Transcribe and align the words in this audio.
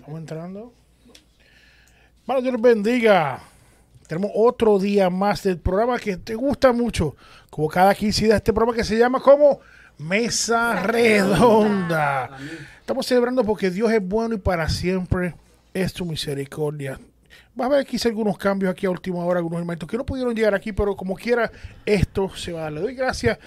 Estamos 0.00 0.20
entrando. 0.20 0.72
Bueno, 2.24 2.40
Dios 2.40 2.58
bendiga. 2.58 3.42
Tenemos 4.08 4.30
otro 4.34 4.78
día 4.78 5.10
más 5.10 5.42
del 5.42 5.58
programa 5.58 5.98
que 5.98 6.16
te 6.16 6.34
gusta 6.34 6.72
mucho. 6.72 7.16
Como 7.50 7.68
cada 7.68 7.94
15 7.94 8.24
días, 8.24 8.36
este 8.36 8.54
programa 8.54 8.74
que 8.74 8.82
se 8.82 8.96
llama 8.96 9.20
como 9.20 9.60
Mesa 9.98 10.82
Redonda. 10.84 12.30
Estamos 12.80 13.04
celebrando 13.04 13.44
porque 13.44 13.70
Dios 13.70 13.92
es 13.92 14.02
bueno 14.02 14.36
y 14.36 14.38
para 14.38 14.70
siempre 14.70 15.34
es 15.74 15.92
su 15.92 16.06
misericordia. 16.06 16.98
Va 17.60 17.64
a 17.64 17.68
haber 17.68 17.84
quizá 17.84 18.08
algunos 18.08 18.38
cambios 18.38 18.72
aquí 18.72 18.86
a 18.86 18.90
última 18.90 19.22
hora, 19.22 19.40
algunos 19.40 19.60
hermanos 19.60 19.86
que 19.86 19.98
no 19.98 20.06
pudieron 20.06 20.34
llegar 20.34 20.54
aquí, 20.54 20.72
pero 20.72 20.96
como 20.96 21.14
quiera, 21.14 21.52
esto 21.84 22.34
se 22.34 22.52
va 22.52 22.60
a 22.60 22.62
dar. 22.62 22.72
Le 22.72 22.80
doy 22.80 22.94
gracias 22.94 23.38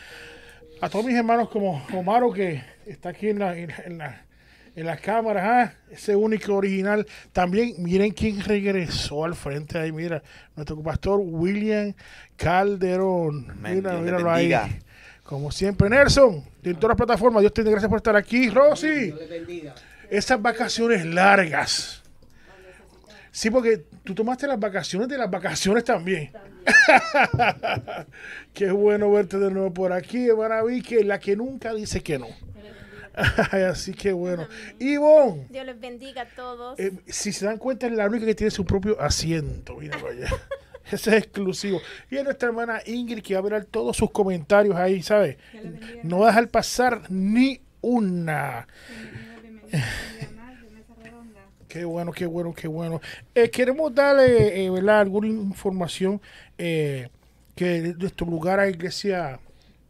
a 0.79 0.87
todos 0.87 1.03
mis 1.03 1.15
hermanos 1.15 1.49
como 1.49 1.83
Omaro, 1.91 2.31
que 2.31 2.63
está 2.85 3.09
aquí 3.09 3.29
en 3.29 3.39
la 3.39 4.27
en 4.75 4.85
las 4.85 4.99
cámaras, 4.99 5.43
ah, 5.45 5.73
ese 5.91 6.15
único 6.15 6.55
original. 6.55 7.05
También 7.31 7.75
miren 7.77 8.11
quién 8.11 8.41
regresó 8.41 9.25
al 9.25 9.35
frente 9.35 9.77
ahí, 9.77 9.91
mira, 9.91 10.23
nuestro 10.55 10.81
pastor 10.81 11.19
William 11.21 11.93
Calderón. 12.35 13.47
mira, 13.61 13.93
míralo 13.93 14.31
ahí. 14.31 14.53
Como 15.23 15.51
siempre, 15.51 15.89
Nelson, 15.89 16.43
de 16.61 16.73
todas 16.73 16.89
las 16.89 16.97
plataformas, 16.97 17.41
Dios 17.41 17.53
te 17.53 17.61
bendiga, 17.61 17.75
gracias 17.75 17.89
por 17.89 17.97
estar 17.97 18.15
aquí. 18.15 18.49
Rosy, 18.49 19.13
esas 20.09 20.41
vacaciones 20.41 21.05
largas. 21.05 22.03
Sí, 23.31 23.49
porque 23.49 23.85
tú 24.03 24.13
tomaste 24.13 24.45
las 24.45 24.59
vacaciones 24.59 25.07
de 25.07 25.17
las 25.17 25.31
vacaciones 25.31 25.83
también. 25.83 26.31
Qué 28.53 28.71
bueno 28.71 29.11
verte 29.11 29.39
de 29.39 29.49
nuevo 29.49 29.73
por 29.73 29.91
aquí, 29.91 30.27
hermana 30.27 30.61
que 30.83 31.03
la 31.03 31.19
que 31.19 31.35
nunca 31.35 31.73
dice 31.73 32.01
que 32.01 32.19
no. 32.19 32.27
Así 33.69 33.93
que 33.93 34.11
bueno. 34.11 34.47
Ivonne. 34.79 35.47
Dios 35.49 35.65
les 35.65 35.79
bendiga 35.79 36.23
a 36.23 36.27
todos. 36.35 36.79
Eh, 36.79 36.91
si 37.07 37.31
se 37.31 37.45
dan 37.45 37.57
cuenta, 37.57 37.87
es 37.87 37.93
la 37.93 38.07
única 38.07 38.25
que 38.25 38.35
tiene 38.35 38.51
su 38.51 38.65
propio 38.65 38.99
asiento. 38.99 39.77
Mira 39.77 39.97
vaya. 39.97 40.27
Ese 40.91 41.11
es 41.11 41.23
exclusivo. 41.23 41.79
Y 42.09 42.17
es 42.17 42.23
nuestra 42.23 42.49
hermana 42.49 42.81
Ingrid 42.85 43.23
que 43.23 43.33
va 43.35 43.39
a 43.39 43.43
ver 43.43 43.65
todos 43.65 43.95
sus 43.95 44.11
comentarios 44.11 44.75
ahí, 44.75 45.01
¿sabes? 45.01 45.37
No 46.03 46.19
va 46.19 46.25
a 46.25 46.29
dejar 46.29 46.49
pasar 46.49 47.09
ni 47.09 47.61
una. 47.81 48.67
Qué 51.67 51.85
bueno, 51.85 52.11
qué 52.11 52.25
bueno, 52.27 52.53
qué 52.53 52.67
bueno. 52.67 53.01
Eh, 53.33 53.49
queremos 53.49 53.95
darle, 53.95 54.63
eh, 54.63 54.69
¿verdad? 54.69 55.01
Alguna 55.01 55.27
información 55.27 56.21
eh, 56.57 57.09
que 57.55 57.81
de 57.81 57.93
nuestro 57.95 58.27
lugar 58.27 58.59
a 58.59 58.69
Iglesia 58.69 59.39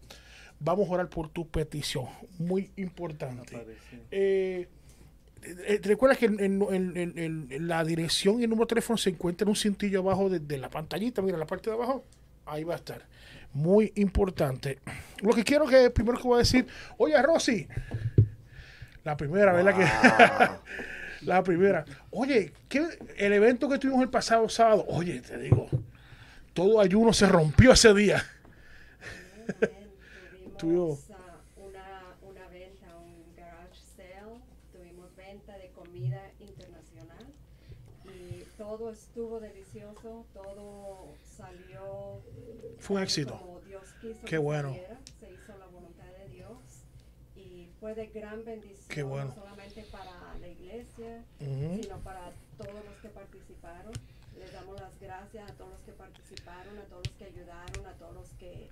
Vamos 0.60 0.90
a 0.90 0.94
orar 0.94 1.10
por 1.10 1.30
tu 1.30 1.48
petición. 1.48 2.08
Muy 2.40 2.72
importante. 2.78 3.64
Eh, 4.10 4.68
eh, 5.44 5.80
recuerda 5.84 6.16
que 6.16 6.26
en, 6.26 7.68
la 7.68 7.84
dirección 7.84 8.40
y 8.40 8.46
el 8.46 8.50
número 8.50 8.66
de 8.66 8.70
teléfono 8.70 8.98
se 8.98 9.12
encuentra 9.12 9.46
en 9.46 9.50
un 9.50 9.56
cintillo 9.56 10.00
abajo 10.00 10.30
de, 10.30 10.58
la 10.58 10.70
pantallita, 10.70 11.22
mira, 11.22 11.38
la 11.38 11.46
parte 11.46 11.70
de 11.70 11.76
abajo, 11.76 12.04
ahí 12.46 12.64
va 12.64 12.74
a 12.74 12.78
estar. 12.78 13.06
Muy 13.54 13.92
importante. 13.96 14.80
Lo 15.22 15.34
que 15.34 15.44
quiero 15.44 15.68
que 15.68 15.90
primero 15.90 16.18
que 16.18 16.28
voy 16.28 16.36
a 16.36 16.40
decir, 16.40 16.68
oye 16.98 17.22
Rosy, 17.22 17.68
la 19.04 19.18
primera, 19.18 19.54
¿verdad? 19.54 19.76
Que, 19.76 21.26
la 21.26 21.44
primera. 21.44 21.86
Oye, 22.12 22.54
¿qué, 22.70 22.86
el 23.18 23.34
evento 23.34 23.70
que 23.70 23.78
tuvimos 23.78 24.02
el 24.02 24.10
pasado 24.10 24.48
sábado, 24.50 24.86
oye, 24.88 25.22
te 25.22 25.38
digo, 25.38 25.68
todo 26.54 26.80
ayuno 26.80 27.14
se 27.14 27.28
rompió 27.28 27.74
ese 27.74 27.94
día. 27.94 28.24
Tuvimos, 30.58 31.00
una 31.58 32.48
venta, 32.48 32.96
un 32.96 33.36
garage 33.36 33.82
sale, 33.98 34.40
tuvimos 34.72 35.14
venta 35.16 35.58
de 35.58 35.70
comida 35.72 36.32
internacional 36.40 37.28
y 38.06 38.44
todo 38.58 38.92
estuvo 38.92 39.42
delicioso, 39.42 40.26
fue 42.84 42.98
un 42.98 43.04
éxito. 43.04 43.62
Qué 44.26 44.38
bueno. 44.38 44.70
saliera, 44.70 45.00
se 45.20 45.32
hizo 45.34 45.58
la 45.58 45.66
voluntad 45.68 46.06
de 46.20 46.28
Dios 46.30 46.58
y 47.36 47.70
fue 47.80 47.96
de 47.96 48.08
gran 48.08 48.44
bendición 48.44 48.86
Qué 48.90 49.04
bueno. 49.04 49.30
no 49.30 49.36
solamente 49.42 49.82
para 49.92 50.38
la 50.40 50.48
iglesia 50.48 51.24
Ujú. 51.40 51.82
sino 51.82 51.98
para 52.00 52.32
todos 52.58 52.84
los 52.86 52.96
que 53.02 53.10
participaron 53.10 53.94
les 54.38 54.52
damos 54.52 54.80
las 54.82 55.00
gracias 55.00 55.50
a 55.50 55.54
todos 55.54 55.72
los 55.72 55.80
que 55.82 55.92
participaron 55.94 56.78
a 56.78 56.82
todos 56.84 57.04
los 57.08 57.16
que 57.18 57.26
ayudaron 57.26 57.86
a 57.86 57.94
todos 57.94 58.14
los 58.14 58.30
que 58.40 58.70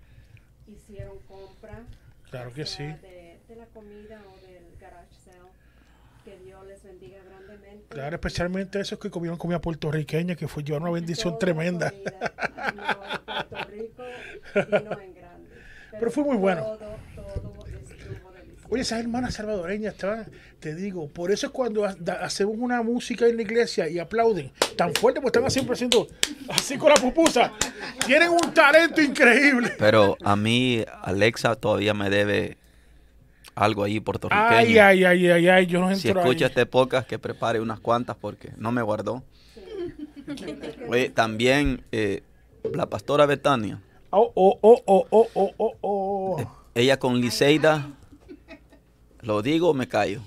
hicieron 0.68 1.18
compra 1.28 1.84
Claro 2.30 2.54
que 2.54 2.66
sí. 2.66 2.84
de, 2.84 3.40
de 3.48 3.56
la 3.56 3.66
comida 3.68 4.22
o 4.34 4.46
del 4.48 4.76
garage 4.80 5.16
sale 5.24 5.40
que 6.24 6.38
Dios 6.40 6.66
les 6.68 6.84
bendiga 6.84 7.18
grandemente 7.24 7.86
Claro, 7.90 8.16
especialmente 8.16 8.80
esos 8.80 9.00
que 9.00 9.10
comieron 9.10 9.38
comida 9.38 9.60
puertorriqueña, 9.60 10.36
que 10.36 10.48
fue 10.48 10.64
llevar 10.64 10.82
una 10.82 10.92
bendición 11.00 11.34
Toda 11.34 11.40
tremenda. 11.40 11.92
comida 11.92 12.12
vino 12.72 12.84
en 12.84 13.48
Puerto 13.50 13.66
Rico 13.70 14.04
vino 14.56 15.02
en 15.02 15.14
grande. 15.16 15.50
Pero 16.00 16.12
fue 16.12 16.24
muy 16.24 16.38
bueno. 16.38 16.62
Todo. 16.64 16.92
Oye, 18.74 18.84
esas 18.84 19.02
hermanas 19.02 19.34
salvadoreñas 19.34 19.96
estaban, 19.96 20.32
te 20.62 20.74
digo, 20.74 21.10
por 21.10 21.30
eso 21.30 21.48
es 21.48 21.52
cuando 21.52 21.84
ha- 21.84 21.94
da- 22.00 22.24
hacemos 22.24 22.56
una 22.58 22.82
música 22.82 23.28
en 23.28 23.36
la 23.36 23.42
iglesia 23.42 23.90
y 23.90 24.00
aplauden 24.00 24.50
tan 24.78 24.94
fuerte, 24.94 25.20
pues 25.20 25.34
están 25.36 25.52
siempre 25.52 25.74
haciendo 25.74 26.08
así 26.48 26.78
con 26.78 26.88
la 26.88 26.96
pupusa. 26.96 27.52
Tienen 28.06 28.30
un 28.30 28.54
talento 28.54 29.02
increíble. 29.02 29.74
Pero 29.78 30.16
a 30.24 30.38
mí, 30.38 30.86
Alexa 31.02 31.54
todavía 31.56 31.94
me 31.94 32.10
debe 32.10 32.58
algo 33.56 33.84
ahí 33.84 34.00
puertorriqueño. 34.00 34.48
Ay, 34.50 34.78
ay, 34.78 35.04
ay, 35.04 35.28
ay, 35.28 35.48
ay, 35.48 35.66
yo 35.68 35.80
no 35.80 35.88
entro 35.92 36.02
si 36.02 36.10
escucha 36.10 36.46
ahí. 36.46 36.50
este 36.50 36.66
podcast, 36.66 37.08
que 37.08 37.20
prepare 37.20 37.60
unas 37.60 37.80
cuantas 37.80 38.16
porque 38.16 38.52
no 38.58 38.72
me 38.72 38.82
guardó. 38.82 39.24
Oye, 40.88 41.10
también 41.10 41.84
eh, 41.92 42.24
la 42.74 42.88
pastora 42.88 43.26
Betania, 43.26 43.82
Oh, 44.14 44.30
oh, 44.36 44.60
oh, 44.62 44.84
oh, 44.88 45.08
oh, 45.10 45.28
oh, 45.34 45.54
oh, 45.58 45.76
oh. 45.82 46.52
ella 46.76 47.00
con 47.00 47.22
Liceida, 47.22 47.90
lo 49.22 49.42
digo 49.42 49.70
o 49.70 49.74
me 49.74 49.88
callo. 49.88 50.22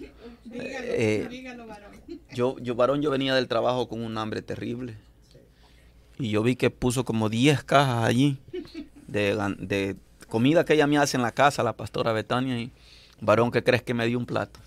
Eh, 0.50 1.28
yo, 2.32 2.56
yo, 2.60 2.74
varón, 2.74 3.02
yo 3.02 3.10
venía 3.10 3.34
del 3.34 3.46
trabajo 3.46 3.86
con 3.88 4.02
un 4.02 4.16
hambre 4.16 4.40
terrible. 4.40 4.96
Y 6.18 6.30
yo 6.30 6.42
vi 6.42 6.56
que 6.56 6.70
puso 6.70 7.04
como 7.04 7.28
10 7.28 7.62
cajas 7.64 8.04
allí 8.04 8.38
de, 9.06 9.36
de 9.58 9.96
comida 10.28 10.64
que 10.64 10.72
ella 10.74 10.86
me 10.86 10.96
hace 10.96 11.18
en 11.18 11.22
la 11.22 11.32
casa, 11.32 11.62
la 11.62 11.76
pastora 11.76 12.12
Betania. 12.12 12.58
Y, 12.58 12.72
varón, 13.24 13.50
¿qué 13.50 13.62
crees 13.62 13.82
que 13.82 13.94
me 13.94 14.06
dio 14.06 14.18
un 14.18 14.26
plato? 14.26 14.60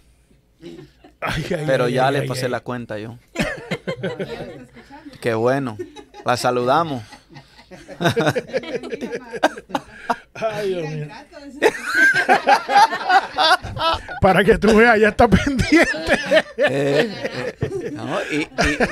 Ay, 0.62 1.46
ay, 1.50 1.64
Pero 1.66 1.86
ay, 1.86 1.94
ya 1.94 2.08
ay, 2.08 2.14
le 2.14 2.20
ay, 2.22 2.28
pasé 2.28 2.46
ay. 2.46 2.52
la 2.52 2.60
cuenta 2.60 2.98
yo. 3.00 3.18
Qué 5.22 5.34
bueno. 5.34 5.78
La 6.26 6.38
saludamos. 6.38 7.04
Ay, 10.34 10.70
Dios 10.70 10.90
mío. 10.90 11.08
Para 14.22 14.44
que 14.44 14.58
tú 14.58 14.76
veas, 14.76 15.00
ya 15.00 15.10
está 15.10 15.28
pendiente. 15.28 16.20
Eh, 16.58 17.56
eh, 17.62 17.92
no, 17.92 18.18
y, 18.32 18.36
y- 18.42 18.48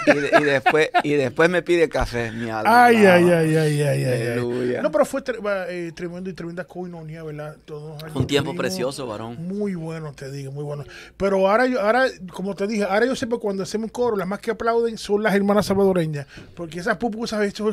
y 0.07 0.13
de- 0.19 0.31
y 0.39 0.43
después, 0.43 0.89
y 1.03 1.13
después 1.13 1.49
me 1.49 1.61
pide 1.61 1.89
café, 1.89 2.31
mi 2.31 2.49
alma. 2.49 2.85
Ay, 2.85 2.97
ay, 3.05 3.23
ay, 3.31 3.55
ay, 3.55 3.81
ay, 3.81 4.03
ay. 4.05 4.77
No, 4.81 4.91
pero 4.91 5.05
fue 5.05 5.23
eh, 5.69 5.91
tremendo 5.95 6.29
y 6.29 6.33
tremenda 6.33 6.63
coinonía, 6.65 7.23
¿verdad? 7.23 7.55
Todos 7.65 8.01
Un 8.13 8.27
tiempo 8.27 8.55
precioso, 8.55 9.07
varón. 9.07 9.47
Muy 9.47 9.75
bueno, 9.75 10.13
te 10.13 10.31
digo, 10.31 10.51
muy 10.51 10.63
bueno. 10.63 10.83
Pero 11.17 11.47
ahora, 11.47 11.65
yo, 11.67 11.81
ahora, 11.81 12.05
como 12.31 12.55
te 12.55 12.67
dije, 12.67 12.83
ahora 12.83 13.05
yo 13.05 13.15
sé 13.15 13.27
que 13.27 13.37
cuando 13.39 13.63
hacemos 13.63 13.85
un 13.85 13.89
coro, 13.89 14.15
las 14.15 14.27
más 14.27 14.39
que 14.39 14.51
aplauden 14.51 14.97
son 14.97 15.23
las 15.23 15.33
hermanas 15.35 15.65
salvadoreñas. 15.65 16.27
Porque 16.55 16.79
esas 16.79 16.97
pupusas 16.97 17.43
hecho 17.45 17.69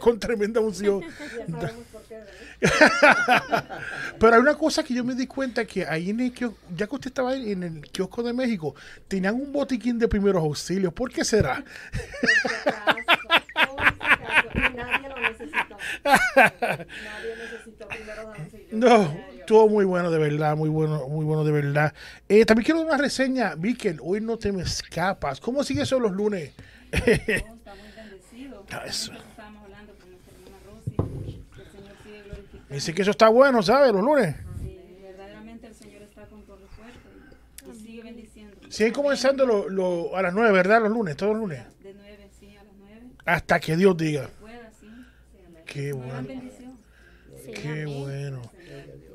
con 0.00 0.18
tremenda 0.18 0.60
unción. 0.60 1.02
Pero 4.18 4.34
hay 4.34 4.40
una 4.40 4.54
cosa 4.54 4.82
que 4.82 4.94
yo 4.94 5.04
me 5.04 5.14
di 5.14 5.26
cuenta 5.26 5.64
que 5.64 5.84
ahí 5.86 6.10
en 6.10 6.20
el 6.20 6.32
kiosco, 6.32 6.58
ya 6.76 6.86
que 6.86 6.94
usted 6.94 7.08
estaba 7.08 7.34
en 7.34 7.62
el 7.62 7.80
kiosco 7.90 8.22
de 8.22 8.32
México, 8.32 8.74
tenían 9.08 9.34
un 9.34 9.52
botiquín 9.52 9.98
de 9.98 10.08
primeros 10.08 10.42
auxilios. 10.42 10.92
¿Por 10.92 11.10
qué 11.10 11.24
será? 11.24 11.64
Nadie 14.74 15.08
lo 15.08 15.20
necesitó. 15.20 15.76
Nadie 16.04 17.36
necesitó 17.36 17.88
primero 17.88 18.28
auxilios. 18.28 18.72
No. 18.72 19.32
Todo 19.46 19.68
muy 19.68 19.84
bueno, 19.84 20.10
de 20.10 20.18
verdad, 20.18 20.56
muy 20.56 20.68
bueno, 20.68 21.08
muy 21.08 21.24
bueno, 21.24 21.42
de 21.44 21.50
verdad. 21.50 21.92
Eh, 22.28 22.44
también 22.44 22.64
quiero 22.64 22.78
dar 22.80 22.88
una 22.88 22.96
reseña, 22.96 23.56
Víquel, 23.56 23.98
hoy 24.00 24.20
no 24.20 24.38
te 24.38 24.52
me 24.52 24.62
escapas. 24.62 25.40
¿Cómo 25.40 25.64
sigue 25.64 25.82
eso 25.82 25.98
los 25.98 26.12
lunes? 26.12 26.52
Todo 26.92 27.04
está 27.04 27.74
muy 27.74 27.90
bendecido. 27.96 28.64
Ah, 28.70 28.84
eso 28.86 29.12
estábamos 29.12 29.64
hablando 29.64 29.94
con 29.94 30.10
nuestra 30.10 30.32
hermana 30.32 30.58
Rosy, 30.64 30.94
que 31.54 31.62
el 31.62 31.70
Señor 31.70 31.96
sigue. 32.72 32.80
Dice 32.80 32.94
que 32.94 33.02
eso 33.02 33.10
está 33.12 33.28
bueno, 33.28 33.62
¿sabes? 33.62 33.92
Los 33.92 34.02
lunes. 34.02 34.34
Sí, 34.60 34.78
verdaderamente 35.02 35.66
el 35.68 35.74
Señor 35.74 36.02
está 36.02 36.26
con 36.26 36.42
todo 36.42 36.58
fuerte 36.68 36.98
y, 37.70 37.78
sigue 37.80 38.02
bendiciendo. 38.02 38.56
Siguen 38.68 38.92
comenzando 38.92 39.46
lo- 39.46 39.68
lo- 39.68 40.16
a 40.16 40.22
las 40.22 40.32
nueve, 40.34 40.52
¿verdad? 40.52 40.80
Los 40.82 40.90
lunes, 40.90 41.16
todos 41.16 41.32
los 41.32 41.40
lunes. 41.42 41.62
De 41.82 41.94
nueve, 41.94 42.28
sí, 42.38 42.56
a 42.56 42.64
las 42.64 42.72
nueve. 42.78 43.00
Hasta 43.24 43.60
que 43.60 43.76
Dios 43.76 43.96
diga. 43.96 44.28
Pueda, 44.40 44.70
sí. 44.80 44.86
Qué 45.66 45.92
bueno. 45.92 46.28
Qué 47.54 47.84
bueno. 47.86 48.42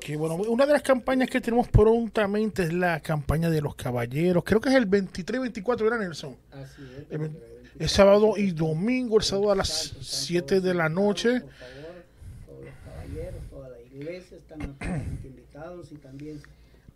Qué 0.00 0.16
bueno. 0.16 0.36
Una 0.36 0.64
de 0.64 0.72
las 0.72 0.82
campañas 0.82 1.28
que 1.28 1.40
tenemos 1.40 1.68
prontamente 1.68 2.62
es 2.62 2.72
la 2.72 3.00
campaña 3.00 3.50
de 3.50 3.60
los 3.60 3.74
caballeros. 3.74 4.42
Creo 4.44 4.60
que 4.60 4.68
es 4.70 4.74
el 4.74 4.86
23 4.86 5.40
24, 5.40 5.84
¿verdad, 5.84 6.00
Nelson? 6.00 6.34
Así 6.52 6.82
es. 7.10 7.30
El 7.78 7.88
sábado 7.88 8.34
y 8.36 8.52
domingo, 8.52 9.18
el 9.18 9.22
sábado 9.24 9.52
a 9.52 9.54
las 9.54 9.68
7 10.00 10.60
de 10.60 10.72
la 10.74 10.88
noche. 10.88 11.40
Por 11.40 11.50
favor, 11.50 12.04
todos 12.46 12.64
los 12.64 12.74
caballeros, 12.84 13.40
toda 13.50 13.68
la 13.68 13.76
iglesia 13.98 14.36
están 14.36 14.62
absolutamente 14.62 15.28
invitados 15.28 15.92
y 15.92 15.96
también 15.96 16.40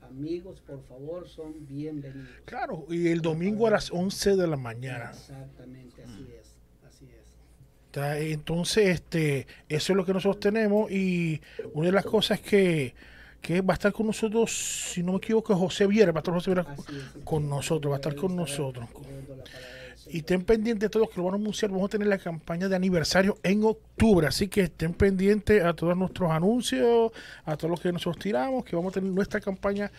amigos, 0.02 0.60
por 0.66 0.82
favor, 0.84 1.28
son 1.28 1.66
bienvenidos. 1.66 2.28
Claro, 2.44 2.86
y 2.88 3.08
el 3.08 3.20
domingo 3.20 3.66
a 3.66 3.70
las 3.70 3.90
11 3.90 4.36
de 4.36 4.46
la 4.46 4.56
mañana. 4.56 5.10
Exactamente, 5.10 6.02
así 6.02 6.28
es. 6.38 6.56
Así 6.86 7.06
es. 7.06 8.32
Entonces, 8.32 8.88
este, 8.88 9.46
eso 9.68 9.92
es 9.92 9.96
lo 9.96 10.04
que 10.04 10.12
nosotros 10.12 10.40
tenemos 10.40 10.90
y 10.90 11.40
una 11.74 11.86
de 11.86 11.92
las 11.92 12.04
cosas 12.04 12.40
que, 12.40 12.94
que 13.40 13.60
va 13.60 13.74
a 13.74 13.76
estar 13.76 13.92
con 13.92 14.06
nosotros, 14.06 14.52
si 14.92 15.02
no 15.02 15.12
me 15.12 15.18
equivoco, 15.18 15.54
José 15.56 15.86
Viera, 15.86 16.12
pastor 16.12 16.34
José 16.34 16.54
Viera 16.54 16.74
es. 16.74 17.24
con 17.24 17.48
nosotros, 17.48 17.90
va 17.90 17.96
a 17.96 17.98
estar 17.98 18.14
con 18.14 18.36
nosotros. 18.36 18.88
La. 19.28 19.81
Y 20.12 20.18
estén 20.18 20.44
pendientes 20.44 20.90
todos 20.90 21.08
que 21.08 21.16
lo 21.16 21.24
van 21.24 21.34
a 21.34 21.36
anunciar. 21.38 21.70
Vamos 21.70 21.86
a 21.86 21.88
tener 21.88 22.06
la 22.06 22.18
campaña 22.18 22.68
de 22.68 22.76
aniversario 22.76 23.38
en 23.42 23.64
octubre. 23.64 24.26
Así 24.26 24.46
que 24.46 24.60
estén 24.60 24.92
pendientes 24.92 25.64
a 25.64 25.72
todos 25.72 25.96
nuestros 25.96 26.30
anuncios, 26.30 27.12
a 27.46 27.56
todos 27.56 27.70
los 27.70 27.80
que 27.80 27.90
nosotros 27.90 28.22
tiramos, 28.22 28.62
que 28.62 28.76
vamos 28.76 28.92
a 28.92 29.00
tener 29.00 29.10
nuestra 29.10 29.40
campaña 29.40 29.90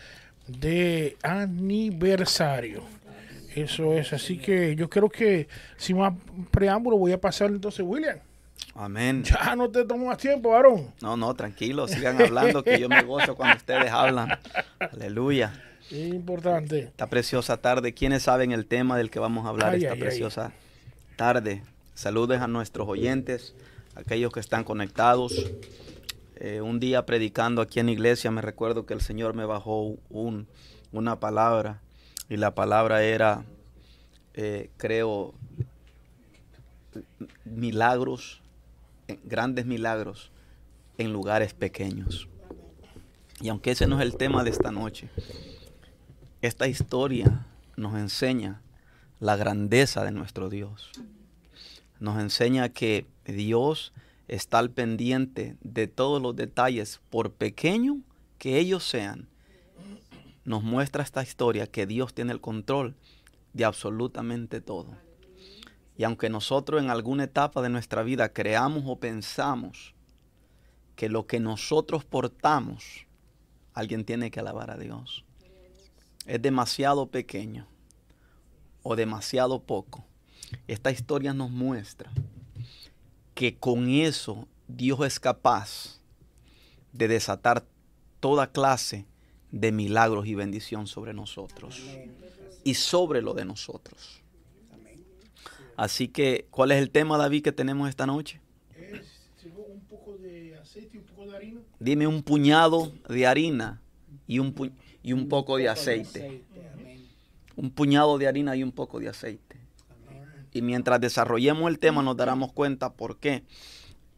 de 0.46 1.16
aniversario. 1.20 2.84
Eso 3.56 3.92
es. 3.94 4.12
Así 4.12 4.38
que 4.38 4.76
yo 4.76 4.88
creo 4.88 5.08
que 5.08 5.48
sin 5.76 5.98
más 5.98 6.14
preámbulo 6.52 6.96
voy 6.96 7.10
a 7.10 7.20
pasar 7.20 7.50
entonces, 7.50 7.84
William. 7.84 8.18
Amén. 8.76 9.24
Ya 9.24 9.56
no 9.56 9.68
te 9.68 9.84
tomo 9.84 10.06
más 10.06 10.18
tiempo, 10.18 10.50
varón. 10.50 10.92
No, 11.02 11.16
no, 11.16 11.34
tranquilo, 11.34 11.88
sigan 11.88 12.22
hablando 12.22 12.62
que 12.62 12.78
yo 12.78 12.88
me 12.88 13.02
gozo 13.02 13.34
cuando 13.34 13.56
ustedes 13.56 13.90
hablan. 13.90 14.38
Aleluya. 14.78 15.52
Importante. 15.90 16.78
Esta 16.80 17.08
preciosa 17.08 17.56
tarde, 17.58 17.92
¿quiénes 17.92 18.22
saben 18.22 18.52
el 18.52 18.66
tema 18.66 18.96
del 18.96 19.10
que 19.10 19.18
vamos 19.18 19.46
a 19.46 19.50
hablar 19.50 19.74
Ay, 19.74 19.80
esta 19.80 19.92
ay, 19.92 19.98
ay. 19.98 20.00
preciosa 20.00 20.52
tarde? 21.16 21.62
Saludes 21.94 22.40
a 22.40 22.48
nuestros 22.48 22.88
oyentes, 22.88 23.54
aquellos 23.94 24.32
que 24.32 24.40
están 24.40 24.64
conectados. 24.64 25.50
Eh, 26.36 26.60
un 26.60 26.80
día 26.80 27.06
predicando 27.06 27.62
aquí 27.62 27.80
en 27.80 27.88
iglesia 27.88 28.30
me 28.30 28.42
recuerdo 28.42 28.86
que 28.86 28.94
el 28.94 29.00
Señor 29.00 29.34
me 29.34 29.44
bajó 29.44 29.96
un, 30.10 30.48
una 30.90 31.20
palabra 31.20 31.80
y 32.28 32.36
la 32.36 32.54
palabra 32.54 33.02
era, 33.02 33.44
eh, 34.34 34.70
creo, 34.76 35.34
milagros, 37.44 38.42
eh, 39.08 39.18
grandes 39.24 39.66
milagros 39.66 40.32
en 40.98 41.12
lugares 41.12 41.54
pequeños. 41.54 42.28
Y 43.40 43.48
aunque 43.48 43.72
ese 43.72 43.86
no 43.86 43.96
es 43.96 44.02
el 44.02 44.16
tema 44.16 44.42
de 44.42 44.50
esta 44.50 44.70
noche, 44.70 45.08
esta 46.46 46.68
historia 46.68 47.46
nos 47.76 47.94
enseña 47.94 48.60
la 49.18 49.34
grandeza 49.36 50.04
de 50.04 50.10
nuestro 50.10 50.50
Dios. 50.50 50.90
Nos 52.00 52.20
enseña 52.20 52.68
que 52.68 53.06
Dios 53.24 53.94
está 54.28 54.58
al 54.58 54.70
pendiente 54.70 55.56
de 55.62 55.86
todos 55.86 56.20
los 56.20 56.36
detalles, 56.36 57.00
por 57.08 57.32
pequeño 57.32 58.00
que 58.36 58.58
ellos 58.58 58.84
sean. 58.84 59.26
Nos 60.44 60.62
muestra 60.62 61.02
esta 61.02 61.22
historia 61.22 61.66
que 61.66 61.86
Dios 61.86 62.12
tiene 62.12 62.32
el 62.32 62.42
control 62.42 62.94
de 63.54 63.64
absolutamente 63.64 64.60
todo. 64.60 64.94
Y 65.96 66.04
aunque 66.04 66.28
nosotros 66.28 66.82
en 66.82 66.90
alguna 66.90 67.24
etapa 67.24 67.62
de 67.62 67.70
nuestra 67.70 68.02
vida 68.02 68.34
creamos 68.34 68.82
o 68.86 68.96
pensamos 68.96 69.94
que 70.94 71.08
lo 71.08 71.26
que 71.26 71.40
nosotros 71.40 72.04
portamos, 72.04 73.06
alguien 73.72 74.04
tiene 74.04 74.30
que 74.30 74.40
alabar 74.40 74.70
a 74.70 74.76
Dios 74.76 75.24
es 76.26 76.40
demasiado 76.40 77.06
pequeño 77.06 77.66
o 78.82 78.96
demasiado 78.96 79.60
poco. 79.62 80.04
Esta 80.68 80.90
historia 80.90 81.34
nos 81.34 81.50
muestra 81.50 82.10
que 83.34 83.56
con 83.56 83.88
eso 83.88 84.46
Dios 84.68 85.00
es 85.06 85.18
capaz 85.20 85.98
de 86.92 87.08
desatar 87.08 87.64
toda 88.20 88.46
clase 88.52 89.06
de 89.50 89.72
milagros 89.72 90.26
y 90.26 90.34
bendición 90.34 90.86
sobre 90.86 91.12
nosotros 91.14 91.80
y 92.62 92.74
sobre 92.74 93.20
lo 93.22 93.34
de 93.34 93.44
nosotros. 93.44 94.20
Así 95.76 96.06
que, 96.08 96.46
¿cuál 96.50 96.70
es 96.70 96.78
el 96.80 96.90
tema, 96.90 97.18
David, 97.18 97.42
que 97.42 97.52
tenemos 97.52 97.88
esta 97.88 98.06
noche? 98.06 98.40
un 99.56 99.80
poco 99.88 100.16
de 100.18 100.56
aceite 100.56 100.96
y 100.96 101.00
un 101.00 101.04
poco 101.06 101.26
de 101.30 101.36
harina. 101.36 101.60
Dime 101.80 102.06
un 102.06 102.22
puñado 102.22 102.92
de 103.08 103.26
harina 103.26 103.82
y 104.26 104.38
un, 104.38 104.54
pu- 104.54 104.72
y 105.04 105.12
un 105.12 105.28
poco 105.28 105.58
de 105.58 105.68
aceite. 105.68 106.42
amén. 106.72 107.06
un 107.54 107.70
puñado 107.70 108.18
de 108.18 108.26
harina 108.26 108.56
y 108.56 108.64
un 108.64 108.72
poco 108.72 108.98
de 108.98 109.08
aceite. 109.08 109.56
Y 110.52 110.62
mientras 110.62 111.00
desarrollemos 111.00 111.68
el 111.68 111.78
tema 111.78 112.02
nos 112.02 112.16
daremos 112.16 112.52
cuenta 112.52 112.94
por 112.94 113.18
qué. 113.18 113.44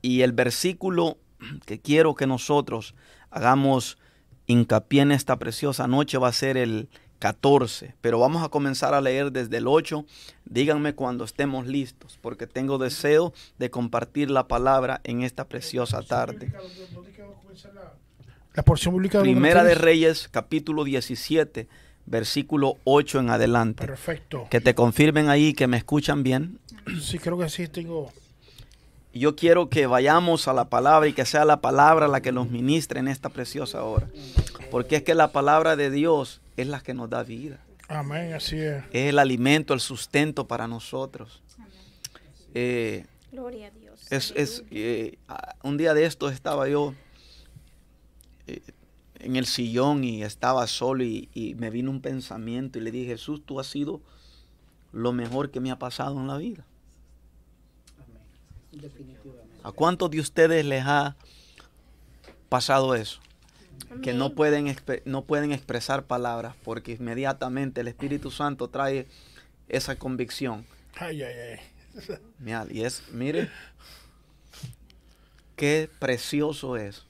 Y 0.01 0.23
el 0.23 0.33
versículo 0.33 1.19
que 1.67 1.81
quiero 1.81 2.15
que 2.15 2.27
nosotros 2.27 2.95
hagamos 3.31 3.99
hincapié 4.47 5.03
en 5.03 5.13
esta 5.13 5.39
preciosa 5.39 5.89
noche 5.89 6.19
va 6.19 6.29
a 6.29 6.33
ser 6.33 6.57
el 6.57 6.89
14, 7.19 7.95
pero 8.01 8.19
vamos 8.19 8.45
a 8.45 8.51
comenzar 8.51 8.95
a 8.95 9.01
leer 9.01 9.33
desde 9.33 9.57
el 9.57 9.67
8. 9.67 10.05
Díganme 10.45 10.95
cuando 10.95 11.25
estemos 11.25 11.67
listos, 11.67 12.19
porque 12.21 12.47
tengo 12.47 12.79
deseo 12.79 13.33
de 13.59 13.71
compartir 13.71 14.31
la 14.31 14.47
palabra 14.47 15.01
en 15.03 15.23
esta 15.23 15.49
preciosa 15.49 16.03
tarde. 16.03 16.53
La 18.57 18.63
porción 18.63 18.95
bíblica 18.95 19.21
Primera 19.21 19.63
de 19.65 19.75
Reyes. 19.75 20.29
Capítulo 20.31 20.85
17, 20.85 21.69
versículo 22.07 22.79
8 22.85 23.21
en 23.21 23.29
adelante. 23.29 23.87
Perfecto. 23.87 24.47
Que 24.49 24.63
te 24.63 24.75
confirmen 24.75 25.29
ahí 25.29 25.53
que 25.53 25.67
me 25.67 25.77
escuchan 25.77 26.23
bien. 26.23 26.59
Sí, 27.03 27.19
creo 27.19 27.37
que 27.37 27.51
sí 27.51 27.69
tengo. 27.69 28.11
Yo 29.13 29.37
quiero 29.37 29.69
que 29.69 29.87
vayamos 29.87 30.49
a 30.49 30.55
la 30.55 30.71
palabra 30.71 31.07
y 31.07 31.13
que 31.13 31.27
sea 31.27 31.45
la 31.45 31.61
palabra 31.61 32.09
la 32.09 32.23
que 32.23 32.33
nos 32.33 32.49
ministre 32.49 32.99
en 32.99 33.09
esta 33.09 33.29
preciosa 33.29 33.85
hora. 33.85 34.09
Porque 34.71 34.97
es 34.97 35.03
que 35.03 35.15
la 35.15 35.33
palabra 35.33 35.77
de 35.77 35.91
Dios 35.91 36.41
es 36.57 36.67
la 36.67 36.81
que 36.81 36.95
nos 36.95 37.11
da 37.11 37.25
vida. 37.25 37.61
Amén, 37.89 38.33
así 38.33 38.57
es. 38.57 38.83
Es 38.91 39.11
el 39.11 39.19
alimento, 39.19 39.75
el 39.75 39.81
sustento 39.81 40.49
para 40.49 40.67
nosotros. 40.67 41.43
Eh, 42.55 43.05
Gloria 43.33 43.67
a 43.67 43.71
Dios. 43.73 44.01
es, 44.09 44.33
es, 44.35 44.65
eh, 44.71 45.19
un 45.63 45.77
día 45.77 45.93
de 45.93 46.07
estos 46.07 46.33
estaba 46.33 46.67
yo 46.71 46.95
en 49.19 49.37
el 49.37 49.47
sillón 49.47 50.05
y 50.05 50.23
estaba 50.23 50.67
solo 50.67 51.05
y, 51.05 51.29
y 51.35 51.55
me 51.55 51.71
vino 51.71 51.91
un 51.91 52.01
pensamiento 52.01 52.79
y 52.79 52.83
le 52.83 52.91
dije, 52.91 53.13
Jesús, 53.13 53.43
tú 53.45 53.61
has 53.61 53.67
sido 53.67 54.01
lo 54.93 55.13
mejor 55.13 55.51
que 55.51 55.61
me 55.61 55.71
ha 55.71 55.79
pasado 55.79 56.19
en 56.19 56.27
la 56.27 56.37
vida. 56.37 56.65
Amén. 57.99 58.83
Definitivamente. 58.83 59.57
¿A 59.63 59.73
cuántos 59.73 60.11
de 60.11 60.21
ustedes 60.21 60.65
les 60.65 60.85
ha 60.85 61.17
pasado 62.49 62.95
eso? 62.95 63.21
Que 64.03 64.13
no 64.13 64.35
pueden, 64.35 64.75
no 65.05 65.25
pueden 65.25 65.53
expresar 65.53 66.05
palabras 66.05 66.55
porque 66.65 66.93
inmediatamente 66.93 67.81
el 67.81 67.89
Espíritu 67.89 68.31
Santo 68.31 68.69
trae 68.69 69.07
esa 69.69 69.97
convicción. 69.97 70.65
Ay, 70.95 71.23
ay, 71.23 71.35
ay. 71.35 72.19
Mira, 72.39 72.67
y 72.71 72.83
es, 72.83 73.03
mire, 73.13 73.51
qué 75.57 75.91
precioso 75.99 76.77
es 76.77 77.06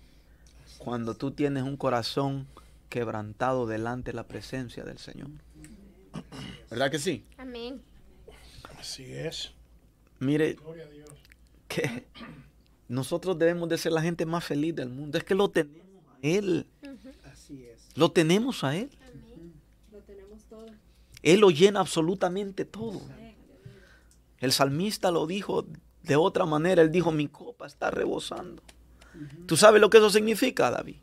cuando 0.79 1.15
tú 1.15 1.31
tienes 1.31 1.63
un 1.63 1.77
corazón 1.77 2.47
quebrantado 2.89 3.67
delante 3.67 4.13
de 4.13 4.17
la 4.17 4.27
presencia 4.27 4.85
del 4.85 4.99
Señor. 4.99 5.29
¿Verdad 6.71 6.91
que 6.91 6.99
sí? 6.99 7.25
Amén. 7.37 7.81
Así 8.79 9.13
es. 9.13 9.53
Mire, 10.19 10.55
Gloria 10.55 10.85
a 10.85 10.89
Dios. 10.89 11.11
que 11.69 12.07
nosotros 12.89 13.39
debemos 13.39 13.69
de 13.69 13.79
ser 13.79 13.93
la 13.93 14.03
gente 14.03 14.25
más 14.27 14.45
feliz 14.45 14.75
del 14.75 14.89
mundo. 14.89 15.19
Es 15.19 15.25
que 15.25 15.35
lo 15.35 15.51
tenemos 15.51 16.05
a 16.13 16.19
Él. 16.23 16.67
Así 17.25 17.65
es. 17.65 17.89
Lo 17.97 18.11
tenemos 18.13 18.65
a 18.65 18.77
Él. 18.77 18.91
Lo 19.93 19.99
tenemos 20.01 20.43
todo. 20.45 20.67
Él 21.23 21.41
lo 21.41 21.51
llena 21.51 21.81
absolutamente 21.81 22.65
todo. 22.65 23.01
El 24.39 24.53
salmista 24.53 25.11
lo 25.11 25.27
dijo 25.27 25.67
de 26.03 26.17
otra 26.17 26.47
manera. 26.47 26.83
Él 26.83 26.93
dijo, 26.93 27.11
mi 27.11 27.27
copa 27.29 27.67
está 27.67 27.91
rebosando. 27.91 28.63
¿Tú 29.47 29.57
sabes 29.57 29.81
lo 29.81 29.91
que 29.91 29.99
eso 29.99 30.11
significa, 30.11 30.71
David? 30.71 30.97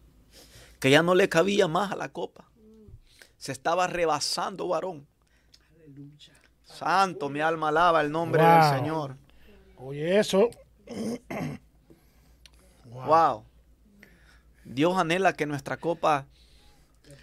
que 0.79 0.89
ya 0.91 1.01
no 1.01 1.15
le 1.15 1.29
cabía 1.29 1.69
más 1.69 1.93
a 1.93 1.95
la 1.95 2.09
copa. 2.09 2.49
Se 3.37 3.53
estaba 3.53 3.87
rebasando, 3.87 4.67
varón. 4.67 5.07
Santo, 6.65 7.29
mi 7.29 7.39
alma 7.39 7.69
alaba 7.69 8.01
el 8.01 8.11
nombre 8.11 8.41
Wow. 8.43 8.51
del 8.51 8.63
Señor. 8.79 9.15
Oye, 9.77 10.19
eso. 10.19 10.49
Wow. 12.85 13.43
Dios 14.65 14.97
anhela 14.97 15.33
que 15.33 15.45
nuestra 15.45 15.77
copa, 15.77 16.25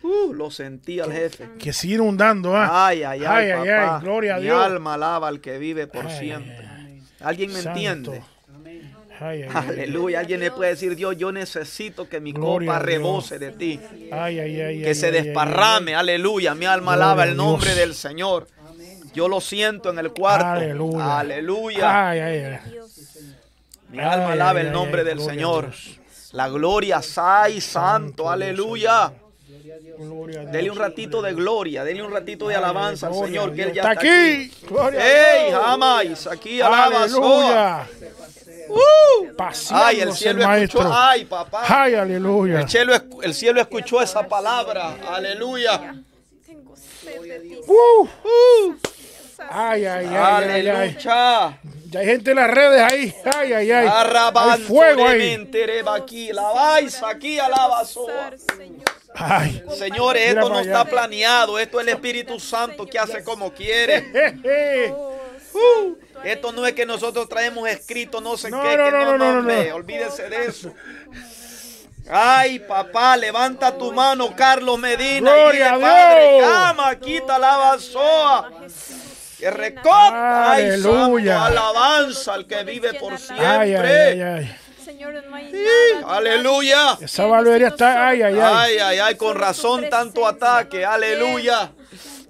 uh, 0.02 0.32
lo 0.32 0.50
sentía 0.50 1.04
el 1.04 1.12
jefe. 1.12 1.50
Que 1.58 1.72
sigue 1.72 1.94
inundando, 1.94 2.56
¿ah? 2.56 2.86
Ay, 2.88 3.02
ay, 3.02 3.20
ay, 3.20 3.26
Ay, 3.26 3.50
ay, 3.50 3.58
papá. 3.68 3.96
ay, 3.96 4.02
gloria 4.02 4.34
a 4.34 4.38
Mi 4.38 4.42
Dios. 4.44 4.62
alma 4.62 4.94
alaba 4.94 5.28
al 5.28 5.40
que 5.40 5.58
vive 5.58 5.86
por 5.86 6.06
Ay, 6.06 6.18
siempre. 6.18 6.66
ay, 6.66 7.02
¿Alguien 7.20 7.52
me 7.52 7.62
Santo. 7.62 7.70
entiende? 7.78 8.22
Ay, 9.20 9.42
ay. 9.42 9.48
Aleluya. 9.52 10.20
Alguien 10.20 10.40
le 10.40 10.50
puede 10.50 10.70
decir, 10.70 10.96
Dios, 10.96 11.16
yo 11.16 11.30
necesito 11.30 12.08
que 12.08 12.20
mi 12.20 12.32
Gloria 12.32 12.72
copa 12.72 12.78
rebose 12.80 13.38
de 13.38 13.52
ti. 13.52 13.78
Ay, 14.10 14.38
ay, 14.40 14.60
ay, 14.60 14.82
Que 14.82 14.88
ay, 14.88 14.94
se 14.94 15.06
ay, 15.08 15.16
ay, 15.16 15.24
desparrame. 15.24 15.94
Aleluya. 15.94 16.54
Mi 16.54 16.66
alma 16.66 16.94
Gloria 16.94 17.06
alaba 17.12 17.24
el 17.24 17.36
nombre 17.36 17.74
del 17.74 17.94
Señor. 17.94 18.46
Yo 19.12 19.28
lo 19.28 19.40
siento 19.40 19.90
en 19.90 19.98
el 19.98 20.12
cuarto. 20.12 20.46
Aleluya. 20.46 21.18
Aleluya. 21.18 22.08
Ay, 22.10 22.18
ay, 22.20 22.38
ay. 22.38 22.58
Mi 23.90 23.98
alma 24.00 24.32
alaba 24.32 24.60
ay, 24.60 24.66
el 24.66 24.72
nombre 24.72 25.00
ay, 25.00 25.06
del 25.08 25.18
gloria 25.18 25.34
Señor. 25.34 25.70
La 26.32 26.48
gloria, 26.48 27.02
sai, 27.02 27.60
santo, 27.60 28.30
aleluya. 28.30 29.12
Dele 30.52 30.70
un 30.70 30.78
ratito 30.78 31.20
de 31.20 31.34
gloria, 31.34 31.84
dele 31.84 32.02
un 32.02 32.12
ratito 32.12 32.48
de 32.48 32.54
alabanza 32.54 33.08
al 33.08 33.14
Señor, 33.14 33.52
que 33.52 33.62
Él 33.62 33.72
Dios. 33.72 33.84
ya 33.84 33.92
está 33.92 34.00
aquí. 34.00 34.50
¡Ey, 34.96 35.52
jamás! 35.52 36.26
Aquí 36.28 36.60
alaba 36.60 37.02
Aleluya. 37.02 37.88
¡Uh! 38.70 39.26
Ay, 39.70 40.00
el 40.00 40.12
cielo 40.12 40.46
maestro. 40.46 40.80
escuchó. 40.80 40.98
Ay, 40.98 41.24
papá. 41.24 41.64
Ay, 41.66 41.94
aleluya. 41.94 42.60
El 42.60 42.68
cielo, 42.68 42.92
el 43.22 43.34
cielo 43.34 43.60
escuchó 43.60 44.00
esa 44.00 44.26
palabra. 44.26 44.96
Aleluya. 45.08 45.94
Uh, 47.66 48.08
Uh, 48.24 48.74
ay, 49.48 49.84
ay, 49.86 50.06
ay, 50.06 50.06
ay, 50.06 50.14
ay. 50.16 50.44
aleluya. 50.44 51.58
Ya 51.90 52.00
hay 52.00 52.06
gente 52.06 52.30
en 52.30 52.36
las 52.36 52.50
redes 52.50 52.80
ahí. 52.92 53.14
Ay, 53.36 53.52
ay, 53.52 53.72
ay. 53.72 53.88
Hay 53.88 54.60
fuego 54.60 55.06
ahí. 55.08 55.48
aquí. 55.92 56.32
La 56.32 56.42
vais 56.52 57.02
aquí 57.02 57.38
alaba 57.38 57.84
soa. 57.84 58.30
Señor. 58.56 58.84
Ay. 59.14 59.64
Señores, 59.76 60.22
esto 60.28 60.48
no 60.48 60.60
está 60.60 60.84
planeado. 60.84 61.58
Esto 61.58 61.80
es 61.80 61.86
el 61.88 61.92
Espíritu 61.94 62.38
Santo 62.38 62.86
que 62.86 62.98
hace 62.98 63.24
como 63.24 63.52
quiere. 63.52 64.06
Uh, 65.52 65.96
esto 66.24 66.52
no 66.52 66.66
es 66.66 66.74
que 66.74 66.86
nosotros 66.86 67.28
traemos 67.28 67.68
escrito 67.68 68.20
no 68.20 68.36
sé 68.36 68.50
No, 68.50 68.62
qué. 68.62 68.76
no, 68.76 68.84
que 68.84 68.90
no, 68.90 69.18
no, 69.18 69.42
no. 69.42 69.74
Olvídese 69.74 70.28
de 70.28 70.46
eso. 70.46 70.72
Ay, 72.08 72.58
papá, 72.60 73.16
levanta 73.16 73.76
tu 73.76 73.92
mano, 73.92 74.34
Carlos 74.34 74.78
Medina. 74.78 75.30
Gloria 75.32 75.58
y 75.58 75.62
a 75.62 75.72
dile, 75.76 75.80
Padre, 75.86 76.34
Dios. 76.38 76.48
cama, 76.50 76.94
quita 76.98 77.38
la 77.38 77.56
basoa. 77.56 78.50
Que 79.38 79.50
recota. 79.50 80.52
Ay, 80.52 80.64
Aleluya. 80.64 81.38
santo, 81.38 81.46
alabanza 81.60 82.34
al 82.34 82.46
que 82.46 82.64
vive 82.64 82.94
por 82.94 83.16
siempre. 83.18 83.46
Ay, 83.46 83.74
ay, 83.74 83.86
ay, 83.86 84.20
ay. 84.22 84.56
Señor, 84.84 85.22
Sí. 85.50 86.04
Aleluya. 86.06 86.98
Esa 87.00 87.26
barbería 87.26 87.68
está. 87.68 88.08
Ay, 88.08 88.22
ay, 88.22 88.34
ay. 88.34 88.40
Ay, 88.42 88.78
ay, 88.78 88.98
ay, 88.98 89.14
con 89.16 89.36
razón 89.36 89.88
tanto 89.88 90.26
ataque. 90.26 90.84
Aleluya. 90.84 91.70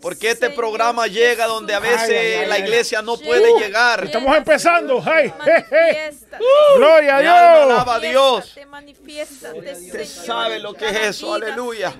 Porque 0.00 0.30
este 0.30 0.50
programa 0.50 1.06
llega 1.06 1.46
donde 1.46 1.74
a 1.74 1.78
veces 1.80 2.08
Ay, 2.08 2.16
ay, 2.16 2.32
ay, 2.40 2.46
la 2.48 2.58
iglesia 2.58 3.02
no 3.02 3.16
puede 3.18 3.52
llegar. 3.60 4.04
Estamos 4.04 4.34
empezando. 4.36 5.02
Ay. 5.04 5.32
Manifiéstate, 5.38 6.44
Gloria 6.76 7.16
a 7.16 7.20
Dios. 7.20 7.34
alaba 7.34 7.94
a 7.96 8.00
Dios. 8.00 8.56
Usted 8.56 10.04
sabe 10.06 10.58
lo 10.58 10.72
que 10.74 10.88
es 10.88 10.96
eso. 10.96 11.34
Vida, 11.34 11.46
Aleluya. 11.46 11.94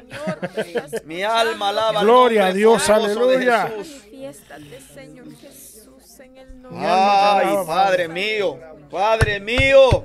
Mi 1.05 1.23
alma 1.23 1.69
alaba 1.71 2.01
al 2.01 2.07
Gloria 2.07 2.47
a 2.47 2.53
Dios, 2.53 2.89
aleluya. 2.89 3.67
Jesús. 3.77 3.97
Manifiéstate, 4.01 4.81
Señor 4.95 5.27
Jesús, 5.37 6.21
en 6.21 6.37
el 6.39 6.63
nombre 6.63 6.87
Ay, 6.89 7.57
Padre 7.67 8.09
mío, 8.09 8.59
Padre 8.91 9.41
mío, 9.41 10.05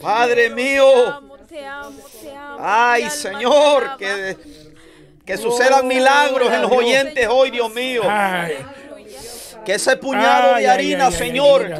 Padre 0.00 0.48
Te 0.48 0.54
mío. 0.54 1.06
amo, 1.08 1.36
te 1.48 1.66
amo, 1.66 2.00
te 2.22 2.34
amo. 2.34 2.58
Mi 2.58 2.64
Ay, 2.64 3.10
Señor, 3.10 3.96
que, 3.98 4.36
que 5.28 5.36
sucedan 5.36 5.86
milagros 5.86 6.50
en 6.50 6.62
los 6.62 6.72
oyentes 6.72 7.28
hoy, 7.30 7.50
Dios 7.50 7.70
mío. 7.74 8.00
Ay. 8.08 8.64
Que 9.62 9.74
ese 9.74 9.94
puñado 9.98 10.54
Ay, 10.54 10.62
de 10.62 10.70
harina, 10.70 11.06
ay, 11.08 11.12
ay, 11.12 11.18
Señor, 11.18 11.70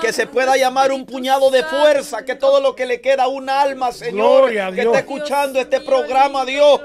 que 0.00 0.12
se 0.12 0.26
pueda 0.26 0.56
llamar 0.56 0.90
un 0.90 1.06
puñado 1.06 1.48
de 1.52 1.62
fuerza, 1.62 2.24
que 2.24 2.34
todo 2.34 2.60
lo 2.60 2.74
que 2.74 2.84
le 2.86 3.00
queda 3.00 3.22
a 3.24 3.28
un 3.28 3.48
alma, 3.48 3.92
Señor, 3.92 4.50
que 4.50 4.80
esté 4.82 4.98
escuchando 4.98 5.60
este 5.60 5.80
programa, 5.80 6.44
Dios, 6.44 6.80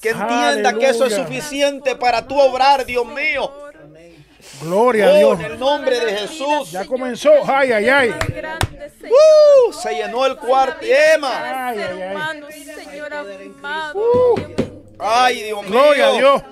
que 0.00 0.10
entienda 0.10 0.74
que 0.74 0.90
eso 0.90 1.06
es 1.06 1.14
suficiente 1.14 1.96
para 1.96 2.24
tu 2.28 2.38
obrar, 2.38 2.86
Dios 2.86 3.04
mío. 3.06 3.52
Gloria 4.62 5.06
a 5.06 5.10
Oh, 5.10 5.16
Dios. 5.16 5.40
en 5.40 5.46
el 5.46 5.58
nombre 5.58 5.98
de 5.98 6.16
Jesús. 6.16 6.70
Ya 6.70 6.84
comenzó. 6.84 7.30
Ay, 7.46 7.72
ay, 7.72 7.88
ay. 7.88 8.10
Uh, 8.10 9.72
se 9.72 9.94
llenó 9.94 10.26
el 10.26 10.36
cuarto. 10.36 10.84
Emma. 10.84 11.68
Ay, 11.68 11.76
ser 11.78 11.90
ay, 11.92 12.02
ay. 12.02 12.14
humano, 12.14 12.46
Señor 12.50 13.14
amado. 13.14 13.98
Uh. 14.00 14.67
Ay, 14.98 15.42
Dios 15.42 15.62
mío. 15.62 15.70
Gloria 15.70 16.08
a 16.08 16.12
Dios. 16.12 16.42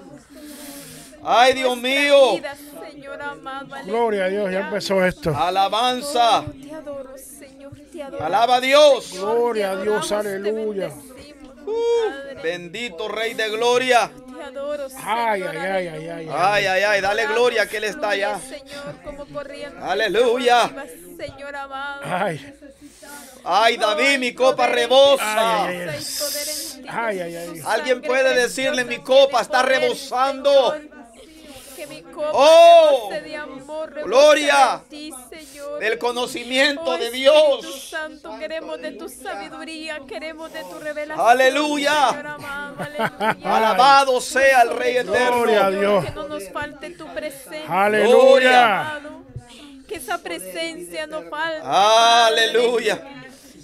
Ay, 1.24 1.52
Dios 1.54 1.76
mío. 1.78 2.36
vida, 2.36 2.56
Señor 2.90 3.20
amado. 3.22 3.66
Gloria 3.84 4.24
a 4.26 4.28
Dios. 4.28 4.50
Ya 4.52 4.60
empezó 4.60 5.04
esto. 5.04 5.36
Alabanza. 5.36 6.44
Te 6.62 6.72
adoro, 6.72 7.18
Señor, 7.18 7.72
te 7.92 8.02
adoro. 8.02 8.24
Alaba 8.24 8.56
a 8.56 8.60
Dios. 8.60 9.12
Gloria 9.12 9.72
a 9.72 9.76
Dios. 9.76 10.12
Aleluya. 10.12 10.90
Uh, 11.66 12.42
bendito 12.42 13.08
Rey 13.08 13.34
de 13.34 13.48
Gloria. 13.50 14.08
Te 14.08 14.42
adoro, 14.44 14.88
Señor. 14.88 15.04
Ay, 15.04 15.42
ay, 15.42 15.56
ay, 15.56 15.88
ay, 15.88 15.88
ay. 15.88 16.28
ay. 16.28 16.66
Ay, 16.66 16.82
ay. 16.84 17.00
Dale 17.00 17.26
gloria 17.26 17.66
que 17.68 17.78
Él 17.78 17.84
está 17.84 18.10
allá. 18.10 18.38
Señor, 18.38 19.02
como 19.04 19.26
corriente. 19.26 19.78
Aleluya. 19.82 20.70
Señor 21.16 21.56
amado. 21.56 22.02
Ay, 22.04 22.54
Ay, 23.48 23.76
David, 23.76 24.18
mi 24.18 24.34
copa 24.34 24.66
rebosa. 24.66 25.64
ay, 25.66 25.78
ay. 26.88 27.36
Ay. 27.36 27.62
Alguien 27.64 28.02
puede 28.02 28.34
decirle, 28.34 28.84
mi 28.84 28.98
copa 28.98 29.40
está 29.42 29.62
rebosando. 29.62 30.74
Que 31.76 31.86
mi 31.86 32.00
copa 32.02 32.30
Oh, 32.32 33.10
de 33.10 33.36
amor, 33.36 33.92
gloria 34.04 34.80
de 34.88 34.96
ti, 34.96 35.14
Señor. 35.28 35.78
Del 35.78 35.98
conocimiento 35.98 36.80
Oh, 36.86 36.96
de 36.96 37.04
Espíritu 37.06 37.32
Dios. 37.62 37.88
Santo, 37.90 38.38
queremos 38.38 38.80
de 38.80 38.92
tu 38.92 39.08
sabiduría, 39.10 40.00
queremos 40.08 40.50
de 40.54 40.62
tu 40.64 40.78
revelación. 40.78 41.28
Aleluya. 41.28 42.08
Señor 42.08 42.26
amado, 42.28 42.76
aleluya. 42.82 43.56
Alabado 43.56 44.20
sea 44.22 44.62
el 44.62 44.70
Rey 44.70 45.02
Gloria 45.02 45.66
a 45.66 45.68
eterno. 45.68 45.80
Dios. 45.80 46.04
Que 46.06 46.10
no 46.12 46.28
nos 46.28 46.48
falte 46.50 46.90
tu 46.90 47.06
presencia. 47.12 47.84
Aleluya. 47.84 48.80
amado. 48.90 49.22
Que 49.86 49.96
esa 49.96 50.16
presencia 50.18 51.06
no 51.06 51.22
falte. 51.24 51.60
Aleluya. 51.62 53.02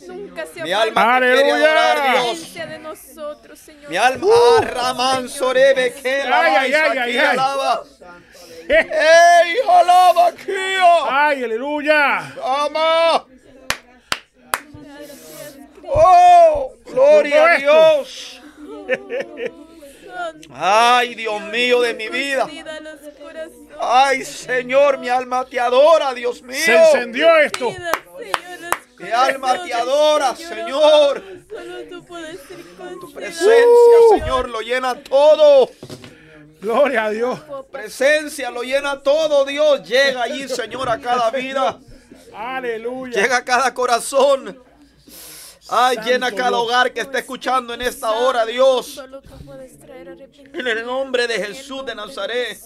Nunca 0.06 0.46
se 0.46 0.62
Mi 0.62 0.72
alma 0.72 1.16
Aleluya. 1.16 1.54
adorar, 1.54 2.24
Dios. 2.24 2.54
de 2.54 2.78
nosotros, 2.78 3.58
Señor. 3.58 3.90
Mi 3.90 3.96
alma, 3.96 4.26
ah, 4.58 4.60
Raman 4.62 5.28
Sorebe, 5.28 5.92
que 5.94 6.24
la 6.24 6.40
Ay, 6.40 6.54
ay, 6.56 6.74
ay, 6.74 6.98
ay, 6.98 7.18
ay. 7.18 7.26
alaba. 7.26 7.82
¡Ey, 8.68 9.56
alaba 9.68 10.28
aquí! 10.28 10.52
Ay, 11.10 11.44
aleluya. 11.44 12.18
¡Ama! 12.44 13.26
¡Oh! 15.84 16.74
¡Gloria 16.86 17.44
a 17.52 17.56
Dios! 17.58 18.40
¡Ay, 20.50 21.14
Dios 21.14 21.40
mío 21.42 21.80
de 21.80 21.94
mi 21.94 22.08
vida! 22.08 22.48
¡Ay, 23.80 24.24
Señor, 24.24 24.98
mi 24.98 25.08
alma 25.08 25.44
te 25.44 25.58
adora, 25.58 26.14
Dios 26.14 26.42
mío! 26.42 26.56
Se 26.64 26.74
encendió 26.74 27.36
esto. 27.38 27.68
Mi 29.02 29.10
alma 29.10 29.64
te 29.64 29.74
adora, 29.74 30.36
Señor. 30.36 31.22
Solo 31.48 31.82
tú 31.90 32.04
puedes 32.04 32.40
ser 32.42 32.64
contigo. 32.76 33.12
Presencia, 33.12 33.98
Señor, 34.10 34.48
lo 34.48 34.60
llena 34.60 35.02
todo. 35.02 35.70
Gloria 36.60 37.06
a 37.06 37.10
Dios. 37.10 37.40
Presencia 37.70 38.50
lo 38.50 38.62
llena 38.62 39.02
todo, 39.02 39.44
Dios. 39.44 39.82
Llega 39.88 40.22
allí, 40.22 40.48
Señor, 40.48 40.88
a 40.88 40.98
cada 41.00 41.30
vida. 41.30 41.80
Aleluya. 42.34 43.20
Llega 43.20 43.38
a 43.38 43.44
cada 43.44 43.74
corazón. 43.74 44.62
Ay, 45.68 45.96
Santo 45.96 46.10
llena 46.10 46.32
cada 46.32 46.58
hogar 46.58 46.92
que 46.92 47.00
está 47.00 47.18
escuchando 47.18 47.74
en 47.74 47.82
esta 47.82 48.10
hora, 48.12 48.46
Dios. 48.46 48.86
Solo 48.86 49.22
tú 49.22 49.30
puedes 49.44 49.78
traer 49.80 50.10
arrepentimiento. 50.10 50.58
En 50.58 50.66
el 50.66 50.86
nombre 50.86 51.26
de 51.26 51.44
Jesús 51.44 51.84
de 51.84 51.94
Nazaret. 51.94 52.58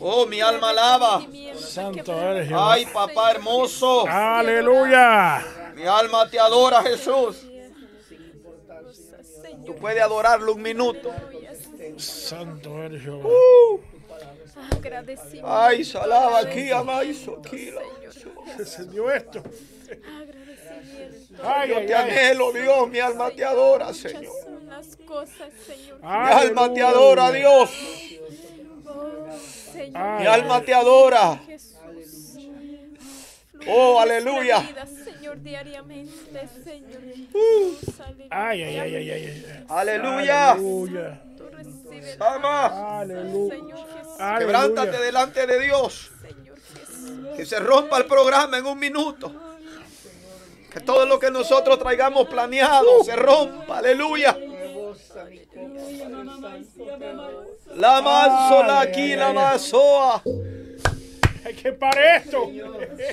Oh, 0.00 0.26
mi 0.26 0.40
alma 0.40 0.70
alaba. 0.70 1.22
Santo 1.58 2.12
eres. 2.12 2.50
Ay, 2.54 2.86
papá 2.86 3.32
hermoso. 3.32 4.06
Aleluya. 4.08 5.44
Mi 5.74 5.84
alma 5.84 6.28
te 6.28 6.38
adora, 6.38 6.82
Jesús. 6.82 7.46
Tú 9.66 9.76
puedes 9.76 10.02
adorarlo 10.02 10.54
un 10.54 10.62
minuto. 10.62 11.10
Santo 11.98 12.82
eres 12.82 13.02
Jehová. 13.02 13.28
agradecimiento. 14.72 15.48
Ay, 15.48 15.84
salaba 15.84 16.38
aquí, 16.40 16.70
amaizo 16.70 17.40
aquí. 17.44 17.70
Se 18.56 18.62
encendió 18.62 19.10
esto. 19.10 19.40
Agradecimiento. 19.40 21.42
Ay, 21.42 21.70
Yo 21.70 21.86
te 21.86 21.94
anhelo, 21.94 22.52
Dios. 22.52 22.88
Mi 22.88 23.00
alma 23.00 23.30
te 23.30 23.44
adora, 23.44 23.92
Señor. 23.92 24.32
Mi 26.02 26.32
alma 26.32 26.72
te 26.72 26.82
adora, 26.82 27.30
Dios. 27.32 27.70
Señor, 29.80 30.20
Mi 30.20 30.26
alma 30.26 30.60
te 30.60 30.74
adora. 30.74 31.40
Jesús. 31.46 31.70
Oh, 33.66 33.98
aleluya. 33.98 34.60
vida, 34.60 34.86
Señor, 34.86 35.40
diariamente, 35.42 36.48
Señor. 36.64 37.00
Ay, 38.30 38.62
ay, 38.62 38.78
ay, 38.78 38.94
ay, 38.94 39.10
ay, 39.10 39.24
ay. 39.24 39.64
Aleluya. 39.68 40.52
Aleluya. 40.52 41.22
Ama. 42.20 43.00
Aleluya. 43.00 43.54
Señor 43.54 43.78
Jesús, 43.78 44.38
Quebrántate 44.38 44.98
delante 44.98 45.46
de 45.46 45.60
Dios. 45.60 46.10
Que 47.36 47.46
se 47.46 47.58
rompa 47.58 47.96
el 47.96 48.04
programa 48.04 48.58
en 48.58 48.66
un 48.66 48.78
minuto. 48.78 49.32
Que 50.70 50.80
todo 50.80 51.06
lo 51.06 51.18
que 51.18 51.30
nosotros 51.30 51.78
traigamos 51.78 52.28
planeado 52.28 53.02
se 53.02 53.16
rompa. 53.16 53.78
Aleluya. 53.78 54.36
La 57.76 58.00
mazola 58.02 58.80
aquí, 58.80 59.16
la 59.16 59.32
mazoa. 59.32 60.22
Hay 61.44 61.54
que 61.54 61.72
parar 61.72 62.22
esto. 62.22 62.50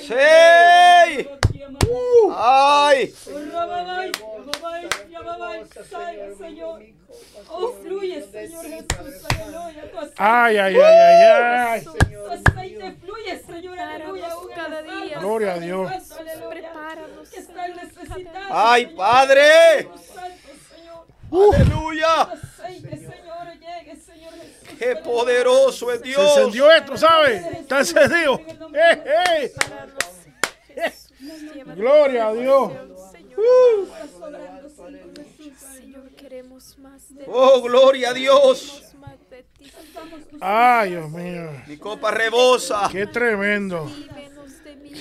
¡Sí! 0.01 1.27
¡Ay! 2.35 3.13
Oh, 7.49 7.73
fluye, 7.81 8.21
Señor 8.21 8.65
Jesús, 8.65 9.25
aleluya. 9.29 9.91
Tu 9.91 9.97
Ay, 10.17 10.57
ay, 10.57 10.75
ay, 10.75 10.81
ay, 10.81 11.23
ay. 11.23 11.85
aceite 12.29 12.91
fluye, 13.01 13.41
Señor, 13.45 13.79
aleluya. 13.79 14.27
Prepáranos 14.27 14.47
cada 14.53 14.81
día. 14.81 15.19
Gloria 15.19 15.53
a 15.53 15.59
Dios. 15.59 15.91
Prepáranos. 16.49 17.29
Que 17.29 17.39
están 17.39 17.75
necesitados. 17.75 18.47
¡Ay. 18.51 18.85
Padre! 18.95 19.89
Señor. 21.29 21.55
¡Aleluya! 21.55 22.21
Aceite, 22.21 22.89
Señor, 22.89 23.47
llegue, 23.59 23.95
Señor 23.99 24.33
Jesús. 24.33 24.77
¡Qué 24.79 24.95
poderoso 24.97 25.91
es 25.91 25.99
Se 25.99 26.05
Dios! 26.05 26.37
encendió 26.37 26.71
esto, 26.71 26.97
¿sabes? 26.97 27.45
Está 27.45 27.79
encendido. 27.79 28.39
¡Eh, 28.73 29.51
eh! 30.75 30.93
Gloria 31.75 32.27
a 32.27 32.33
Dios. 32.33 32.71
Señor. 33.11 33.87
Señor, 35.75 36.09
queremos 36.15 36.77
más 36.79 37.13
de 37.13 37.23
ti. 37.23 37.31
¡Oh, 37.31 37.61
gloria 37.61 38.09
a 38.09 38.13
Dios! 38.13 38.83
Ay, 40.39 40.91
Dios 40.91 41.09
mío. 41.09 41.49
Mi 41.67 41.77
copa 41.77 42.11
rebosa. 42.11 42.87
Qué 42.91 43.07
tremendo. 43.07 43.89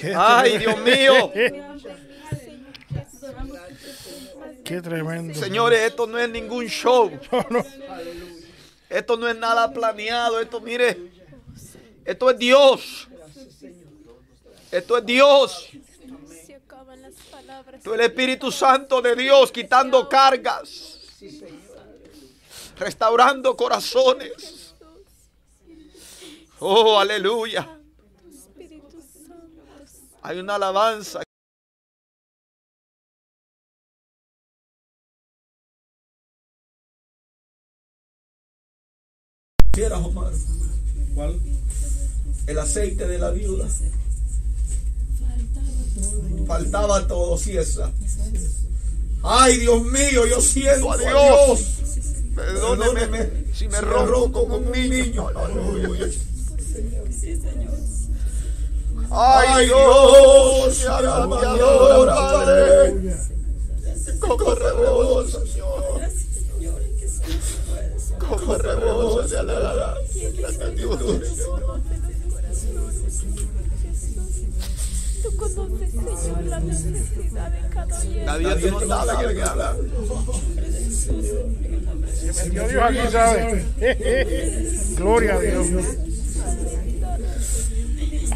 Qué 0.01 0.15
¡Ay, 0.15 0.59
Dios 0.59 0.79
mío! 0.79 1.31
Menos 1.35 1.83
de 1.83 1.95
mí, 1.95 2.19
Señor 2.41 2.73
Jesús. 3.79 4.27
Qué 4.67 4.83
tremendo. 4.83 5.33
Señores, 5.33 5.81
esto 5.83 6.09
no 6.09 6.19
es 6.19 6.29
ningún 6.29 6.67
show. 6.67 7.09
No, 7.31 7.47
no. 7.51 7.65
Esto 8.89 9.17
no 9.17 9.29
es 9.29 9.37
nada 9.37 9.73
planeado. 9.73 10.41
Esto, 10.41 10.61
mire, 10.61 11.13
esto 12.05 12.31
es 12.31 12.39
Dios. 12.39 13.09
Esto 14.73 14.99
es 14.99 15.07
Dios. 15.07 15.69
Esto 17.73 17.95
es 17.95 18.01
el 18.01 18.01
Espíritu 18.01 18.51
Santo 18.51 19.01
de 19.01 19.15
Dios 19.15 19.53
quitando 19.53 20.09
cargas. 20.09 20.99
Restaurando 22.77 23.57
corazones. 23.57 24.75
Oh, 26.59 26.99
aleluya. 26.99 27.79
Hay 30.23 30.39
una 30.41 30.57
alabanza. 30.57 31.26
Quieras, 39.77 40.01
Omar. 40.03 40.33
¿Cuál? 41.15 41.39
El 42.47 42.59
aceite 42.59 43.07
de 43.07 43.19
la 43.19 43.31
viuda. 43.31 43.69
Faltaba 46.47 47.07
todo, 47.07 47.37
si 47.37 47.59
esa. 47.59 47.93
Ay, 49.23 49.59
Dios 49.59 49.83
mío, 49.83 50.27
yo 50.27 50.41
siento 50.41 50.93
a 50.93 50.97
Dios. 50.97 51.61
Perdóneme 52.35 53.31
si 53.53 53.69
me 53.69 53.79
rompo 53.83 54.49
como 54.49 54.57
un 54.57 54.73
niño. 54.73 55.29
Ay, 59.11 59.67
Dios, 59.67 60.79
mi 60.79 61.39
te 61.39 61.47
adora, 61.47 62.15
Padre. 62.15 63.15
Como 64.21 64.55
rebosa, 64.55 65.39
como 68.29 68.55
rebosa 68.55 69.43
de 69.45 69.53
la 69.53 69.95
gratitud. 70.37 71.23
Tú 75.23 75.37
conoces, 75.37 75.91
Señor, 75.91 76.45
la 76.45 76.61
necesidad 76.61 77.51
de 77.51 77.69
cada 77.69 78.01
uno. 78.01 78.25
Nadie 78.25 78.71
no 78.71 78.81
sabe 78.81 79.35
que 79.35 79.43
habla. 79.43 79.77
Metió 82.45 82.69
Dios 82.69 82.83
aquí, 82.83 82.99
¿sabes? 83.11 84.97
Gloria 84.97 85.35
a 85.35 85.41
Dios. 85.41 85.67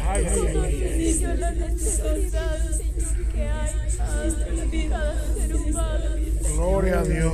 Ay, 0.03 0.25
ay, 0.29 0.41
ay, 0.47 0.57
ay. 0.57 1.13
Señor, 1.13 1.37
la 1.37 1.51
necesidad, 1.51 2.71
Señor, 2.71 3.31
que 3.31 3.41
hay 3.41 3.71
en 4.71 4.89
cada 4.89 5.33
ser 5.33 5.55
humano. 5.55 6.09
Gloria 6.55 6.99
a 6.99 7.03
Dios. 7.03 7.33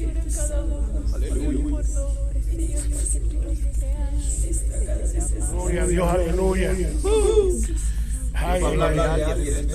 En 0.00 0.32
cada 0.32 0.62
uno. 0.64 1.04
Aleluya. 1.14 1.82
Gloria 5.50 5.82
a 5.82 5.86
Dios, 5.86 6.08
aleluya. 6.08 6.70
Ay, 8.34 8.62
ay, 8.64 8.98
ay, 8.98 9.22
ay. 9.22 9.66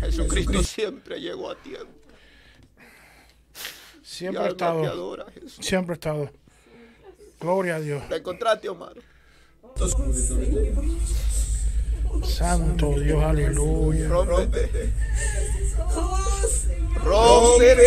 Jesucristo 0.00 0.62
siempre 0.62 1.20
llegó 1.20 1.50
a 1.50 1.56
tiempo. 1.56 1.86
Siempre 4.02 4.42
ha 4.42 4.48
estado. 4.48 4.84
adora. 4.84 5.26
Siempre 5.60 5.92
ha 5.92 5.94
estado. 5.94 6.30
Gloria 7.40 7.76
a 7.76 7.80
Dios. 7.80 8.02
¿La 8.10 8.16
encontraste, 8.16 8.68
Omar? 8.68 8.94
Santo 12.24 12.98
Dios, 12.98 13.22
aleluya. 13.22 14.08
Rómpete. 14.08 14.92
Rómpete. 15.94 17.00
Rómpete. 17.04 17.84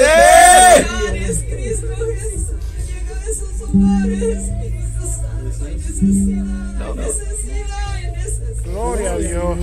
Cristo 1.50 1.96
Jesús, 2.06 2.56
llega 2.88 3.16
a 3.16 3.30
esos 3.30 3.62
hogares, 3.62 4.38
Espíritu 4.38 5.04
Santo, 5.08 5.66
hay 5.66 5.76
necesidad, 5.76 6.82
hay 6.82 6.96
necesidad, 6.96 7.94
hay 7.94 8.12
necesidad. 8.12 8.64
Gloria 8.66 9.12
a 9.14 9.18
Dios. 9.18 9.58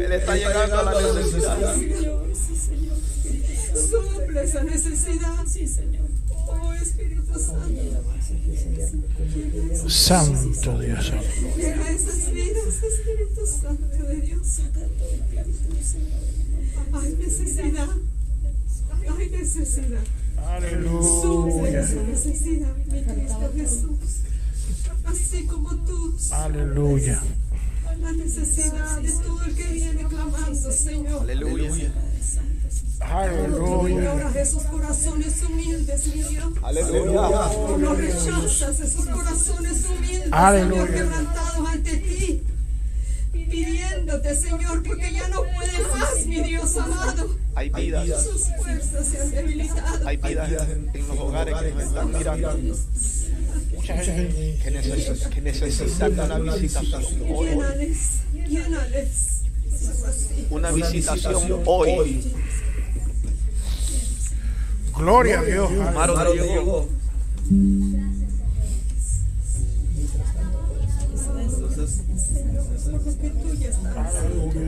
Él 0.00 0.12
está 0.12 0.36
llegando 0.36 0.78
a 0.78 0.82
la 0.82 0.92
necesidad. 1.00 1.74
Señor, 1.74 2.26
sí, 2.34 2.56
Señor. 2.56 2.96
Suple 3.90 4.42
esa 4.42 4.62
necesidad, 4.64 5.46
sí, 5.46 5.66
Señor. 5.66 6.13
Espíritu 6.84 7.40
Santo, 9.90 10.54
Santo 10.54 10.80
Dios. 10.80 11.12
llega 11.56 11.90
esas 11.90 12.32
vidas, 12.32 12.82
Espíritu 12.82 13.46
Santo 13.46 13.96
de 14.06 14.20
Dios. 14.20 14.60
Hay 16.92 17.16
necesidad, 17.16 17.88
hay 19.18 19.30
necesidad. 19.30 20.04
Aleluya. 20.46 21.80
esa 21.80 22.02
necesidad, 22.02 22.76
mi 22.92 23.02
Cristo 23.02 23.52
Jesús. 23.56 23.98
Así 25.04 25.46
como 25.46 25.74
tú 25.86 26.14
Aleluya. 26.30 27.22
la 28.00 28.12
necesidad 28.12 29.00
de 29.00 29.10
todo 29.10 29.42
el 29.44 29.54
que 29.54 29.66
viene 29.72 30.04
clamando, 30.04 30.70
Señor. 30.70 31.22
Aleluya. 31.22 31.92
Aleluya. 33.10 34.12
Señor, 34.12 34.36
esos 34.36 34.62
corazones 34.64 35.42
humildes, 35.42 36.06
mi 36.14 36.22
Dios. 36.22 36.44
Aleluya. 36.62 37.50
Tú 37.66 37.78
no 37.78 37.94
rechazas 37.94 38.80
esos 38.80 39.06
corazones 39.06 39.84
humildes, 39.86 40.28
Aleluya. 40.32 40.82
Señor, 40.86 40.94
quebrantados 40.94 41.68
ante 41.68 41.96
ti. 41.98 42.42
Pidiéndote, 43.32 44.34
Señor, 44.36 44.82
porque 44.82 45.12
ya 45.12 45.28
no 45.28 45.42
puede 45.42 45.88
más, 45.98 46.26
mi 46.26 46.40
Dios 46.42 46.76
amado. 46.76 47.36
Hay 47.54 47.68
vidas. 47.70 48.24
Sus 48.24 48.48
fuerzas 48.56 49.06
se 49.06 49.20
han 49.20 49.30
debilitado. 49.30 50.08
Hay 50.08 50.16
vidas 50.16 50.50
en, 50.70 50.90
en 50.92 51.08
los 51.08 51.18
hogares 51.18 51.54
que 51.60 51.70
nos 51.72 51.82
están 51.84 52.12
mirando. 52.12 52.76
Mucha 53.74 53.96
gente. 53.98 54.58
Que, 54.62 54.70
neces- 54.72 55.28
que 55.28 55.40
necesitan 55.40 56.12
una 56.40 56.54
visitación 56.56 57.22
hoy. 57.28 57.46
Llénales, 57.50 57.98
llénales. 58.48 59.40
Una 60.50 60.72
visitación 60.72 61.62
hoy. 61.66 62.32
Gloria 64.96 65.40
a 65.40 65.42
Dios. 65.42 65.70
Maro 65.94 66.14
te 66.14 66.34
llegó. 66.38 66.88
Por 72.84 72.92
lo 72.92 74.50
que 74.50 74.66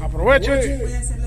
Aproveche. 0.00 0.78
Voy 0.78 0.92
a 0.92 1.19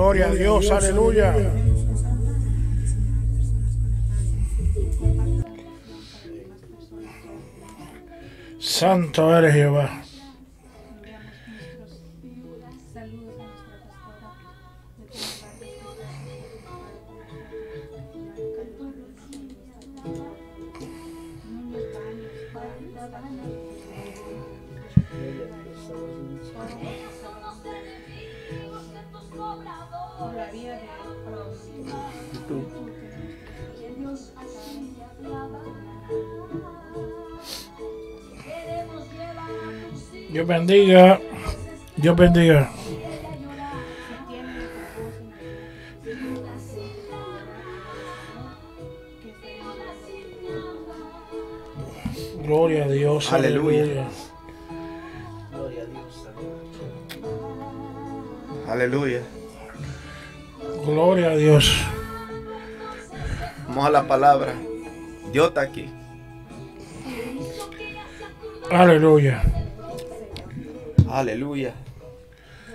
Gloria 0.00 0.28
a 0.28 0.30
Dios, 0.30 0.70
aleluya. 0.70 1.34
Santo 8.58 9.36
eres 9.36 9.52
Jehová. 9.52 10.09
Dios 40.40 40.48
bendiga. 40.48 41.20
Dios 41.96 42.16
bendiga. 42.16 42.70
Gloria 52.42 52.84
a 52.84 52.88
Dios. 52.88 53.30
Aleluya. 53.30 53.82
Aleluya. 53.82 54.08
Gloria 55.52 55.82
a 55.82 55.86
Dios. 55.86 56.28
Aleluya. 58.66 59.22
Gloria 60.86 61.30
a 61.32 61.36
Dios. 61.36 61.70
Vamos 63.68 63.84
a 63.84 63.90
la 63.90 64.08
palabra. 64.08 64.54
Dios 65.32 65.48
está 65.48 65.60
aquí. 65.60 65.90
Aleluya. 68.70 69.59
Aleluya. 71.12 71.74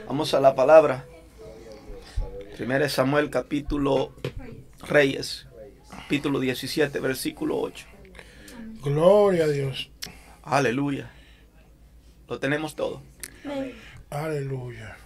Vamos 0.08 0.34
a 0.34 0.41
la 0.41 0.56
palabra. 0.56 1.06
Primero 2.58 2.88
Samuel 2.89 3.30
capítulo 3.30 4.13
Reyes, 4.82 5.48
capítulo 5.89 6.41
17, 6.41 7.00
versículo 7.00 7.58
8. 7.62 7.86
Gloria 8.84 9.45
a 9.45 9.48
Dios. 9.48 9.89
Aleluya. 10.43 11.10
Lo 12.28 12.38
tenemos 12.38 12.76
todo. 12.76 13.02
Aleluya. 14.10 14.98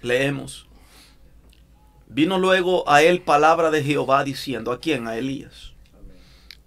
Leemos. 0.00 0.70
Vino 2.08 2.38
luego 2.38 2.88
a 2.88 3.02
él 3.02 3.20
palabra 3.20 3.70
de 3.70 3.82
Jehová 3.82 4.24
diciendo, 4.24 4.72
¿a 4.72 4.80
quién? 4.80 5.06
A 5.06 5.18
Elías. 5.18 5.74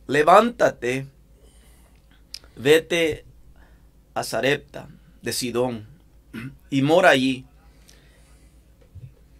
Levántate, 0.05 1.07
vete 2.55 3.25
a 4.13 4.21
Sarepta 4.21 4.89
de 5.23 5.33
Sidón 5.33 5.87
y 6.69 6.83
mora 6.83 7.09
allí. 7.09 7.45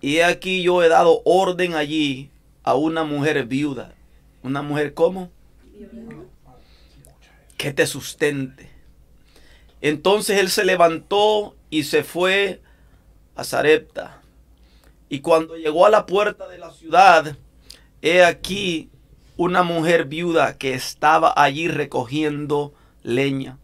Y 0.02 0.20
aquí 0.20 0.64
yo 0.64 0.82
he 0.84 0.90
dado 0.90 1.22
orden 1.24 1.76
allí 1.76 2.32
a 2.64 2.74
una 2.74 3.04
mujer 3.04 3.46
viuda. 3.46 3.94
Una 4.42 4.62
mujer 4.62 4.94
como 4.94 5.30
que 7.58 7.72
te 7.72 7.86
sustente. 7.88 8.70
Entonces 9.82 10.40
él 10.40 10.50
se 10.50 10.66
levantó 10.66 11.56
y 11.70 11.84
se 11.84 12.04
fue 12.04 12.62
a 13.36 13.44
Sarepta. 13.44 14.22
Y 15.10 15.20
cuando 15.20 15.56
llegó 15.56 15.86
a 15.86 15.90
la 15.90 16.06
puerta 16.06 16.48
de 16.48 16.58
la 16.58 16.72
ciudad, 16.72 17.38
he 18.02 18.24
aquí 18.24 18.90
una 19.38 19.64
mujer 19.64 20.06
viuda 20.06 20.58
que 20.58 20.74
estaba 20.74 21.34
allí 21.36 21.68
recogiendo 21.68 22.74
leña. 23.04 23.58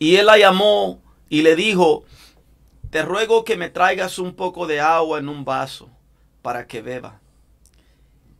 Y 0.00 0.16
él 0.16 0.26
la 0.26 0.38
llamó 0.38 1.00
y 1.28 1.42
le 1.42 1.54
dijo, 1.54 2.04
te 2.90 3.02
ruego 3.02 3.44
que 3.44 3.56
me 3.56 3.68
traigas 3.68 4.18
un 4.18 4.34
poco 4.34 4.66
de 4.66 4.80
agua 4.80 5.18
en 5.20 5.28
un 5.28 5.44
vaso 5.44 5.88
para 6.42 6.66
que 6.66 6.82
beba. 6.82 7.20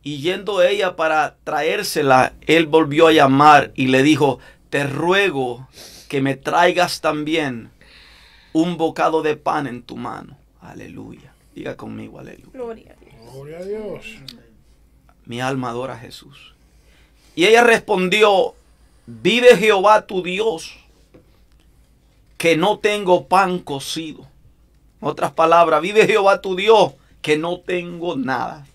Y 0.03 0.17
yendo 0.21 0.63
ella 0.63 0.95
para 0.95 1.37
traérsela, 1.43 2.33
él 2.47 2.65
volvió 2.65 3.07
a 3.07 3.11
llamar 3.13 3.71
y 3.75 3.87
le 3.87 4.01
dijo, 4.01 4.39
te 4.71 4.85
ruego 4.87 5.67
que 6.09 6.19
me 6.19 6.35
traigas 6.35 6.99
también 6.99 7.69
un 8.53 8.77
bocado 8.77 9.21
de 9.21 9.37
pan 9.37 9.67
en 9.67 9.83
tu 9.83 9.95
mano. 9.95 10.37
Aleluya. 10.59 11.33
Diga 11.53 11.77
conmigo, 11.77 12.17
aleluya. 12.17 12.49
Gloria 12.51 12.91
a 12.91 13.05
Dios. 13.05 13.33
Gloria 13.33 13.59
a 13.59 13.63
Dios. 13.63 14.05
Mi 15.25 15.39
alma 15.39 15.69
adora 15.69 15.93
a 15.93 15.99
Jesús. 15.99 16.55
Y 17.35 17.45
ella 17.45 17.63
respondió, 17.63 18.55
vive 19.05 19.55
Jehová 19.57 20.07
tu 20.07 20.23
Dios, 20.23 20.77
que 22.41 22.57
no 22.57 22.79
tengo 22.79 23.27
pan 23.27 23.59
cocido. 23.59 24.21
En 24.99 25.09
otras 25.09 25.31
palabras, 25.31 25.79
vive 25.79 26.07
Jehová 26.07 26.41
tu 26.41 26.55
Dios, 26.55 26.93
que 27.21 27.37
no 27.37 27.59
tengo 27.59 28.15
nada. 28.15 28.65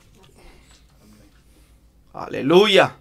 Aleluya. 2.12 2.94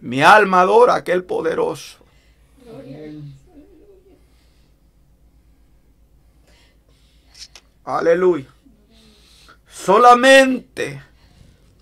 Mi 0.00 0.22
alma 0.22 0.62
adora 0.62 0.94
a 0.94 0.96
aquel 0.96 1.24
poderoso. 1.24 1.98
Aleluya. 7.84 8.48
Solamente 9.70 11.02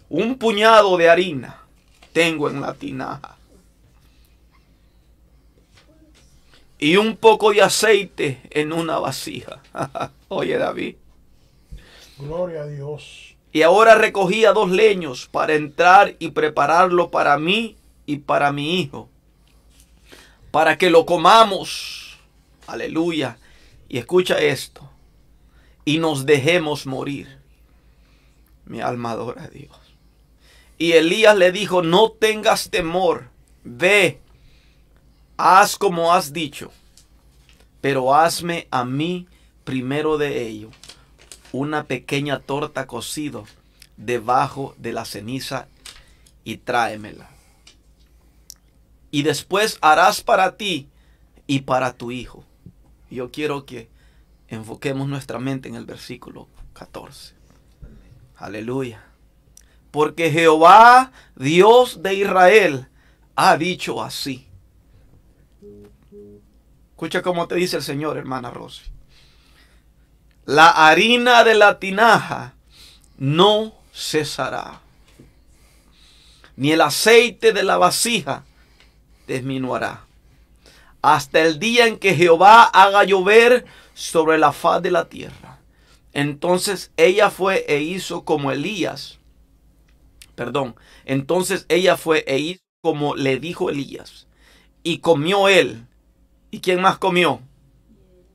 un 0.08 0.36
puñado 0.36 0.96
de 0.96 1.08
harina 1.08 1.60
tengo 2.12 2.50
en 2.50 2.60
la 2.60 2.74
tinaja. 2.74 3.37
Y 6.78 6.96
un 6.96 7.16
poco 7.16 7.52
de 7.52 7.62
aceite 7.62 8.40
en 8.50 8.72
una 8.72 8.98
vasija. 8.98 9.62
Oye 10.28 10.56
David. 10.58 10.96
Gloria 12.18 12.62
a 12.62 12.66
Dios. 12.66 13.36
Y 13.52 13.62
ahora 13.62 13.94
recogía 13.94 14.52
dos 14.52 14.70
leños 14.70 15.28
para 15.30 15.54
entrar 15.54 16.14
y 16.18 16.30
prepararlo 16.30 17.10
para 17.10 17.38
mí 17.38 17.76
y 18.06 18.18
para 18.18 18.52
mi 18.52 18.80
hijo. 18.80 19.08
Para 20.50 20.78
que 20.78 20.90
lo 20.90 21.06
comamos. 21.06 22.18
Aleluya. 22.66 23.38
Y 23.88 23.98
escucha 23.98 24.38
esto. 24.38 24.88
Y 25.84 25.98
nos 25.98 26.26
dejemos 26.26 26.86
morir. 26.86 27.38
Mi 28.66 28.80
alma 28.80 29.12
adora 29.12 29.44
a 29.44 29.48
Dios. 29.48 29.76
Y 30.76 30.92
Elías 30.92 31.36
le 31.36 31.50
dijo, 31.50 31.82
no 31.82 32.10
tengas 32.12 32.70
temor. 32.70 33.30
Ve, 33.64 34.20
haz 35.38 35.76
como 35.76 36.12
has 36.12 36.32
dicho. 36.34 36.70
Pero 37.80 38.14
hazme 38.14 38.68
a 38.70 38.84
mí 38.84 39.26
primero 39.64 40.18
de 40.18 40.46
ello 40.46 40.70
una 41.52 41.84
pequeña 41.84 42.40
torta 42.40 42.86
cocido 42.86 43.46
debajo 43.96 44.74
de 44.76 44.92
la 44.92 45.04
ceniza 45.04 45.68
y 46.44 46.58
tráemela. 46.58 47.30
Y 49.10 49.22
después 49.22 49.78
harás 49.80 50.20
para 50.20 50.56
ti 50.56 50.88
y 51.46 51.60
para 51.60 51.94
tu 51.94 52.10
hijo. 52.10 52.44
Yo 53.10 53.30
quiero 53.30 53.64
que 53.64 53.88
enfoquemos 54.48 55.08
nuestra 55.08 55.38
mente 55.38 55.68
en 55.68 55.76
el 55.76 55.86
versículo 55.86 56.48
14. 56.74 57.34
Aleluya. 58.36 59.04
Porque 59.90 60.30
Jehová, 60.30 61.12
Dios 61.36 62.02
de 62.02 62.14
Israel, 62.14 62.88
ha 63.34 63.56
dicho 63.56 64.02
así. 64.02 64.47
Escucha 66.98 67.22
cómo 67.22 67.46
te 67.46 67.54
dice 67.54 67.76
el 67.76 67.84
Señor, 67.84 68.18
hermana 68.18 68.50
Rosy. 68.50 68.82
La 70.46 70.68
harina 70.68 71.44
de 71.44 71.54
la 71.54 71.78
tinaja 71.78 72.56
no 73.18 73.72
cesará, 73.94 74.80
ni 76.56 76.72
el 76.72 76.80
aceite 76.80 77.52
de 77.52 77.62
la 77.62 77.78
vasija 77.78 78.44
disminuirá, 79.28 80.06
hasta 81.00 81.38
el 81.38 81.60
día 81.60 81.86
en 81.86 82.00
que 82.00 82.16
Jehová 82.16 82.64
haga 82.64 83.04
llover 83.04 83.64
sobre 83.94 84.36
la 84.36 84.50
faz 84.50 84.82
de 84.82 84.90
la 84.90 85.08
tierra. 85.08 85.60
Entonces 86.12 86.90
ella 86.96 87.30
fue 87.30 87.64
e 87.68 87.80
hizo 87.80 88.24
como 88.24 88.50
Elías. 88.50 89.20
Perdón. 90.34 90.74
Entonces 91.04 91.64
ella 91.68 91.96
fue 91.96 92.24
e 92.26 92.40
hizo 92.40 92.62
como 92.82 93.14
le 93.14 93.38
dijo 93.38 93.70
Elías. 93.70 94.26
Y 94.82 94.98
comió 94.98 95.48
él. 95.48 95.87
¿Y 96.50 96.60
quién 96.60 96.80
más 96.80 96.98
comió? 96.98 97.40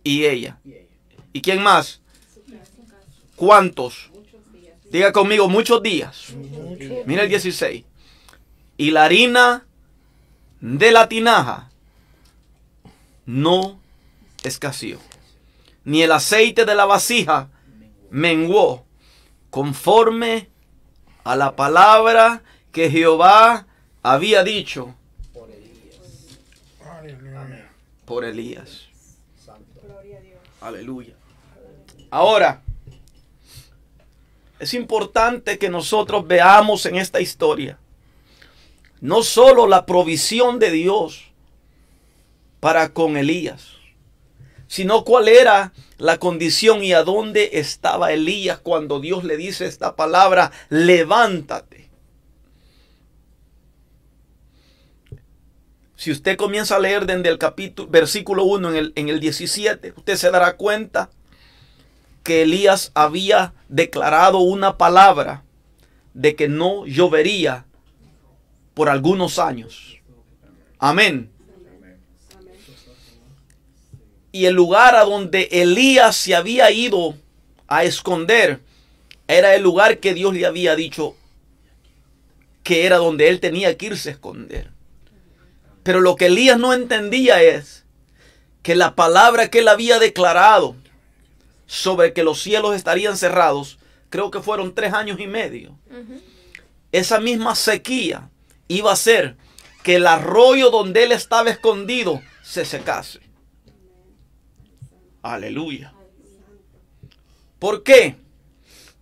Y 0.03 0.25
ella. 0.25 0.59
Y 0.63 0.73
ella. 0.73 0.87
¿Y 1.33 1.41
quién 1.41 1.61
más? 1.61 2.01
¿Cuántos? 3.35 4.11
Diga 4.91 5.11
conmigo, 5.11 5.49
muchos 5.49 5.81
días. 5.81 6.33
Mira 7.05 7.23
el 7.23 7.29
16. 7.29 7.83
Y 8.77 8.91
la 8.91 9.05
harina 9.05 9.65
de 10.61 10.91
la 10.91 11.09
tinaja 11.09 11.71
no 13.25 13.79
escaseó. 14.43 14.99
Ni 15.83 16.03
el 16.03 16.11
aceite 16.11 16.65
de 16.65 16.75
la 16.75 16.85
vasija 16.85 17.49
menguó 18.11 18.85
conforme 19.49 20.49
a 21.23 21.35
la 21.35 21.55
palabra 21.55 22.43
que 22.71 22.89
Jehová 22.89 23.65
había 24.01 24.43
dicho 24.43 24.95
Por 25.33 25.49
Elías. 25.49 25.99
Aleluya. 26.99 27.69
Por 28.05 28.25
Elías. 28.25 28.87
Santo. 29.43 29.81
Gloria 29.83 30.17
a 30.17 30.21
Dios. 30.21 30.39
Aleluya. 30.61 31.15
Ahora, 32.09 32.61
es 34.59 34.73
importante 34.73 35.57
que 35.57 35.69
nosotros 35.69 36.27
veamos 36.27 36.85
en 36.85 36.95
esta 36.95 37.19
historia 37.19 37.77
no 39.03 39.21
solo 39.21 39.67
la 39.67 39.85
provisión 39.85 40.59
de 40.59 40.71
Dios 40.71 41.25
para 42.61 42.93
con 42.93 43.17
Elías, 43.17 43.71
sino 44.67 45.03
cuál 45.03 45.27
era 45.27 45.73
la 45.97 46.19
condición 46.19 46.85
y 46.85 46.93
a 46.93 47.03
dónde 47.03 47.49
estaba 47.51 48.13
Elías 48.13 48.59
cuando 48.59 49.01
Dios 49.01 49.25
le 49.25 49.35
dice 49.35 49.65
esta 49.65 49.97
palabra, 49.97 50.53
levántate. 50.69 51.82
Si 56.03 56.11
usted 56.11 56.35
comienza 56.35 56.75
a 56.75 56.79
leer 56.79 57.05
desde 57.05 57.29
el 57.29 57.37
capítulo, 57.37 57.87
versículo 57.89 58.43
1 58.43 58.71
en 58.71 58.75
el, 58.75 58.93
en 58.97 59.07
el 59.07 59.21
17, 59.21 59.93
usted 59.95 60.17
se 60.17 60.31
dará 60.31 60.57
cuenta 60.57 61.09
que 62.23 62.41
Elías 62.41 62.91
había 62.93 63.53
declarado 63.69 64.39
una 64.39 64.77
palabra 64.77 65.45
de 66.13 66.35
que 66.35 66.49
no 66.49 66.85
llovería 66.85 67.65
por 68.73 68.89
algunos 68.89 69.39
años. 69.39 70.01
Amén. 70.77 71.31
Y 74.33 74.43
el 74.43 74.55
lugar 74.55 74.97
a 74.97 75.05
donde 75.05 75.47
Elías 75.53 76.17
se 76.17 76.35
había 76.35 76.69
ido 76.69 77.15
a 77.67 77.85
esconder 77.85 78.59
era 79.29 79.55
el 79.55 79.63
lugar 79.63 79.99
que 79.99 80.13
Dios 80.13 80.33
le 80.33 80.45
había 80.45 80.75
dicho 80.75 81.15
que 82.61 82.85
era 82.85 82.97
donde 82.97 83.29
él 83.29 83.39
tenía 83.39 83.77
que 83.77 83.85
irse 83.85 84.09
a 84.09 84.11
esconder. 84.11 84.72
Pero 85.83 85.99
lo 85.99 86.15
que 86.15 86.27
Elías 86.27 86.57
no 86.57 86.73
entendía 86.73 87.43
es 87.43 87.85
que 88.61 88.75
la 88.75 88.95
palabra 88.95 89.49
que 89.49 89.59
él 89.59 89.67
había 89.67 89.99
declarado 89.99 90.75
sobre 91.67 92.13
que 92.13 92.23
los 92.23 92.41
cielos 92.41 92.75
estarían 92.75 93.17
cerrados, 93.17 93.77
creo 94.09 94.31
que 94.31 94.41
fueron 94.41 94.73
tres 94.73 94.93
años 94.93 95.19
y 95.19 95.27
medio. 95.27 95.77
Esa 96.91 97.19
misma 97.19 97.55
sequía 97.55 98.29
iba 98.67 98.89
a 98.91 98.93
hacer 98.93 99.35
que 99.83 99.95
el 99.95 100.07
arroyo 100.07 100.69
donde 100.69 101.03
él 101.03 101.11
estaba 101.11 101.49
escondido 101.49 102.21
se 102.41 102.63
secase. 102.63 103.19
Aleluya. 105.21 105.93
¿Por 107.59 107.83
qué? 107.83 108.17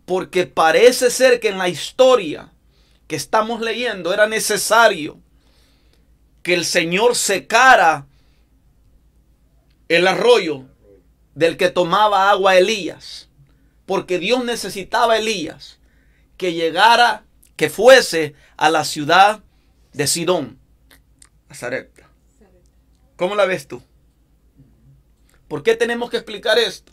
Porque 0.05 0.47
parece 0.47 1.11
ser 1.11 1.39
que 1.39 1.49
en 1.49 1.57
la 1.57 1.69
historia 1.69 2.51
que 3.07 3.15
estamos 3.15 3.61
leyendo 3.61 4.13
era 4.13 4.27
necesario 4.27 5.19
que 6.43 6.53
el 6.53 6.65
Señor 6.65 7.15
secara 7.15 8.07
el 9.87 10.07
arroyo 10.07 10.65
del 11.35 11.57
que 11.57 11.69
tomaba 11.69 12.29
agua 12.29 12.57
Elías. 12.57 13.29
Porque 13.85 14.19
Dios 14.19 14.43
necesitaba 14.45 15.13
a 15.13 15.17
Elías 15.17 15.79
que 16.37 16.53
llegara, 16.53 17.25
que 17.55 17.69
fuese 17.69 18.33
a 18.57 18.69
la 18.69 18.85
ciudad 18.85 19.43
de 19.93 20.07
Sidón, 20.07 20.59
a 21.49 21.53
Sarepta. 21.53 22.09
¿Cómo 23.15 23.35
la 23.35 23.45
ves 23.45 23.67
tú? 23.67 23.83
¿Por 25.47 25.63
qué 25.63 25.75
tenemos 25.75 26.09
que 26.09 26.17
explicar 26.17 26.57
esto? 26.57 26.91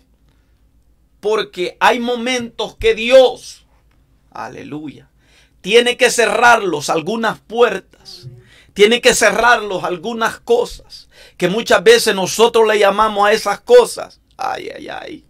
Porque 1.20 1.76
hay 1.80 2.00
momentos 2.00 2.76
que 2.76 2.94
Dios, 2.94 3.64
aleluya, 4.30 5.08
tiene 5.60 5.96
que 5.96 6.10
cerrarlos 6.10 6.90
algunas 6.90 7.38
puertas. 7.38 8.28
Tiene 8.78 9.00
que 9.00 9.12
cerrarlos 9.12 9.82
algunas 9.82 10.38
cosas. 10.38 11.08
Que 11.36 11.48
muchas 11.48 11.82
veces 11.82 12.14
nosotros 12.14 12.64
le 12.64 12.78
llamamos 12.78 13.26
a 13.26 13.32
esas 13.32 13.58
cosas. 13.58 14.20
Ay, 14.36 14.70
ay, 14.72 14.88
ay. 14.88 15.24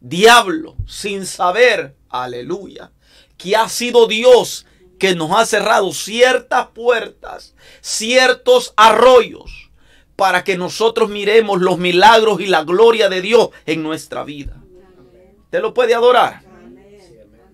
Diablo, 0.00 0.76
sin 0.86 1.26
saber, 1.26 1.94
aleluya, 2.08 2.90
que 3.36 3.54
ha 3.54 3.68
sido 3.68 4.06
Dios 4.06 4.64
que 4.98 5.14
nos 5.14 5.30
ha 5.32 5.44
cerrado 5.44 5.92
ciertas 5.92 6.68
puertas, 6.68 7.54
ciertos 7.82 8.72
arroyos, 8.78 9.70
para 10.16 10.42
que 10.42 10.56
nosotros 10.56 11.10
miremos 11.10 11.60
los 11.60 11.76
milagros 11.76 12.40
y 12.40 12.46
la 12.46 12.64
gloria 12.64 13.10
de 13.10 13.20
Dios 13.20 13.50
en 13.66 13.82
nuestra 13.82 14.24
vida. 14.24 14.56
¿Te 15.50 15.60
lo 15.60 15.74
puede 15.74 15.92
adorar? 15.92 16.44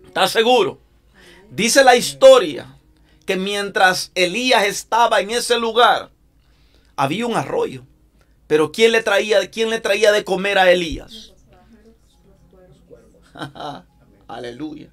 ¿Estás 0.06 0.30
seguro? 0.30 0.78
Dice 1.50 1.82
la 1.82 1.96
historia 1.96 2.75
que 3.26 3.36
mientras 3.36 4.12
Elías 4.14 4.64
estaba 4.64 5.20
en 5.20 5.30
ese 5.30 5.58
lugar, 5.58 6.10
había 6.96 7.26
un 7.26 7.36
arroyo. 7.36 7.84
Pero 8.46 8.72
¿quién 8.72 8.92
le 8.92 9.02
traía, 9.02 9.50
quién 9.50 9.70
le 9.70 9.80
traía 9.80 10.12
de 10.12 10.24
comer 10.24 10.58
a 10.58 10.70
Elías? 10.70 11.34
Aleluya. 14.28 14.90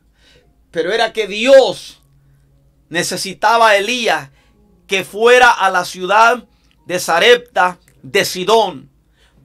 Pero 0.72 0.92
era 0.92 1.14
que 1.14 1.28
Dios 1.28 2.02
necesitaba 2.90 3.70
a 3.70 3.78
Elías 3.78 4.32
que 4.88 5.04
fuera 5.04 5.52
a 5.52 5.70
la 5.70 5.86
ciudad 5.86 6.44
de 6.86 7.00
Sarepta 7.00 7.80
de 8.02 8.26
Sidón. 8.26 8.90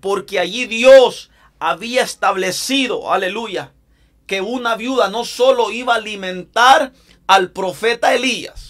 Porque 0.00 0.38
allí 0.38 0.66
Dios 0.66 1.30
había 1.58 2.02
establecido, 2.02 3.12
aleluya, 3.12 3.72
que 4.26 4.40
una 4.40 4.76
viuda 4.76 5.08
no 5.08 5.24
solo 5.24 5.70
iba 5.70 5.94
a 5.94 5.96
alimentar 5.96 6.92
al 7.26 7.50
profeta 7.50 8.14
Elías, 8.14 8.67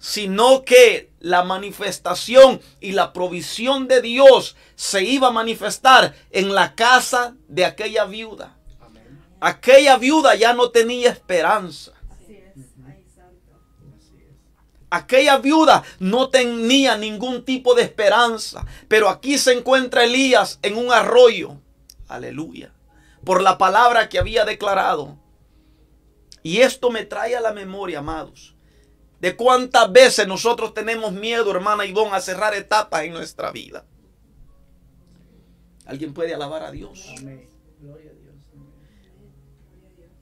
sino 0.00 0.64
que 0.64 1.12
la 1.20 1.44
manifestación 1.44 2.60
y 2.80 2.92
la 2.92 3.12
provisión 3.12 3.86
de 3.86 4.00
Dios 4.00 4.56
se 4.74 5.04
iba 5.04 5.28
a 5.28 5.32
manifestar 5.32 6.14
en 6.30 6.54
la 6.54 6.74
casa 6.74 7.36
de 7.46 7.66
aquella 7.66 8.06
viuda. 8.06 8.56
Aquella 9.40 9.98
viuda 9.98 10.34
ya 10.34 10.54
no 10.54 10.70
tenía 10.70 11.10
esperanza. 11.10 11.92
Así 12.10 12.36
es. 12.36 12.64
Ay, 12.86 13.04
santo. 13.14 13.60
Aquella 14.90 15.36
viuda 15.36 15.82
no 15.98 16.30
tenía 16.30 16.96
ningún 16.96 17.44
tipo 17.44 17.74
de 17.74 17.82
esperanza. 17.82 18.66
Pero 18.88 19.08
aquí 19.08 19.38
se 19.38 19.52
encuentra 19.52 20.04
Elías 20.04 20.58
en 20.62 20.78
un 20.78 20.92
arroyo. 20.92 21.60
Aleluya. 22.08 22.72
Por 23.24 23.42
la 23.42 23.58
palabra 23.58 24.08
que 24.08 24.18
había 24.18 24.46
declarado. 24.46 25.18
Y 26.42 26.60
esto 26.60 26.90
me 26.90 27.04
trae 27.04 27.36
a 27.36 27.40
la 27.40 27.52
memoria, 27.52 27.98
amados, 27.98 28.54
de 29.20 29.36
cuántas 29.36 29.92
veces 29.92 30.26
nosotros 30.26 30.72
tenemos 30.72 31.12
miedo, 31.12 31.50
hermana 31.50 31.84
Ivonne, 31.84 32.16
a 32.16 32.20
cerrar 32.20 32.54
etapas 32.54 33.04
en 33.04 33.12
nuestra 33.12 33.52
vida. 33.52 33.84
¿Alguien 35.84 36.14
puede 36.14 36.34
alabar 36.34 36.62
a 36.62 36.70
Dios? 36.70 37.06
Amén. 37.18 37.48
Gloria 37.78 38.10
a 38.10 38.14
Dios. 38.14 38.34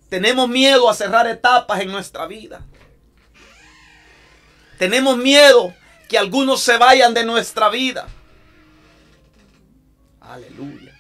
Tenemos 0.09 0.49
miedo 0.49 0.89
a 0.89 0.95
cerrar 0.95 1.27
etapas 1.27 1.81
en 1.81 1.93
nuestra 1.93 2.27
vida. 2.27 2.67
Tenemos 4.79 5.17
miedo 5.17 5.75
que 6.09 6.19
algunos 6.19 6.61
se 6.61 6.77
vayan 6.79 7.15
de 7.15 7.25
nuestra 7.25 7.69
vida. 7.69 8.09
Aleluya. 10.21 10.95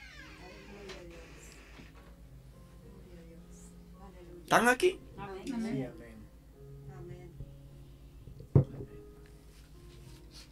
¿Están 4.42 4.68
aquí? 4.68 4.98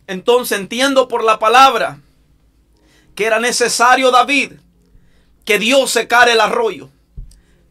Entonces 0.07 0.59
entiendo 0.59 1.09
por 1.09 1.25
la 1.25 1.39
palabra 1.39 2.01
que 3.15 3.25
era 3.25 3.41
necesario 3.41 4.11
David 4.11 4.53
que 5.45 5.59
Dios 5.59 5.91
secara 5.91 6.33
el 6.33 6.41
arroyo. 6.41 6.91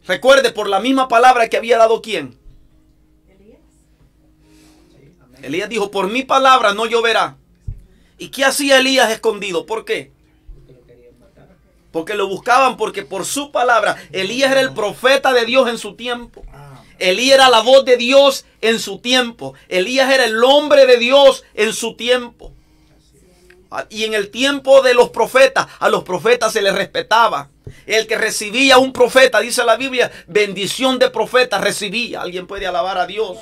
Recuerde 0.08 0.52
por 0.52 0.70
la 0.70 0.80
misma 0.80 1.08
palabra 1.08 1.50
que 1.50 1.58
había 1.58 1.78
dado 1.78 2.02
quién. 2.02 2.38
Elías. 3.28 3.60
Elías 5.42 5.70
dijo, 5.70 5.92
por 5.92 6.10
mi 6.10 6.24
palabra 6.24 6.74
no 6.74 6.86
lloverá. 6.86 7.38
¿Y 8.18 8.30
qué 8.30 8.46
hacía 8.46 8.78
Elías 8.78 9.12
escondido? 9.12 9.66
¿Por 9.66 9.84
qué? 9.84 10.12
Porque 11.92 12.14
lo. 12.14 12.26
Porque 12.28 12.36
buscaban 12.36 12.78
porque 12.78 13.04
por 13.04 13.26
su 13.26 13.52
palabra, 13.52 13.98
Elías 14.12 14.52
era 14.52 14.62
el 14.62 14.74
profeta 14.74 15.34
de 15.34 15.46
Dios 15.46 15.70
en 15.70 15.78
su 15.78 15.96
tiempo. 15.96 16.46
Elías 17.00 17.36
era 17.36 17.50
la 17.50 17.62
voz 17.62 17.86
de 17.86 17.98
Dios 17.98 18.46
en 18.62 18.80
su 18.80 19.00
tiempo. 19.00 19.54
Elías 19.68 20.12
era 20.12 20.26
el 20.26 20.44
hombre 20.44 20.86
de 20.86 20.98
Dios 20.98 21.44
en 21.54 21.74
su 21.74 21.96
tiempo. 21.96 22.54
Y 23.90 24.06
en 24.06 24.14
el 24.14 24.30
tiempo 24.30 24.82
de 24.82 24.94
los 24.94 25.10
profetas, 25.10 25.68
a 25.80 25.90
los 25.90 26.04
profetas 26.04 26.54
se 26.54 26.62
les 26.62 26.74
respetaba. 26.74 27.50
El 27.86 28.08
que 28.08 28.18
recibía 28.18 28.78
un 28.78 28.94
profeta, 28.94 29.40
dice 29.40 29.64
la 29.64 29.76
Biblia, 29.76 30.12
bendición 30.28 31.00
de 31.00 31.10
profeta 31.10 31.58
recibía. 31.58 32.22
Alguien 32.22 32.48
puede 32.48 32.68
alabar 32.68 32.98
a 32.98 33.06
Dios. 33.08 33.38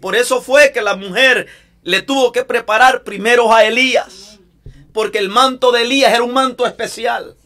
Por 0.00 0.16
eso 0.16 0.42
fue 0.42 0.72
que 0.72 0.82
la 0.82 0.96
mujer 0.96 1.46
le 1.82 2.02
tuvo 2.02 2.32
que 2.32 2.44
preparar 2.44 3.04
primero 3.04 3.52
a 3.52 3.64
Elías. 3.64 4.38
Porque 4.92 5.18
el 5.18 5.28
manto 5.28 5.70
de 5.72 5.82
Elías 5.82 6.12
era 6.12 6.24
un 6.24 6.32
manto 6.32 6.66
especial. 6.66 7.36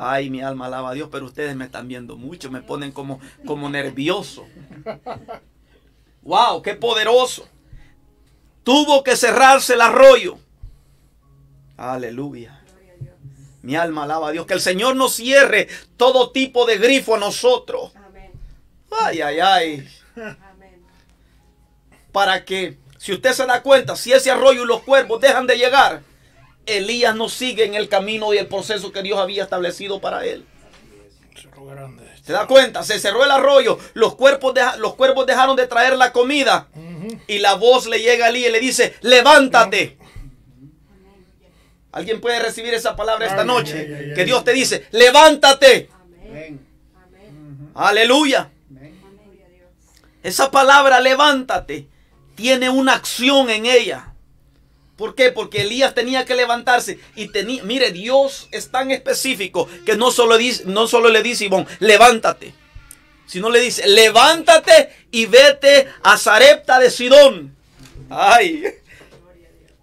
Ay, 0.00 0.30
mi 0.30 0.40
alma 0.40 0.66
alaba 0.66 0.90
a 0.90 0.94
Dios, 0.94 1.08
pero 1.10 1.26
ustedes 1.26 1.56
me 1.56 1.64
están 1.64 1.88
viendo 1.88 2.16
mucho, 2.16 2.52
me 2.52 2.62
ponen 2.62 2.92
como, 2.92 3.18
como 3.44 3.68
nervioso. 3.68 4.46
Wow, 6.22 6.62
qué 6.62 6.74
poderoso. 6.74 7.48
Tuvo 8.62 9.02
que 9.02 9.16
cerrarse 9.16 9.74
el 9.74 9.80
arroyo. 9.80 10.38
Aleluya. 11.76 12.62
Mi 13.62 13.74
alma 13.74 14.04
alaba 14.04 14.28
a 14.28 14.30
Dios. 14.30 14.46
Que 14.46 14.54
el 14.54 14.60
Señor 14.60 14.94
nos 14.94 15.14
cierre 15.14 15.66
todo 15.96 16.30
tipo 16.30 16.64
de 16.64 16.78
grifo 16.78 17.16
a 17.16 17.18
nosotros. 17.18 17.92
Ay, 19.00 19.20
ay, 19.20 19.40
ay. 19.40 19.88
Para 22.12 22.44
que, 22.44 22.78
si 22.98 23.12
usted 23.12 23.32
se 23.32 23.46
da 23.46 23.64
cuenta, 23.64 23.96
si 23.96 24.12
ese 24.12 24.30
arroyo 24.30 24.62
y 24.62 24.66
los 24.66 24.82
cuervos 24.82 25.20
dejan 25.20 25.48
de 25.48 25.56
llegar, 25.56 26.02
Elías 26.76 27.14
no 27.16 27.28
sigue 27.28 27.64
en 27.64 27.74
el 27.74 27.88
camino 27.88 28.32
y 28.34 28.38
el 28.38 28.46
proceso 28.46 28.92
que 28.92 29.02
Dios 29.02 29.18
había 29.18 29.42
establecido 29.44 30.00
para 30.00 30.24
él. 30.24 30.44
¿Se 32.22 32.32
da 32.32 32.46
cuenta? 32.46 32.82
Se 32.82 32.98
cerró 33.00 33.24
el 33.24 33.30
arroyo, 33.30 33.78
los, 33.94 34.14
cuerpos 34.16 34.52
deja- 34.54 34.76
los 34.76 34.94
cuervos 34.94 35.26
dejaron 35.26 35.56
de 35.56 35.66
traer 35.66 35.96
la 35.96 36.12
comida 36.12 36.68
y 37.26 37.38
la 37.38 37.54
voz 37.54 37.86
le 37.86 38.00
llega 38.00 38.26
a 38.26 38.28
Elías 38.28 38.50
y 38.50 38.52
le 38.52 38.60
dice, 38.60 38.94
levántate. 39.00 39.96
¿Alguien 41.92 42.20
puede 42.20 42.38
recibir 42.40 42.74
esa 42.74 42.94
palabra 42.96 43.26
esta 43.26 43.44
noche? 43.44 43.78
ay, 43.78 43.94
ay, 43.94 44.04
ay. 44.10 44.14
Que 44.14 44.24
Dios 44.26 44.44
te 44.44 44.52
dice, 44.52 44.86
levántate. 44.90 45.88
Amén. 46.28 46.60
Amén. 46.94 47.70
Aleluya. 47.74 48.50
Esa 50.22 50.50
palabra 50.50 51.00
levántate 51.00 51.88
tiene 52.34 52.68
una 52.68 52.94
acción 52.94 53.48
en 53.50 53.66
ella. 53.66 54.07
¿Por 54.98 55.14
qué? 55.14 55.30
Porque 55.30 55.62
Elías 55.62 55.94
tenía 55.94 56.24
que 56.24 56.34
levantarse 56.34 56.98
y 57.14 57.28
tenía, 57.28 57.62
mire, 57.62 57.92
Dios 57.92 58.48
es 58.50 58.72
tan 58.72 58.90
específico 58.90 59.68
que 59.86 59.94
no 59.94 60.10
solo, 60.10 60.36
dice, 60.36 60.64
no 60.66 60.88
solo 60.88 61.08
le 61.08 61.22
dice, 61.22 61.44
Ivonne, 61.44 61.68
levántate, 61.78 62.52
sino 63.24 63.48
le 63.48 63.60
dice, 63.60 63.86
levántate 63.86 64.90
y 65.12 65.26
vete 65.26 65.86
a 66.02 66.18
Zarepta 66.18 66.80
de 66.80 66.90
Sidón. 66.90 67.56
Ay, 68.10 68.64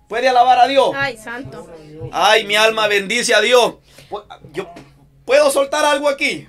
puede 0.09 0.27
alabar 0.27 0.59
a 0.59 0.67
Dios. 0.67 0.91
Ay, 0.93 1.15
santo. 1.15 1.65
Ay, 2.11 2.45
mi 2.45 2.57
alma 2.57 2.87
bendice 2.87 3.33
a 3.33 3.39
Dios. 3.39 3.75
Yo 4.51 4.69
puedo 5.23 5.49
soltar 5.49 5.85
algo 5.85 6.09
aquí. 6.09 6.45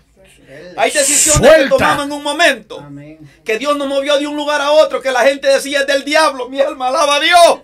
Hay 0.77 0.91
decisiones 0.91 1.53
que 1.55 1.69
tomamos 1.69 2.07
en 2.07 2.13
un 2.13 2.23
momento 2.23 2.81
Amén. 2.81 3.19
que 3.45 3.59
Dios 3.59 3.77
nos 3.77 3.87
movió 3.87 4.19
de 4.19 4.27
un 4.27 4.37
lugar 4.37 4.61
a 4.61 4.73
otro, 4.73 5.01
que 5.01 5.13
la 5.13 5.21
gente 5.21 5.47
decía 5.47 5.81
es 5.81 5.87
del 5.87 6.05
diablo. 6.05 6.49
Mi 6.49 6.61
alma 6.61 6.89
alaba 6.89 7.17
a 7.17 7.21
Dios. 7.21 7.61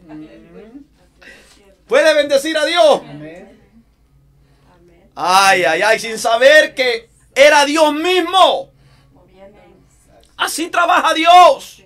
Puede 1.92 2.14
bendecir 2.14 2.56
a 2.56 2.64
Dios. 2.64 3.02
Amén. 3.06 3.60
Ay, 5.14 5.62
ay, 5.64 5.82
ay, 5.82 5.98
sin 5.98 6.18
saber 6.18 6.74
que 6.74 7.10
era 7.34 7.66
Dios 7.66 7.92
mismo. 7.92 8.72
Así 10.38 10.68
trabaja 10.68 11.12
Dios. 11.12 11.82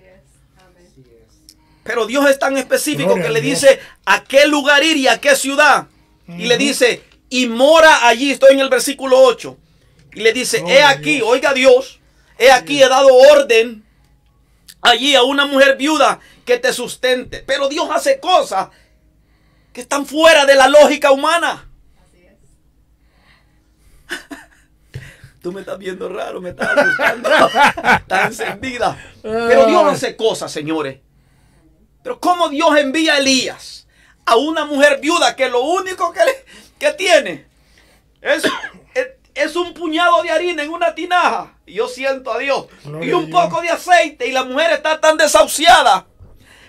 Pero 1.83 2.05
Dios 2.05 2.29
es 2.29 2.39
tan 2.39 2.57
específico 2.57 3.15
que 3.15 3.27
le 3.27 3.41
dice 3.41 3.81
a 4.05 4.23
qué 4.23 4.47
lugar 4.47 4.81
ir 4.81 4.95
y 4.95 5.09
a 5.09 5.19
qué 5.19 5.35
ciudad. 5.35 5.87
Y 6.25 6.45
le 6.45 6.55
dice, 6.55 7.03
y 7.27 7.47
mora 7.47 8.07
allí. 8.07 8.31
Estoy 8.31 8.53
en 8.53 8.61
el 8.61 8.69
versículo 8.69 9.19
8. 9.19 9.57
Y 10.13 10.21
le 10.21 10.31
dice, 10.31 10.63
he 10.65 10.83
aquí, 10.83 11.21
oiga 11.21 11.53
Dios, 11.53 11.99
he 12.37 12.49
aquí 12.49 12.81
he 12.81 12.87
dado 12.87 13.13
orden 13.13 13.83
allí 14.79 15.15
a 15.15 15.23
una 15.23 15.45
mujer 15.47 15.75
viuda 15.75 16.21
que 16.45 16.57
te 16.57 16.71
sustente. 16.71 17.43
Pero 17.45 17.67
Dios 17.67 17.89
hace 17.91 18.21
cosas 18.21 18.69
que 19.77 19.81
están 19.81 20.07
fuera 20.07 20.43
de 20.47 20.55
la 20.55 20.67
lógica 20.67 21.11
humana. 21.11 21.69
Así 22.03 22.25
es. 22.25 22.33
Tú 25.39 25.51
me 25.51 25.59
estás 25.59 25.77
viendo 25.77 26.09
raro, 26.09 26.41
me 26.41 26.49
estás 26.49 26.75
asustando. 26.75 27.29
Está 27.99 28.25
encendida. 28.25 28.97
Pero 29.21 29.67
Dios 29.67 29.83
hace 29.85 30.15
cosas, 30.17 30.51
señores. 30.51 30.99
Pero 32.01 32.19
¿cómo 32.19 32.49
Dios 32.49 32.75
envía 32.75 33.13
a 33.13 33.17
Elías 33.19 33.87
a 34.25 34.35
una 34.37 34.65
mujer 34.65 34.99
viuda 34.99 35.35
que 35.35 35.47
lo 35.47 35.61
único 35.61 36.11
que, 36.11 36.25
le- 36.25 36.45
que 36.79 36.93
tiene 36.93 37.45
es, 38.19 38.43
es, 38.95 39.07
es 39.35 39.55
un 39.55 39.75
puñado 39.75 40.23
de 40.23 40.31
harina 40.31 40.63
en 40.63 40.71
una 40.71 40.95
tinaja? 40.95 41.53
Y 41.67 41.73
yo 41.75 41.87
siento 41.87 42.33
a 42.33 42.39
Dios. 42.39 42.65
Gloria 42.83 43.07
y 43.09 43.13
un 43.13 43.29
poco 43.29 43.61
de 43.61 43.69
aceite. 43.69 44.25
Y 44.25 44.31
la 44.31 44.43
mujer 44.43 44.71
está 44.71 44.99
tan 44.99 45.17
desahuciada 45.17 46.07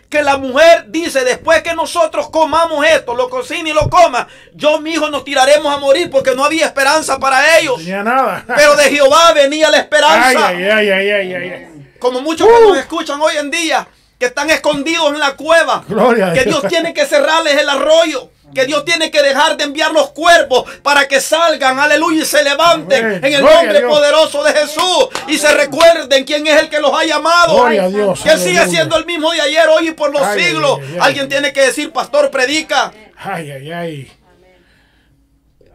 que 0.08 0.22
la 0.22 0.38
mujer 0.38 0.86
dice, 0.88 1.24
después 1.24 1.62
que 1.62 1.74
nosotros 1.74 2.30
comamos 2.30 2.84
esto, 2.86 3.14
lo 3.14 3.28
cocine 3.28 3.70
y 3.70 3.72
lo 3.72 3.90
coma, 3.90 4.26
yo 4.54 4.80
mi 4.80 4.92
hijo 4.92 5.10
nos 5.10 5.24
tiraremos 5.24 5.72
a 5.72 5.78
morir 5.78 6.10
porque 6.10 6.34
no 6.34 6.44
había 6.44 6.66
esperanza 6.66 7.18
para 7.18 7.58
ellos. 7.58 7.80
No 7.82 8.02
nada. 8.02 8.44
Pero 8.56 8.74
de 8.76 8.84
Jehová 8.84 9.32
venía 9.32 9.70
la 9.70 9.78
esperanza. 9.78 10.48
ay, 10.48 10.64
ay, 10.64 10.90
ay. 11.10 11.68
Como 11.98 12.20
muchos 12.20 12.46
que 12.46 12.66
nos 12.66 12.78
escuchan 12.78 13.20
hoy 13.20 13.36
en 13.36 13.50
día, 13.50 13.86
que 14.18 14.26
están 14.26 14.50
escondidos 14.50 15.12
en 15.12 15.20
la 15.20 15.32
cueva. 15.36 15.84
Gloria 15.88 16.32
Que. 16.32 16.44
Dios 16.44 16.62
tiene 16.68 16.94
que 16.94 17.06
cerrarles 17.06 17.56
el 17.56 17.68
arroyo. 17.68 18.30
Que 18.54 18.64
Dios 18.64 18.84
tiene 18.84 19.10
que 19.10 19.22
dejar 19.22 19.56
de 19.56 19.64
enviar 19.64 19.92
los 19.92 20.10
cuerpos 20.10 20.64
para 20.82 21.06
que 21.06 21.20
salgan, 21.20 21.78
aleluya, 21.78 22.22
y 22.22 22.26
se 22.26 22.42
levanten 22.42 23.04
Amén. 23.04 23.24
en 23.24 23.34
el 23.34 23.40
Gloria 23.40 23.62
nombre 23.62 23.80
poderoso 23.82 24.42
de 24.42 24.52
Jesús. 24.52 25.08
Y 25.26 25.36
se 25.38 25.52
recuerden 25.54 26.24
quién 26.24 26.46
es 26.46 26.62
el 26.62 26.68
que 26.70 26.80
los 26.80 26.92
ha 26.92 27.04
llamado. 27.04 27.56
Gloria 27.56 27.84
a 27.84 27.88
Dios. 27.88 28.20
Que 28.22 28.38
sigue 28.38 28.66
siendo 28.66 28.96
el 28.96 29.04
mismo 29.04 29.30
de 29.32 29.40
ayer, 29.40 29.68
hoy 29.68 29.88
y 29.88 29.92
por 29.92 30.12
los 30.12 30.22
ay, 30.22 30.40
siglos. 30.40 30.78
ay, 30.80 30.88
ay. 30.92 30.98
Alguien 31.00 31.28
tiene 31.28 31.52
que 31.52 31.60
decir, 31.62 31.92
pastor, 31.92 32.30
predica. 32.30 32.92
Ay, 33.16 33.50
ay, 33.50 33.72
ay. 33.72 34.12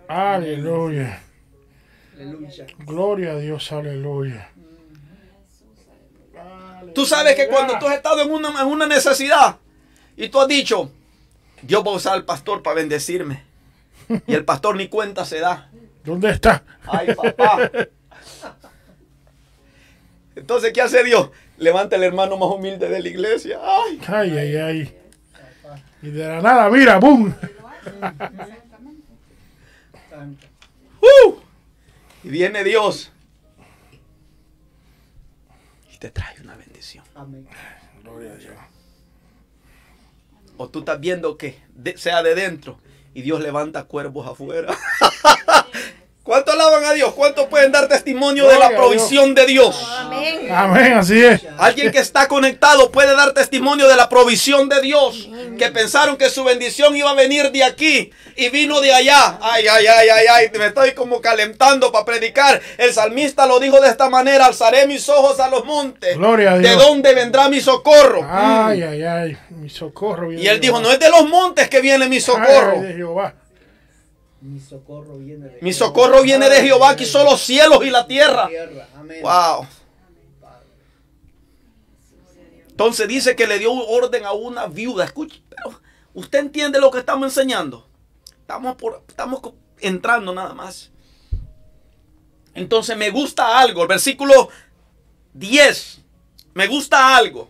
Aleluya. 0.08 1.22
Aleluya. 2.16 2.66
Gloria 2.80 3.32
a 3.32 3.36
Dios, 3.36 3.72
aleluya. 3.72 4.50
Tú 6.94 7.06
sabes 7.06 7.36
que 7.36 7.48
cuando 7.48 7.78
tú 7.80 7.88
has 7.88 7.96
estado 7.96 8.22
en 8.22 8.32
una, 8.32 8.50
en 8.62 8.68
una 8.68 8.86
necesidad 8.86 9.58
y 10.16 10.30
tú 10.30 10.40
has 10.40 10.48
dicho, 10.48 10.92
Dios 11.63 11.84
va 11.86 11.91
a 11.91 11.95
usar 11.95 12.13
al 12.13 12.26
pastor 12.26 12.62
para 12.62 12.76
bendecirme. 12.76 13.43
Y 14.28 14.34
el 14.34 14.45
pastor 14.45 14.76
ni 14.76 14.88
cuenta 14.89 15.26
se 15.26 15.39
da. 15.39 15.69
¿Dónde 16.04 16.30
está? 16.32 16.63
Ay, 16.86 17.15
papá. 17.15 17.71
Entonces, 20.36 20.73
¿qué 20.73 20.82
hace 20.82 21.04
Dios? 21.04 21.30
Levanta 21.58 21.95
el 21.95 22.04
hermano 22.04 22.38
más 22.38 22.49
humilde 22.49 22.89
de 22.89 23.02
la 23.02 23.08
iglesia. 23.08 23.60
Ay, 23.63 24.02
Ay, 24.08 24.38
ay, 24.38 24.56
ay. 24.58 24.99
Y 26.02 26.10
de 26.10 26.28
la 26.28 26.41
nada, 26.41 26.69
mira, 26.69 26.97
boom. 26.99 27.34
Santo. 30.10 30.47
¡uh! 31.02 31.36
Y 32.23 32.30
viene 32.30 32.63
Dios. 32.63 33.12
Y 35.93 35.97
te 35.97 36.10
trae 36.10 36.41
una 36.41 36.56
bendición. 36.56 37.06
Amén. 37.15 37.47
Gloria 38.04 38.34
a 38.34 38.36
Dios. 38.36 38.54
O 40.63 40.69
tú 40.69 40.80
estás 40.80 40.97
viendo 41.02 41.38
que 41.38 41.58
de- 41.76 41.97
sea 41.97 42.23
de 42.23 42.36
dentro 42.36 42.80
y 43.13 43.21
Dios 43.21 43.41
levanta 43.41 43.84
cuervos 43.84 44.26
afuera. 44.26 44.73
¿Cuánto 46.24 46.54
alaban 46.54 46.86
a 46.86 46.94
Dios? 46.94 47.14
¿Cuánto 47.16 47.50
pueden 47.50 47.74
dar 47.74 47.90
testimonio 47.90 48.48
de 48.48 48.58
la 48.58 48.70
Gloria 48.70 48.78
a 48.78 48.80
Dios. 48.80 48.80
provisión 49.04 49.36
de 49.36 49.46
Dios? 49.46 49.88
Amén. 49.98 50.48
Amén, 50.50 50.94
así 50.94 51.21
es. 51.21 51.42
Alguien 51.58 51.92
que 51.92 52.00
está 52.00 52.30
conectado 52.30 52.92
puede 52.92 53.13
dar 53.13 53.34
testimonio 53.34 53.90
de 53.90 53.98
la 53.98 54.08
provisión 54.08 54.69
de 54.69 54.80
Dios. 54.80 55.28
Que 55.58 55.69
pensaron 55.69 56.15
que 56.15 56.30
su 56.30 56.46
bendición 56.46 56.96
iba 56.96 57.10
a 57.10 57.13
venir 57.13 57.52
de 57.52 57.65
aquí 57.65 58.10
y 58.38 58.48
vino 58.50 58.80
de 58.80 58.94
allá. 58.94 59.38
Ay, 59.42 59.67
ay, 59.67 59.86
ay, 59.86 60.08
ay, 60.10 60.26
ay. 60.32 60.52
Me 60.58 60.67
estoy 60.67 60.94
como 60.94 61.19
calentando 61.19 61.92
para 61.92 62.06
predicar. 62.06 62.62
El 62.78 62.94
salmista 62.94 63.46
lo 63.46 63.60
dijo 63.60 63.82
de 63.82 63.90
esta 63.90 64.10
manera: 64.10 64.46
Alzaré 64.46 64.88
mis 64.88 65.10
ojos 65.10 65.42
a 65.42 65.50
los 65.50 65.65
montes. 65.65 66.15
Gloria 66.17 66.54
a 66.54 66.56
¿De 66.58 66.69
Dios. 66.69 66.78
dónde 66.78 67.13
vendrá 67.13 67.50
mi 67.50 67.60
socorro? 67.60 68.26
Ay, 68.32 68.82
ay, 68.82 69.04
ay. 69.04 69.38
Mi 69.50 69.69
socorro 69.69 70.30
viene 70.30 70.42
Y 70.44 70.48
él 70.48 70.62
de 70.62 70.67
dijo. 70.67 70.80
No 70.80 70.90
es 70.90 71.00
de 71.00 71.10
los 71.10 71.28
montes 71.28 71.67
que 71.69 71.82
viene 71.82 72.08
mi 72.08 72.15
Ay, 72.15 72.21
socorro. 72.21 72.80
de 72.82 72.94
Jehová. 72.94 73.34
Mi 74.44 74.60
socorro 74.60 75.17
viene 75.17 75.48
de 75.48 75.62
Mi 75.62 75.71
socorro 75.71 76.21
viene 76.21 76.50
de 76.50 76.62
Jehová 76.62 76.98
que 76.98 77.06
hizo 77.06 77.23
los 77.23 77.41
cielos 77.41 77.85
y 77.85 77.89
la 77.89 78.06
tierra. 78.06 78.50
Wow. 79.21 79.65
Entonces 82.67 83.08
dice 83.08 83.37
que 83.37 83.48
le 83.48 83.58
dio 83.58 83.71
orden 83.71 84.25
a 84.25 84.33
una 84.33 84.65
viuda. 84.65 85.06
Escuche, 85.06 85.41
pero 85.48 85.79
usted 86.13 86.39
entiende 86.39 86.81
lo 86.81 86.91
que 86.91 87.00
estamos 87.00 87.25
enseñando. 87.25 87.87
Estamos, 88.41 88.75
por, 88.75 89.02
estamos 89.08 89.39
entrando 89.79 90.33
nada 90.33 90.54
más. 90.54 90.91
Entonces 92.54 92.98
me 92.98 93.12
gusta 93.12 93.58
algo. 93.58 93.83
El 93.83 93.87
versículo 93.87 94.50
10. 95.33 96.02
me 96.54 96.67
gusta 96.67 97.15
algo. 97.15 97.50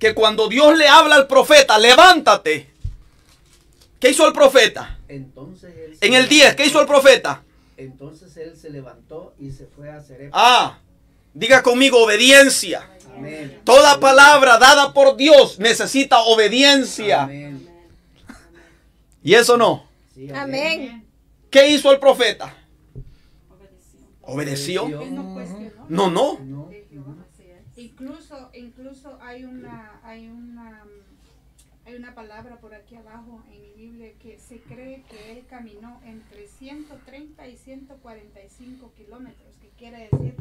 Que 0.00 0.14
cuando 0.14 0.48
Dios 0.48 0.76
le 0.76 0.88
habla 0.88 1.14
al 1.14 1.28
profeta, 1.28 1.78
levántate. 1.78 2.72
¿Qué 3.98 4.10
hizo 4.10 4.26
el 4.26 4.32
profeta? 4.32 4.98
Entonces 5.08 5.74
él 5.76 5.96
se 5.96 6.06
En 6.06 6.14
el 6.14 6.28
10, 6.28 6.54
¿qué 6.54 6.66
hizo 6.66 6.80
el 6.80 6.86
profeta? 6.86 7.42
Entonces 7.76 8.36
él 8.36 8.56
se 8.56 8.70
levantó 8.70 9.34
y 9.38 9.50
se 9.50 9.66
fue 9.66 9.90
a 9.90 10.00
Serepta. 10.00 10.36
Ah, 10.36 10.78
diga 11.34 11.62
conmigo 11.62 12.04
obediencia. 12.04 12.88
Amén. 13.14 13.60
Toda 13.64 13.98
palabra 13.98 14.58
dada 14.58 14.92
por 14.92 15.16
Dios 15.16 15.58
necesita 15.58 16.20
obediencia. 16.20 17.24
Amén. 17.24 17.68
¿Y 19.22 19.34
eso 19.34 19.56
no? 19.56 19.86
Sí, 20.14 20.30
Amén. 20.30 21.04
¿Qué 21.50 21.68
hizo 21.70 21.90
el 21.92 21.98
profeta? 21.98 22.54
Obedeció. 24.22 24.84
¿Obedeció? 24.84 25.10
No 25.10 25.34
cuestionó. 25.34 25.86
No, 25.88 26.10
no. 26.10 26.68
Incluso, 27.76 28.50
incluso 28.54 29.18
hay 29.22 29.44
una, 29.44 30.00
hay 30.02 30.28
una, 30.28 30.84
hay 31.88 31.94
una 31.94 32.14
palabra 32.14 32.56
por 32.56 32.74
aquí 32.74 32.96
abajo 32.96 33.42
en 33.50 33.62
mi 33.62 33.72
Biblia 33.72 34.12
que 34.20 34.38
se 34.38 34.60
cree 34.60 35.02
que 35.10 35.32
él 35.32 35.44
caminó 35.48 35.98
entre 36.04 36.46
130 36.46 37.48
y 37.48 37.56
145 37.56 38.92
kilómetros, 38.94 39.54
que 39.58 39.68
quiere 39.70 40.10
decir 40.12 40.34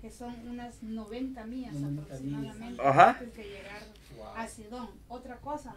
que 0.00 0.10
son 0.12 0.36
unas 0.48 0.82
90 0.84 1.46
millas 1.46 1.74
90 1.74 2.02
aproximadamente 2.02 2.82
Ajá. 2.82 3.10
antes 3.10 3.34
de 3.36 3.42
llegar 3.42 3.82
a 4.36 4.46
Sidón. 4.46 4.88
Otra 5.08 5.36
cosa, 5.38 5.74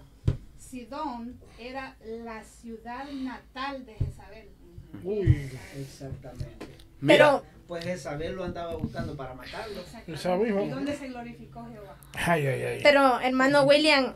Sidón 0.60 1.40
era 1.58 1.96
la 2.06 2.44
ciudad 2.44 3.10
natal 3.12 3.88
de 3.88 3.96
Jezabel. 3.96 4.50
Uy, 5.04 5.50
Exactamente. 5.78 6.68
Pero, 7.06 7.44
Pues 7.68 7.84
Jezabel 7.84 8.36
lo 8.36 8.44
andaba 8.44 8.76
buscando 8.76 9.16
para 9.18 9.34
matarlo. 9.34 9.82
¿Y 10.06 10.70
dónde 10.70 10.96
se 10.96 11.08
glorificó 11.08 11.66
Jehová? 11.72 11.98
ay, 12.14 12.46
ay, 12.46 12.62
ay. 12.62 12.80
pero 12.84 13.20
hermano 13.20 13.64
William, 13.64 14.14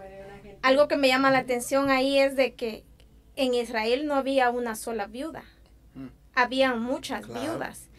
algo 0.61 0.87
que 0.87 0.97
me 0.97 1.07
llama 1.07 1.31
la 1.31 1.39
atención 1.39 1.89
ahí 1.89 2.17
es 2.19 2.35
de 2.35 2.53
que 2.53 2.83
en 3.35 3.53
Israel 3.53 4.05
no 4.07 4.15
había 4.15 4.49
una 4.49 4.75
sola 4.75 5.07
viuda. 5.07 5.43
Mm. 5.95 6.07
Había 6.35 6.75
muchas 6.75 7.25
Claro. 7.25 7.41
viudas. 7.41 7.89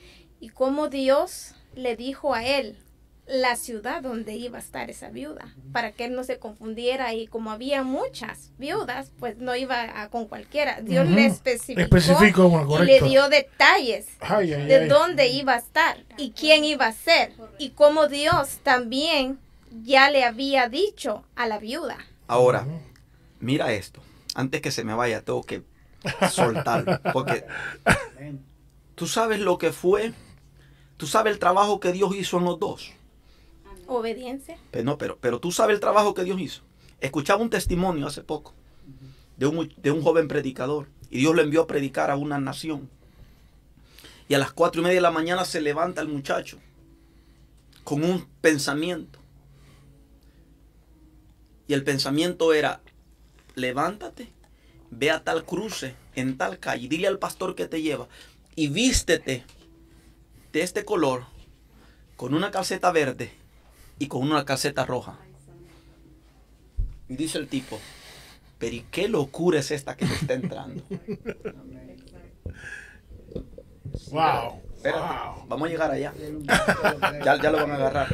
Y 0.41 0.49
como 0.51 0.89
Dios 0.89 1.55
le 1.75 1.97
dijo 1.97 2.35
a 2.35 2.45
él 2.45 2.79
la 3.27 3.55
ciudad 3.57 4.03
donde 4.03 4.35
iba 4.35 4.59
a 4.59 4.61
estar 4.61 4.91
esa 4.91 5.09
viuda, 5.09 5.55
para 5.73 5.93
que 5.93 6.05
él 6.05 6.15
no 6.15 6.25
se 6.25 6.39
confundiera 6.39 7.15
y 7.15 7.29
como 7.29 7.53
había 7.53 7.83
muchas 7.85 8.51
viudas, 8.59 9.13
pues 9.21 9.39
no 9.39 9.55
iba 9.55 10.03
a 10.03 10.09
con 10.11 10.27
cualquiera. 10.27 10.81
Dios 10.83 11.09
le 11.09 11.27
especificó, 11.27 11.81
Especificó, 11.81 12.49
bueno, 12.49 12.83
y 12.83 12.87
le 12.87 13.01
dio 13.01 13.29
detalles 13.29 14.09
Ay, 14.21 14.53
ay, 14.53 14.67
de 14.67 14.75
ay. 14.77 14.89
dónde 14.89 15.29
iba 15.29 15.55
a 15.55 15.59
estar 15.59 15.99
y 16.19 16.33
quién 16.33 16.65
iba 16.65 16.87
a 16.87 16.93
ser 16.93 17.33
y 17.59 17.71
cómo 17.71 18.09
Dios 18.09 18.59
también 18.65 19.39
ya 19.85 20.11
le 20.11 20.25
había 20.25 20.69
dicho 20.69 21.25
a 21.37 21.47
la 21.47 21.59
viuda. 21.59 21.99
Ahora, 22.33 22.67
mira 23.41 23.73
esto. 23.73 24.01
Antes 24.35 24.61
que 24.61 24.71
se 24.71 24.85
me 24.85 24.95
vaya, 24.95 25.23
tengo 25.23 25.43
que 25.43 25.63
soltar. 26.31 27.01
Porque 27.13 27.45
tú 28.95 29.07
sabes 29.07 29.41
lo 29.41 29.59
que 29.59 29.73
fue. 29.73 30.13
Tú 30.97 31.07
sabes 31.07 31.33
el 31.33 31.39
trabajo 31.39 31.81
que 31.81 31.93
Dios 31.93 32.15
hizo 32.15 32.39
en 32.39 32.45
los 32.45 32.59
dos. 32.59 32.93
Obediencia. 33.87 34.57
Pero, 34.71 34.85
no, 34.85 34.99
pero, 34.99 35.19
pero 35.21 35.41
tú 35.41 35.53
sabes 35.53 35.75
el 35.75 35.81
trabajo 35.81 36.15
que 36.15 36.25
Dios 36.25 36.41
hizo. 36.41 36.63
Escuchaba 37.01 37.43
un 37.43 37.51
testimonio 37.51 38.07
hace 38.07 38.23
poco 38.23 38.55
de 39.37 39.47
un, 39.47 39.73
de 39.77 39.91
un 39.91 40.03
joven 40.03 40.29
predicador. 40.29 40.87
Y 41.11 41.19
Dios 41.19 41.35
lo 41.35 41.43
envió 41.43 41.63
a 41.63 41.67
predicar 41.67 42.11
a 42.11 42.17
una 42.17 42.39
nación. 42.39 42.89
Y 44.29 44.35
a 44.35 44.39
las 44.39 44.53
cuatro 44.53 44.81
y 44.81 44.85
media 44.85 44.97
de 44.97 45.03
la 45.03 45.11
mañana 45.11 45.45
se 45.45 45.61
levanta 45.61 46.01
el 46.01 46.09
muchacho 46.09 46.59
con 47.85 48.05
un 48.05 48.27
pensamiento. 48.41 49.19
Y 51.73 51.75
el 51.75 51.85
pensamiento 51.85 52.53
era, 52.53 52.83
levántate, 53.55 54.29
ve 54.91 55.11
a 55.11 55.25
tal 55.25 55.47
cruce, 55.47 55.95
en 56.15 56.37
tal 56.37 56.59
calle, 56.59 56.87
dile 56.87 57.09
al 57.09 57.19
pastor 57.19 57.55
que 57.55 57.67
te 57.67 57.81
lleva 57.81 58.09
y 58.55 58.69
vístete 58.69 59.43
de 60.53 60.61
este 60.61 60.85
color 60.85 61.25
con 62.19 62.35
una 62.35 62.51
calceta 62.51 62.93
verde 62.93 63.33
y 63.99 64.09
con 64.09 64.21
una 64.21 64.45
calceta 64.45 64.85
roja. 64.85 65.19
Y 67.09 67.17
dice 67.17 67.39
el 67.39 67.49
tipo, 67.49 67.81
pero 68.59 68.77
¿y 68.77 68.85
qué 68.91 69.09
locura 69.09 69.59
es 69.59 69.71
esta 69.71 69.97
que 69.97 70.05
me 70.05 70.15
está 70.15 70.35
entrando? 70.35 70.85
Wow. 74.11 74.61
Espérate, 74.85 75.01
Wow. 75.37 75.47
vamos 75.49 75.69
a 75.69 75.71
llegar 75.71 75.91
allá. 75.91 76.13
Ya, 77.25 77.41
ya 77.41 77.51
lo 77.51 77.59
van 77.59 77.71
a 77.71 77.75
agarrar. 77.77 78.09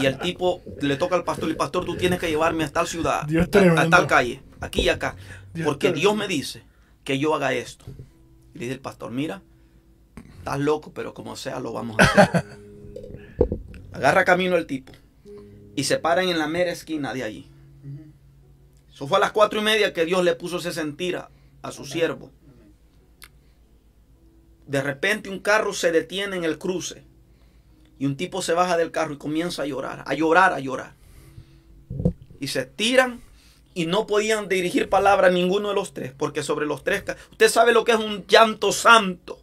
Y 0.00 0.06
el 0.06 0.18
tipo 0.18 0.62
le 0.80 0.96
toca 0.96 1.16
al 1.16 1.24
pastor, 1.24 1.50
y 1.50 1.54
pastor, 1.54 1.84
tú 1.84 1.96
tienes 1.96 2.20
que 2.20 2.28
llevarme 2.28 2.64
a 2.64 2.68
tal 2.68 2.86
ciudad, 2.86 3.22
a- 3.22 3.80
a, 3.80 3.90
tal 3.90 4.06
calle, 4.06 4.42
aquí 4.60 4.82
y 4.82 4.88
acá. 4.88 5.16
Dios 5.54 5.64
Porque 5.66 5.88
tremendo. 5.88 6.00
Dios 6.00 6.16
me 6.16 6.28
dice 6.28 6.62
que 7.04 7.18
yo 7.18 7.34
haga 7.34 7.52
esto. 7.52 7.84
Y 8.54 8.58
dice 8.60 8.72
el 8.72 8.80
pastor, 8.80 9.10
mira, 9.10 9.42
estás 10.38 10.58
loco, 10.60 10.92
pero 10.94 11.14
como 11.14 11.34
sea 11.36 11.58
lo 11.60 11.72
vamos 11.72 11.96
a 11.98 12.04
hacer. 12.04 12.44
Agarra 13.92 14.24
camino 14.24 14.56
el 14.56 14.66
tipo 14.66 14.92
y 15.74 15.84
se 15.84 15.98
paran 15.98 16.28
en 16.28 16.38
la 16.38 16.46
mera 16.46 16.70
esquina 16.70 17.12
de 17.14 17.22
allí. 17.24 17.48
Eso 18.92 19.06
fue 19.06 19.18
a 19.18 19.20
las 19.20 19.32
cuatro 19.32 19.60
y 19.60 19.62
media 19.62 19.92
que 19.92 20.04
Dios 20.06 20.22
le 20.24 20.34
puso 20.34 20.58
ese 20.58 20.72
sentir 20.72 21.16
a, 21.16 21.28
a 21.62 21.70
su 21.72 21.84
siervo. 21.84 22.30
De 24.66 24.82
repente 24.82 25.28
un 25.30 25.38
carro 25.40 25.72
se 25.72 25.92
detiene 25.92 26.36
en 26.36 26.44
el 26.44 26.58
cruce 26.58 27.04
y 27.98 28.06
un 28.06 28.16
tipo 28.16 28.42
se 28.42 28.52
baja 28.52 28.76
del 28.76 28.90
carro 28.90 29.14
y 29.14 29.18
comienza 29.18 29.62
a 29.62 29.66
llorar, 29.66 30.02
a 30.06 30.14
llorar, 30.14 30.52
a 30.52 30.60
llorar. 30.60 30.92
Y 32.40 32.48
se 32.48 32.64
tiran 32.66 33.20
y 33.74 33.86
no 33.86 34.06
podían 34.06 34.48
dirigir 34.48 34.88
palabra 34.88 35.28
a 35.28 35.30
ninguno 35.30 35.68
de 35.68 35.74
los 35.74 35.92
tres, 35.94 36.12
porque 36.16 36.42
sobre 36.42 36.66
los 36.66 36.82
tres, 36.82 37.04
usted 37.30 37.48
sabe 37.48 37.72
lo 37.72 37.84
que 37.84 37.92
es 37.92 37.98
un 37.98 38.26
llanto 38.26 38.72
santo. 38.72 39.40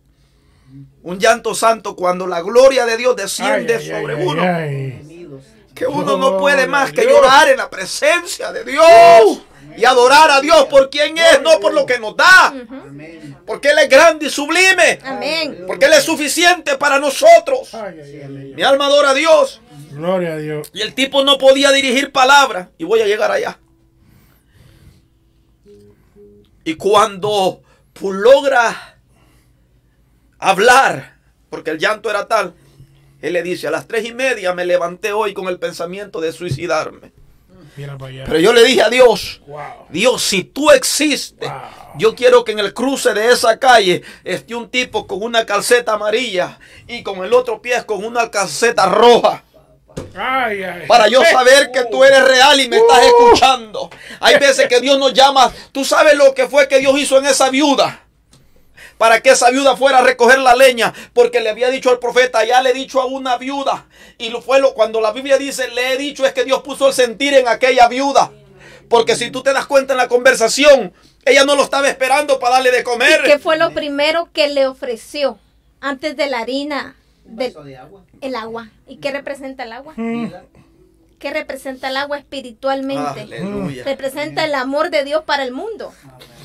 Un 1.04 1.20
llanto 1.20 1.54
santo 1.54 1.96
cuando 1.96 2.26
la 2.26 2.42
gloria 2.42 2.86
de 2.86 2.98
Dios 2.98 3.16
desciende 3.16 3.76
Ay, 3.76 3.90
ay, 3.92 4.02
sobre 4.02 4.16
ay, 4.16 4.26
uno. 4.28 4.42
ay, 4.42 4.50
ay. 4.50 5.00
Unidos. 5.04 5.44
Que 5.76 5.86
uno 5.86 6.18
no 6.18 6.38
puede 6.38 6.68
más 6.68 6.92
que 6.92 7.02
Dios. 7.02 7.14
llorar 7.14 7.50
en 7.50 7.58
la 7.58 7.70
presencia 7.70 8.52
de 8.52 8.64
Dios 8.64 9.42
y 9.78 9.86
adorar 9.86 10.32
a 10.32 10.42
Dios 10.42 10.66
por 10.66 10.90
quien 10.90 11.18
es, 11.18 11.42
no 11.42 11.60
por 11.60 11.74
lo 11.74 11.86
que 11.86 12.00
nos 12.00 12.16
da. 12.16 12.48
Amén. 12.48 13.23
Porque 13.46 13.70
Él 13.70 13.80
es 13.80 13.90
grande 13.90 14.28
y 14.28 14.30
sublime. 14.30 15.00
Amén. 15.04 15.64
Porque 15.68 15.86
Él 15.86 15.94
es 15.94 16.04
suficiente 16.04 16.78
para 16.78 17.00
nosotros. 17.00 17.74
Ay, 17.74 18.00
ay, 18.02 18.22
ay. 18.22 18.54
Mi 18.56 18.64
alma 18.64 18.86
adora 18.86 19.12
a 19.12 19.14
Dios. 19.14 19.62
Gloria 19.92 20.34
a 20.34 20.38
Dios. 20.38 20.70
Y 20.74 20.82
el 20.82 20.94
tipo 20.94 21.24
no 21.24 21.38
podía 21.38 21.72
dirigir 21.72 22.12
palabra. 22.12 22.72
Y 22.78 22.84
voy 22.86 23.02
a 23.02 23.06
llegar 23.06 23.32
allá. 23.32 23.60
Y 26.64 26.76
cuando 26.76 27.62
logra 28.02 28.98
hablar, 30.40 31.18
porque 31.50 31.72
el 31.72 31.80
llanto 31.80 32.10
era 32.10 32.28
tal, 32.28 32.54
él 33.22 33.34
le 33.34 33.44
dice, 33.44 33.68
a 33.68 33.72
las 33.72 33.88
tres 33.88 34.06
y 34.06 34.14
media 34.14 34.54
me 34.54 34.66
levanté 34.66 35.14
hoy 35.14 35.34
con 35.34 35.48
el 35.48 35.60
pensamiento 35.60 36.20
de 36.20 36.34
suicidarme. 36.34 37.14
Pero 37.76 38.40
yo 38.40 38.54
le 38.54 38.64
dije 38.64 38.82
a 38.82 38.90
Dios, 38.90 39.42
Wow. 39.48 39.88
Dios, 39.90 40.22
si 40.22 40.44
tú 40.44 40.72
existes, 40.72 41.50
Wow. 41.50 41.60
yo 41.98 42.16
quiero 42.16 42.44
que 42.44 42.52
en 42.54 42.60
el 42.60 42.74
cruce 42.74 43.14
de 43.14 43.32
esa 43.32 43.58
calle 43.60 44.02
esté 44.24 44.56
un 44.56 44.70
tipo 44.70 45.08
con 45.08 45.22
una 45.24 45.46
calceta 45.46 45.94
amarilla 45.94 46.60
y 46.88 47.04
con 47.04 47.24
el 47.24 47.34
otro 47.34 47.62
pie 47.62 47.84
con 47.86 48.04
una 48.06 48.30
calceta 48.30 48.86
roja. 48.88 49.44
Ay, 50.16 50.64
ay. 50.64 50.88
Para 50.88 51.08
yo 51.08 51.24
saber 51.24 51.72
que 51.72 51.86
tú 51.86 52.04
eres 52.04 52.24
real 52.28 52.60
y 52.60 52.68
me 52.68 52.78
estás 52.78 53.04
escuchando. 53.06 53.90
Hay 54.20 54.40
veces 54.40 54.68
que 54.68 54.80
Dios 54.80 54.98
nos 54.98 55.14
llama. 55.14 55.52
Tú 55.72 55.86
sabes 55.86 56.16
lo 56.16 56.34
que 56.34 56.48
fue 56.48 56.68
que 56.68 56.80
Dios 56.80 56.98
hizo 56.98 57.18
en 57.18 57.26
esa 57.26 57.50
viuda. 57.50 58.00
Para 58.98 59.22
que 59.22 59.32
esa 59.32 59.50
viuda 59.50 59.76
fuera 59.76 60.00
a 60.00 60.04
recoger 60.04 60.40
la 60.40 60.56
leña. 60.56 60.94
Porque 61.14 61.42
le 61.42 61.50
había 61.50 61.70
dicho 61.70 61.90
al 61.90 62.00
profeta, 62.00 62.44
ya 62.46 62.62
le 62.62 62.72
he 62.72 62.74
dicho 62.74 63.02
a 63.02 63.06
una 63.06 63.38
viuda. 63.38 63.88
Y 64.18 64.30
lo 64.30 64.42
fue 64.42 64.60
lo, 64.60 64.74
cuando 64.74 65.02
la 65.02 65.12
Biblia 65.12 65.38
dice, 65.38 65.68
le 65.70 65.94
he 65.94 65.98
dicho, 65.98 66.26
es 66.26 66.34
que 66.34 66.44
Dios 66.44 66.62
puso 66.62 66.88
el 66.88 66.94
sentir 66.94 67.34
en 67.34 67.48
aquella 67.48 67.88
viuda. 67.88 68.32
Porque 68.90 69.16
si 69.16 69.32
tú 69.32 69.42
te 69.42 69.54
das 69.54 69.66
cuenta 69.66 69.94
en 69.94 69.98
la 69.98 70.08
conversación, 70.08 70.94
ella 71.26 71.46
no 71.46 71.56
lo 71.56 71.64
estaba 71.64 71.90
esperando 71.90 72.40
para 72.40 72.56
darle 72.56 72.72
de 72.72 72.84
comer. 72.84 73.24
¿Qué 73.24 73.40
fue 73.40 73.58
lo 73.58 73.74
primero 73.74 74.30
que 74.32 74.48
le 74.48 74.68
ofreció 74.68 75.40
antes 75.82 76.16
de 76.16 76.28
la 76.28 76.40
harina? 76.40 76.96
Del, 77.26 77.54
de 77.54 77.78
agua. 77.78 78.04
el 78.22 78.36
agua. 78.36 78.70
¿Y 78.88 78.98
qué 78.98 79.12
representa 79.12 79.64
el 79.64 79.72
agua? 79.72 79.94
Vida. 79.96 80.44
¿Qué 81.20 81.32
representa 81.32 81.88
el 81.88 81.96
agua 81.96 82.18
espiritualmente? 82.18 83.22
Aleluya. 83.22 83.86
Representa 83.86 84.44
el 84.44 84.54
amor 84.56 84.90
de 84.90 85.06
Dios 85.06 85.24
para 85.24 85.44
el 85.44 85.54
mundo. 85.54 85.94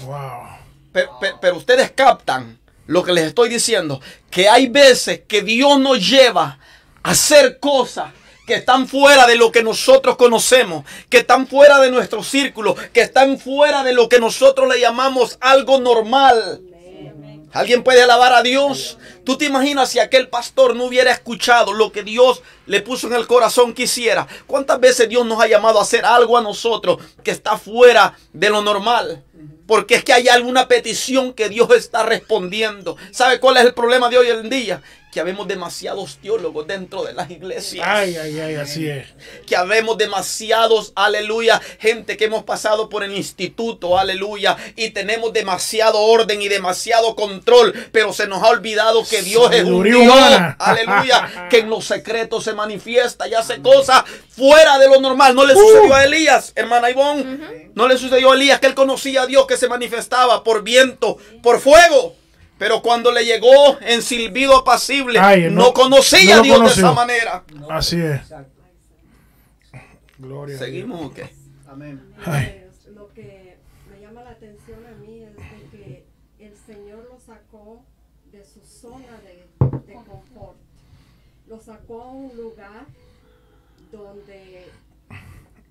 Wow. 0.05 0.58
Pero, 0.93 1.57
ustedes 1.57 1.91
captan 1.93 2.59
lo 2.87 3.05
que 3.05 3.13
les 3.13 3.27
estoy 3.27 3.49
diciendo, 3.49 4.01
que 4.31 4.49
hay 4.49 4.69
veces 4.69 5.23
que 5.29 5.43
Dios 5.43 5.79
nos 5.79 6.07
lleva 6.09 6.59
a 7.03 7.11
hacer 7.11 7.59
cosas 7.59 8.13
que 8.47 8.55
están 8.55 8.89
fuera 8.89 9.27
de 9.27 9.37
lo 9.37 9.53
que 9.53 9.63
nosotros 9.63 10.17
conocemos, 10.17 10.87
que 11.11 11.19
están 11.19 11.47
fuera 11.47 11.79
de 11.81 11.91
nuestro 11.91 12.23
círculo, 12.23 12.75
que 12.95 13.03
están 13.03 13.39
fuera 13.39 13.85
de 13.85 13.93
lo 13.93 14.09
que 14.09 14.19
nosotros 14.19 14.67
le 14.69 14.81
llamamos 14.81 15.37
algo 15.41 15.79
normal. 15.79 16.63
¿Alguien 17.53 17.83
puede 17.83 18.03
alabar 18.03 18.33
a 18.33 18.43
Dios? 18.43 18.99
¿Tú 19.25 19.37
te 19.37 19.47
imaginas 19.47 19.91
si 19.91 19.99
aquel 19.99 20.29
pastor 20.29 20.77
no 20.77 20.85
hubiera 20.85 21.11
escuchado 21.11 21.73
lo 21.73 21.93
que 21.93 22.03
Dios 22.03 22.43
le 22.67 22.81
puso 22.81 23.07
en 23.07 23.15
el 23.15 23.27
corazón 23.27 23.75
que 23.75 23.85
hiciera? 23.85 24.27
¿Cuántas 24.47 24.81
veces 24.81 25.09
Dios 25.09 25.27
nos 25.27 25.41
ha 25.41 25.47
llamado 25.47 25.79
a 25.79 25.83
hacer 25.83 26.05
algo 26.05 26.37
a 26.37 26.43
nosotros 26.43 26.99
que 27.23 27.31
está 27.31 27.57
fuera 27.59 28.17
de 28.33 28.51
lo 28.51 28.63
normal? 28.63 29.25
Porque 29.69 29.97
es 29.97 30.03
que 30.03 30.15
hay 30.15 30.29
alguna 30.29 30.67
petición 30.67 31.35
que 31.35 31.51
Dios 31.51 31.71
está 31.77 32.03
respondiendo. 32.03 32.97
¿Sabe 33.11 33.39
cuál 33.39 33.59
es 33.59 33.67
el 33.67 33.75
problema 33.75 34.09
de 34.09 34.17
hoy 34.17 34.29
en 34.29 34.49
día? 34.49 34.83
Que 35.13 35.21
habemos 35.21 35.49
demasiados 35.49 36.19
teólogos 36.23 36.67
dentro 36.67 37.03
de 37.05 37.15
las 37.15 37.31
iglesias. 37.31 37.87
Ay, 37.89 38.17
ay, 38.17 38.39
ay, 38.39 38.55
así 38.57 38.89
es. 38.89 39.07
Que 39.47 39.57
habemos 39.57 39.97
demasiados, 39.97 40.93
aleluya, 40.95 41.61
gente 41.79 42.17
que 42.17 42.27
hemos 42.27 42.45
pasado 42.45 42.89
por 42.89 43.03
el 43.03 43.15
instituto, 43.17 43.99
aleluya, 43.99 44.57
y 44.77 44.91
tenemos 44.91 45.33
demasiado 45.33 45.99
orden 45.99 46.43
y 46.43 46.49
demasiado 46.49 47.17
control, 47.17 47.73
pero 47.91 48.13
se 48.13 48.27
nos 48.27 48.43
ha 48.43 48.49
olvidado 48.49 49.05
que 49.09 49.23
Dios 49.23 49.51
es 49.53 49.65
un 49.65 49.83
Dios, 49.83 50.03
humana. 50.03 50.57
aleluya, 50.61 51.49
que 51.51 51.61
en 51.61 51.71
los 51.71 51.87
secretos 51.87 52.45
se 52.45 52.53
manifiesta 52.53 53.27
y 53.27 53.35
hace 53.35 53.61
cosas 53.63 54.05
fuera 54.29 54.79
de 54.79 54.89
lo 54.89 55.01
normal. 55.01 55.35
No 55.35 55.47
le 55.47 55.55
sucedió 55.55 55.95
a 55.95 56.05
Elías, 56.05 56.53
hermana 56.55 56.91
Ivonne, 56.91 57.71
no 57.75 57.89
le 57.89 57.97
sucedió 57.97 58.33
a 58.33 58.35
Elías 58.35 58.61
que 58.61 58.67
él 58.67 58.75
conocía 58.75 59.23
a 59.23 59.27
Dios 59.27 59.47
que 59.47 59.57
se 59.57 59.69
manifestaba 59.69 60.45
por 60.45 60.63
viento, 60.63 61.17
por 61.43 61.61
fuego. 61.61 62.15
Pero 62.59 62.83
cuando 62.83 63.13
le 63.13 63.25
llegó 63.25 63.79
en 63.81 64.03
silbido 64.03 64.57
apacible, 64.57 65.19
Ay, 65.21 65.45
no, 65.45 65.63
no- 65.67 65.73
conocía 65.73 66.37
no 66.37 66.41
a 66.41 66.43
Dios 66.43 66.61
de 66.61 66.67
esa 66.81 66.93
manera. 66.93 67.45
Así 67.71 67.97
es. 68.01 68.17
Exacto. 68.21 68.53
Gloria 70.19 70.57
a 70.57 70.59
Dios. 70.59 70.69
¿Seguimos 70.69 71.07
o 71.07 71.15
qué? 71.15 71.31
Amén. 71.69 72.03
Ay. 72.27 72.65
Lo 72.95 73.13
que 73.15 73.57
me 73.91 74.01
llama 74.01 74.25
la 74.25 74.31
atención 74.31 74.85
a 74.87 74.91
mí 74.97 75.23
es 75.23 75.37
de 75.37 75.79
que 75.79 76.05
el 76.41 76.57
Señor 76.57 77.09
lo 77.13 77.21
sacó 77.21 77.83
de 78.33 78.45
su 78.45 78.61
zona 78.61 79.19
de, 79.23 79.45
de 79.87 79.93
confort. 79.95 80.57
Lo 81.47 81.61
sacó 81.61 82.03
a 82.03 82.11
un 82.13 82.37
lugar 82.37 82.87
donde 83.93 84.67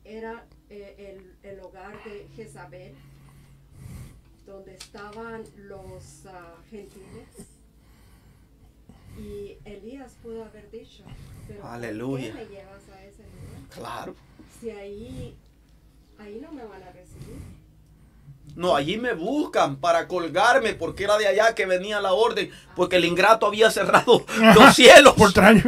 era 0.06 0.46
eh, 0.70 0.96
el, 1.44 1.50
el 1.52 1.60
hogar 1.60 1.94
de 2.06 2.28
Jezabel, 2.36 2.94
donde 4.48 4.76
estaban 4.76 5.44
los 5.58 6.26
ah, 6.26 6.56
gentiles. 6.70 7.48
Y 9.20 9.58
Elías 9.66 10.14
pudo 10.24 10.46
haber 10.46 10.72
dicho, 10.72 11.04
pero 11.48 11.62
¿por 11.62 11.72
Aleluya. 11.72 12.28
qué 12.28 12.34
me 12.34 12.46
llevas 12.46 12.90
a 12.90 13.04
ese 13.04 13.24
lugar? 13.24 13.70
Claro. 13.74 14.16
Si 14.60 14.70
ahí, 14.70 15.36
ahí 16.18 16.40
no 16.42 16.52
me 16.52 16.64
van 16.64 16.82
a 16.82 16.92
recibir. 16.92 17.38
No, 18.56 18.76
allí 18.76 18.98
me 18.98 19.14
buscan 19.14 19.76
para 19.76 20.08
colgarme 20.08 20.74
porque 20.74 21.04
era 21.04 21.18
de 21.18 21.28
allá 21.28 21.54
que 21.54 21.66
venía 21.66 22.00
la 22.00 22.14
orden, 22.14 22.50
porque 22.76 22.96
el 22.96 23.06
ingrato 23.06 23.46
había 23.46 23.70
cerrado 23.70 24.26
los 24.56 24.76
cielos. 24.76 25.14
Por 25.16 25.34
tres 25.34 25.64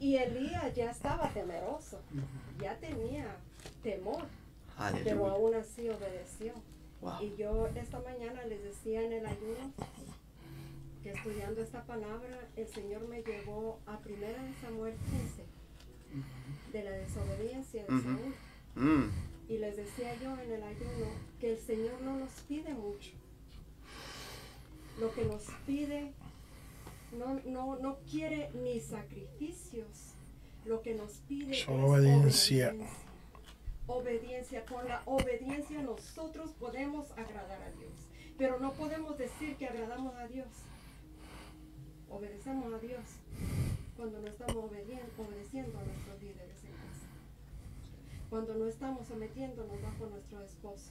y 0.00 0.16
Elías 0.16 0.74
ya 0.74 0.90
estaba 0.90 1.28
temeroso, 1.30 2.00
ya 2.60 2.76
tenía 2.76 3.26
temor, 3.82 4.24
pero 5.04 5.26
aún 5.26 5.54
así 5.56 5.88
obedeció. 5.88 6.54
Wow. 7.06 7.22
Y 7.22 7.36
yo 7.36 7.66
esta 7.68 8.00
mañana 8.00 8.44
les 8.46 8.62
decía 8.64 9.02
en 9.02 9.12
el 9.12 9.26
ayuno 9.26 9.72
que 11.02 11.10
estudiando 11.12 11.60
esta 11.62 11.84
palabra, 11.84 12.48
el 12.56 12.66
Señor 12.66 13.06
me 13.06 13.22
llevó 13.22 13.78
a 13.86 13.98
1 14.04 14.16
Samuel 14.60 14.94
15, 14.94 15.44
de 16.72 16.84
la 16.84 16.90
desobediencia 16.90 17.82
de. 17.84 17.88
Saúl. 18.02 18.34
Mm, 18.74 19.10
Y 19.48 19.58
les 19.58 19.76
decía 19.76 20.14
yo 20.20 20.36
en 20.40 20.50
el 20.50 20.62
ayuno 20.64 21.06
que 21.40 21.52
el 21.52 21.58
Señor 21.60 22.00
no 22.02 22.16
nos 22.16 22.32
pide 22.48 22.74
mucho. 22.74 23.12
Lo 24.98 25.12
que 25.14 25.24
nos 25.26 25.44
pide 25.66 26.12
no, 27.16 27.40
no, 27.44 27.76
no 27.76 27.98
quiere 28.10 28.50
ni 28.54 28.80
sacrificios. 28.80 30.14
Lo 30.64 30.82
que 30.82 30.94
nos 30.94 31.12
pide 31.28 31.54
Solo 31.54 31.94
es 31.96 32.00
obediencia. 32.00 32.68
obediencia. 32.70 33.05
Obediencia. 33.86 34.64
Con 34.64 34.88
la 34.88 35.02
obediencia 35.04 35.82
nosotros 35.82 36.50
podemos 36.58 37.10
agradar 37.12 37.62
a 37.62 37.70
Dios. 37.72 37.92
Pero 38.38 38.58
no 38.58 38.72
podemos 38.72 39.16
decir 39.16 39.56
que 39.56 39.66
agradamos 39.66 40.14
a 40.16 40.26
Dios. 40.26 40.48
Obedecemos 42.08 42.72
a 42.72 42.78
Dios 42.78 43.02
cuando 43.96 44.20
no 44.20 44.28
estamos 44.28 44.56
obedeciendo 44.56 45.78
a 45.78 45.84
nuestros 45.84 46.22
líderes 46.22 46.64
en 46.64 46.72
casa 46.72 47.06
cuando 48.30 48.54
no 48.54 48.66
estamos 48.66 49.06
sometiéndonos 49.06 49.80
bajo 49.82 50.06
nuestros 50.06 50.50
esposos, 50.50 50.90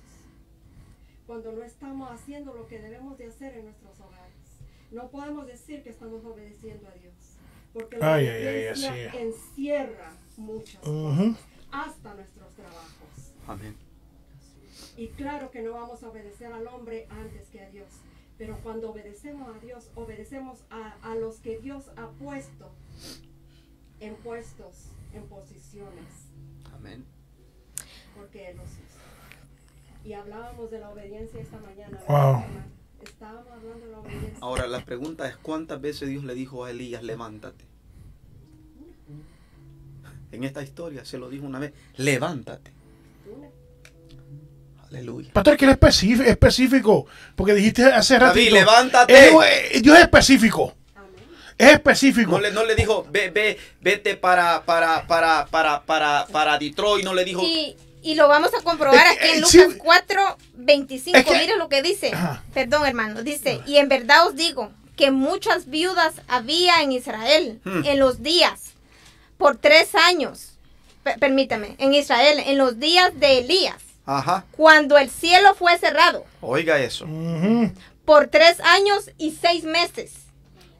cuando 1.28 1.52
no 1.52 1.64
estamos 1.64 2.10
haciendo 2.12 2.54
lo 2.54 2.68
que 2.68 2.80
debemos 2.80 3.18
de 3.18 3.28
hacer 3.28 3.58
en 3.58 3.66
nuestros 3.66 4.00
hogares. 4.00 4.34
No 4.92 5.10
podemos 5.10 5.46
decir 5.48 5.84
que 5.84 5.90
estamos 5.90 6.24
obedeciendo 6.24 6.88
a 6.88 6.94
Dios, 6.94 7.14
porque 7.74 7.98
la 7.98 8.14
obediencia 8.14 9.14
encierra 9.20 10.14
muchas 10.38 10.82
hasta 11.72 12.14
nuestros 12.14 12.54
trabajos. 12.54 13.34
amén. 13.48 13.76
Y 14.98 15.08
claro 15.10 15.52
que 15.52 15.62
no 15.62 15.74
vamos 15.74 16.04
a 16.04 16.10
obedecer 16.10 16.52
al 16.52 16.68
hombre 16.68 17.08
antes 17.10 17.48
que 17.50 17.62
a 17.62 17.70
Dios. 17.70 17.88
Pero 18.38 18.58
cuando 18.64 18.92
obedecemos 18.92 19.56
a 19.56 19.60
Dios, 19.60 19.90
obedecemos 19.96 20.60
a, 20.70 20.96
a 21.02 21.16
los 21.16 21.40
que 21.40 21.58
Dios 21.60 21.92
ha 21.96 22.08
puesto 22.10 22.70
en 24.02 24.16
puestos, 24.16 24.88
en 25.14 25.24
posiciones 25.28 26.28
Amén. 26.74 27.06
porque 28.18 28.50
Él 28.52 28.58
los 28.58 28.68
hizo. 28.70 30.04
Y 30.04 30.14
hablábamos 30.14 30.70
de 30.72 30.80
la 30.80 30.90
obediencia 30.90 31.40
esta 31.40 31.58
mañana. 31.60 31.98
¿verdad, 31.98 32.08
Wow. 32.34 32.42
hermano? 32.44 32.66
Estábamos 33.02 33.52
hablando 33.52 33.86
de 33.86 33.92
la 33.92 34.00
obediencia. 34.00 34.38
Ahora 34.42 34.68
la 34.68 34.84
pregunta 34.84 35.28
es 35.30 35.38
cuántas 35.38 35.80
veces 35.80 36.10
Dios 36.10 36.24
le 36.26 36.34
dijo 36.36 36.66
a 36.66 36.72
Elías, 36.72 37.04
levántate. 37.04 37.64
En 40.36 40.44
esta 40.44 40.62
historia 40.64 41.04
se 41.06 41.18
lo 41.18 41.30
dijo 41.30 41.46
una 41.46 41.60
vez, 41.60 41.74
levántate. 41.98 42.72
Aleluya. 44.90 45.32
Pastor, 45.34 45.58
que 45.58 45.66
era 45.66 45.72
específico, 45.74 46.24
específico. 46.24 47.06
Porque 47.36 47.54
dijiste 47.54 47.84
hace 47.86 48.18
rato. 48.20 48.36
David, 48.36 48.52
levántate. 48.54 49.32
Dios 49.82 49.98
es 49.98 50.04
específico. 50.04 50.74
Es 51.58 51.72
específico. 51.72 52.32
No 52.32 52.40
le, 52.40 52.52
no 52.52 52.64
le 52.66 52.76
dijo, 52.76 53.06
ve, 53.10 53.30
ve, 53.30 53.58
vete 53.82 54.16
para, 54.16 54.64
para, 54.64 55.08
para, 55.08 55.46
para, 55.48 55.82
para, 55.84 56.28
para 56.28 56.58
Detroit, 56.58 57.04
no 57.06 57.14
le 57.14 57.24
dijo, 57.24 57.42
Y, 57.44 57.76
y 58.04 58.16
lo 58.16 58.28
vamos 58.28 58.52
a 58.54 58.62
comprobar 58.62 59.06
Es 59.08 59.18
aquí 59.18 59.28
en 59.30 59.36
eh, 59.38 59.42
Lucas 59.42 59.72
sí. 59.74 59.78
4, 59.78 60.38
25. 60.56 61.18
Es 61.18 61.26
que- 61.26 61.38
Mira 61.38 61.56
lo 61.58 61.70
que 61.70 61.82
dice. 61.82 62.12
Ajá. 62.14 62.44
Perdón, 62.54 62.86
hermano. 62.86 63.24
Dice, 63.24 63.62
y 63.66 63.78
en 63.78 63.88
verdad 63.90 64.28
os 64.28 64.36
digo 64.36 64.72
que 64.98 65.12
muchas 65.12 65.68
viudas 65.70 66.14
había 66.28 66.82
en 66.82 66.92
Israel 66.92 67.60
Hmm. 67.64 67.84
en 67.86 68.00
los 68.00 68.22
días, 68.22 68.75
por 69.38 69.58
tres 69.58 69.96
años. 69.96 70.54
Pe- 71.04 71.18
permítame, 71.20 71.76
en 71.78 71.94
Israel, 71.94 72.40
en 72.46 72.58
los 72.58 72.80
días 72.80 73.12
de 73.20 73.40
Elías, 73.40 73.82
ajá, 74.06 74.46
cuando 74.52 74.98
el 74.98 75.10
cielo 75.10 75.54
fue 75.56 75.78
cerrado 75.78 76.26
oiga 76.42 76.80
eso. 76.80 77.06
Por 78.06 78.28
tres 78.28 78.60
años 78.60 79.10
y 79.18 79.32
seis 79.32 79.64
meses. 79.64 80.14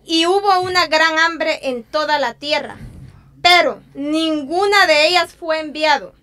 Y 0.04 0.28
hubo 0.28 0.60
una 0.62 0.86
gran 0.88 1.18
hambre 1.18 1.60
en 1.70 1.84
toda 1.84 2.20
la 2.20 2.36
tierra. 2.36 2.78
Pero 3.42 3.82
ninguna 3.96 4.86
de 4.86 5.08
ellas 5.08 5.34
fue 5.34 5.60
enviado. 5.60 6.14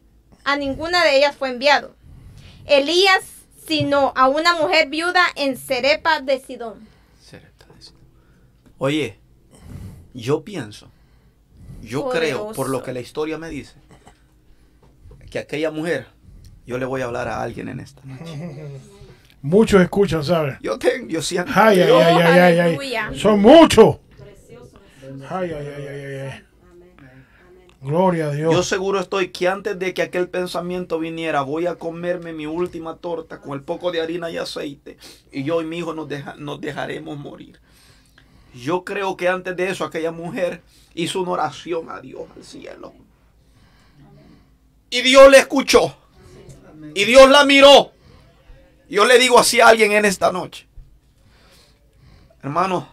A 0.45 0.57
ninguna 0.57 1.03
de 1.05 1.17
ellas 1.17 1.35
fue 1.37 1.51
enviado. 1.51 1.95
Elías, 2.67 3.25
sino 3.67 4.13
a 4.15 4.29
una 4.29 4.55
mujer 4.55 4.89
viuda 4.89 5.25
en 5.35 5.57
Cerepa 5.57 6.21
de 6.21 6.39
Sidón. 6.41 6.87
Oye, 8.79 9.19
yo 10.15 10.45
pienso, 10.45 10.91
yo 11.83 12.09
creo, 12.09 12.53
por 12.53 12.69
lo 12.71 12.83
que 12.83 12.93
la 12.93 13.01
historia 13.01 13.39
me 13.39 13.49
dice, 13.49 13.75
que 15.31 15.39
aquella 15.39 15.71
mujer, 15.71 16.07
yo 16.67 16.79
le 16.79 16.85
voy 16.87 17.01
a 17.03 17.07
hablar 17.07 17.29
a 17.29 17.43
alguien 17.43 17.69
en 17.69 17.81
esta 17.81 18.03
noche. 18.05 18.81
Muchos 19.43 19.83
escuchan, 19.83 20.23
¿sabes? 20.23 20.57
Yo 20.61 20.79
tengo, 20.79 21.09
yo 21.09 21.21
siento. 21.21 21.51
Ay, 21.55 21.81
ay, 21.81 21.91
ay, 21.91 22.17
ay, 22.23 22.59
ay, 22.61 22.95
ay. 22.97 23.19
Son 23.19 23.41
muchos. 23.41 23.97
Precioso. 24.17 24.79
Ay, 25.29 25.51
ay, 25.51 25.67
ay, 25.67 25.67
ay, 25.67 25.87
ay, 25.89 26.15
ay. 26.21 26.45
Amén. 26.71 26.93
Amén. 27.49 27.67
Gloria 27.81 28.27
a 28.27 28.31
Dios. 28.31 28.55
Yo 28.55 28.63
seguro 28.63 29.01
estoy 29.01 29.31
que 29.31 29.49
antes 29.49 29.77
de 29.81 29.95
que 29.95 30.03
aquel 30.03 30.29
pensamiento 30.29 31.01
viniera, 31.01 31.43
voy 31.43 31.67
a 31.67 31.75
comerme 31.75 32.33
mi 32.33 32.47
última 32.47 32.99
torta 32.99 33.41
con 33.41 33.55
el 33.55 33.63
poco 33.63 33.91
de 33.91 34.01
harina 34.01 34.31
y 34.31 34.37
aceite. 34.39 34.97
Y 35.33 35.43
yo 35.43 35.61
y 35.61 35.65
mi 35.65 35.79
hijo 35.79 35.93
nos, 35.93 36.09
deja- 36.09 36.37
nos 36.39 36.61
dejaremos 36.61 37.19
morir. 37.19 37.59
Yo 38.55 38.85
creo 38.85 39.17
que 39.17 39.29
antes 39.29 39.57
de 39.57 39.71
eso 39.71 39.85
aquella 39.85 40.13
mujer 40.13 40.63
hizo 40.95 41.21
una 41.21 41.33
oración 41.33 41.91
a 41.91 42.01
Dios 42.01 42.23
al 42.37 42.45
cielo. 42.45 42.93
Y 44.91 45.03
Dios 45.03 45.31
le 45.31 45.39
escuchó. 45.39 45.97
Y 46.95 47.05
Dios 47.05 47.31
la 47.31 47.45
miró. 47.45 47.93
Yo 48.89 49.07
le 49.07 49.19
digo 49.19 49.39
así 49.39 49.61
a 49.61 49.69
alguien 49.69 49.93
en 49.93 50.05
esta 50.05 50.31
noche. 50.33 50.67
Hermano. 52.43 52.89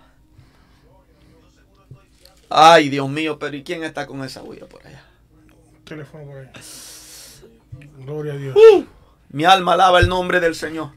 Ay, 2.50 2.90
Dios 2.90 3.10
mío, 3.10 3.38
pero 3.38 3.56
¿y 3.58 3.64
quién 3.64 3.84
está 3.84 4.08
con 4.08 4.24
esa 4.24 4.42
huella 4.42 4.66
por 4.68 4.86
allá? 4.88 5.04
Teléfono 5.84 6.26
por 6.26 6.38
ahí. 6.38 6.48
Gloria 7.98 8.34
a 8.34 8.38
Dios. 8.38 8.56
Mi 9.30 9.46
alma 9.46 9.74
alaba 9.74 10.00
el 10.00 10.08
nombre 10.08 10.40
del 10.40 10.56
Señor. 10.56 10.92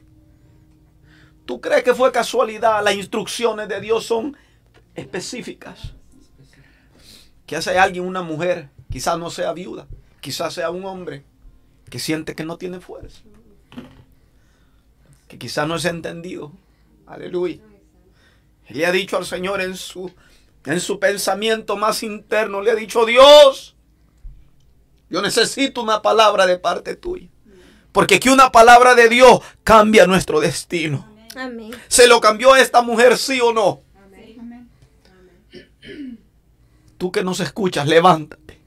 Tú 1.45 1.59
crees 1.59 1.83
que 1.83 1.93
fue 1.93 2.11
casualidad, 2.11 2.83
las 2.83 2.95
instrucciones 2.95 3.67
de 3.67 3.81
Dios 3.81 4.05
son 4.05 4.37
específicas. 4.95 5.93
Que 7.45 7.55
hace 7.55 7.77
alguien, 7.77 8.05
una 8.05 8.21
mujer, 8.21 8.69
quizás 8.89 9.17
no 9.17 9.29
sea 9.29 9.53
viuda, 9.53 9.87
quizás 10.21 10.53
sea 10.53 10.69
un 10.69 10.85
hombre 10.85 11.23
que 11.89 11.99
siente 11.99 12.35
que 12.35 12.45
no 12.45 12.57
tiene 12.57 12.79
fuerza, 12.79 13.21
que 15.27 15.37
quizás 15.37 15.67
no 15.67 15.75
es 15.75 15.85
entendido. 15.85 16.51
Aleluya. 17.05 17.61
Le 18.69 18.85
ha 18.85 18.91
dicho 18.91 19.17
al 19.17 19.25
Señor 19.25 19.61
en 19.61 19.75
su, 19.75 20.11
en 20.65 20.79
su 20.79 20.99
pensamiento 20.99 21.75
más 21.75 22.01
interno, 22.01 22.61
le 22.61 22.71
ha 22.71 22.75
dicho, 22.75 23.05
Dios, 23.05 23.75
yo 25.09 25.21
necesito 25.21 25.83
una 25.83 26.01
palabra 26.01 26.45
de 26.47 26.57
parte 26.57 26.95
tuya. 26.95 27.27
Porque 27.91 28.19
que 28.19 28.31
una 28.31 28.51
palabra 28.51 28.95
de 28.95 29.07
Dios 29.07 29.41
cambia 29.63 30.07
nuestro 30.07 30.39
destino. 30.39 31.07
Amén. 31.35 31.71
¿Se 31.87 32.07
lo 32.07 32.19
cambió 32.19 32.53
a 32.53 32.59
esta 32.59 32.81
mujer, 32.81 33.17
sí 33.17 33.39
o 33.39 33.53
no? 33.53 33.81
Amén. 34.03 34.79
Tú 37.03 37.11
que 37.11 37.21
nos 37.21 37.41
escuchas, 37.41 37.85
levántate. 37.85 38.61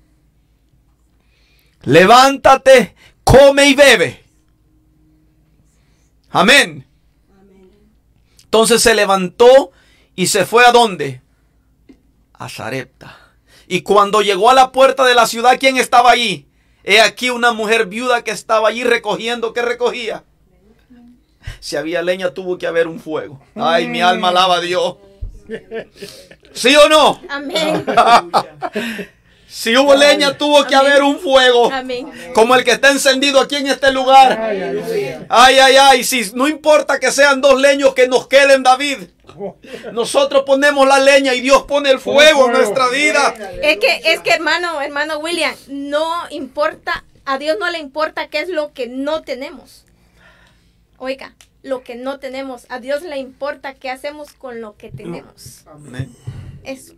Levántate, 1.84 2.94
come 3.24 3.66
y 3.66 3.74
bebe. 3.74 4.24
Amén. 6.28 6.86
Entonces 8.44 8.82
se 8.82 8.94
levantó 8.94 9.72
y 10.14 10.26
se 10.26 10.44
fue 10.44 10.66
a 10.66 10.72
dónde? 10.72 11.22
A 12.34 12.50
Zarepta. 12.50 13.16
Y 13.68 13.80
cuando 13.80 14.20
llegó 14.20 14.50
a 14.50 14.54
la 14.54 14.70
puerta 14.70 15.06
de 15.06 15.14
la 15.14 15.26
ciudad, 15.26 15.56
¿quién 15.58 15.78
estaba 15.78 16.10
allí? 16.10 16.46
He 16.84 17.00
aquí 17.00 17.30
una 17.30 17.52
mujer 17.52 17.86
viuda 17.86 18.22
que 18.22 18.32
estaba 18.32 18.68
allí 18.68 18.84
recogiendo. 18.84 19.54
¿Qué 19.54 19.62
recogía? 19.62 20.24
Si 21.60 21.76
había 21.76 22.02
leña, 22.02 22.34
tuvo 22.34 22.58
que 22.58 22.66
haber 22.66 22.86
un 22.86 23.00
fuego. 23.00 23.42
Ay, 23.54 23.86
mi 23.86 24.02
alma 24.02 24.28
alaba 24.28 24.56
a 24.56 24.60
Dios. 24.60 24.96
¿Sí 26.56 26.74
o 26.74 26.88
no? 26.88 27.20
Amén. 27.28 27.84
Si 29.48 29.74
hubo 29.74 29.94
leña, 29.94 30.36
tuvo 30.36 30.66
que 30.66 30.74
haber 30.74 31.02
un 31.02 31.18
fuego. 31.18 31.72
Amén. 31.72 32.10
Como 32.34 32.54
el 32.54 32.62
que 32.62 32.72
está 32.72 32.90
encendido 32.90 33.40
aquí 33.40 33.56
en 33.56 33.68
este 33.68 33.90
lugar. 33.90 34.38
Ay, 35.30 35.58
ay, 35.58 35.76
ay. 35.80 36.04
Si 36.04 36.30
no 36.34 36.46
importa 36.46 37.00
que 37.00 37.10
sean 37.10 37.40
dos 37.40 37.58
leños 37.58 37.94
que 37.94 38.06
nos 38.06 38.26
queden, 38.26 38.62
David. 38.62 38.98
Nosotros 39.94 40.42
ponemos 40.44 40.86
la 40.86 40.98
leña 40.98 41.32
y 41.32 41.40
Dios 41.40 41.62
pone 41.62 41.90
el 41.90 42.00
fuego 42.00 42.46
en 42.46 42.52
nuestra 42.52 42.88
vida. 42.88 43.34
Es 43.62 43.78
que, 43.78 44.02
es 44.04 44.20
que 44.20 44.30
hermano, 44.30 44.82
hermano 44.82 45.20
William, 45.20 45.54
no 45.68 46.28
importa, 46.28 47.04
a 47.24 47.38
Dios 47.38 47.56
no 47.58 47.70
le 47.70 47.78
importa 47.78 48.28
qué 48.28 48.40
es 48.40 48.50
lo 48.50 48.74
que 48.74 48.88
no 48.88 49.22
tenemos. 49.22 49.86
Oiga, 50.98 51.34
lo 51.62 51.82
que 51.82 51.94
no 51.94 52.18
tenemos, 52.18 52.66
a 52.68 52.78
Dios 52.78 53.02
le 53.02 53.16
importa 53.16 53.74
qué 53.74 53.90
hacemos 53.90 54.32
con 54.32 54.60
lo 54.60 54.76
que 54.76 54.90
tenemos. 54.90 55.62
Amén. 55.66 56.14
Eso. 56.66 56.94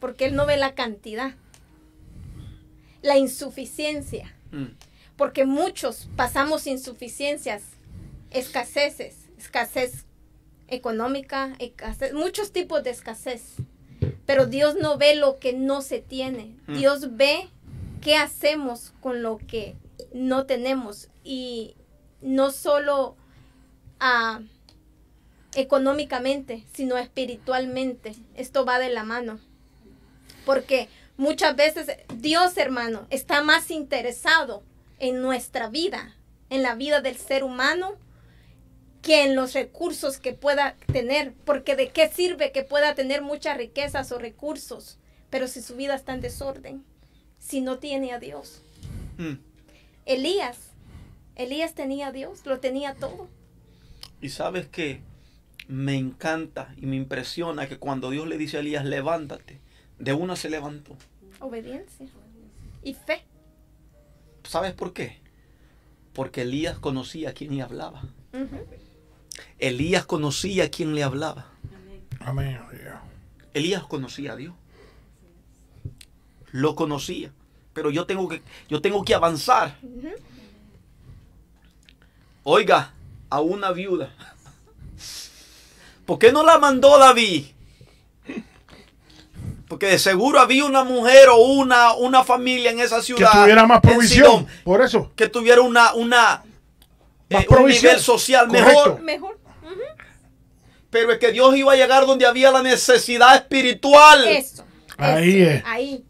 Porque 0.00 0.26
Él 0.26 0.34
no 0.34 0.46
ve 0.46 0.56
la 0.56 0.74
cantidad, 0.74 1.34
la 3.02 3.18
insuficiencia. 3.18 4.34
Mm. 4.50 4.68
Porque 5.16 5.44
muchos 5.44 6.08
pasamos 6.16 6.66
insuficiencias, 6.66 7.62
escaseces, 8.30 9.16
escasez 9.36 10.06
económica, 10.68 11.54
escasez, 11.58 12.14
muchos 12.14 12.52
tipos 12.52 12.82
de 12.84 12.90
escasez. 12.90 13.54
Pero 14.26 14.46
Dios 14.46 14.76
no 14.76 14.96
ve 14.96 15.14
lo 15.16 15.38
que 15.38 15.52
no 15.52 15.82
se 15.82 16.00
tiene. 16.00 16.56
Mm. 16.66 16.74
Dios 16.76 17.16
ve 17.16 17.48
qué 18.00 18.16
hacemos 18.16 18.92
con 19.00 19.22
lo 19.22 19.38
que 19.38 19.76
no 20.12 20.46
tenemos. 20.46 21.08
Y 21.24 21.74
no 22.22 22.50
solo 22.50 23.16
ah, 24.00 24.40
económicamente, 25.54 26.64
sino 26.72 26.98
espiritualmente. 26.98 28.14
Esto 28.36 28.64
va 28.64 28.78
de 28.78 28.90
la 28.90 29.04
mano. 29.04 29.40
Porque 30.44 30.88
muchas 31.16 31.56
veces 31.56 31.88
Dios, 32.14 32.56
hermano, 32.56 33.06
está 33.10 33.42
más 33.42 33.70
interesado 33.70 34.62
en 34.98 35.22
nuestra 35.22 35.68
vida, 35.68 36.14
en 36.50 36.62
la 36.62 36.74
vida 36.74 37.00
del 37.00 37.16
ser 37.16 37.44
humano, 37.44 37.96
que 39.02 39.24
en 39.24 39.36
los 39.36 39.54
recursos 39.54 40.18
que 40.18 40.32
pueda 40.32 40.76
tener. 40.92 41.32
Porque 41.44 41.76
de 41.76 41.90
qué 41.90 42.08
sirve 42.08 42.52
que 42.52 42.62
pueda 42.62 42.94
tener 42.94 43.22
muchas 43.22 43.56
riquezas 43.56 44.12
o 44.12 44.18
recursos, 44.18 44.98
pero 45.30 45.48
si 45.48 45.62
su 45.62 45.76
vida 45.76 45.94
está 45.94 46.14
en 46.14 46.20
desorden, 46.20 46.84
si 47.38 47.60
no 47.60 47.78
tiene 47.78 48.12
a 48.12 48.18
Dios. 48.18 48.62
Mm. 49.18 49.34
Elías, 50.06 50.58
Elías 51.36 51.74
tenía 51.74 52.08
a 52.08 52.12
Dios, 52.12 52.44
lo 52.46 52.60
tenía 52.60 52.94
todo. 52.94 53.28
Y 54.20 54.30
sabes 54.30 54.66
que 54.66 55.00
me 55.68 55.96
encanta 55.96 56.74
y 56.76 56.86
me 56.86 56.96
impresiona 56.96 57.68
que 57.68 57.78
cuando 57.78 58.10
Dios 58.10 58.26
le 58.26 58.38
dice 58.38 58.56
a 58.56 58.60
Elías, 58.60 58.84
levántate, 58.84 59.60
de 59.98 60.12
una 60.14 60.34
se 60.34 60.50
levantó. 60.50 60.96
Obediencia 61.40 62.06
y 62.82 62.94
fe. 62.94 63.24
¿Sabes 64.44 64.72
por 64.72 64.92
qué? 64.92 65.18
Porque 66.14 66.42
Elías 66.42 66.78
conocía 66.78 67.30
a 67.30 67.32
quien 67.32 67.54
le 67.54 67.62
hablaba. 67.62 68.02
Elías 69.58 70.06
conocía 70.06 70.64
a 70.64 70.68
quien 70.68 70.94
le 70.94 71.02
hablaba. 71.02 71.52
Amén. 72.20 72.58
Elías 73.52 73.84
conocía 73.84 74.32
a 74.32 74.36
Dios. 74.36 74.54
Lo 76.50 76.74
conocía. 76.74 77.30
Pero 77.74 77.90
yo 77.90 78.06
tengo 78.06 78.28
que, 78.28 78.42
yo 78.68 78.80
tengo 78.80 79.04
que 79.04 79.14
avanzar. 79.14 79.76
Oiga, 82.42 82.94
a 83.28 83.40
una 83.40 83.70
viuda. 83.72 84.14
¿Por 86.08 86.18
qué 86.18 86.32
no 86.32 86.42
la 86.42 86.56
mandó 86.56 86.96
David? 86.98 87.44
Porque 89.68 89.88
de 89.88 89.98
seguro 89.98 90.40
había 90.40 90.64
una 90.64 90.82
mujer 90.82 91.28
o 91.28 91.36
una, 91.36 91.92
una 91.92 92.24
familia 92.24 92.70
en 92.70 92.80
esa 92.80 92.96
Que 92.96 93.02
ciudad. 93.02 93.30
tuviera 93.42 93.66
más 93.66 93.82
provisión. 93.82 94.24
Sidón, 94.26 94.46
Por 94.64 94.80
eso. 94.80 95.12
que 95.14 95.28
tuviera 95.28 95.60
una, 95.60 95.92
una 95.92 96.42
Más 97.28 97.42
eh, 97.42 97.46
un 97.50 97.66
nivel 97.66 98.00
social 98.00 98.48
Correcto. 98.48 98.70
mejor. 98.70 99.00
Mejor. 99.02 99.38
Pero 100.88 101.12
es 101.12 101.18
que 101.18 101.30
Dios 101.30 101.54
iba 101.54 101.74
a 101.74 101.76
llegar 101.76 102.06
donde 102.06 102.24
había 102.24 102.50
la 102.52 102.62
necesidad 102.62 103.34
espiritual. 103.36 104.26
Eso. 104.28 104.64
Ahí 104.96 105.42
es. 105.42 105.62
Ahí. 105.66 106.04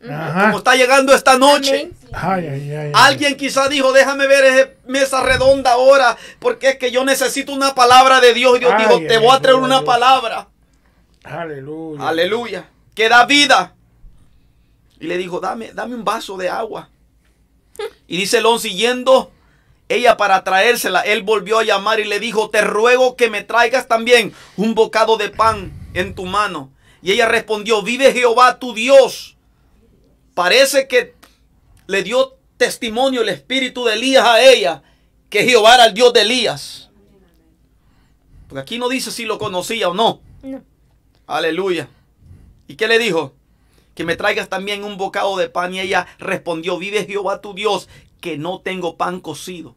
Como 0.00 0.58
está 0.58 0.76
llegando 0.76 1.14
esta 1.14 1.36
noche. 1.36 1.70
Amén. 1.70 1.96
Ay, 2.12 2.46
ay, 2.46 2.70
ay, 2.70 2.76
ay. 2.76 2.92
Alguien 2.94 3.36
quizá 3.36 3.68
dijo, 3.68 3.92
déjame 3.92 4.26
ver 4.26 4.44
esa 4.44 4.70
mesa 4.86 5.22
redonda 5.22 5.72
ahora, 5.72 6.16
porque 6.38 6.70
es 6.70 6.76
que 6.78 6.90
yo 6.90 7.04
necesito 7.04 7.52
una 7.52 7.74
palabra 7.74 8.20
de 8.20 8.32
Dios. 8.32 8.56
Y 8.56 8.60
Dios 8.60 8.72
Ay, 8.74 8.84
dijo, 8.84 8.98
te 9.00 9.16
ay, 9.16 9.22
voy 9.22 9.36
a 9.36 9.40
traer 9.40 9.56
una 9.56 9.84
palabra. 9.84 10.48
Aleluya. 11.22 12.08
Aleluya. 12.08 12.68
Que 12.94 13.08
da 13.08 13.26
vida. 13.26 13.74
Y 14.98 15.06
le 15.06 15.18
dijo, 15.18 15.38
dame, 15.40 15.72
dame 15.72 15.94
un 15.94 16.04
vaso 16.04 16.36
de 16.36 16.48
agua. 16.48 16.88
Y 18.06 18.16
dice 18.16 18.38
el 18.38 18.46
11, 18.46 18.70
yendo 18.70 19.32
ella 19.88 20.16
para 20.16 20.44
traérsela, 20.44 21.00
él 21.00 21.22
volvió 21.22 21.58
a 21.58 21.64
llamar 21.64 22.00
y 22.00 22.04
le 22.04 22.20
dijo, 22.20 22.48
te 22.48 22.60
ruego 22.62 23.16
que 23.16 23.28
me 23.28 23.42
traigas 23.42 23.86
también 23.86 24.32
un 24.56 24.74
bocado 24.74 25.16
de 25.16 25.28
pan 25.28 25.72
en 25.94 26.14
tu 26.14 26.26
mano. 26.26 26.70
Y 27.02 27.12
ella 27.12 27.26
respondió, 27.26 27.82
vive 27.82 28.12
Jehová 28.12 28.58
tu 28.58 28.72
Dios. 28.72 29.36
Parece 30.40 30.88
que 30.88 31.12
le 31.86 32.02
dio 32.02 32.38
testimonio 32.56 33.20
el 33.20 33.28
espíritu 33.28 33.84
de 33.84 33.92
Elías 33.92 34.24
a 34.24 34.42
ella, 34.42 34.82
que 35.28 35.44
Jehová 35.44 35.74
era 35.74 35.84
el 35.84 35.92
Dios 35.92 36.14
de 36.14 36.22
Elías. 36.22 36.88
Porque 38.48 38.62
aquí 38.62 38.78
no 38.78 38.88
dice 38.88 39.10
si 39.10 39.26
lo 39.26 39.38
conocía 39.38 39.90
o 39.90 39.92
no. 39.92 40.22
No. 40.42 40.62
Aleluya. 41.26 41.90
¿Y 42.68 42.76
qué 42.76 42.88
le 42.88 42.98
dijo? 42.98 43.34
Que 43.94 44.04
me 44.04 44.16
traigas 44.16 44.48
también 44.48 44.82
un 44.82 44.96
bocado 44.96 45.36
de 45.36 45.50
pan. 45.50 45.74
Y 45.74 45.80
ella 45.80 46.06
respondió, 46.18 46.78
vive 46.78 47.04
Jehová 47.04 47.42
tu 47.42 47.52
Dios, 47.52 47.90
que 48.22 48.38
no 48.38 48.62
tengo 48.62 48.96
pan 48.96 49.20
cocido. 49.20 49.76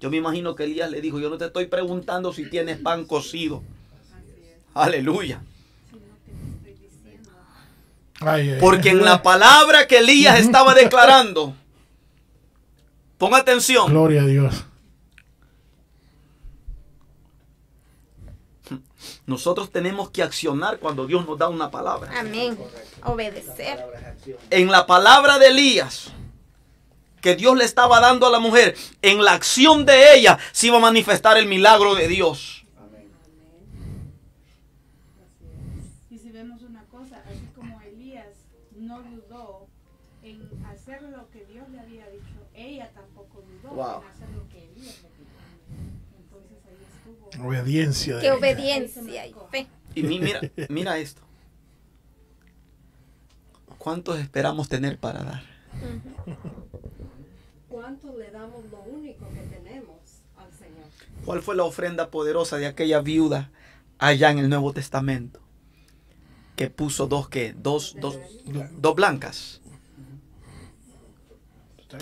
Yo 0.00 0.08
me 0.08 0.16
imagino 0.16 0.54
que 0.54 0.64
Elías 0.64 0.90
le 0.90 1.02
dijo, 1.02 1.20
yo 1.20 1.28
no 1.28 1.36
te 1.36 1.44
estoy 1.44 1.66
preguntando 1.66 2.32
si 2.32 2.48
tienes 2.48 2.78
pan 2.78 3.04
cocido. 3.04 3.62
Aleluya. 4.72 5.42
Ay, 8.26 8.56
Porque 8.60 8.90
ay. 8.90 8.96
en 8.96 9.04
la 9.04 9.22
palabra 9.22 9.86
que 9.86 9.98
Elías 9.98 10.38
estaba 10.38 10.74
declarando, 10.74 11.54
pon 13.18 13.34
atención, 13.34 13.90
Gloria 13.90 14.22
a 14.22 14.26
Dios. 14.26 14.64
nosotros 19.26 19.70
tenemos 19.70 20.10
que 20.10 20.22
accionar 20.22 20.78
cuando 20.78 21.06
Dios 21.06 21.26
nos 21.26 21.38
da 21.38 21.48
una 21.48 21.70
palabra. 21.70 22.10
Amén. 22.18 22.58
Obedecer. 23.04 23.84
en 24.50 24.70
la 24.70 24.86
palabra 24.86 25.38
de 25.38 25.48
Elías 25.48 26.12
que 27.20 27.36
Dios 27.36 27.56
le 27.56 27.64
estaba 27.64 28.00
dando 28.00 28.26
a 28.26 28.30
la 28.30 28.40
mujer, 28.40 28.76
en 29.00 29.22
la 29.24 29.32
acción 29.32 29.86
de 29.86 30.14
ella 30.16 30.38
se 30.50 30.66
iba 30.66 30.78
a 30.78 30.80
manifestar 30.80 31.36
el 31.36 31.46
milagro 31.46 31.94
de 31.94 32.08
Dios. 32.08 32.61
Estuvo 43.72 44.02
Obediencia. 47.46 48.20
Que 48.20 48.30
obediencia 48.30 49.26
y 49.26 49.34
fe. 49.50 49.66
Y 49.94 50.02
mi- 50.02 50.20
mira, 50.20 50.40
mira 50.68 50.98
esto. 50.98 51.22
¿Cuántos 53.78 54.18
esperamos 54.18 54.68
tener 54.68 54.98
para 54.98 55.24
dar? 55.24 55.42
¿Cuánto 57.68 58.16
le 58.16 58.30
damos 58.30 58.64
lo 58.70 58.80
único 58.82 59.28
que 59.30 59.40
tenemos 59.40 59.96
al 60.36 60.52
Señor? 60.52 60.84
¿Cuál 61.24 61.42
fue 61.42 61.56
la 61.56 61.64
ofrenda 61.64 62.10
poderosa 62.10 62.58
de 62.58 62.66
aquella 62.66 63.00
viuda 63.00 63.50
allá 63.98 64.30
en 64.30 64.38
el 64.38 64.48
Nuevo 64.48 64.72
Testamento? 64.72 65.40
Que 66.54 66.70
puso 66.70 67.06
dos 67.08 67.28
que 67.28 67.54
dos, 67.54 67.96
dos, 67.98 68.18
dos 68.76 68.94
blancas. 68.94 69.61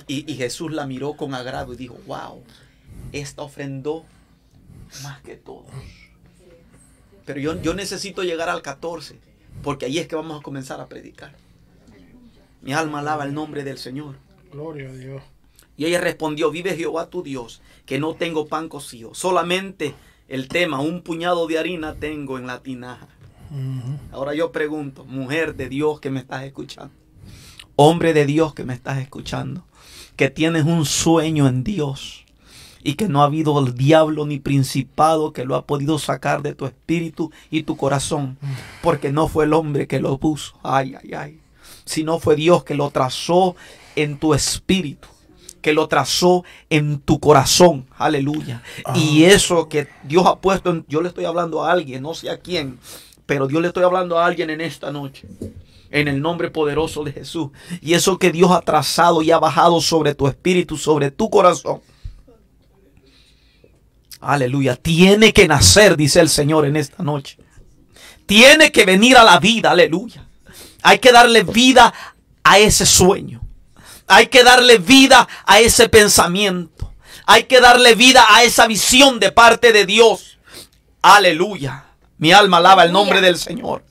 Y, 0.07 0.30
y 0.30 0.36
Jesús 0.36 0.72
la 0.72 0.86
miró 0.86 1.14
con 1.14 1.34
agrado 1.34 1.72
y 1.72 1.76
dijo, 1.76 1.99
wow, 2.07 2.43
esta 3.12 3.43
ofrendó 3.43 4.05
más 5.03 5.20
que 5.22 5.36
todos. 5.36 5.66
Pero 7.24 7.41
yo, 7.41 7.61
yo 7.62 7.74
necesito 7.74 8.22
llegar 8.22 8.49
al 8.49 8.62
14, 8.62 9.18
porque 9.62 9.86
ahí 9.86 9.99
es 9.99 10.09
que 10.09 10.16
vamos 10.16 10.41
a 10.41 10.43
comenzar 10.43 10.80
a 10.80 10.86
predicar. 10.86 11.34
Mi 12.62 12.72
alma 12.72 13.01
alaba 13.01 13.24
el 13.24 13.34
nombre 13.34 13.64
del 13.64 13.78
Señor. 13.78 14.16
Gloria 14.51 14.91
a 14.91 14.93
Dios. 14.93 15.22
Y 15.76 15.86
ella 15.86 16.01
respondió, 16.01 16.51
vive 16.51 16.76
Jehová 16.76 17.09
tu 17.09 17.22
Dios, 17.22 17.62
que 17.86 17.99
no 17.99 18.14
tengo 18.14 18.49
pan 18.49 18.68
cocido. 18.68 19.14
Solamente 19.14 19.95
el 20.28 20.49
tema, 20.49 20.80
un 20.80 21.03
puñado 21.03 21.47
de 21.47 21.59
harina 21.59 21.95
tengo 21.95 22.38
en 22.38 22.47
la 22.47 22.62
tinaja. 22.62 23.09
Ahora 24.12 24.34
yo 24.34 24.53
pregunto, 24.53 25.05
mujer 25.05 25.57
de 25.57 25.68
Dios 25.68 25.99
que 25.99 26.11
me 26.11 26.20
estás 26.20 26.45
escuchando, 26.45 26.95
hombre 27.74 28.12
de 28.12 28.24
Dios 28.24 28.55
que 28.55 28.64
me 28.64 28.74
estás 28.74 28.99
escuchando, 28.99 29.64
que 30.21 30.29
tienes 30.29 30.66
un 30.66 30.85
sueño 30.85 31.49
en 31.49 31.64
Dios 31.64 32.27
y 32.85 32.93
que 32.93 33.09
no 33.09 33.23
ha 33.23 33.25
habido 33.25 33.59
el 33.59 33.73
diablo 33.73 34.27
ni 34.27 34.39
principado 34.39 35.33
que 35.33 35.47
lo 35.47 35.57
ha 35.57 35.64
podido 35.64 35.99
sacar 35.99 36.43
de 36.43 36.55
tu 36.55 36.66
espíritu 36.66 37.31
y 37.51 37.62
tu 37.62 37.75
corazón, 37.79 38.37
porque 38.83 39.12
no 39.12 39.29
fue 39.29 39.47
el 39.47 39.55
hombre 39.55 39.87
que 39.87 39.99
lo 39.99 40.18
puso, 40.18 40.59
ay, 40.62 40.95
ay, 41.03 41.14
ay, 41.14 41.41
sino 41.87 42.18
fue 42.18 42.37
Dios 42.37 42.64
que 42.64 42.75
lo 42.75 42.91
trazó 42.91 43.57
en 43.97 44.18
tu 44.18 44.35
espíritu 44.35 45.09
que 45.62 45.73
lo 45.73 45.89
trazó 45.89 46.45
en 46.68 47.01
tu 47.01 47.18
corazón. 47.18 47.87
Aleluya. 47.97 48.62
Y 48.95 49.25
eso 49.25 49.68
que 49.71 49.89
Dios 50.05 50.27
ha 50.27 50.37
puesto, 50.37 50.68
en- 50.71 50.85
yo 50.87 51.01
le 51.01 51.09
estoy 51.09 51.25
hablando 51.25 51.64
a 51.64 51.73
alguien, 51.73 52.03
no 52.03 52.12
sé 52.12 52.29
a 52.29 52.39
quién, 52.39 52.79
pero 53.25 53.47
Dios 53.47 53.62
le 53.62 53.68
estoy 53.68 53.85
hablando 53.85 54.18
a 54.18 54.27
alguien 54.27 54.51
en 54.51 54.61
esta 54.61 54.91
noche. 54.91 55.29
En 55.91 56.09
el 56.09 56.20
nombre 56.20 56.51
poderoso 56.51 57.03
de 57.05 57.12
Jesús. 57.12 57.51
Y 57.80 57.95
eso 57.95 58.18
que 58.18 58.30
Dios 58.30 58.51
ha 58.53 58.61
trazado 58.61 59.22
y 59.22 59.30
ha 59.30 59.38
bajado 59.38 59.80
sobre 59.80 60.14
tu 60.14 60.28
espíritu, 60.28 60.76
sobre 60.76 61.11
tu 61.11 61.28
corazón. 61.30 61.80
Aleluya. 64.20 64.76
Tiene 64.76 65.32
que 65.32 65.49
nacer, 65.49 65.97
dice 65.97 66.20
el 66.20 66.28
Señor 66.28 66.66
en 66.66 66.76
esta 66.76 67.03
noche. 67.03 67.38
Tiene 68.26 68.70
que 68.70 68.84
venir 68.84 69.16
a 69.16 69.24
la 69.24 69.41
vida. 69.41 69.72
Aleluya. 69.72 70.26
Hay 70.82 70.99
que 70.99 71.12
darle 71.12 71.43
vida 71.43 71.93
a 72.45 72.59
ese 72.59 72.86
sueño. 72.86 73.41
Hay 74.07 74.26
que 74.26 74.45
darle 74.45 74.78
vida 74.78 75.26
a 75.47 75.61
ese 75.61 75.88
pensamiento. 75.88 76.93
Hay 77.26 77.45
que 77.45 77.61
darle 77.61 77.95
vida 77.95 78.26
a 78.28 78.43
esa 78.45 78.66
visión 78.66 79.20
de 79.20 79.32
parte 79.32 79.72
de 79.72 79.86
Dios. 79.86 80.38
Aleluya. 81.03 81.84
Mi 82.18 82.32
alma 82.32 82.59
alaba 82.59 82.84
el 82.84 82.93
nombre 82.93 83.20
del 83.20 83.38
Señor. 83.38 83.84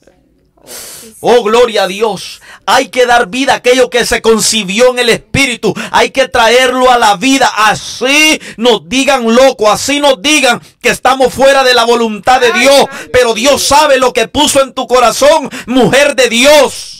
Oh, 1.20 1.42
gloria 1.42 1.84
a 1.84 1.86
Dios. 1.86 2.40
Hay 2.66 2.88
que 2.88 3.06
dar 3.06 3.28
vida 3.28 3.52
a 3.52 3.56
aquello 3.56 3.90
que 3.90 4.06
se 4.06 4.22
concibió 4.22 4.90
en 4.90 4.98
el 5.00 5.08
Espíritu. 5.08 5.74
Hay 5.90 6.10
que 6.10 6.28
traerlo 6.28 6.90
a 6.90 6.98
la 6.98 7.16
vida. 7.16 7.50
Así 7.56 8.40
nos 8.56 8.88
digan 8.88 9.34
loco. 9.34 9.70
Así 9.70 10.00
nos 10.00 10.20
digan 10.22 10.60
que 10.80 10.90
estamos 10.90 11.32
fuera 11.32 11.64
de 11.64 11.74
la 11.74 11.84
voluntad 11.84 12.40
de 12.40 12.52
Dios. 12.52 12.86
Pero 13.12 13.34
Dios 13.34 13.62
sabe 13.62 13.98
lo 13.98 14.12
que 14.12 14.28
puso 14.28 14.62
en 14.62 14.72
tu 14.72 14.86
corazón, 14.86 15.50
mujer 15.66 16.14
de 16.16 16.28
Dios. 16.28 16.99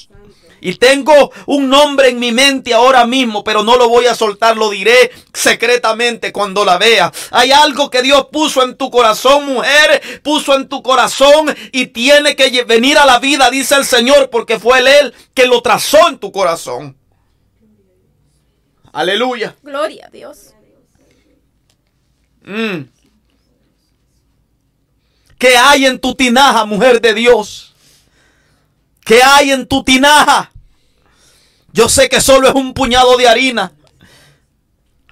Y 0.61 0.75
tengo 0.75 1.33
un 1.47 1.69
nombre 1.69 2.09
en 2.09 2.19
mi 2.19 2.33
mente 2.33 2.75
ahora 2.75 3.07
mismo, 3.07 3.43
pero 3.45 3.63
no 3.63 3.77
lo 3.77 3.89
voy 3.89 4.07
a 4.07 4.15
soltar, 4.15 4.57
lo 4.57 4.71
diré 4.71 5.11
secretamente 5.33 6.33
cuando 6.33 6.65
la 6.65 6.79
vea. 6.79 7.13
Hay 7.31 7.53
algo 7.53 7.91
que 7.91 8.03
Dios 8.03 8.27
puso 8.31 8.63
en 8.63 8.77
tu 8.77 8.91
corazón, 8.91 9.47
mujer, 9.47 10.21
puso 10.23 10.55
en 10.55 10.69
tu 10.69 10.83
corazón 10.83 11.55
y 11.73 11.87
tiene 11.87 12.37
que 12.37 12.65
venir 12.65 12.99
a 12.99 13.07
la 13.07 13.19
vida, 13.19 13.51
dice 13.51 13.75
el 13.75 13.85
Señor, 13.85 14.31
porque 14.31 14.59
fue 14.59 14.81
Él, 14.81 14.87
él 14.87 15.15
que 15.35 15.47
lo 15.47 15.63
trazó 15.63 16.09
en 16.09 16.19
tu 16.19 16.31
corazón. 16.33 16.97
Aleluya. 18.93 19.57
Gloria 19.63 20.07
a 20.07 20.11
Dios. 20.11 20.55
Mm. 22.43 22.83
¿Qué 25.39 25.57
hay 25.57 25.87
en 25.87 25.99
tu 25.99 26.15
tinaja, 26.15 26.65
mujer 26.65 27.01
de 27.01 27.15
Dios? 27.15 27.70
¿Qué 29.05 29.23
hay 29.23 29.51
en 29.51 29.67
tu 29.67 29.83
tinaja? 29.83 30.51
Yo 31.73 31.89
sé 31.89 32.09
que 32.09 32.21
solo 32.21 32.49
es 32.49 32.55
un 32.55 32.75
puñado 32.75 33.17
de 33.17 33.29
harina. 33.29 33.73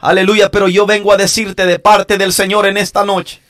Aleluya, 0.01 0.51
pero 0.51 0.69
yo 0.69 0.87
vengo 0.87 1.13
a 1.13 1.17
decirte 1.17 1.67
de 1.67 1.79
parte 1.79 2.19
del 2.19 2.33
Señor 2.33 2.67
en 2.67 2.77
esta 2.77 3.05
noche 3.05 3.41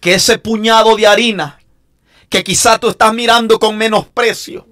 que 0.00 0.14
ese 0.14 0.38
puñado 0.38 0.96
de 0.96 1.06
harina 1.06 1.58
que 2.28 2.42
quizá 2.42 2.78
tú 2.78 2.88
estás 2.88 3.14
mirando 3.14 3.58
con 3.58 3.76
menosprecio. 3.76 4.66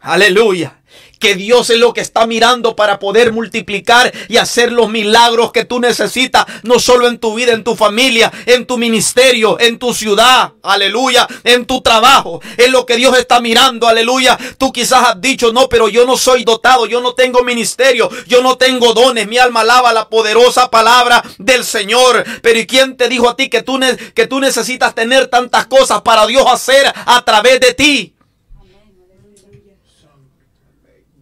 Aleluya. 0.00 0.77
Que 1.18 1.34
Dios 1.34 1.70
es 1.70 1.78
lo 1.78 1.92
que 1.92 2.00
está 2.00 2.26
mirando 2.26 2.76
para 2.76 2.98
poder 2.98 3.32
multiplicar 3.32 4.12
y 4.28 4.36
hacer 4.36 4.72
los 4.72 4.88
milagros 4.88 5.52
que 5.52 5.64
tú 5.64 5.80
necesitas, 5.80 6.46
no 6.62 6.78
solo 6.78 7.08
en 7.08 7.18
tu 7.18 7.34
vida, 7.34 7.52
en 7.52 7.64
tu 7.64 7.74
familia, 7.76 8.32
en 8.46 8.66
tu 8.66 8.78
ministerio, 8.78 9.58
en 9.58 9.78
tu 9.78 9.94
ciudad, 9.94 10.52
aleluya, 10.62 11.26
en 11.44 11.66
tu 11.66 11.80
trabajo. 11.80 12.40
Es 12.56 12.70
lo 12.70 12.86
que 12.86 12.96
Dios 12.96 13.16
está 13.16 13.40
mirando, 13.40 13.88
aleluya. 13.88 14.38
Tú 14.58 14.72
quizás 14.72 15.08
has 15.08 15.20
dicho, 15.20 15.52
no, 15.52 15.68
pero 15.68 15.88
yo 15.88 16.06
no 16.06 16.16
soy 16.16 16.44
dotado, 16.44 16.86
yo 16.86 17.00
no 17.00 17.14
tengo 17.14 17.42
ministerio, 17.42 18.08
yo 18.26 18.42
no 18.42 18.56
tengo 18.56 18.92
dones. 18.92 19.26
Mi 19.28 19.38
alma 19.38 19.60
alaba 19.60 19.92
la 19.92 20.08
poderosa 20.08 20.70
palabra 20.70 21.22
del 21.38 21.64
Señor. 21.64 22.24
Pero 22.42 22.58
¿y 22.58 22.66
quién 22.66 22.96
te 22.96 23.08
dijo 23.08 23.28
a 23.28 23.36
ti 23.36 23.48
que 23.48 23.62
tú, 23.62 23.80
que 24.14 24.26
tú 24.26 24.40
necesitas 24.40 24.94
tener 24.94 25.28
tantas 25.28 25.66
cosas 25.66 26.02
para 26.02 26.26
Dios 26.26 26.44
hacer 26.46 26.92
a 27.06 27.24
través 27.24 27.60
de 27.60 27.74
ti? 27.74 28.14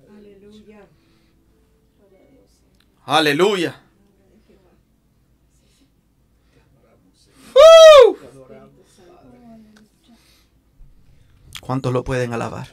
Aleluya. 0.09 0.87
Aleluya. 3.07 3.81
¡Uh! 7.55 8.17
¿Cuántos 11.61 11.93
lo 11.93 12.03
pueden 12.03 12.33
alabar? 12.33 12.69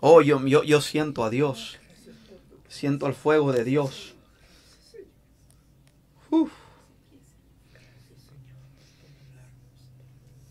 Oh, 0.00 0.22
yo, 0.22 0.46
yo, 0.46 0.62
yo 0.62 0.80
siento 0.80 1.22
a 1.24 1.28
Dios. 1.28 1.78
Siento 2.68 3.06
el 3.06 3.12
fuego 3.12 3.52
de 3.52 3.64
Dios. 3.64 4.14
Uf. 6.30 6.50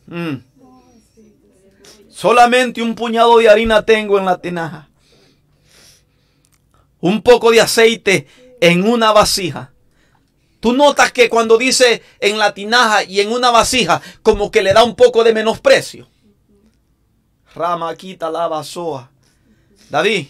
Mm. 0.06 0.47
Solamente 2.18 2.82
un 2.82 2.96
puñado 2.96 3.38
de 3.38 3.48
harina 3.48 3.86
tengo 3.86 4.18
en 4.18 4.26
la 4.26 4.42
tinaja. 4.42 4.90
Un 7.00 7.22
poco 7.22 7.52
de 7.52 7.62
aceite 7.62 8.26
en 8.60 8.90
una 8.90 9.12
vasija. 9.12 9.72
Tú 10.60 10.74
notas 10.74 11.12
que 11.12 11.30
cuando 11.30 11.60
dice 11.60 12.02
en 12.20 12.40
la 12.40 12.56
tinaja 12.56 13.04
y 13.04 13.20
en 13.20 13.32
una 13.32 13.52
vasija, 13.52 14.02
como 14.24 14.50
que 14.50 14.64
le 14.64 14.74
da 14.74 14.84
un 14.84 14.96
poco 14.96 15.24
de 15.24 15.32
menosprecio. 15.32 16.10
Rama 17.54 17.96
quita 17.96 18.32
la 18.32 18.48
vasoa. 18.48 19.12
David, 19.92 20.26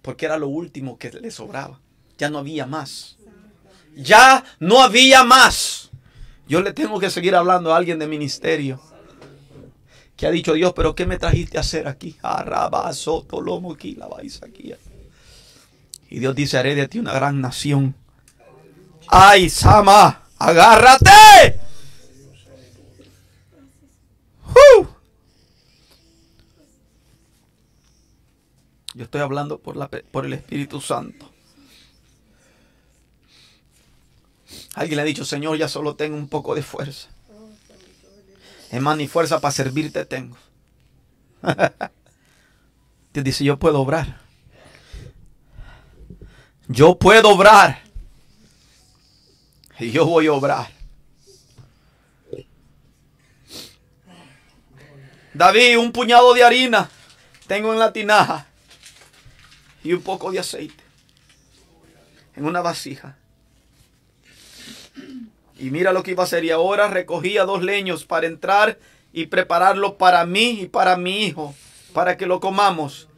porque 0.00 0.24
era 0.24 0.38
lo 0.38 0.48
último 0.48 0.96
que 0.96 1.10
le 1.10 1.30
sobraba. 1.30 1.78
Ya 2.16 2.30
no 2.30 2.38
había 2.38 2.64
más. 2.64 3.18
Ya 3.94 4.42
no 4.58 4.80
había 4.80 5.22
más. 5.22 5.90
Yo 6.48 6.62
le 6.62 6.72
tengo 6.72 6.98
que 6.98 7.10
seguir 7.10 7.36
hablando 7.36 7.74
a 7.74 7.76
alguien 7.76 7.98
de 7.98 8.06
ministerio 8.06 8.80
que 10.22 10.28
ha 10.28 10.30
dicho 10.30 10.52
Dios, 10.52 10.72
pero 10.76 10.94
¿qué 10.94 11.04
me 11.04 11.18
trajiste 11.18 11.58
a 11.58 11.62
hacer 11.62 11.88
aquí? 11.88 12.16
Arrabazo, 12.22 13.26
tolomo, 13.28 13.72
aquí, 13.72 13.96
la 13.96 14.06
vais 14.06 14.40
aquí. 14.44 14.72
Y 16.08 16.20
Dios 16.20 16.36
dice, 16.36 16.58
haré 16.58 16.76
de 16.76 16.86
ti 16.86 17.00
una 17.00 17.12
gran 17.12 17.40
nación. 17.40 17.96
¡Ay, 19.08 19.50
Sama! 19.50 20.22
¡Agárrate! 20.38 21.58
Yo 28.94 29.02
estoy 29.02 29.22
hablando 29.22 29.58
por, 29.58 29.76
la, 29.76 29.88
por 29.88 30.24
el 30.24 30.34
Espíritu 30.34 30.80
Santo. 30.80 31.28
Alguien 34.74 34.98
le 34.98 35.02
ha 35.02 35.04
dicho, 35.04 35.24
Señor, 35.24 35.58
ya 35.58 35.66
solo 35.66 35.96
tengo 35.96 36.16
un 36.16 36.28
poco 36.28 36.54
de 36.54 36.62
fuerza. 36.62 37.08
Más, 38.80 38.96
ni 38.96 39.06
fuerza 39.06 39.40
para 39.40 39.52
servirte 39.52 40.04
tengo. 40.06 40.36
Dios 43.12 43.24
dice, 43.24 43.44
yo 43.44 43.58
puedo 43.58 43.80
obrar. 43.80 44.20
Yo 46.68 46.98
puedo 46.98 47.28
obrar. 47.30 47.82
Y 49.78 49.90
yo 49.90 50.06
voy 50.06 50.26
a 50.26 50.32
obrar. 50.32 50.70
David, 55.34 55.78
un 55.78 55.92
puñado 55.92 56.32
de 56.34 56.44
harina 56.44 56.90
tengo 57.46 57.72
en 57.72 57.78
la 57.78 57.92
tinaja 57.92 58.46
y 59.82 59.92
un 59.92 60.02
poco 60.02 60.30
de 60.30 60.38
aceite 60.38 60.82
en 62.36 62.44
una 62.44 62.60
vasija. 62.60 63.16
Y 65.62 65.70
mira 65.70 65.92
lo 65.92 66.02
que 66.02 66.10
iba 66.10 66.24
a 66.24 66.26
hacer. 66.26 66.44
Y 66.44 66.50
ahora 66.50 66.88
recogía 66.88 67.44
dos 67.44 67.62
leños 67.62 68.04
para 68.04 68.26
entrar 68.26 68.80
y 69.12 69.26
prepararlo 69.26 69.96
para 69.96 70.26
mí 70.26 70.62
y 70.62 70.66
para 70.66 70.96
mi 70.96 71.24
hijo, 71.24 71.54
para 71.92 72.16
que 72.16 72.26
lo 72.26 72.40
comamos 72.40 73.08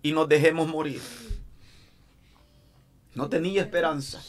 y 0.00 0.12
nos 0.12 0.28
dejemos 0.28 0.68
morir. 0.68 1.00
No 3.16 3.28
tenía 3.28 3.62
esperanza. 3.62 4.22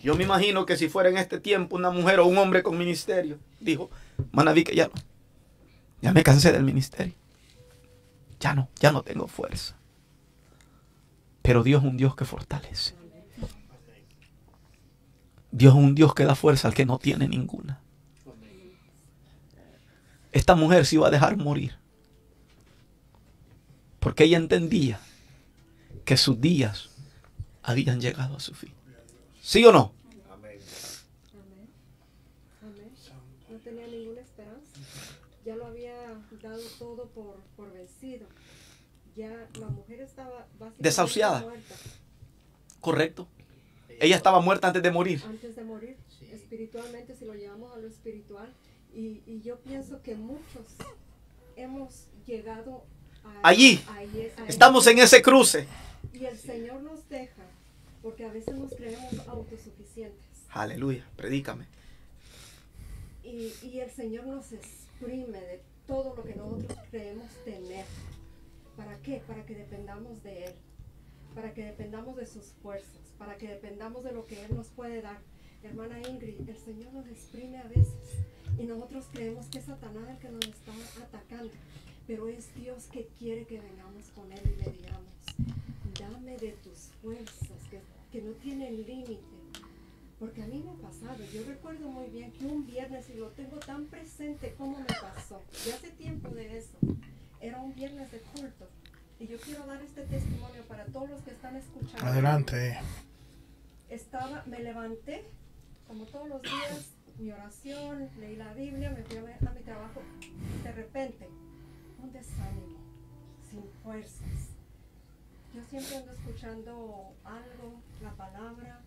Yo 0.00 0.14
me 0.14 0.22
imagino 0.22 0.66
que 0.66 0.76
si 0.76 0.88
fuera 0.88 1.08
en 1.08 1.18
este 1.18 1.40
tiempo 1.40 1.74
una 1.74 1.90
mujer 1.90 2.20
o 2.20 2.26
un 2.26 2.38
hombre 2.38 2.62
con 2.62 2.78
ministerio, 2.78 3.36
dijo, 3.58 3.90
Manaví 4.30 4.62
que 4.62 4.76
ya 4.76 4.86
no. 4.86 4.94
Ya 6.00 6.12
me 6.12 6.22
cansé 6.22 6.52
del 6.52 6.62
ministerio. 6.62 7.14
Ya 8.38 8.54
no, 8.54 8.68
ya 8.78 8.92
no 8.92 9.02
tengo 9.02 9.26
fuerza. 9.26 9.74
Pero 11.42 11.64
Dios 11.64 11.82
es 11.82 11.90
un 11.90 11.96
Dios 11.96 12.14
que 12.14 12.24
fortalece. 12.24 12.97
Dios 15.50 15.74
es 15.74 15.78
un 15.78 15.94
Dios 15.94 16.14
que 16.14 16.24
da 16.24 16.34
fuerza 16.34 16.68
al 16.68 16.74
que 16.74 16.86
no 16.86 16.98
tiene 16.98 17.28
ninguna. 17.28 17.80
Esta 20.32 20.54
mujer 20.54 20.84
se 20.86 20.96
iba 20.96 21.08
a 21.08 21.10
dejar 21.10 21.36
morir. 21.36 21.74
Porque 23.98 24.24
ella 24.24 24.36
entendía 24.36 25.00
que 26.04 26.16
sus 26.16 26.40
días 26.40 26.90
habían 27.62 28.00
llegado 28.00 28.36
a 28.36 28.40
su 28.40 28.54
fin. 28.54 28.72
¿Sí 29.42 29.64
o 29.64 29.72
no? 29.72 29.92
Amén. 30.30 30.58
No 33.50 33.58
tenía 33.58 33.86
ninguna 33.86 34.20
esperanza. 34.20 34.80
Ya 35.44 35.56
lo 35.56 35.66
había 35.66 35.94
dado 36.42 36.62
todo 36.78 37.06
por, 37.08 37.40
por 37.56 37.72
vencido. 37.72 38.26
Ya 39.16 39.48
la 39.58 39.68
mujer 39.68 40.00
estaba 40.00 40.46
Desahuciada. 40.78 41.40
muerta 41.40 41.74
Correcto. 42.80 43.26
Ella 44.00 44.16
estaba 44.16 44.40
muerta 44.40 44.68
antes 44.68 44.82
de 44.82 44.90
morir. 44.90 45.22
antes 45.26 45.56
de 45.56 45.64
morir. 45.64 45.96
Espiritualmente, 46.32 47.14
si 47.16 47.24
lo 47.24 47.34
llevamos 47.34 47.72
a 47.74 47.78
lo 47.78 47.88
espiritual. 47.88 48.52
Y, 48.94 49.22
y 49.26 49.40
yo 49.42 49.58
pienso 49.60 50.02
que 50.02 50.14
muchos 50.14 50.64
hemos 51.56 52.06
llegado 52.26 52.84
a, 53.24 53.48
Allí. 53.48 53.82
a 53.88 54.02
Estamos 54.48 54.86
en 54.86 54.98
ese 54.98 55.20
cruce. 55.22 55.66
Y 56.12 56.24
el 56.24 56.38
Señor 56.38 56.82
nos 56.82 57.08
deja, 57.08 57.42
porque 58.02 58.24
a 58.24 58.32
veces 58.32 58.56
nos 58.56 58.72
creemos 58.74 59.12
autosuficientes. 59.28 60.24
Aleluya. 60.50 61.04
Predícame. 61.16 61.66
Y, 63.22 63.52
y 63.62 63.80
el 63.80 63.90
Señor 63.90 64.26
nos 64.26 64.52
exprime 64.52 65.38
de 65.40 65.60
todo 65.86 66.14
lo 66.16 66.24
que 66.24 66.34
nosotros 66.34 66.78
creemos 66.90 67.26
tener. 67.44 67.84
¿Para 68.76 68.96
qué? 68.98 69.22
Para 69.26 69.44
que 69.44 69.54
dependamos 69.54 70.22
de 70.22 70.46
Él. 70.46 70.54
Para 71.38 71.54
que 71.54 71.64
dependamos 71.64 72.16
de 72.16 72.26
sus 72.26 72.46
fuerzas. 72.46 73.14
Para 73.16 73.36
que 73.38 73.46
dependamos 73.46 74.02
de 74.02 74.10
lo 74.10 74.26
que 74.26 74.44
Él 74.44 74.56
nos 74.56 74.66
puede 74.70 75.00
dar. 75.00 75.20
Hermana 75.62 76.00
Ingrid, 76.00 76.48
el 76.48 76.56
Señor 76.56 76.92
nos 76.92 77.06
exprime 77.06 77.58
a 77.58 77.68
veces. 77.68 78.24
Y 78.58 78.64
nosotros 78.64 79.06
creemos 79.12 79.46
que 79.46 79.58
es 79.58 79.66
Satanás 79.66 80.08
el 80.08 80.18
que 80.18 80.30
nos 80.30 80.44
está 80.44 80.72
atacando. 81.00 81.52
Pero 82.08 82.26
es 82.26 82.52
Dios 82.56 82.88
que 82.90 83.06
quiere 83.20 83.44
que 83.44 83.60
vengamos 83.60 84.06
con 84.16 84.32
Él 84.32 84.40
y 84.46 84.64
le 84.64 84.72
digamos, 84.78 85.14
dame 86.00 86.36
de 86.38 86.56
tus 86.64 86.90
fuerzas 87.00 87.60
que, 87.70 87.78
que 88.10 88.20
no 88.20 88.32
tienen 88.32 88.84
límite. 88.84 89.22
Porque 90.18 90.42
a 90.42 90.46
mí 90.48 90.60
me 90.64 90.72
ha 90.72 90.88
pasado, 90.90 91.24
yo 91.32 91.44
recuerdo 91.44 91.88
muy 91.88 92.08
bien 92.08 92.32
que 92.32 92.46
un 92.46 92.66
viernes, 92.66 93.08
y 93.10 93.14
lo 93.14 93.28
tengo 93.28 93.58
tan 93.58 93.84
presente 93.84 94.56
como 94.58 94.80
me 94.80 94.86
pasó, 94.86 95.40
ya 95.64 95.76
hace 95.76 95.90
tiempo 95.90 96.30
de 96.30 96.58
eso, 96.58 96.76
era 97.40 97.60
un 97.60 97.72
viernes 97.76 98.10
de 98.10 98.18
culto. 98.18 98.66
Y 99.20 99.26
yo 99.26 99.36
quiero 99.38 99.66
dar 99.66 99.82
este 99.82 100.02
testimonio 100.02 100.62
para 100.68 100.84
todos 100.86 101.10
los 101.10 101.22
que 101.22 101.30
están 101.30 101.56
escuchando. 101.56 102.06
Adelante. 102.06 102.78
Estaba, 103.88 104.44
me 104.46 104.60
levanté, 104.60 105.24
como 105.86 106.04
todos 106.04 106.28
los 106.28 106.42
días, 106.42 106.92
mi 107.18 107.32
oración, 107.32 108.08
leí 108.20 108.36
la 108.36 108.52
Biblia, 108.54 108.90
me 108.90 109.02
fui 109.02 109.16
a, 109.16 109.20
a 109.20 109.52
mi 109.52 109.60
trabajo. 109.62 110.02
De 110.62 110.72
repente, 110.72 111.28
un 112.00 112.12
desánimo, 112.12 112.78
sin 113.50 113.64
fuerzas. 113.82 114.50
Yo 115.54 115.64
siempre 115.64 115.96
ando 115.96 116.12
escuchando 116.12 117.12
algo, 117.24 117.80
la 118.02 118.12
palabra, 118.12 118.80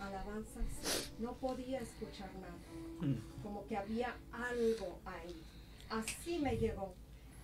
alabanzas. 0.00 1.12
No 1.20 1.34
podía 1.34 1.80
escuchar 1.80 2.30
nada. 2.40 3.14
Como 3.42 3.66
que 3.66 3.76
había 3.76 4.16
algo 4.32 4.98
ahí. 5.04 5.42
Así 5.90 6.38
me 6.38 6.56
llegó. 6.56 6.94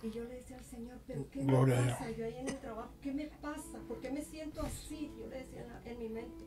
Y 0.03 0.11
yo 0.11 0.23
le 0.25 0.35
decía 0.35 0.57
al 0.57 0.65
Señor, 0.65 0.99
pero 1.07 1.29
¿qué 1.31 1.43
Gloria 1.43 1.79
me 1.81 1.91
pasa? 1.91 2.11
Yo 2.11 2.25
ahí 2.25 2.35
en 2.37 2.49
el 2.49 2.57
trabajo, 2.59 2.89
¿qué 3.01 3.13
me 3.13 3.25
pasa? 3.41 3.79
¿Por 3.87 4.01
qué 4.01 4.11
me 4.11 4.21
siento 4.21 4.61
así? 4.61 5.09
Yo 5.17 5.27
le 5.27 5.37
decía 5.37 5.61
en, 5.61 5.69
la- 5.69 5.81
en 5.91 5.99
mi 5.99 6.09
mente, 6.09 6.43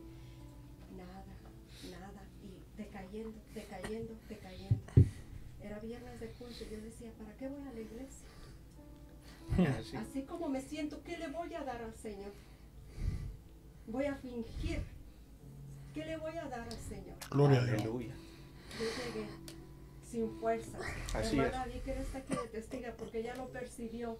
nada, 0.95 1.25
nada. 1.89 2.23
Y 2.43 2.77
decayendo, 2.77 3.33
decayendo, 3.55 4.13
decayendo. 4.29 4.77
Era 5.63 5.79
viernes 5.79 6.19
de 6.19 6.27
culto 6.33 6.63
y 6.63 6.69
yo 6.69 6.81
decía, 6.81 7.11
¿para 7.17 7.35
qué 7.35 7.49
voy 7.49 7.61
a 7.67 7.73
la 7.73 7.79
iglesia? 7.79 8.27
Así 10.01 10.21
como 10.23 10.49
me 10.49 10.61
siento, 10.61 11.01
¿qué 11.03 11.17
le 11.17 11.27
voy 11.29 11.53
a 11.55 11.63
dar 11.63 11.81
al 11.81 11.95
Señor? 11.95 12.31
Voy 13.87 14.05
a 14.05 14.15
fingir. 14.15 14.81
¿Qué 15.95 16.05
le 16.05 16.17
voy 16.17 16.37
a 16.37 16.45
dar 16.45 16.61
al 16.69 16.77
Señor? 16.79 17.15
Gloria 17.31 17.59
a 17.61 17.65
Dios. 17.65 17.81
Aleluya. 17.81 18.13
Yo 18.79 18.85
llegué 18.85 19.27
sin 20.09 20.39
fuerzas. 20.39 20.81
Así 21.13 21.37
Hermana 21.37 21.65
Víquer 21.65 21.97
está 21.97 22.19
aquí 22.19 22.33
de 22.33 22.47
testiga 22.47 22.93
porque 22.97 23.19
ella 23.19 23.35
lo 23.35 23.47
percibió, 23.49 24.17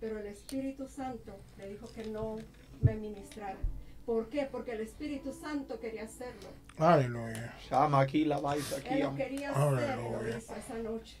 pero 0.00 0.18
el 0.18 0.26
Espíritu 0.26 0.88
Santo 0.88 1.38
le 1.58 1.68
dijo 1.70 1.86
que 1.92 2.04
no 2.06 2.36
me 2.80 2.94
ministrara. 2.94 3.58
¿Por 4.04 4.28
qué? 4.28 4.48
Porque 4.50 4.72
el 4.72 4.80
Espíritu 4.82 5.32
Santo 5.32 5.80
quería 5.80 6.04
hacerlo. 6.04 6.48
Aleluya. 6.78 7.54
Llama 7.68 8.00
aquí 8.00 8.24
la 8.24 8.38
vais 8.38 8.72
aquí. 8.72 8.88
Él 8.88 9.00
lo 9.00 9.14
quería 9.16 9.50
hacer 9.50 9.98
y 9.98 10.10
lo 10.10 10.38
hizo 10.38 10.54
esa 10.54 10.78
noche. 10.78 11.16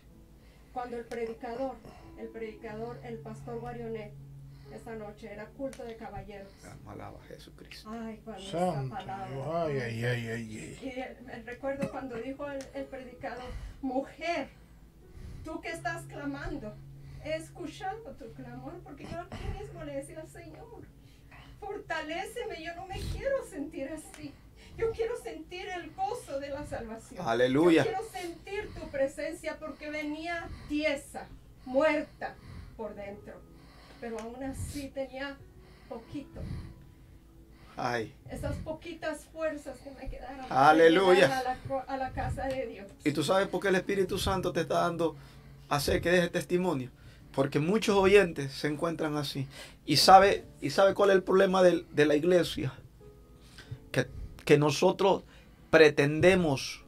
Cuando 0.72 0.96
el 0.96 1.04
predicador, 1.04 1.74
el 2.18 2.28
predicador, 2.28 3.00
el 3.02 3.18
pastor 3.18 3.58
Guarionet, 3.60 4.12
esa 4.76 4.94
noche 4.94 5.32
era 5.32 5.46
culto 5.46 5.82
de 5.84 5.96
caballeros. 5.96 6.48
Alaba 6.86 7.18
a 7.18 7.24
Jesucristo. 7.24 7.90
Ay, 7.90 8.20
cuando 8.24 8.42
esa 8.42 8.58
Santo 8.58 8.94
Dios. 8.94 9.04
palabra. 9.04 9.64
Ay, 9.66 9.78
ay, 9.78 10.04
ay, 10.04 10.28
ay, 10.28 10.78
ay. 10.82 11.36
Y 11.38 11.42
recuerdo 11.42 11.90
cuando 11.90 12.16
dijo 12.16 12.48
el, 12.50 12.64
el 12.74 12.84
predicador, 12.84 13.50
mujer, 13.82 14.48
tú 15.44 15.60
que 15.60 15.70
estás 15.70 16.04
clamando, 16.04 16.74
he 17.24 17.34
escuchado 17.34 18.14
tu 18.16 18.32
clamor, 18.34 18.74
porque 18.84 19.04
yo 19.04 19.20
aquí 19.20 19.44
mismo 19.58 19.82
le 19.84 19.96
decía 19.96 20.20
al 20.20 20.28
Señor, 20.28 20.82
fortaléceme, 21.58 22.62
yo 22.62 22.74
no 22.76 22.86
me 22.86 23.00
quiero 23.12 23.44
sentir 23.46 23.88
así. 23.88 24.32
Yo 24.76 24.92
quiero 24.92 25.16
sentir 25.16 25.66
el 25.68 25.90
gozo 25.94 26.38
de 26.38 26.50
la 26.50 26.66
salvación. 26.66 27.26
Aleluya. 27.26 27.82
Yo 27.84 27.90
quiero 27.90 28.04
sentir 28.10 28.74
tu 28.74 28.88
presencia 28.90 29.58
porque 29.58 29.88
venía 29.90 30.48
tiesa, 30.68 31.28
muerta 31.64 32.34
por 32.76 32.94
dentro. 32.94 33.40
Pero 34.00 34.18
aún 34.20 34.42
así 34.44 34.88
tenía 34.94 35.36
poquito 35.88 36.40
Ay. 37.76 38.12
esas 38.30 38.56
poquitas 38.56 39.24
fuerzas 39.32 39.78
que 39.78 39.90
me 39.90 40.08
quedaron 40.08 40.44
Aleluya. 40.50 41.38
A 41.38 41.42
la, 41.42 41.56
co- 41.68 41.82
a 41.86 41.96
la 41.96 42.10
casa 42.12 42.44
de 42.46 42.66
Dios. 42.66 42.86
Y 43.04 43.12
tú 43.12 43.22
sabes 43.22 43.48
por 43.48 43.60
qué 43.60 43.68
el 43.68 43.74
Espíritu 43.76 44.18
Santo 44.18 44.52
te 44.52 44.62
está 44.62 44.80
dando 44.80 45.16
hacer 45.68 46.00
que 46.00 46.10
dejes 46.10 46.32
testimonio. 46.32 46.90
Porque 47.34 47.58
muchos 47.58 47.94
oyentes 47.96 48.52
se 48.52 48.68
encuentran 48.68 49.16
así. 49.18 49.46
Y 49.84 49.98
sabe, 49.98 50.44
y 50.62 50.70
sabe 50.70 50.94
cuál 50.94 51.10
es 51.10 51.16
el 51.16 51.22
problema 51.22 51.62
del- 51.62 51.86
de, 51.92 52.06
la 52.06 52.16
iglesia. 52.16 52.72
Que, 53.92 54.06
que 54.46 54.56
nosotros 54.58 55.22
pretendemos 55.70 56.82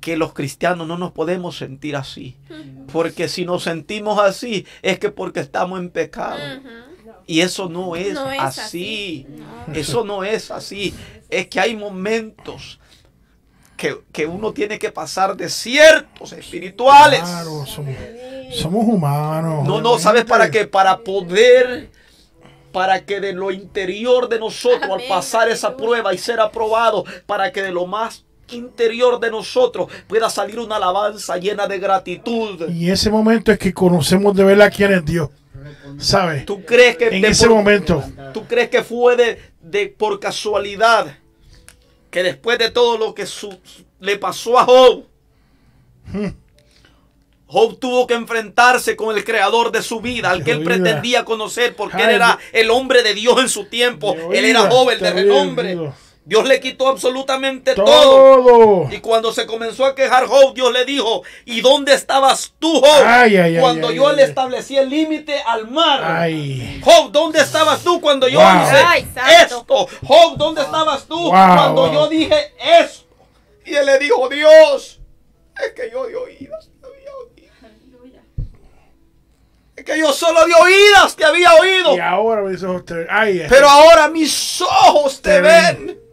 que 0.00 0.16
los 0.16 0.32
cristianos 0.32 0.86
no 0.86 0.98
nos 0.98 1.12
podemos 1.12 1.56
sentir 1.56 1.96
así. 1.96 2.36
Porque 2.92 3.28
si 3.28 3.44
nos 3.44 3.64
sentimos 3.64 4.18
así 4.18 4.66
es 4.82 4.98
que 4.98 5.10
porque 5.10 5.40
estamos 5.40 5.80
en 5.80 5.90
pecado. 5.90 6.38
Y 7.26 7.40
eso 7.40 7.68
no 7.68 7.94
es, 7.94 8.14
No 8.14 8.30
es 8.30 8.40
así. 8.40 9.26
así. 9.26 9.26
No. 9.66 9.74
Eso 9.74 10.04
no 10.04 10.24
es 10.24 10.50
así. 10.50 10.94
Es 11.28 11.48
que 11.48 11.60
hay 11.60 11.76
momentos 11.76 12.80
que, 13.76 14.00
que 14.12 14.26
uno 14.26 14.52
tiene 14.52 14.78
que 14.78 14.90
pasar 14.90 15.36
desiertos 15.36 16.32
espirituales. 16.32 17.20
Claro, 17.20 17.66
somos, 17.66 17.94
somos 18.54 18.84
humanos. 18.84 19.66
No, 19.66 19.80
no, 19.80 19.98
¿sabes 19.98 20.24
para 20.24 20.50
qué? 20.50 20.66
Para 20.66 20.98
poder, 20.98 21.90
para 22.72 23.04
que 23.04 23.20
de 23.20 23.34
lo 23.34 23.50
interior 23.50 24.28
de 24.28 24.38
nosotros, 24.38 24.90
al 24.90 25.06
pasar 25.06 25.48
esa 25.50 25.76
prueba 25.76 26.14
y 26.14 26.18
ser 26.18 26.40
aprobado, 26.40 27.04
para 27.26 27.52
que 27.52 27.62
de 27.62 27.72
lo 27.72 27.86
más 27.86 28.24
interior 28.50 29.18
de 29.20 29.30
nosotros 29.30 29.88
pueda 30.06 30.28
salir 30.30 30.58
una 30.58 30.76
alabanza 30.76 31.36
llena 31.36 31.66
de 31.66 31.78
gratitud. 31.78 32.68
Y 32.70 32.90
ese 32.90 33.10
momento 33.10 33.52
es 33.52 33.58
que 33.58 33.72
conocemos 33.74 34.34
de 34.36 34.44
verdad 34.44 34.72
quién 34.74 34.92
es 34.92 35.04
Dios. 35.04 35.30
¿Sabes? 35.98 36.46
¿Tú 36.46 36.64
crees 36.64 36.96
que 36.96 37.08
En 37.08 37.24
ese 37.24 37.46
por- 37.46 37.56
momento. 37.56 38.04
¿Tú 38.32 38.46
crees 38.46 38.68
que 38.68 38.82
fue 38.82 39.16
de, 39.16 39.40
de 39.60 39.88
por 39.88 40.20
casualidad 40.20 41.16
que 42.10 42.22
después 42.22 42.58
de 42.58 42.70
todo 42.70 42.96
lo 42.96 43.14
que 43.14 43.26
su- 43.26 43.58
le 44.00 44.16
pasó 44.16 44.58
a 44.58 44.64
Job, 44.64 45.04
Job 47.46 47.78
tuvo 47.78 48.06
que 48.06 48.14
enfrentarse 48.14 48.94
con 48.94 49.16
el 49.16 49.24
creador 49.24 49.72
de 49.72 49.82
su 49.82 50.00
vida, 50.00 50.30
al 50.30 50.44
que 50.44 50.52
él 50.52 50.62
pretendía 50.62 51.24
conocer, 51.24 51.74
porque 51.74 52.02
él 52.02 52.10
era 52.10 52.38
el 52.52 52.70
hombre 52.70 53.02
de 53.02 53.14
Dios 53.14 53.40
en 53.40 53.48
su 53.48 53.64
tiempo. 53.64 54.14
Él 54.32 54.44
era 54.44 54.68
joven, 54.70 54.98
de 55.00 55.10
renombre. 55.10 55.78
Dios 56.28 56.46
le 56.46 56.60
quitó 56.60 56.88
absolutamente 56.88 57.74
todo. 57.74 57.86
Todo. 57.86 58.88
Y 58.92 58.98
cuando 58.98 59.32
se 59.32 59.46
comenzó 59.46 59.86
a 59.86 59.94
quejar 59.94 60.26
Job, 60.26 60.52
Dios 60.52 60.70
le 60.72 60.84
dijo, 60.84 61.22
¿y 61.46 61.62
dónde 61.62 61.94
estabas 61.94 62.52
tú, 62.58 62.80
Job? 62.80 63.02
Ay, 63.02 63.34
ay, 63.38 63.54
ay, 63.56 63.60
cuando 63.62 63.88
ay, 63.88 63.96
yo 63.96 64.08
ay, 64.08 64.16
le 64.16 64.22
ay. 64.24 64.28
establecí 64.28 64.76
el 64.76 64.90
límite 64.90 65.40
al 65.46 65.68
mar. 65.70 66.02
Ay. 66.04 66.82
Job, 66.84 67.10
¿dónde 67.12 67.40
estabas 67.40 67.80
tú 67.82 67.98
cuando 68.02 68.28
yo 68.28 68.40
Wow. 68.40 68.46
hice 68.98 69.42
esto? 69.42 69.64
Job, 70.04 70.36
¿dónde 70.36 70.60
estabas 70.60 71.06
tú 71.06 71.18
Wow, 71.18 71.30
cuando 71.30 71.82
wow. 71.86 71.92
yo 71.94 72.08
dije 72.08 72.52
esto? 72.82 73.06
Y 73.64 73.74
él 73.74 73.86
le 73.86 73.98
dijo, 73.98 74.28
Dios, 74.28 75.00
es 75.64 75.72
que 75.72 75.90
yo 75.90 76.06
de 76.06 76.14
oídas 76.14 76.68
te 76.78 76.86
había 76.86 77.10
oído. 77.16 78.18
Es 79.76 79.84
que 79.84 79.98
yo 79.98 80.12
solo 80.12 80.44
de 80.46 80.52
oídas 80.54 81.16
te 81.16 81.24
había 81.24 81.54
oído. 81.54 81.96
Y 81.96 82.00
ahora 82.00 82.42
mis 82.42 82.62
ojos 82.62 82.84
te 82.84 83.06
Ay, 83.08 83.40
ay, 83.40 83.46
Pero 83.48 83.66
ahora 83.68 84.08
mis 84.08 84.60
ojos 84.60 85.22
te 85.22 85.30
Te 85.30 85.40
ven. 85.40 85.86
ven. 85.86 86.07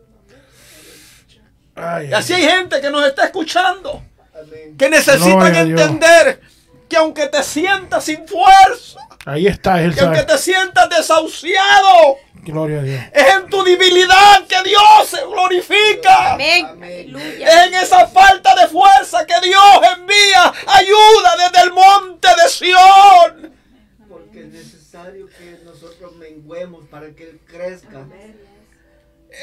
Ay, 1.75 2.09
Y 2.09 2.13
así 2.13 2.33
hay 2.33 2.43
gente 2.43 2.81
que 2.81 2.89
nos 2.89 3.05
está 3.05 3.25
escuchando. 3.25 4.03
Amén. 4.33 4.75
Que 4.77 4.89
necesitan 4.89 5.55
entender 5.55 6.41
que 6.89 6.97
aunque 6.97 7.27
te 7.27 7.41
sientas 7.43 8.03
sin 8.03 8.27
fuerza, 8.27 8.99
Ahí 9.25 9.47
está, 9.47 9.81
él 9.81 9.95
que 9.95 10.01
aunque 10.01 10.21
te 10.23 10.37
sientas 10.37 10.87
desahuciado, 10.89 12.17
Gloria 12.43 12.79
a 12.79 12.83
Dios. 12.83 13.03
es 13.11 13.33
en 13.35 13.49
tu 13.49 13.63
debilidad 13.63 14.45
que 14.47 14.61
Dios 14.69 15.07
se 15.09 15.25
glorifica. 15.25 16.33
Amén. 16.33 16.65
Amén. 16.69 17.15
Es 17.41 17.67
en 17.67 17.73
esa 17.73 18.05
falta 18.07 18.53
de 18.55 18.67
fuerza 18.67 19.25
que 19.25 19.33
Dios 19.41 19.63
envía 19.97 20.53
ayuda 20.67 21.37
desde 21.49 21.65
el 21.65 21.73
monte 21.73 22.27
de 22.27 22.49
Sión. 22.49 23.55
Porque 24.07 24.41
es 24.41 24.47
necesario 24.49 25.27
que 25.27 25.59
nosotros 25.65 26.15
menguemos 26.17 26.87
para 26.87 27.09
que 27.15 27.23
Él 27.23 27.39
crezca. 27.47 28.05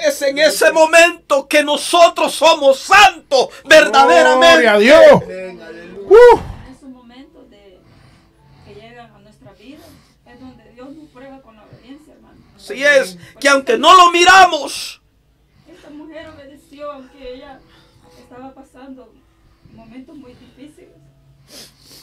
Es 0.07 0.23
en 0.23 0.39
ese 0.39 0.73
momento 0.73 1.47
que 1.47 1.63
nosotros 1.63 2.33
somos 2.35 2.79
santos 2.79 3.49
Gloria 3.63 3.65
a 3.65 4.07
verdaderamente. 4.07 4.79
Dios. 4.81 5.01
Uh, 5.15 6.39
En 6.67 6.75
esos 6.75 6.89
momentos 6.89 7.51
de, 7.51 7.79
que 8.67 8.75
llegan 8.75 9.11
a 9.15 9.19
nuestra 9.19 9.53
vida 9.53 9.85
es 10.27 10.41
donde 10.41 10.73
Dios 10.73 10.91
nos 10.91 11.09
prueba 11.11 11.41
con 11.43 11.57
la 11.57 11.65
obediencia, 11.65 12.15
hermano. 12.15 12.39
Si 12.59 12.83
es 12.83 13.19
que 13.39 13.49
aunque 13.49 13.77
no 13.79 13.95
lo 13.95 14.11
miramos, 14.11 15.01
Esta 15.71 15.91
mujer 15.91 16.29
obedeció 16.29 16.91
aunque 16.93 17.35
ella 17.35 17.61
estaba 18.19 18.53
pasando 18.55 19.13
momentos 19.75 20.17
muy 20.17 20.35
difíciles, 20.35 20.91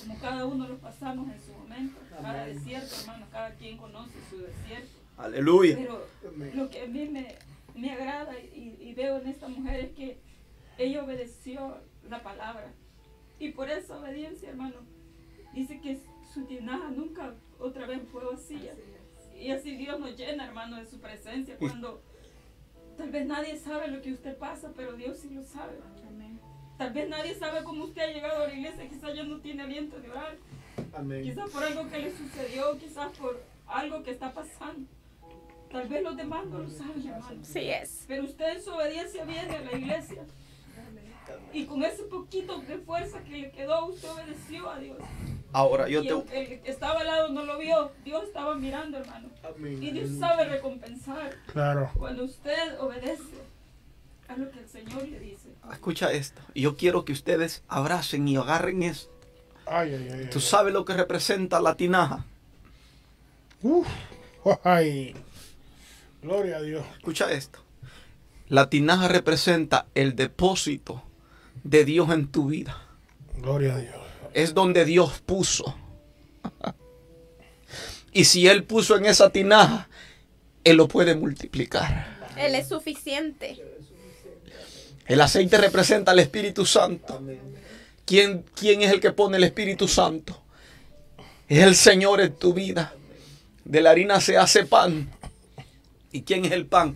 como 0.02 0.20
cada 0.20 0.46
uno 0.46 0.68
los 0.68 0.80
pasamos 0.80 1.30
en 1.32 1.42
su 1.46 1.54
momento. 1.54 2.00
Cada 2.22 2.46
desierto, 2.46 2.96
hermano, 3.02 3.26
cada 3.32 3.52
quien 3.52 3.78
conoce 3.78 4.14
su 4.30 4.38
desierto. 4.38 5.00
aleluya. 5.18 5.76
Pero 5.78 6.08
lo 6.56 6.70
que 6.70 6.82
a 6.84 6.88
mí 6.88 7.08
me, 7.08 7.36
me 7.80 7.92
agrada 7.92 8.38
y, 8.40 8.78
y 8.80 8.94
veo 8.94 9.18
en 9.18 9.28
esta 9.28 9.48
mujer 9.48 9.80
es 9.80 9.92
que 9.92 10.20
ella 10.78 11.04
obedeció 11.04 11.78
la 12.10 12.22
palabra. 12.24 12.74
Y 13.40 13.52
por 13.52 13.70
esa 13.70 13.98
obediencia, 13.98 14.50
hermano, 14.50 14.78
dice 15.54 15.80
que 15.80 16.00
su 16.34 16.46
tinaja 16.46 16.90
nunca 16.90 17.34
otra 17.60 17.86
vez 17.86 18.02
fue 18.12 18.24
vacía. 18.26 18.74
Y 19.38 19.52
así 19.52 19.78
Dios 19.78 20.00
nos 20.00 20.18
llena, 20.18 20.46
hermano, 20.46 20.78
de 20.78 20.86
su 20.86 21.00
presencia 21.00 21.58
cuando 21.58 22.02
tal 22.98 23.10
vez 23.12 23.26
nadie 23.26 23.58
sabe 23.58 23.88
lo 23.88 24.02
que 24.02 24.12
usted 24.12 24.38
pasa, 24.38 24.74
pero 24.76 24.94
Dios 24.94 25.18
sí 25.18 25.30
lo 25.30 25.44
sabe. 25.44 25.78
Tal 26.78 26.94
vez 26.94 27.10
nadie 27.10 27.36
sabe 27.36 27.62
cómo 27.64 27.84
usted 27.84 28.02
ha 28.04 28.14
llegado 28.14 28.44
a 28.44 28.48
la 28.48 28.54
iglesia, 28.54 28.88
quizás 28.88 29.14
ya 29.14 29.24
no 29.24 29.40
tiene 29.40 29.64
aliento 29.64 30.00
de 30.00 30.10
orar. 30.10 30.38
Amén. 30.94 31.24
Quizás 31.24 31.50
por 31.50 31.62
algo 31.62 31.90
que 31.90 32.00
le 32.00 32.12
sucedió, 32.12 32.78
quizás 32.78 33.18
por 33.18 33.42
algo 33.68 34.02
que 34.02 34.12
está 34.12 34.34
pasando. 34.34 34.88
Tal 35.72 35.88
vez 35.88 36.04
los 36.04 36.18
demás 36.18 36.46
no 36.48 36.60
lo 36.60 36.70
saben, 36.70 37.08
hermano. 37.08 37.40
Sí 37.44 37.70
es. 37.70 38.06
Pero 38.08 38.24
usted 38.24 38.58
en 38.58 38.64
su 38.64 38.72
obediencia 38.72 39.24
viene 39.26 39.56
a 39.56 39.62
la 39.62 39.74
iglesia. 39.74 40.24
Y 41.54 41.66
con 41.66 41.84
ese 41.84 42.04
poquito 42.04 42.60
de 42.60 42.78
fuerza 42.80 43.24
que 43.24 43.38
le 43.38 43.52
quedó, 43.52 43.86
usted 43.86 44.10
obedeció 44.10 44.70
a 44.70 44.80
Dios. 44.80 44.98
Ahora 45.52 45.88
yo 45.88 46.04
y 46.04 46.08
te... 46.08 46.42
el 46.42 46.62
que 46.62 46.72
estaba 46.72 47.00
al 47.00 47.08
lado 47.08 47.30
no 47.30 47.44
lo 47.44 47.58
vio, 47.58 47.92
Dios 48.04 48.24
estaba 48.24 48.56
mirando, 48.56 48.98
hermano. 49.00 49.30
Amén. 49.44 49.82
Y 49.82 49.92
Dios 49.92 50.12
sabe 50.20 50.46
recompensar 50.46 51.36
claro. 51.52 51.90
cuando 51.98 52.24
usted 52.24 52.80
obedece 52.80 53.24
a 54.28 54.38
lo 54.38 54.50
que 54.52 54.60
el 54.60 54.68
Señor 54.68 55.08
le 55.08 55.20
dice. 55.20 55.50
Escucha 55.72 56.12
esto. 56.12 56.42
Y 56.54 56.62
yo 56.62 56.78
quiero 56.78 57.04
que 57.04 57.14
ustedes 57.14 57.64
abracen 57.68 58.28
y 58.28 58.38
agarren 58.38 58.84
esto. 58.84 59.12
Ay, 59.66 59.94
ay, 59.94 60.10
ay. 60.12 60.30
¿Tú 60.30 60.40
sabes 60.40 60.74
lo 60.74 60.86
que 60.86 60.94
representa 60.94 61.60
la 61.62 61.76
tinaja? 61.76 62.26
Uf, 63.62 63.88
ay. 64.64 65.16
Gloria 66.22 66.58
a 66.58 66.62
Dios. 66.62 66.86
Escucha 66.98 67.32
esto. 67.32 67.60
La 68.48 68.70
tinaja 68.70 69.08
representa 69.08 69.88
el 69.96 70.16
depósito 70.16 71.04
de 71.64 71.86
Dios 71.86 72.10
en 72.12 72.28
tu 72.28 72.48
vida. 72.48 72.82
Gloria 73.38 73.76
a 73.76 73.78
Dios. 73.78 73.96
Es 74.34 74.54
donde 74.54 74.86
Dios 74.86 75.22
puso. 75.26 75.76
Y 78.12 78.26
si 78.26 78.48
Él 78.48 78.64
puso 78.64 78.98
en 78.98 79.06
esa 79.06 79.30
tinaja, 79.30 79.88
Él 80.64 80.78
lo 80.78 80.88
puede 80.88 81.16
multiplicar. 81.16 82.18
Él 82.38 82.56
es 82.56 82.68
suficiente. 82.68 83.62
El 85.06 85.22
aceite 85.22 85.58
representa 85.58 86.12
al 86.12 86.20
Espíritu 86.20 86.66
Santo. 86.66 87.22
¿Quién, 88.06 88.44
¿Quién 88.56 88.82
es 88.82 88.92
el 88.92 89.00
que 89.00 89.12
pone 89.12 89.38
el 89.38 89.44
Espíritu 89.44 89.88
Santo? 89.88 90.42
Es 91.48 91.64
el 91.64 91.76
Señor 91.76 92.22
en 92.22 92.34
tu 92.34 92.54
vida. 92.54 92.94
De 93.64 93.82
la 93.82 93.92
harina 93.92 94.20
se 94.22 94.38
hace 94.38 94.66
pan. 94.66 95.10
¿Y 96.12 96.24
quién 96.24 96.46
es 96.46 96.52
el 96.52 96.66
pan? 96.66 96.96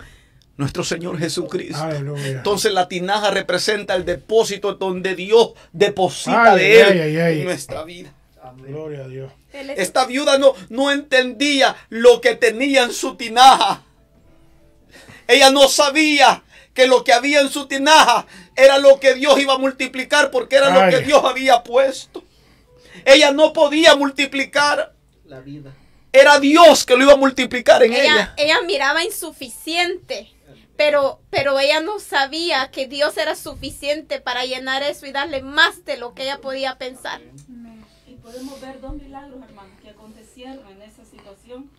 Nuestro 0.57 0.83
Señor 0.83 1.17
Jesucristo. 1.17 1.81
Aleluya. 1.81 2.27
Entonces 2.27 2.71
la 2.73 2.87
tinaja 2.87 3.31
representa 3.31 3.95
el 3.95 4.05
depósito 4.05 4.73
donde 4.73 5.15
Dios 5.15 5.53
deposita 5.71 6.53
Ay, 6.53 6.59
de 6.59 6.81
Él 6.81 6.87
ay, 6.91 6.99
ay, 6.99 7.17
ay. 7.17 7.39
en 7.39 7.45
nuestra 7.45 7.83
vida. 7.83 8.13
Gloria 8.57 9.05
a 9.05 9.07
Dios. 9.07 9.31
Esta 9.51 10.05
viuda 10.05 10.37
no, 10.37 10.53
no 10.69 10.91
entendía 10.91 11.75
lo 11.89 12.21
que 12.21 12.35
tenía 12.35 12.83
en 12.83 12.93
su 12.93 13.15
tinaja. 13.15 13.83
Ella 15.27 15.49
no 15.51 15.67
sabía 15.67 16.43
que 16.73 16.87
lo 16.87 17.03
que 17.03 17.13
había 17.13 17.41
en 17.41 17.49
su 17.49 17.67
tinaja 17.67 18.25
era 18.55 18.77
lo 18.77 18.99
que 18.99 19.13
Dios 19.15 19.39
iba 19.39 19.53
a 19.53 19.57
multiplicar 19.57 20.31
porque 20.31 20.57
era 20.57 20.69
lo 20.69 20.89
que 20.89 21.03
Dios 21.03 21.23
había 21.23 21.63
puesto. 21.63 22.23
Ella 23.05 23.31
no 23.31 23.53
podía 23.53 23.95
multiplicar. 23.95 24.93
La 25.25 25.39
vida. 25.39 25.73
Era 26.13 26.39
Dios 26.39 26.85
que 26.85 26.95
lo 26.95 27.03
iba 27.03 27.13
a 27.13 27.17
multiplicar 27.17 27.81
en 27.81 27.93
ella. 27.93 28.03
ella, 28.03 28.33
ella 28.37 28.61
miraba 28.61 29.03
insuficiente, 29.03 30.31
pero, 30.77 31.19
pero 31.31 31.59
ella 31.59 31.79
no 31.81 31.99
sabía 31.99 32.69
que 32.69 32.87
Dios 32.87 33.17
era 33.17 33.35
suficiente 33.35 34.21
para 34.21 34.45
llenar 34.45 34.83
eso 34.83 35.07
y 35.07 35.11
darle 35.11 35.41
más 35.41 35.85
de 35.85 35.97
lo 35.97 36.13
que 36.13 36.23
ella 36.23 36.39
podía 36.39 36.77
pensar. 36.77 37.19
Y 38.05 38.13
podemos 38.15 38.61
ver 38.61 38.79
dos 38.79 38.93
milagros, 38.93 39.41
hermanos, 39.41 39.73
que 39.81 39.89
acontecieron 39.89 40.67
en 40.69 40.83
esa 40.83 41.03
situación, 41.03 41.71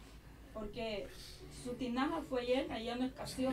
porque 0.52 1.06
su 1.62 1.74
tinaja 1.74 2.20
fue 2.28 2.44
llena 2.44 2.80
y 2.80 2.86
ya 2.86 2.96
no 2.96 3.06
escaseó. 3.06 3.52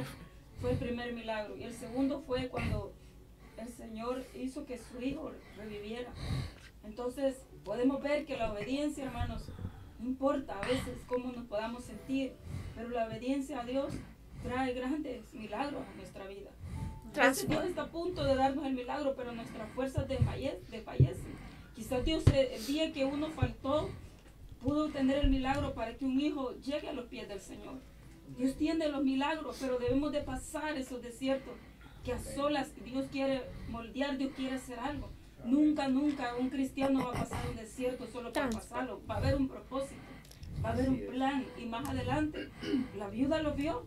Fue 0.59 0.71
el 0.71 0.77
primer 0.77 1.13
milagro. 1.13 1.57
Y 1.57 1.63
el 1.63 1.73
segundo 1.73 2.23
fue 2.25 2.47
cuando 2.47 2.91
el 3.57 3.69
Señor 3.71 4.25
hizo 4.33 4.65
que 4.65 4.79
su 4.79 4.99
hijo 4.99 5.31
reviviera. 5.57 6.09
Entonces, 6.83 7.35
podemos 7.63 8.01
ver 8.01 8.25
que 8.25 8.37
la 8.37 8.51
obediencia, 8.51 9.05
hermanos, 9.05 9.43
no 10.01 10.07
importa 10.09 10.57
a 10.59 10.65
veces 10.67 10.97
cómo 11.07 11.31
nos 11.31 11.45
podamos 11.45 11.83
sentir, 11.85 12.33
pero 12.75 12.89
la 12.89 13.07
obediencia 13.07 13.61
a 13.61 13.65
Dios 13.65 13.93
trae 14.43 14.73
grandes 14.73 15.33
milagros 15.33 15.83
a 15.91 15.95
nuestra 15.95 16.25
vida. 16.27 16.49
Entonces, 17.05 17.47
Dios 17.49 17.65
está 17.65 17.83
a 17.83 17.87
punto 17.91 18.23
de 18.23 18.35
darnos 18.35 18.65
el 18.65 18.73
milagro, 18.73 19.13
pero 19.15 19.31
nuestras 19.33 19.69
fuerzas 19.71 20.07
desfalle- 20.07 20.59
desfallecen. 20.69 21.35
Quizás 21.75 22.03
Dios 22.05 22.23
eh, 22.33 22.55
el 22.55 22.65
día 22.65 22.91
que 22.93 23.05
uno 23.05 23.27
faltó 23.29 23.89
pudo 24.61 24.89
tener 24.89 25.17
el 25.17 25.29
milagro 25.29 25.73
para 25.73 25.95
que 25.95 26.05
un 26.05 26.19
hijo 26.19 26.53
llegue 26.61 26.87
a 26.89 26.93
los 26.93 27.05
pies 27.05 27.27
del 27.27 27.39
Señor. 27.41 27.75
Dios 28.37 28.55
tiene 28.55 28.87
los 28.87 29.03
milagros, 29.03 29.57
pero 29.59 29.77
debemos 29.77 30.11
de 30.13 30.21
pasar 30.21 30.77
esos 30.77 31.01
desiertos 31.01 31.53
que 32.05 32.13
a 32.13 32.19
solas 32.19 32.71
Dios 32.85 33.07
quiere 33.11 33.43
moldear, 33.69 34.17
Dios 34.17 34.31
quiere 34.35 34.55
hacer 34.55 34.79
algo. 34.79 35.09
Nunca, 35.45 35.87
nunca 35.87 36.35
un 36.39 36.49
cristiano 36.49 37.05
va 37.05 37.09
a 37.11 37.23
pasar 37.23 37.39
un 37.49 37.55
desierto 37.55 38.07
solo 38.07 38.31
para 38.31 38.49
pasarlo. 38.49 39.01
Va 39.09 39.15
a 39.15 39.17
haber 39.17 39.35
un 39.35 39.47
propósito, 39.47 40.01
va 40.63 40.69
a 40.69 40.73
haber 40.73 40.89
un 40.89 40.99
plan. 41.07 41.45
Y 41.57 41.65
más 41.65 41.87
adelante, 41.87 42.49
la 42.97 43.09
viuda 43.09 43.41
lo 43.41 43.53
vio, 43.53 43.85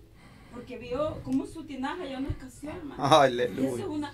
porque 0.52 0.78
vio 0.78 1.20
cómo 1.22 1.46
su 1.46 1.64
tinaja 1.64 2.04
ya 2.04 2.20
no 2.20 2.28
escaseó, 2.28 2.70
hermano. 2.70 3.28
Y 3.28 3.66
eso 3.66 3.78
es 3.78 3.84
una, 3.84 4.12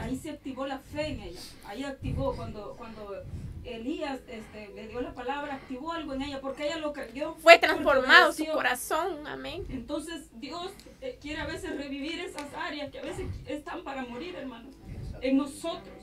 ahí 0.00 0.16
se 0.16 0.30
activó 0.30 0.66
la 0.66 0.78
fe 0.78 1.08
en 1.08 1.20
ella. 1.20 1.40
Ahí 1.66 1.84
activó 1.84 2.34
cuando, 2.34 2.74
cuando 2.76 3.22
Elías 3.64 4.20
este, 4.28 4.68
le 4.74 4.88
dio 4.88 5.00
la 5.00 5.14
palabra, 5.14 5.54
activó 5.54 5.92
algo 5.92 6.14
en 6.14 6.22
ella, 6.22 6.40
porque 6.40 6.66
ella 6.66 6.78
lo 6.78 6.92
creyó. 6.92 7.34
Fue 7.34 7.58
transformado 7.58 8.32
su 8.32 8.46
corazón. 8.46 9.26
Amén. 9.26 9.66
Entonces 9.68 10.28
Dios 10.40 10.72
eh, 11.00 11.18
quiere 11.20 11.40
a 11.40 11.46
veces 11.46 11.76
revivir 11.76 12.18
esas 12.20 12.52
áreas 12.54 12.90
que 12.90 12.98
a 12.98 13.02
veces 13.02 13.26
están 13.46 13.84
para 13.84 14.04
morir, 14.04 14.34
hermanos, 14.36 14.74
en 15.20 15.36
nosotros. 15.36 15.97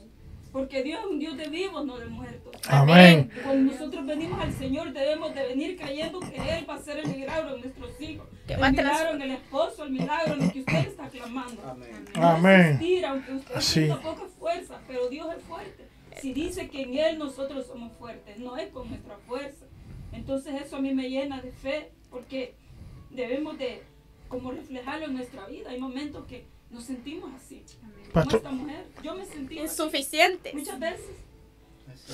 Porque 0.56 0.84
Dios 0.84 1.02
es 1.02 1.06
un 1.08 1.20
Dios 1.20 1.36
de 1.36 1.50
vivos, 1.50 1.86
no 1.86 2.00
de 2.00 2.06
muertos. 2.06 2.56
Amén. 2.70 3.30
Cuando 3.44 3.74
nosotros 3.74 4.06
venimos 4.06 4.40
al 4.40 4.54
Señor 4.54 4.94
debemos 4.94 5.36
de 5.36 5.48
venir 5.48 5.76
creyendo 5.76 6.22
que 6.22 6.38
Él 6.38 6.66
va 6.70 6.76
a 6.76 6.78
hacer 6.78 7.00
el 7.00 7.08
milagro 7.10 7.56
en 7.56 7.62
nuestros 7.62 8.00
hijos. 8.00 8.26
Que 8.48 8.54
el 8.54 8.62
va 8.62 8.68
a 8.68 8.72
milagro 8.72 9.16
en 9.16 9.22
el 9.24 9.32
esposo, 9.32 9.84
el 9.84 9.92
milagro 9.92 10.36
en 10.36 10.46
lo 10.46 10.54
que 10.54 10.60
usted 10.62 10.88
está 10.88 11.10
clamando. 11.10 11.62
No 12.16 12.28
Amén. 12.30 12.62
resistir, 12.62 13.06
aunque 13.06 13.34
usted 13.34 13.60
Sí. 13.60 13.90
poca 14.02 14.28
fuerza, 14.40 14.80
pero 14.88 15.10
Dios 15.10 15.28
es 15.38 15.44
fuerte. 15.44 15.88
Si 16.22 16.32
dice 16.32 16.70
que 16.70 16.84
en 16.84 16.98
Él 17.00 17.20
nosotros 17.20 17.68
somos 17.68 17.92
fuertes, 17.98 18.40
no 18.40 18.56
es 18.56 18.70
con 18.70 18.88
nuestra 18.88 19.18
fuerza. 19.28 19.66
Entonces 20.14 20.56
eso 20.62 20.78
a 20.78 20.80
mí 20.80 20.94
me 20.94 21.10
llena 21.10 21.42
de 21.42 21.52
fe, 21.52 21.92
porque 22.10 22.56
debemos 23.10 23.58
de 23.58 23.84
como 24.30 24.54
reflejarlo 24.54 25.08
en 25.08 25.16
nuestra 25.16 25.48
vida. 25.48 25.72
Hay 25.72 25.82
momentos 25.82 26.24
que 26.28 26.46
nos 26.72 26.86
sentimos 26.86 27.30
así. 27.36 27.62
Pastor. 28.16 28.38
esta 28.38 28.52
mujer. 28.52 28.86
Yo 29.04 29.16
me 29.16 29.26
sentí 29.26 29.60
así 29.60 29.68
Insuficientes. 29.68 30.54
muchas 30.54 30.80
veces. 30.80 31.06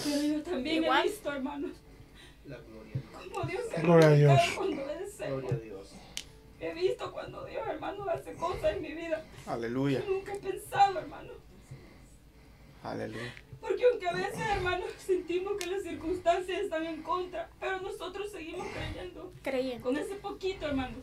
Pero 0.03 0.21
yo 0.37 0.43
también 0.43 0.83
Igual. 0.83 1.05
he 1.05 1.09
visto, 1.09 1.31
hermanos, 1.31 1.71
La 2.45 2.57
gloria. 2.57 3.01
como 3.33 3.45
Dios 3.47 3.61
se 3.73 3.81
Gloria 3.81 4.07
a 4.07 4.13
Dios. 4.13 4.39
cuando. 4.55 4.81
Gloria 4.83 5.49
a 5.51 5.59
Dios. 5.59 5.93
He 6.59 6.73
visto 6.73 7.11
cuando 7.11 7.45
Dios, 7.45 7.63
hermano, 7.67 8.05
hace 8.09 8.33
cosas 8.33 8.75
en 8.75 8.81
mi 8.81 8.91
vida. 8.93 9.23
Aleluya. 9.47 10.03
Yo 10.05 10.13
nunca 10.13 10.33
he 10.33 10.37
pensado, 10.39 10.99
hermano. 10.99 11.33
Aleluya. 12.83 13.33
Porque 13.59 13.83
aunque 13.91 14.07
a 14.07 14.13
veces, 14.13 14.39
hermanos, 14.39 14.87
sentimos 14.97 15.53
que 15.57 15.67
las 15.67 15.83
circunstancias 15.83 16.61
están 16.61 16.85
en 16.85 17.03
contra, 17.03 17.49
pero 17.59 17.79
nosotros 17.81 18.31
seguimos 18.31 18.65
creyendo. 18.67 19.31
Creyendo. 19.43 19.83
Con 19.83 19.97
ese 19.97 20.15
poquito, 20.15 20.65
hermanos, 20.67 20.99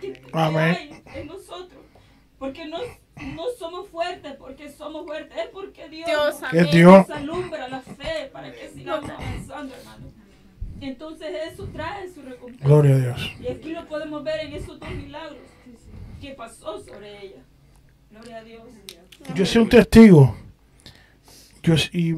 que, 0.00 0.12
que 0.12 0.30
hay 0.38 1.02
en 1.14 1.26
nosotros. 1.26 1.82
Porque 2.38 2.66
no, 2.66 2.78
no 3.34 3.44
somos 3.58 3.88
fuertes 3.88 4.34
porque 4.34 4.70
somos 4.70 5.06
fuertes, 5.06 5.36
es 5.38 5.48
porque 5.48 5.88
Dios, 5.88 6.06
Dios, 6.06 6.42
amén. 6.42 6.68
Dios. 6.70 7.08
nos 7.08 7.16
alumbra 7.16 7.68
la 7.68 7.80
fe 7.80 8.28
para 8.32 8.52
que 8.52 8.68
sigamos 8.68 9.08
avanzando, 9.10 9.74
hermano. 9.74 10.06
Entonces 10.80 11.28
eso 11.52 11.66
trae 11.72 12.12
su 12.12 12.22
recompensa. 12.22 12.64
Gloria 12.64 12.94
a 12.94 12.98
Dios. 12.98 13.32
Y 13.40 13.48
aquí 13.48 13.70
lo 13.70 13.86
podemos 13.86 14.22
ver 14.22 14.40
en 14.40 14.52
esos 14.52 14.78
dos 14.78 14.90
milagros 14.90 15.38
que 16.20 16.32
pasó 16.32 16.78
sobre 16.84 17.26
ella. 17.26 17.42
Gloria 18.10 18.38
a 18.38 18.44
Dios. 18.44 18.62
Yo 19.34 19.46
soy 19.46 19.62
un 19.62 19.68
testigo. 19.68 20.36
Yo, 21.62 21.74
y 21.92 22.14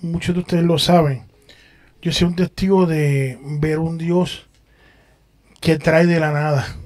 muchos 0.00 0.34
de 0.34 0.40
ustedes 0.40 0.64
lo 0.64 0.78
saben. 0.78 1.26
Yo 2.00 2.12
soy 2.12 2.28
un 2.28 2.36
testigo 2.36 2.86
de 2.86 3.38
ver 3.58 3.78
un 3.80 3.98
Dios 3.98 4.46
que 5.60 5.78
trae 5.78 6.06
de 6.06 6.20
la 6.20 6.30
nada. 6.30 6.76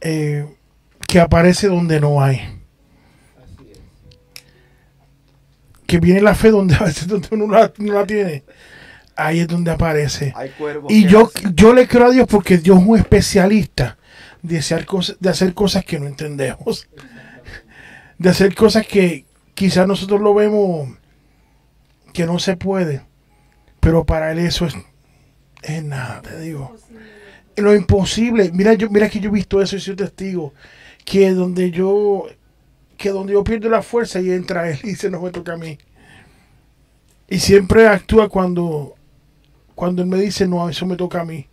Eh, 0.00 0.46
que 1.06 1.20
aparece 1.20 1.68
donde 1.68 2.00
no 2.00 2.22
hay. 2.22 2.36
Así 2.36 3.70
es. 3.72 3.78
Que 5.86 5.98
viene 6.00 6.20
la 6.20 6.34
fe 6.34 6.50
donde 6.50 6.74
a 6.80 6.84
veces 6.84 7.06
donde 7.08 7.28
uno 7.32 7.48
la- 7.48 7.72
no 7.78 7.92
la 7.94 8.06
tiene. 8.06 8.44
Ahí 9.16 9.40
es 9.40 9.48
donde 9.48 9.70
aparece. 9.72 10.32
Hay 10.36 10.52
Y 10.88 11.06
yo, 11.06 11.26
hacen- 11.26 11.54
yo 11.56 11.72
le 11.74 11.88
creo 11.88 12.06
a 12.06 12.10
Dios 12.10 12.26
porque 12.30 12.58
Dios 12.58 12.78
es 12.80 12.86
un 12.86 12.96
especialista 12.98 13.98
de 14.42 14.58
hacer 14.58 14.86
cosas, 14.86 15.16
de 15.18 15.28
hacer 15.30 15.54
cosas 15.54 15.84
que 15.84 15.98
no 15.98 16.06
entendemos. 16.06 16.88
De 18.18 18.28
hacer 18.30 18.52
cosas 18.56 18.84
que 18.84 19.26
quizás 19.54 19.86
nosotros 19.86 20.20
lo 20.20 20.34
vemos 20.34 20.88
que 22.12 22.26
no 22.26 22.40
se 22.40 22.56
puede. 22.56 23.02
Pero 23.78 24.04
para 24.04 24.32
él 24.32 24.40
eso 24.40 24.66
es, 24.66 24.74
es 25.62 25.84
nada, 25.84 26.20
te 26.22 26.40
digo. 26.40 26.74
Lo 27.58 27.74
imposible. 27.74 28.50
Mira, 28.52 28.74
yo, 28.74 28.88
mira 28.88 29.08
que 29.08 29.20
yo 29.20 29.30
he 29.30 29.32
visto 29.32 29.60
eso 29.60 29.76
y 29.76 29.80
soy 29.80 29.96
testigo. 29.96 30.54
Que 31.04 31.32
donde 31.32 31.70
yo, 31.70 32.26
que 32.96 33.10
donde 33.10 33.32
yo 33.32 33.44
pierdo 33.44 33.68
la 33.68 33.82
fuerza 33.82 34.20
y 34.20 34.30
entra 34.30 34.68
él 34.70 34.78
y 34.82 34.88
dice 34.88 35.10
no 35.10 35.20
me 35.20 35.30
toca 35.30 35.54
a 35.54 35.56
mí. 35.56 35.78
Y 37.28 37.38
siempre 37.38 37.86
actúa 37.86 38.28
cuando, 38.28 38.94
cuando 39.74 40.02
él 40.02 40.08
me 40.08 40.18
dice 40.18 40.46
no, 40.46 40.68
eso 40.68 40.86
me 40.86 40.96
toca 40.96 41.20
a 41.20 41.24
mí. 41.24 41.46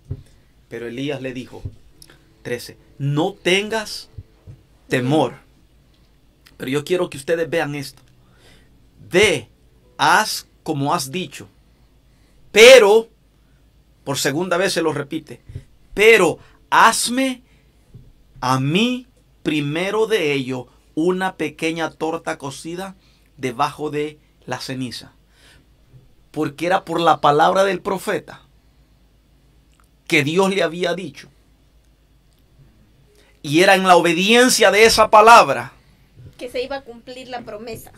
Pero 0.69 0.87
Elías 0.87 1.19
le 1.21 1.33
dijo, 1.33 1.63
13, 2.43 2.77
no 2.99 3.33
tengas 3.33 4.09
temor. 4.87 5.33
Pero 6.57 6.69
yo 6.69 6.85
quiero 6.85 7.09
que 7.09 7.17
ustedes 7.17 7.49
vean 7.49 7.73
esto. 7.73 8.01
Ve, 9.11 9.49
haz 9.97 10.47
como 10.63 10.93
has 10.93 11.11
dicho. 11.11 11.47
Pero, 12.51 13.09
por 14.03 14.17
segunda 14.17 14.57
vez 14.57 14.73
se 14.73 14.81
lo 14.81 14.93
repite, 14.93 15.41
pero 15.93 16.39
hazme 16.69 17.43
a 18.41 18.59
mí 18.59 19.07
primero 19.43 20.07
de 20.07 20.33
ello 20.33 20.67
una 20.95 21.35
pequeña 21.35 21.91
torta 21.91 22.37
cocida 22.37 22.95
debajo 23.37 23.89
de 23.89 24.19
la 24.45 24.59
ceniza. 24.59 25.13
Porque 26.31 26.65
era 26.65 26.83
por 26.85 26.99
la 26.99 27.21
palabra 27.21 27.63
del 27.63 27.81
profeta 27.81 28.41
que 30.07 30.23
Dios 30.23 30.53
le 30.53 30.63
había 30.63 30.93
dicho. 30.93 31.29
Y 33.41 33.61
era 33.61 33.75
en 33.75 33.83
la 33.83 33.95
obediencia 33.95 34.71
de 34.71 34.85
esa 34.85 35.09
palabra 35.09 35.72
Que 36.45 36.51
se 36.51 36.63
iba 36.63 36.77
a 36.77 36.81
cumplir 36.81 37.29
la 37.29 37.41
promesa. 37.41 37.91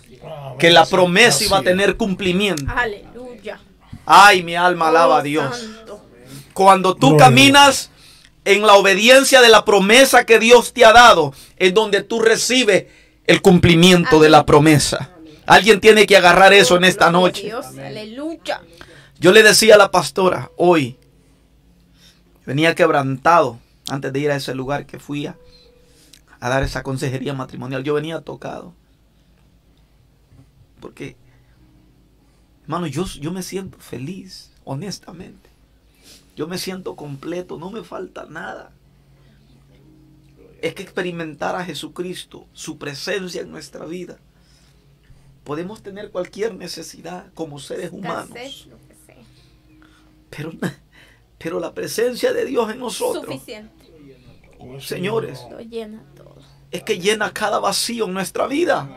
que 0.60 0.70
la 0.70 0.86
promesa 0.86 1.44
iba 1.44 1.58
a 1.58 1.64
tener 1.64 1.98
cumplimiento. 1.98 2.66
Aleluya. 2.76 3.60
Ay, 4.06 4.44
mi 4.44 4.56
alma 4.56 4.90
alaba 4.90 5.18
a 5.18 5.20
Oh, 5.20 5.24
Dios. 5.24 5.70
Cuando 6.54 6.96
tú 6.96 7.18
caminas 7.18 7.90
en 8.46 8.62
la 8.62 8.76
obediencia 8.76 9.42
de 9.42 9.50
la 9.50 9.66
promesa 9.66 10.26
que 10.26 10.38
Dios 10.38 10.74
te 10.74 10.86
ha 10.86 10.94
dado, 10.94 11.34
es 11.58 11.74
donde 11.74 12.04
tú 12.04 12.22
recibes 12.22 12.86
el 13.26 13.42
cumplimiento 13.42 14.20
de 14.20 14.30
la 14.30 14.46
promesa. 14.46 15.10
Alguien 15.48 15.80
tiene 15.80 16.06
que 16.06 16.16
agarrar 16.18 16.54
eso 16.54 16.78
en 16.78 16.84
esta 16.84 17.10
Gloria 17.10 17.52
a 17.58 17.62
noche. 17.62 17.82
Aleluya. 17.84 18.62
Yo 19.20 19.32
le 19.32 19.42
decía 19.42 19.76
a 19.76 19.78
la 19.80 19.90
pastora 19.90 20.52
hoy, 20.58 20.98
Venía 22.46 22.76
quebrantado 22.76 23.60
antes 23.90 24.14
de 24.14 24.20
ir 24.20 24.30
a 24.32 24.36
ese 24.36 24.54
lugar 24.54 24.86
que 24.86 25.00
fui 25.00 25.26
a, 25.26 25.36
a 26.46 26.50
dar 26.50 26.62
esa 26.62 26.84
consejería 26.84 27.34
matrimonial. 27.34 27.84
Yo 27.84 27.96
venía 27.96 28.22
tocado. 28.22 28.76
Porque, 30.80 31.16
hermano, 32.64 32.86
yo, 32.86 33.06
yo 33.06 33.32
me 33.32 33.42
siento 33.42 33.80
feliz, 33.80 34.52
honestamente. 34.64 35.50
Yo 36.36 36.48
me 36.48 36.60
siento 36.60 36.96
completo, 36.96 37.58
no 37.58 37.72
me 37.72 37.84
falta 37.84 38.26
nada. 38.26 38.72
Es 40.62 40.76
que 40.76 40.84
experimentar 40.84 41.56
a 41.56 41.66
Jesucristo, 41.66 42.46
su 42.54 42.78
presencia 42.78 43.42
en 43.42 43.50
nuestra 43.50 43.86
vida. 43.86 44.20
Podemos 45.44 45.82
tener 45.82 46.12
cualquier 46.12 46.54
necesidad 46.54 47.34
como 47.34 47.58
seres 47.58 47.92
humanos. 47.92 48.70
Pero, 50.30 50.52
pero 51.40 51.60
la 51.60 51.74
presencia 51.74 52.34
de 52.34 52.46
Dios 52.46 52.72
en 52.72 52.78
nosotros, 52.78 53.26
Suficiente. 53.26 53.74
señores, 54.80 55.40
Lo 55.50 55.60
llena 55.60 56.04
todo. 56.14 56.15
Es 56.76 56.84
que 56.84 57.00
llena 57.00 57.34
cada 57.34 57.60
vacío 57.60 58.06
en 58.06 58.14
nuestra 58.14 58.48
vida. 58.48 58.90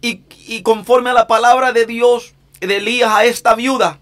Y, 0.00 0.22
y 0.46 0.62
conforme 0.62 1.10
a 1.10 1.14
la 1.14 1.26
palabra 1.26 1.72
de 1.72 1.86
Dios, 1.86 2.34
de 2.60 2.76
Elías 2.76 3.10
a 3.10 3.24
esta 3.24 3.54
viuda, 3.54 4.00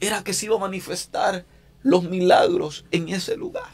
era 0.00 0.24
que 0.24 0.32
se 0.32 0.46
iba 0.46 0.56
a 0.56 0.60
manifestar 0.60 1.44
los 1.82 2.04
milagros 2.04 2.84
en 2.90 3.08
ese 3.08 3.36
lugar. 3.36 3.70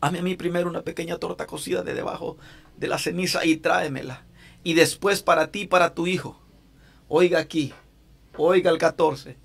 Hame 0.00 0.20
a 0.20 0.22
mí 0.22 0.34
primero 0.36 0.68
una 0.68 0.82
pequeña 0.82 1.18
torta 1.18 1.46
cocida 1.46 1.82
de 1.82 1.94
debajo 1.94 2.36
de 2.76 2.88
la 2.88 2.98
ceniza 2.98 3.44
y 3.44 3.56
tráemela. 3.56 4.24
Y 4.64 4.74
después 4.74 5.22
para 5.22 5.50
ti 5.50 5.66
para 5.66 5.94
tu 5.94 6.06
hijo. 6.06 6.40
Oiga 7.08 7.38
aquí, 7.38 7.72
oiga 8.36 8.70
el 8.70 8.78
14. 8.78 9.36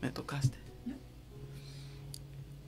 Me 0.00 0.10
tocaste. 0.10 0.61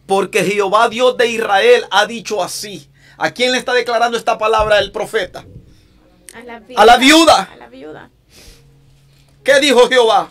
Porque 0.06 0.44
Jehová 0.44 0.89
Dios 0.89 1.16
de 1.16 1.28
Israel 1.28 1.85
ha 1.90 2.06
dicho 2.06 2.43
así. 2.43 2.89
¿A 3.16 3.31
quién 3.32 3.52
le 3.52 3.59
está 3.59 3.72
declarando 3.72 4.16
esta 4.18 4.36
palabra 4.39 4.78
el 4.78 4.93
profeta? 4.93 5.44
A 6.35 6.43
la 6.43 6.59
viuda. 6.60 6.82
A 6.82 6.86
la 6.86 6.97
viuda. 6.97 7.43
A 7.52 7.56
la 7.56 7.68
viuda. 7.68 8.10
¿Qué 9.44 9.60
dijo 9.60 9.89
Jehová? 9.89 10.31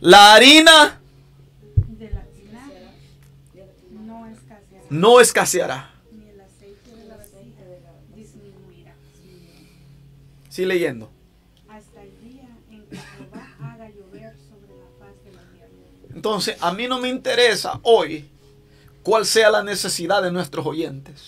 La 0.00 0.34
harina 0.34 1.00
De 1.88 2.10
la 2.10 2.22
no 4.00 4.26
escaseará, 4.26 4.86
no 4.90 5.20
escaseará. 5.20 5.90
ni 6.12 6.28
el 6.30 6.40
aceite 6.40 6.94
de 6.96 7.08
la 7.08 7.16
vasija 7.16 7.64
disminuirá, 8.14 8.94
Sí 10.48 10.64
leyendo. 10.64 11.10
hasta 11.68 12.02
el 12.02 12.10
día 12.22 12.48
en 12.70 12.86
que 12.86 12.96
Jehová 12.96 13.48
haga 13.60 13.88
llover 13.90 14.34
sobre 14.48 14.78
la 14.78 14.86
faz 14.98 15.24
de 15.24 15.32
la 15.32 15.42
tierra. 15.52 16.14
Entonces, 16.14 16.56
a 16.60 16.72
mí 16.72 16.86
no 16.86 16.98
me 17.00 17.08
interesa 17.08 17.78
hoy 17.82 18.28
cuál 19.08 19.24
sea 19.24 19.50
la 19.50 19.62
necesidad 19.62 20.22
de 20.22 20.30
nuestros 20.30 20.66
oyentes. 20.66 21.22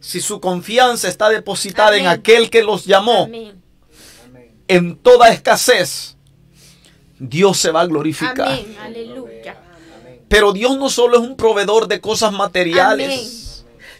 Si 0.00 0.22
su 0.22 0.40
confianza 0.40 1.06
está 1.06 1.28
depositada 1.28 1.98
en 1.98 2.06
aquel 2.06 2.48
que 2.48 2.62
los 2.62 2.86
llamó 2.86 3.24
Amén. 3.24 3.62
en 4.68 4.96
toda 4.96 5.28
escasez, 5.28 6.16
Dios 7.18 7.58
se 7.58 7.70
va 7.70 7.82
a 7.82 7.86
glorificar. 7.86 8.48
Amén. 8.48 8.76
Aleluya. 8.80 9.54
Pero 10.28 10.54
Dios 10.54 10.78
no 10.78 10.88
solo 10.88 11.18
es 11.18 11.22
un 11.22 11.36
proveedor 11.36 11.88
de 11.88 12.00
cosas 12.00 12.32
materiales, 12.32 13.43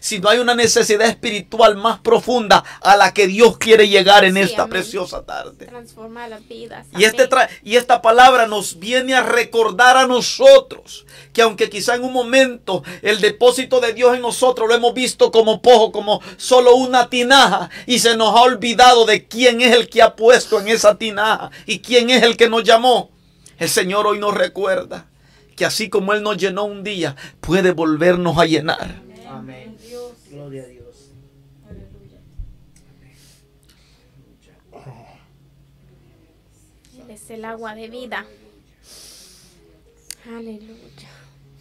sino 0.05 0.29
hay 0.29 0.39
una 0.39 0.55
necesidad 0.55 1.09
espiritual 1.09 1.77
más 1.77 1.99
profunda 2.01 2.63
a 2.83 2.95
la 2.95 3.15
que 3.15 3.27
Dios 3.27 3.57
quiere 3.57 3.89
llegar 3.89 4.27
en 4.27 4.35
Sí, 4.35 4.41
esta 4.41 4.65
amén. 4.65 4.73
preciosa 4.73 5.23
tarde. 5.25 5.65
Transforma 5.65 6.29
las 6.29 6.47
vidas. 6.47 6.87
Y, 6.99 7.05
este 7.05 7.27
y 7.63 7.77
esta 7.77 8.03
palabra 8.03 8.47
nos 8.47 8.79
viene 8.79 9.15
a 9.15 9.23
recordar 9.23 9.97
a 9.97 10.07
nosotros 10.07 11.07
que 11.33 11.41
aunque 11.41 11.71
quizá 11.71 11.95
en 11.95 12.05
un 12.05 12.13
momento 12.13 12.83
el 13.01 13.23
depósito 13.23 13.81
de 13.81 13.95
Dios 13.95 14.15
en 14.15 14.21
nosotros 14.21 14.69
lo 14.69 14.75
hemos 14.75 14.93
visto 14.93 15.33
como 15.33 15.63
pojo, 15.63 15.91
como 15.91 16.21
solo 16.37 16.75
una 16.75 17.09
tinaja, 17.09 17.71
y 17.87 17.99
se 18.01 18.15
nos 18.15 18.37
ha 18.37 18.43
olvidado 18.43 19.07
de 19.07 19.27
quién 19.27 19.63
es 19.63 19.75
el 19.75 19.89
que 19.89 20.03
ha 20.03 20.17
puesto 20.17 20.61
en 20.61 20.69
esa 20.69 20.99
tinaja 20.99 21.51
y 21.65 21.79
quién 21.79 22.11
es 22.11 22.23
el 22.25 22.37
que 22.37 22.51
nos 22.51 22.63
llamó. 22.63 23.11
El 23.59 23.71
Señor 23.71 24.07
hoy 24.07 24.19
nos 24.19 24.35
recuerda 24.35 25.07
que 25.57 25.65
así 25.65 25.89
como 25.89 26.13
Él 26.13 26.23
nos 26.23 26.37
llenó 26.37 26.65
un 26.65 26.85
día, 26.85 27.17
puede 27.41 27.71
volvernos 27.71 28.37
a 28.37 28.45
llenar. 28.45 29.01
Amén. 29.31 29.74
Gloria 30.45 30.65
a 30.65 30.67
Dios. 30.67 31.11
Él 36.99 37.11
es 37.11 37.31
el 37.31 37.47
agua 37.47 37.75
de 37.75 37.89
vida. 37.89 38.27
Aleluya. 40.29 41.09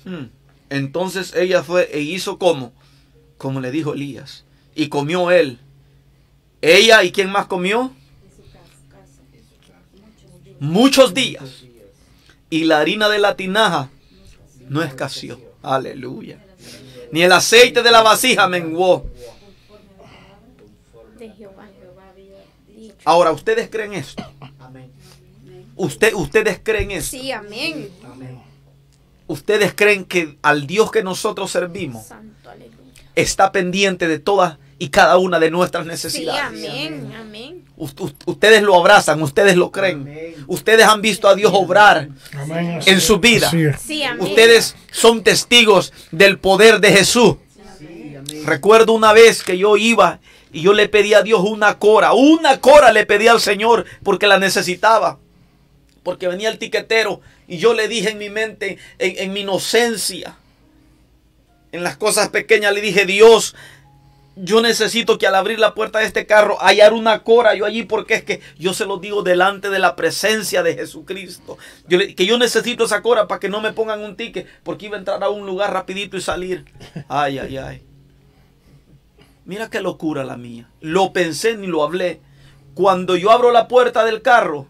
Hmm. 0.03 0.25
Entonces 0.69 1.33
ella 1.33 1.63
fue 1.63 1.89
e 1.93 2.01
hizo 2.01 2.37
como, 2.37 2.73
como 3.37 3.61
le 3.61 3.71
dijo 3.71 3.93
Elías, 3.93 4.43
y 4.75 4.89
comió 4.89 5.31
él. 5.31 5.59
Ella 6.61 7.05
y 7.05 7.13
quién 7.13 7.31
más 7.31 7.45
comió? 7.45 7.93
Muchos 10.59 11.13
días. 11.13 11.63
Y 12.49 12.65
la 12.65 12.81
harina 12.81 13.07
de 13.07 13.19
la 13.19 13.37
tinaja 13.37 13.89
no 14.67 14.83
escaseó. 14.83 15.39
Aleluya. 15.61 16.42
Ni 17.13 17.21
el 17.21 17.31
aceite 17.31 17.83
de 17.83 17.91
la 17.91 18.01
vasija 18.01 18.47
menguó. 18.47 19.05
De 21.19 21.29
Jehová. 21.29 21.67
Dicho. 22.67 22.95
Ahora, 23.05 23.31
¿ustedes 23.31 23.69
creen 23.69 23.93
esto? 23.93 24.23
Amén. 24.59 24.91
Usted, 25.75 26.15
¿Ustedes 26.15 26.59
creen 26.63 26.89
esto? 26.89 27.11
Sí, 27.15 27.31
amén. 27.31 27.91
Amén. 28.03 28.41
¿Ustedes 29.27 29.75
creen 29.75 30.05
que 30.05 30.39
al 30.41 30.65
Dios 30.65 30.89
que 30.89 31.03
nosotros 31.03 31.51
servimos 31.51 32.07
está 33.13 33.51
pendiente 33.51 34.07
de 34.07 34.17
todas 34.17 34.57
y 34.79 34.89
cada 34.89 35.17
una 35.19 35.39
de 35.39 35.51
nuestras 35.51 35.83
Sí, 35.83 35.89
necesidades? 35.89 36.67
amén. 36.67 37.13
Amén. 37.15 37.65
Ust- 37.83 37.99
ust- 37.99 38.15
Ustedes 38.25 38.61
lo 38.63 38.75
abrazan, 38.75 39.21
ustedes 39.21 39.55
lo 39.55 39.71
creen. 39.71 40.01
Amén. 40.01 40.35
Ustedes 40.47 40.85
han 40.85 41.01
visto 41.01 41.27
a 41.27 41.35
Dios 41.35 41.51
obrar 41.53 42.09
Amén. 42.33 42.79
en 42.85 43.01
su 43.01 43.19
vida. 43.19 43.49
Sí. 43.51 44.03
Ustedes 44.19 44.75
son 44.91 45.23
testigos 45.23 45.91
del 46.11 46.37
poder 46.39 46.79
de 46.79 46.91
Jesús. 46.91 47.35
Sí. 47.77 48.15
Recuerdo 48.45 48.93
una 48.93 49.11
vez 49.13 49.43
que 49.43 49.57
yo 49.57 49.75
iba 49.77 50.19
y 50.51 50.61
yo 50.61 50.73
le 50.73 50.87
pedí 50.87 51.13
a 51.13 51.21
Dios 51.23 51.41
una 51.43 51.77
cora. 51.79 52.13
Una 52.13 52.59
cora 52.61 52.91
le 52.91 53.05
pedí 53.05 53.27
al 53.27 53.41
Señor 53.41 53.85
porque 54.03 54.27
la 54.27 54.37
necesitaba. 54.39 55.19
Porque 56.03 56.27
venía 56.27 56.49
el 56.49 56.57
tiquetero 56.57 57.21
y 57.47 57.57
yo 57.57 57.73
le 57.73 57.87
dije 57.87 58.09
en 58.11 58.17
mi 58.17 58.29
mente, 58.29 58.77
en, 58.99 59.13
en 59.17 59.33
mi 59.33 59.41
inocencia, 59.41 60.35
en 61.71 61.83
las 61.83 61.97
cosas 61.97 62.29
pequeñas, 62.29 62.73
le 62.73 62.81
dije, 62.81 63.05
Dios, 63.05 63.55
yo 64.35 64.61
necesito 64.61 65.17
que 65.17 65.27
al 65.27 65.35
abrir 65.35 65.59
la 65.59 65.75
puerta 65.75 65.99
de 65.99 66.05
este 66.05 66.25
carro 66.25 66.57
hallar 66.59 66.93
una 66.93 67.23
cora 67.23 67.53
yo 67.55 67.65
allí 67.65 67.83
porque 67.83 68.15
es 68.15 68.23
que 68.23 68.41
yo 68.57 68.73
se 68.73 68.85
lo 68.85 68.97
digo 68.97 69.21
delante 69.21 69.69
de 69.69 69.79
la 69.79 69.95
presencia 69.95 70.63
de 70.63 70.75
Jesucristo. 70.75 71.57
Yo 71.87 71.99
que 71.99 72.25
yo 72.25 72.37
necesito 72.37 72.85
esa 72.85 73.01
cora 73.01 73.27
para 73.27 73.39
que 73.39 73.49
no 73.49 73.61
me 73.61 73.73
pongan 73.73 74.01
un 74.01 74.15
ticket 74.15 74.47
porque 74.63 74.87
iba 74.87 74.95
a 74.95 74.99
entrar 74.99 75.23
a 75.23 75.29
un 75.29 75.45
lugar 75.45 75.71
rapidito 75.73 76.17
y 76.17 76.21
salir. 76.21 76.65
Ay, 77.07 77.39
ay, 77.39 77.57
ay. 77.57 77.83
Mira 79.45 79.69
qué 79.69 79.81
locura 79.81 80.23
la 80.23 80.37
mía. 80.37 80.69
Lo 80.79 81.13
pensé 81.13 81.57
ni 81.57 81.67
lo 81.67 81.83
hablé. 81.83 82.21
Cuando 82.73 83.15
yo 83.15 83.29
abro 83.29 83.51
la 83.51 83.67
puerta 83.67 84.03
del 84.03 84.21
carro, 84.21 84.67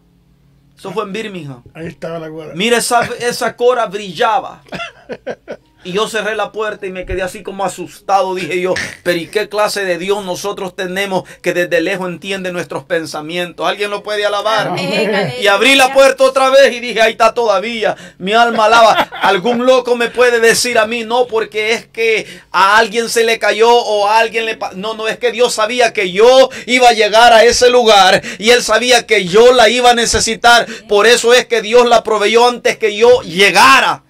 eso 0.75 0.91
fue 0.91 1.03
en 1.03 1.13
Birmingham. 1.13 1.63
Ahí 1.73 1.87
estaba 1.87 2.19
la 2.19 2.27
guarda. 2.27 2.53
Mira, 2.55 2.77
esa, 2.77 3.05
esa 3.19 3.55
cora 3.55 3.85
brillaba. 3.85 4.63
Y 5.83 5.91
yo 5.91 6.07
cerré 6.07 6.35
la 6.35 6.51
puerta 6.51 6.85
y 6.85 6.91
me 6.91 7.05
quedé 7.05 7.21
así 7.21 7.43
como 7.43 7.65
asustado. 7.65 8.35
Dije 8.35 8.61
yo, 8.61 8.73
pero 9.03 9.17
¿y 9.17 9.27
qué 9.27 9.49
clase 9.49 9.83
de 9.83 9.97
Dios 9.97 10.23
nosotros 10.23 10.75
tenemos 10.75 11.23
que 11.41 11.53
desde 11.53 11.81
lejos 11.81 12.09
entiende 12.09 12.51
nuestros 12.51 12.85
pensamientos? 12.85 13.67
¿Alguien 13.67 13.89
lo 13.89 14.01
puede 14.01 14.25
alabar? 14.25 14.69
Amén, 14.69 15.33
Y 15.41 15.47
abrí 15.47 15.75
la 15.75 15.93
puerta 15.93 16.23
otra 16.23 16.49
vez 16.49 16.73
y 16.73 16.79
dije, 16.79 17.01
ahí 17.01 17.11
está 17.11 17.33
todavía. 17.33 17.95
Mi 18.17 18.33
alma 18.33 18.65
alaba. 18.65 18.93
Algún 19.21 19.65
loco 19.65 19.95
me 19.95 20.09
puede 20.09 20.39
decir 20.39 20.77
a 20.77 20.85
mí, 20.85 21.03
no, 21.03 21.27
porque 21.27 21.73
es 21.73 21.85
que 21.87 22.27
a 22.51 22.77
alguien 22.77 23.09
se 23.09 23.23
le 23.23 23.39
cayó 23.39 23.69
o 23.69 24.07
a 24.07 24.19
alguien 24.19 24.45
le... 24.45 24.55
pa-". 24.55 24.71
No, 24.75 24.93
no, 24.93 25.07
es 25.07 25.17
que 25.17 25.31
Dios 25.31 25.53
sabía 25.53 25.91
que 25.91 26.11
yo 26.11 26.49
iba 26.65 26.89
a 26.89 26.93
llegar 26.93 27.33
a 27.33 27.43
ese 27.43 27.69
lugar 27.69 28.21
y 28.39 28.51
Él 28.51 28.63
sabía 28.63 29.05
que 29.05 29.25
yo 29.25 29.51
la 29.51 29.69
iba 29.69 29.91
a 29.91 29.95
necesitar. 29.95 30.65
Por 30.87 31.07
eso 31.07 31.33
es 31.33 31.45
que 31.45 31.61
Dios 31.61 31.87
la 31.87 32.03
proveyó 32.03 32.47
antes 32.47 32.77
que 32.77 32.95
yo 32.95 33.21
llegara. 33.21 34.03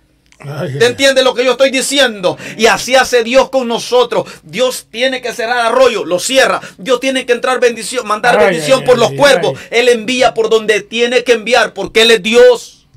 ¿Te 0.80 0.86
entiendes 0.86 1.24
lo 1.24 1.34
que 1.34 1.46
yo 1.46 1.52
estoy 1.52 1.72
diciendo? 1.72 2.38
Y 2.58 2.66
así 2.66 2.96
hace 2.96 3.24
Dios 3.24 3.50
con 3.50 3.68
nosotros. 3.68 4.28
Dios 4.44 4.88
tiene 4.92 5.22
que 5.22 5.34
cerrar 5.34 5.60
arroyo, 5.68 6.04
lo 6.06 6.20
cierra. 6.20 6.60
Dios 6.78 7.00
tiene 7.00 7.26
que 7.26 7.34
entrar 7.34 7.60
bendición, 7.60 8.06
mandar 8.08 8.38
Ay, 8.40 8.48
bendición 8.48 8.82
ay, 8.82 8.86
por 8.86 8.96
ay, 8.96 9.00
los 9.02 9.10
ay, 9.12 9.18
cuervos. 9.18 9.60
ay. 9.72 9.80
Él 9.80 9.90
envía 9.90 10.34
por 10.34 10.50
donde 10.50 10.82
tiene 10.82 11.24
que 11.24 11.34
enviar, 11.34 11.74
porque 11.74 12.02
Él 12.04 12.12
es 12.12 12.24
Dios. 12.24 12.88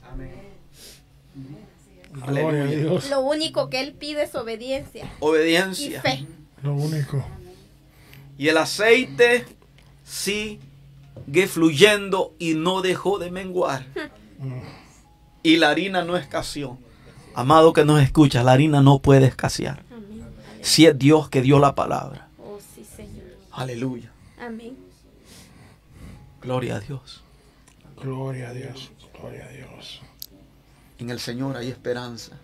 Gloria 2.27 2.61
a 2.63 2.65
Aleluya. 2.65 2.79
Dios. 2.91 3.11
Lo 3.11 3.21
único 3.21 3.71
que 3.71 3.81
él 3.81 3.93
pide 3.93 4.25
es 4.25 4.35
obediencia 4.35 5.05
y 5.05 5.09
Obediencia. 5.21 6.03
fe. 6.03 6.27
Lo 6.63 6.75
único. 6.75 7.25
Y 8.37 8.49
el 8.49 8.57
aceite 8.59 9.45
sigue 10.05 10.59
fluyendo 11.49 12.35
y 12.41 12.55
no 12.55 12.83
dejó 12.83 13.19
de 13.19 13.31
menguar. 13.31 13.87
Y 15.45 15.57
la 15.59 15.71
harina 15.71 16.03
no 16.03 16.17
escaseó. 16.17 16.79
Amado 17.37 17.75
que 17.75 17.85
nos 17.85 18.01
escucha, 18.03 18.43
la 18.43 18.53
harina 18.53 18.81
no 18.81 18.99
puede 19.01 19.27
escasear. 19.27 19.85
Amén. 19.91 20.25
Si 20.63 20.87
es 20.87 20.99
Dios 20.99 21.29
que 21.29 21.43
dio 21.43 21.59
la 21.59 21.75
palabra. 21.75 22.29
Oh, 22.39 22.59
sí, 22.75 22.83
Señor. 22.83 23.27
Aleluya. 23.53 24.11
Amén. 24.41 24.75
Gloria 26.41 26.77
a 26.77 26.81
Dios. 26.81 27.23
Gloria 28.01 28.49
a 28.49 28.53
Dios. 28.55 28.91
Gloria 29.21 29.45
a 29.45 29.49
Dios. 29.49 30.01
En 30.99 31.11
el 31.11 31.21
Señor 31.21 31.59
hay 31.59 31.69
esperanza. 31.69 32.39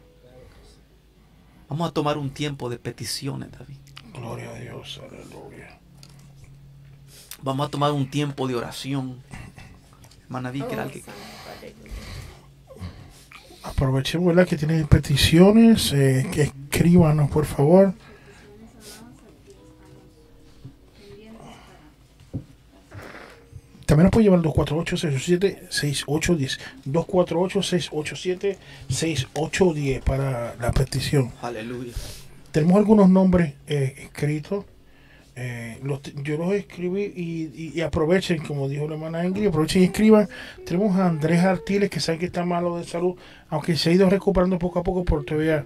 Vamos 1.70 1.88
a 1.88 1.94
tomar 1.94 2.18
un 2.18 2.28
tiempo 2.28 2.68
de 2.68 2.78
peticiones, 2.78 3.50
David. 3.50 3.78
Gloria 4.12 4.50
a 4.50 4.54
Dios. 4.60 5.00
Aleluya. 5.08 5.80
Vamos 7.40 7.66
a 7.66 7.70
tomar 7.70 7.92
un 7.92 8.10
tiempo 8.10 8.46
de 8.46 8.56
oración. 8.56 9.22
Hermana 10.24 10.50
Vicky, 10.50 10.66
Oh. 10.66 11.31
Aprovechemos, 13.62 14.26
¿verdad? 14.28 14.46
Que 14.48 14.56
tienen 14.56 14.86
peticiones. 14.86 15.92
eh, 15.92 16.26
que 16.32 16.42
escríbanos, 16.42 17.30
por 17.30 17.44
favor. 17.46 17.94
También 23.86 24.04
nos 24.04 24.12
puede 24.12 24.24
llevar 24.24 24.38
al 24.38 24.44
248-687-6810. 24.46 26.58
248-687-6810 28.88 30.00
para 30.02 30.54
la 30.56 30.72
petición. 30.72 31.30
Aleluya. 31.42 31.92
Tenemos 32.52 32.76
algunos 32.78 33.10
nombres 33.10 33.52
eh, 33.66 33.94
escritos. 33.98 34.64
Eh, 35.34 35.78
los- 35.82 36.02
yo 36.22 36.36
los 36.36 36.52
escribí 36.52 37.04
y, 37.16 37.50
y- 37.54 37.72
y 37.74 37.80
aprovechen, 37.80 38.38
como 38.42 38.68
dijo 38.68 38.86
la 38.86 38.94
hermana 38.96 39.24
Ingrid, 39.24 39.46
aprovechen 39.48 39.80
y 39.82 39.86
escriban. 39.86 40.28
Tenemos 40.66 40.94
a 40.98 41.06
Andrés 41.06 41.42
Artiles, 41.42 41.88
que 41.88 42.00
sabe 42.00 42.18
que 42.18 42.26
está 42.26 42.44
malo 42.44 42.76
de 42.76 42.84
salud, 42.84 43.14
aunque 43.48 43.74
se 43.76 43.90
ha 43.90 43.92
ido 43.94 44.10
recuperando 44.10 44.58
poco 44.58 44.78
a 44.80 44.82
poco, 44.82 45.04
porque 45.04 45.26
todavía 45.30 45.64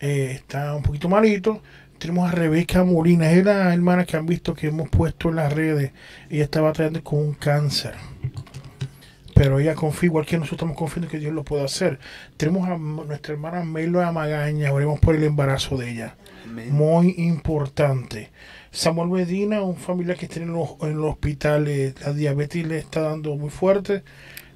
eh, 0.00 0.32
está 0.34 0.74
un 0.74 0.82
poquito 0.82 1.08
malito. 1.08 1.62
Tenemos 1.98 2.28
a 2.28 2.32
Rebeca 2.32 2.84
Molina, 2.84 3.30
es 3.32 3.42
la 3.42 3.72
hermana 3.72 4.04
que 4.04 4.18
han 4.18 4.26
visto 4.26 4.52
que 4.52 4.66
hemos 4.66 4.90
puesto 4.90 5.30
en 5.30 5.36
las 5.36 5.50
redes. 5.50 5.92
Ella 6.28 6.44
está 6.44 6.60
batallando 6.60 7.02
con 7.02 7.18
un 7.20 7.32
cáncer. 7.32 7.94
Pero 9.34 9.58
ella 9.60 9.74
confía, 9.74 10.06
igual 10.08 10.24
que 10.24 10.36
nosotros 10.38 10.56
estamos 10.58 10.76
confiando 10.78 11.10
que 11.10 11.18
Dios 11.18 11.32
lo 11.32 11.44
puede 11.44 11.64
hacer. 11.64 11.98
Tenemos 12.38 12.66
a 12.68 12.76
nuestra 12.78 13.34
hermana 13.34 13.64
Melo 13.64 14.02
Amagaña, 14.02 14.72
oremos 14.72 14.98
por 15.00 15.14
el 15.14 15.24
embarazo 15.24 15.76
de 15.76 15.90
ella 15.90 16.16
Amén. 16.46 16.72
muy 16.72 17.14
importante. 17.18 18.30
Samuel 18.70 19.08
Medina, 19.08 19.62
un 19.62 19.76
familiar 19.76 20.16
que 20.16 20.26
está 20.26 20.40
en, 20.40 20.52
los- 20.52 20.76
en 20.82 20.90
el 20.92 21.00
hospital, 21.04 21.68
la 22.04 22.12
diabetes 22.12 22.66
le 22.66 22.78
está 22.78 23.00
dando 23.02 23.34
muy 23.36 23.50
fuerte. 23.50 24.02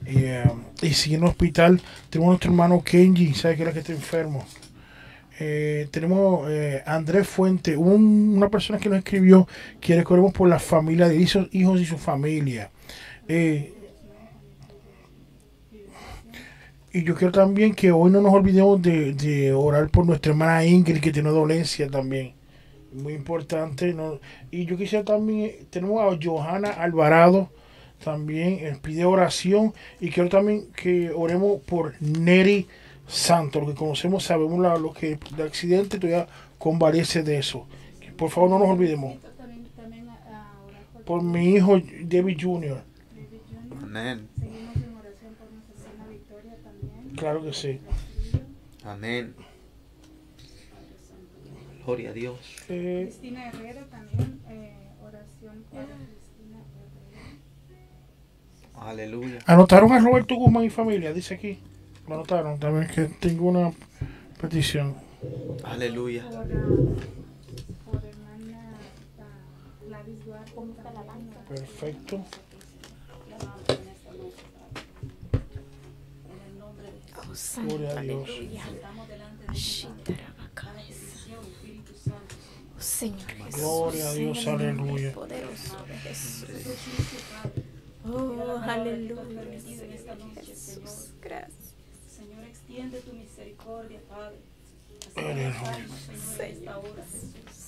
eh, 0.07 0.45
y 0.83 0.91
sigue 0.95 1.17
en 1.17 1.23
el 1.25 1.29
hospital. 1.29 1.81
Tenemos 2.09 2.29
a 2.29 2.33
nuestro 2.33 2.51
hermano 2.51 2.83
Kenji, 2.83 3.35
sabe 3.35 3.57
que 3.57 3.63
es 3.63 3.67
la 3.69 3.73
que 3.75 3.81
está 3.81 3.93
enfermo. 3.93 4.45
Eh, 5.39 5.89
tenemos 5.91 6.47
eh, 6.51 6.83
Andrés 6.87 7.27
Fuente, 7.29 7.77
un- 7.77 8.35
una 8.37 8.49
persona 8.51 8.79
que 8.79 8.89
nos 8.89 8.99
escribió 8.99 9.47
que 9.81 9.97
recordemos 9.97 10.33
por 10.33 10.49
la 10.49 10.59
familia 10.59 11.09
de 11.09 11.17
hijos, 11.17 11.49
hijos 11.53 11.81
y 11.81 11.87
su 11.87 11.99
familia. 11.99 12.71
Y 16.93 17.05
yo 17.05 17.15
quiero 17.15 17.33
también 17.33 17.75
que 17.75 17.93
hoy 17.93 18.11
no 18.11 18.21
nos 18.21 18.33
olvidemos 18.35 18.81
de, 18.83 19.13
de 19.15 19.53
orar 19.53 19.89
por 19.91 20.05
nuestra 20.07 20.33
hermana 20.33 20.65
Ingrid, 20.65 21.01
que 21.01 21.13
tiene 21.13 21.31
dolencia 21.31 21.89
también. 21.89 22.33
Muy 22.93 23.15
importante. 23.15 23.93
¿no? 23.95 24.19
Y 24.51 24.65
yo 24.67 24.77
quisiera 24.77 25.05
también, 25.05 25.47
eh, 25.51 25.65
tenemos 25.71 26.01
a 26.03 26.19
Johanna 26.23 26.71
Alvarado, 26.71 27.51
también 28.03 28.59
él 28.67 28.79
pide 28.83 29.05
oración. 29.05 29.73
Y 30.01 30.11
quiero 30.11 30.29
también 30.29 30.67
que 30.73 31.11
oremos 31.11 31.61
por 31.63 31.95
Neri 32.01 32.67
Santos, 33.07 33.63
lo 33.63 33.69
que 33.69 33.75
conocemos, 33.75 34.25
sabemos 34.25 34.61
la- 34.61 34.77
lo 34.79 34.93
que 34.93 35.19
el 35.37 35.43
accidente 35.43 35.99
todavía 35.99 36.27
convalece 36.59 37.23
de 37.23 37.39
eso. 37.39 37.67
Que 38.01 38.11
por 38.13 38.31
favor 38.31 38.51
no 38.51 38.59
nos 38.59 38.69
olvidemos. 38.69 39.19
También, 39.37 39.67
también 39.77 40.09
a, 40.09 40.15
a 40.15 40.63
orar 40.67 40.83
por, 40.93 41.03
Por 41.05 41.23
mi 41.23 41.51
hijo 41.55 41.81
David 42.05 42.39
Jr. 42.41 42.83
Amén. 43.83 44.29
Seguimos 44.39 44.77
en 44.77 44.95
oración 44.97 45.35
por 45.39 45.51
nuestra 45.53 45.91
hermana 45.91 46.11
Victoria 46.11 46.57
también. 46.63 47.17
Claro 47.17 47.43
que 47.43 47.53
sí. 47.53 47.81
Amén. 48.85 49.35
Gloria 51.85 52.11
a 52.11 52.13
Dios. 52.13 52.39
Eh, 52.69 53.07
Cristina 53.09 53.49
Herrera 53.49 53.85
también, 53.91 54.41
eh, 54.49 54.73
oración 55.03 55.65
por 55.71 55.85
Cristina 55.85 56.59
Herrera. 56.59 57.23
Aleluya. 58.91 59.39
anotaron 59.47 59.93
a 59.93 59.99
Roberto 59.99 60.35
Guzmán 60.37 60.65
y 60.65 60.71
familia, 60.71 61.13
dice 61.13 61.35
aquí. 61.35 61.59
Lo 62.09 62.15
anotaron 62.15 62.59
también 62.59 62.89
que 62.89 63.03
tengo 63.21 63.49
una 63.49 63.73
petición. 64.41 64.95
Aleluya. 65.65 66.25
Por, 66.29 66.39
ah, 66.39 66.45
por 67.85 68.05
hermana 68.05 68.73
Gladys 69.87 70.25
Duarte. 70.25 70.53
también, 70.53 71.37
Perfecto. 71.49 72.25
Santo, 77.33 77.77
Gloria 77.77 77.99
a 77.99 78.03
Dios. 78.03 78.29
aleluya. 78.29 78.65
Señor 83.01 83.21
Jesús. 83.21 83.61
Gloria 83.61 84.09
a 84.09 84.13
Dios, 84.13 84.39
en 84.47 84.49
el 84.49 84.61
aleluya. 84.61 85.13
Poderoso 85.15 85.85
de 85.89 85.97
Jesús. 85.99 86.49
Oh, 88.05 88.59
aleluya. 88.63 89.41
permitido 89.41 89.85
en 89.85 89.93
esta 89.93 90.15
noche, 90.17 90.55
Señor. 90.55 90.83
Jesús, 90.89 91.11
gracias. 91.23 91.75
Señor, 92.15 92.45
extiende 92.45 93.01
tu 93.01 93.13
misericordia, 93.15 94.01
Padre. 94.07 94.37
Aleluya. 95.17 95.55
Señor, 95.55 96.51
en 96.51 96.57
esta 96.59 96.79
hora, 96.79 97.05
Jesús. 97.11 97.67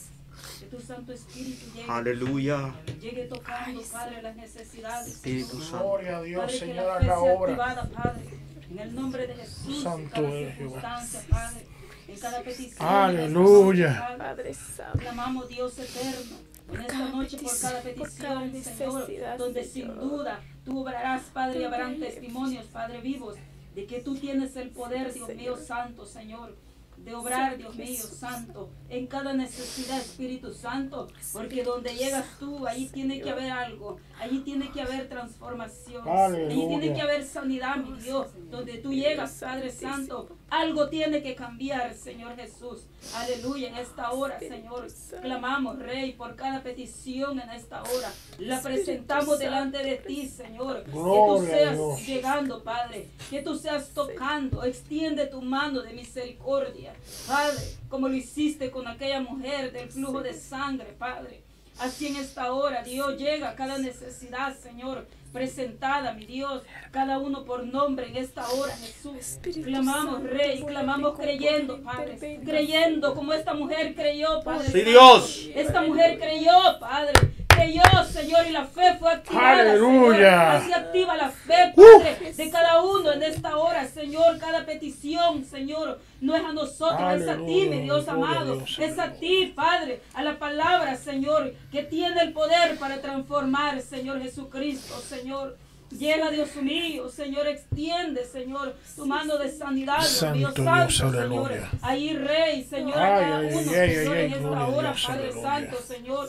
Que 0.61 0.67
tu 0.67 0.81
Santo 0.81 1.13
Espíritu 1.13 1.67
llegue, 1.75 1.87
Aleluya. 1.89 2.75
llegue 3.01 3.25
tocando, 3.25 3.83
Padre, 3.91 4.23
las 4.23 4.37
necesidades. 4.37 5.09
Espíritu 5.09 5.49
Señor. 5.49 5.65
Santo. 5.65 5.85
Gloria 5.89 6.17
a 6.19 6.23
Dios, 6.23 6.59
Señor, 6.59 7.05
la 7.05 7.19
obra. 7.21 7.53
activada, 7.53 7.89
Padre. 7.91 8.23
En 8.71 8.79
el 8.79 8.95
nombre 8.95 9.27
de 9.27 9.35
Jesús, 9.35 9.83
Santo 9.83 10.01
en 10.03 10.09
cada 10.11 10.29
eres, 10.29 10.57
Jehová. 10.57 10.81
circunstancia, 10.81 11.21
Padre. 11.31 11.67
En 12.13 12.19
cada 12.19 12.43
petición. 12.43 12.87
Aleluya. 12.87 14.17
Padre. 14.19 14.53
Santo. 14.53 14.99
Clamamos 14.99 15.49
Dios 15.49 15.79
eterno 15.79 16.37
en 16.73 16.81
esta 16.81 16.93
cada 16.93 17.09
noche 17.09 17.39
por 17.39 17.59
cada 17.59 17.81
petición, 17.81 18.09
por 18.09 18.19
cada 18.19 18.63
Señor, 18.63 19.39
donde 19.39 19.65
Señor. 19.65 19.95
sin 19.95 20.09
duda 20.09 20.41
tú 20.65 20.81
obrarás, 20.81 21.23
Padre, 21.33 21.61
y 21.61 21.65
habrán 21.65 21.99
testimonios, 21.99 22.67
Padre, 22.67 23.01
vivos, 23.01 23.37
de 23.75 23.87
que 23.87 24.01
tú 24.01 24.15
tienes 24.15 24.55
el 24.57 24.71
poder, 24.71 25.13
Dios 25.13 25.35
mío, 25.35 25.57
santo, 25.57 26.05
Señor, 26.05 26.55
de 27.05 27.15
obrar, 27.15 27.57
Dios 27.57 27.74
mío, 27.74 28.03
santo, 28.03 28.70
en 28.89 29.07
cada 29.07 29.33
necesidad, 29.33 29.99
Espíritu 29.99 30.53
Santo, 30.53 31.09
porque 31.33 31.65
donde 31.65 31.95
llegas 31.95 32.24
tú, 32.39 32.66
allí 32.66 32.87
tiene 32.87 33.20
que 33.20 33.31
haber 33.31 33.51
algo, 33.51 33.99
allí 34.20 34.41
tiene 34.41 34.70
que 34.70 34.83
haber 34.83 35.09
transformación, 35.09 36.09
allí 36.09 36.69
tiene 36.69 36.95
que 36.95 37.01
haber 37.01 37.24
sanidad, 37.24 37.77
mi 37.77 37.99
Dios, 37.99 38.29
donde 38.51 38.79
tú 38.79 38.93
llegas, 38.93 39.39
Padre 39.41 39.70
Santo, 39.70 40.29
algo 40.49 40.89
tiene 40.89 41.23
que 41.23 41.35
cambiar, 41.35 41.95
Señor 41.95 42.37
Jesús, 42.37 42.87
aleluya, 43.15 43.69
en 43.69 43.77
esta 43.77 44.11
hora, 44.12 44.39
Señor, 44.39 44.87
clamamos, 45.20 45.79
Rey, 45.79 46.12
por 46.12 46.37
cada 46.37 46.62
petición 46.62 47.41
en 47.41 47.51
esta 47.51 47.83
hora, 47.83 48.12
la 48.39 48.61
presentamos 48.61 49.39
delante 49.39 49.79
de 49.79 49.97
ti, 49.97 50.27
Señor, 50.29 50.85
que 50.85 50.91
tú 50.91 51.45
seas 51.47 52.07
llegando, 52.07 52.62
Padre, 52.62 53.09
que 53.31 53.43
tú 53.43 53.57
seas 53.57 53.89
tocando, 53.91 54.65
extiende 54.65 55.27
tu 55.27 55.43
mano 55.43 55.83
de 55.83 55.93
misericordia, 55.93 56.95
Padre, 57.27 57.62
como 57.89 58.09
lo 58.09 58.15
hiciste 58.15 58.70
con 58.70 58.87
aquella 58.87 59.20
mujer 59.20 59.73
del 59.73 59.91
flujo 59.91 60.23
de 60.23 60.35
sangre, 60.35 60.95
Padre. 60.99 61.43
Así 61.79 62.07
en 62.09 62.16
esta 62.16 62.53
hora, 62.53 62.83
Dios 62.83 63.16
llega 63.16 63.51
a 63.51 63.55
cada 63.55 63.79
necesidad, 63.79 64.57
Señor, 64.57 65.07
presentada, 65.33 66.13
mi 66.13 66.27
Dios, 66.27 66.63
cada 66.91 67.19
uno 67.19 67.45
por 67.45 67.65
nombre 67.65 68.09
en 68.09 68.17
esta 68.17 68.49
hora, 68.51 68.73
Jesús. 68.77 69.17
Espíritu 69.17 69.63
Clamamos, 69.67 70.23
Rey, 70.25 70.63
clamamos 70.63 71.19
creyendo, 71.19 71.83
Padre, 71.83 72.41
creyendo 72.45 73.15
como 73.15 73.33
esta 73.33 73.55
mujer 73.55 73.95
creyó, 73.95 74.43
Padre. 74.45 74.69
Sí. 74.69 74.83
Dios. 74.83 75.49
Esta 75.55 75.83
mujer 75.83 76.19
creyó, 76.19 76.79
Padre. 76.79 77.13
Creyó, 77.55 77.83
Señor, 78.11 78.47
y 78.47 78.51
la 78.53 78.65
fe 78.65 78.97
fue 78.99 79.12
activada. 79.12 79.61
Aleluya. 79.61 80.16
Señor. 80.19 80.62
Así 80.62 80.73
activa 80.73 81.16
la 81.16 81.31
fe, 81.31 81.73
Uh. 81.77 81.83
Padre, 82.03 82.33
de 82.33 82.51
cada 82.51 82.83
uno 82.83 83.12
en 83.12 83.23
esta 83.23 83.57
hora, 83.57 83.87
Señor. 83.87 84.39
Cada 84.39 84.65
petición, 84.66 85.45
Señor, 85.45 85.99
no 86.20 86.35
es 86.37 86.45
a 86.45 86.53
nosotros, 86.53 87.01
es 87.15 87.29
a 87.29 87.35
ti, 87.37 87.41
Aleluya. 87.41 87.70
mi 87.70 87.81
Dios 87.83 88.09
amado. 88.09 88.57
Dios, 88.57 88.79
es 88.79 88.99
a 88.99 89.12
ti, 89.12 89.53
Padre, 89.55 90.01
a 90.15 90.23
la 90.23 90.39
palabra, 90.39 90.97
Señor, 90.97 91.53
que 91.70 91.83
tiene 91.83 92.20
el 92.23 92.33
poder 92.33 92.79
para 92.79 93.01
transformar, 93.01 93.81
Señor 93.81 94.20
Jesucristo, 94.23 94.95
Señor. 95.01 95.57
Llega, 95.91 96.31
Dios 96.31 96.57
mío, 96.57 97.11
Señor, 97.11 97.47
extiende, 97.47 98.24
Señor, 98.24 98.74
tu 98.97 99.05
mano 99.05 99.37
de 99.37 99.51
sanidad, 99.51 99.99
Dios 99.99 100.09
Santo 100.09 100.53
santo, 100.53 100.62
Dios, 100.62 100.97
Señor. 100.97 101.16
aleluya. 101.19 101.70
Ahí, 101.83 102.15
Rey, 102.16 102.65
Señor, 102.65 102.97
a 102.99 103.20
cada 103.20 103.39
uno, 103.41 103.47
ay, 103.49 103.95
Señor, 103.95 104.16
ay, 104.16 104.24
en 104.24 104.33
esta 104.33 104.66
hora, 104.69 104.95
Padre 105.07 105.23
aleluya. 105.24 105.43
Santo, 105.43 105.77
Señor. 105.87 106.29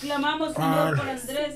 Clamamos, 0.00 0.54
Señor, 0.54 0.96
por 0.96 1.08
Aleluya. 1.08 1.12
Andrés, 1.12 1.54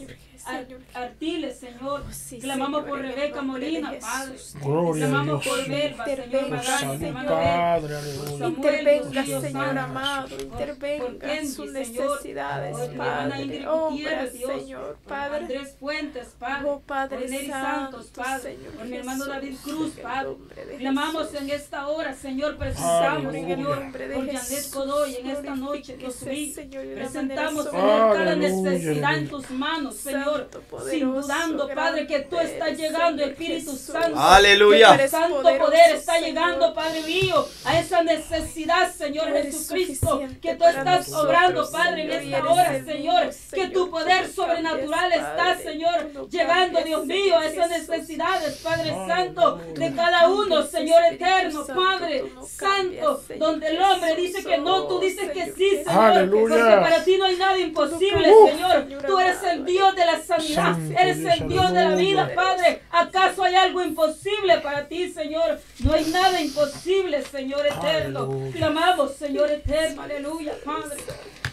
Ar- 0.50 0.64
Señor. 0.66 0.80
Artiles, 0.94 1.58
Señor. 1.58 2.02
Oh, 2.06 2.12
sí, 2.12 2.38
Clamamos 2.38 2.82
Señor, 2.82 2.88
por 2.90 3.00
Rebeca 3.00 3.42
Molina. 3.42 3.92
Padre. 4.00 4.36
Gloria 4.62 5.04
a 5.04 5.08
Clamamos 5.08 5.44
Dios. 5.44 5.56
por 5.58 5.68
Belva, 5.68 6.04
Señor 6.04 7.02
hermano 7.02 7.28
Padre, 7.30 7.96
aleluya. 7.96 8.46
Intervenga, 8.48 9.24
Señor 9.40 9.78
amado, 9.78 10.28
intervenga 10.40 11.44
sus 11.44 11.54
Señor. 11.72 11.72
necesidades, 11.72 12.72
Por 12.76 12.80
mi 12.88 12.94
hermana 12.94 13.28
Padre. 13.30 13.42
Ingrid 13.42 13.68
Obra, 13.68 13.90
Gutiérrez, 13.90 14.32
Dios. 14.32 14.52
Señor, 14.62 14.84
Por 14.86 14.96
Padre. 15.16 15.36
Andrés 15.38 15.76
Fuentes, 15.78 16.28
Padre. 16.38 16.68
Oh, 16.70 16.80
Padre 16.80 17.46
Santos, 17.48 18.06
Padre. 18.14 18.42
Señor 18.56 18.72
por 18.74 18.84
mi 18.86 18.96
hermano 18.96 19.24
David 19.26 19.54
Cruz, 19.62 19.92
Padre. 20.02 20.36
Clamamos 20.78 21.34
en 21.34 21.50
esta 21.50 21.88
hora, 21.88 22.14
Señor, 22.14 22.56
presentamos. 22.56 23.32
Señor, 23.32 23.64
por. 23.66 23.90
Janet 24.30 24.72
Godoy 24.72 25.14
en 25.16 25.26
esta 25.30 25.54
noche, 25.56 25.96
Dios 25.96 26.22
mío. 26.22 26.54
Señor, 26.54 26.84
Presentamos, 26.94 27.64
Señor, 27.70 28.16
cada 28.16 28.34
necesidad 28.36 29.18
en 29.18 29.28
tus 29.28 29.50
manos, 29.50 29.96
Señor. 29.96 30.39
Sin 30.88 31.12
dudando, 31.12 31.68
Padre, 31.74 32.06
que 32.06 32.20
tú 32.20 32.38
estás 32.38 32.76
llegando, 32.76 33.24
Espíritu. 33.24 33.76
Santo. 33.76 34.18
Aleluya. 34.18 34.96
Que 34.96 35.04
tu 35.04 35.10
santo 35.10 35.42
poder 35.42 35.96
está 35.96 36.18
llegando, 36.18 36.72
Padre 36.74 37.02
mío, 37.02 37.46
a 37.64 37.78
esa 37.80 38.02
necesidad, 38.02 38.92
Señor 38.92 39.32
Jesucristo. 39.32 40.22
Que 40.40 40.54
tú 40.54 40.64
estás 40.64 41.12
obrando, 41.12 41.70
Padre, 41.70 42.04
en 42.04 42.10
esta 42.12 42.50
hora, 42.50 42.76
el 42.76 42.84
Señor. 42.84 43.30
Que 43.52 43.68
tu 43.68 43.90
poder 43.90 44.30
sobrenatural 44.32 45.12
está, 45.12 45.58
Señor, 45.58 46.28
llegando, 46.28 46.80
Dios 46.82 47.06
mío, 47.06 47.38
a 47.38 47.46
esas 47.46 47.70
necesidades, 47.70 48.58
Padre 48.58 48.90
Aleluya. 48.90 49.16
Santo, 49.16 49.60
de 49.74 49.94
cada 49.94 50.28
uno, 50.28 50.62
Señor 50.62 51.02
eterno, 51.10 51.64
Padre 51.66 52.24
Santo, 52.46 53.22
donde 53.38 53.66
el 53.68 53.82
hombre 53.82 54.14
dice 54.16 54.44
que 54.44 54.58
no, 54.58 54.84
tú 54.84 55.00
Oh, 55.00 55.02
dices 55.02 55.30
que 55.30 55.52
sí. 55.52 55.82
Señor. 55.84 56.30
Porque 56.30 56.56
para 56.58 57.02
ti 57.04 57.16
no 57.16 57.24
hay 57.24 57.36
nada 57.36 57.58
imposible, 57.58 58.28
Señor. 58.50 58.86
Tú 59.06 59.18
eres 59.18 59.42
el. 59.44 59.64
Dios 59.64 59.94
de 59.94 60.04
la 60.04 60.20
sanidad, 60.38 60.78
eres 60.92 61.18
el 61.18 61.48
Dios 61.48 61.72
de 61.72 61.84
la 61.84 61.94
vida. 61.94 62.30
Padre. 62.34 62.82
¿Acaso 62.90 63.42
hay 63.42 63.54
algo 63.54 63.82
imposible 63.82 64.58
para 64.58 64.86
ti, 64.86 65.10
Señor? 65.10 65.60
No 65.80 65.92
hay 65.92 66.04
nada 66.06 66.40
imposible, 66.40 67.22
Señor 67.22 67.66
eterno. 67.66 68.28
Clamamos, 68.52 69.14
Señor 69.16 69.50
eterno, 69.50 70.02
aleluya, 70.02 70.54
Padre. 70.64 70.96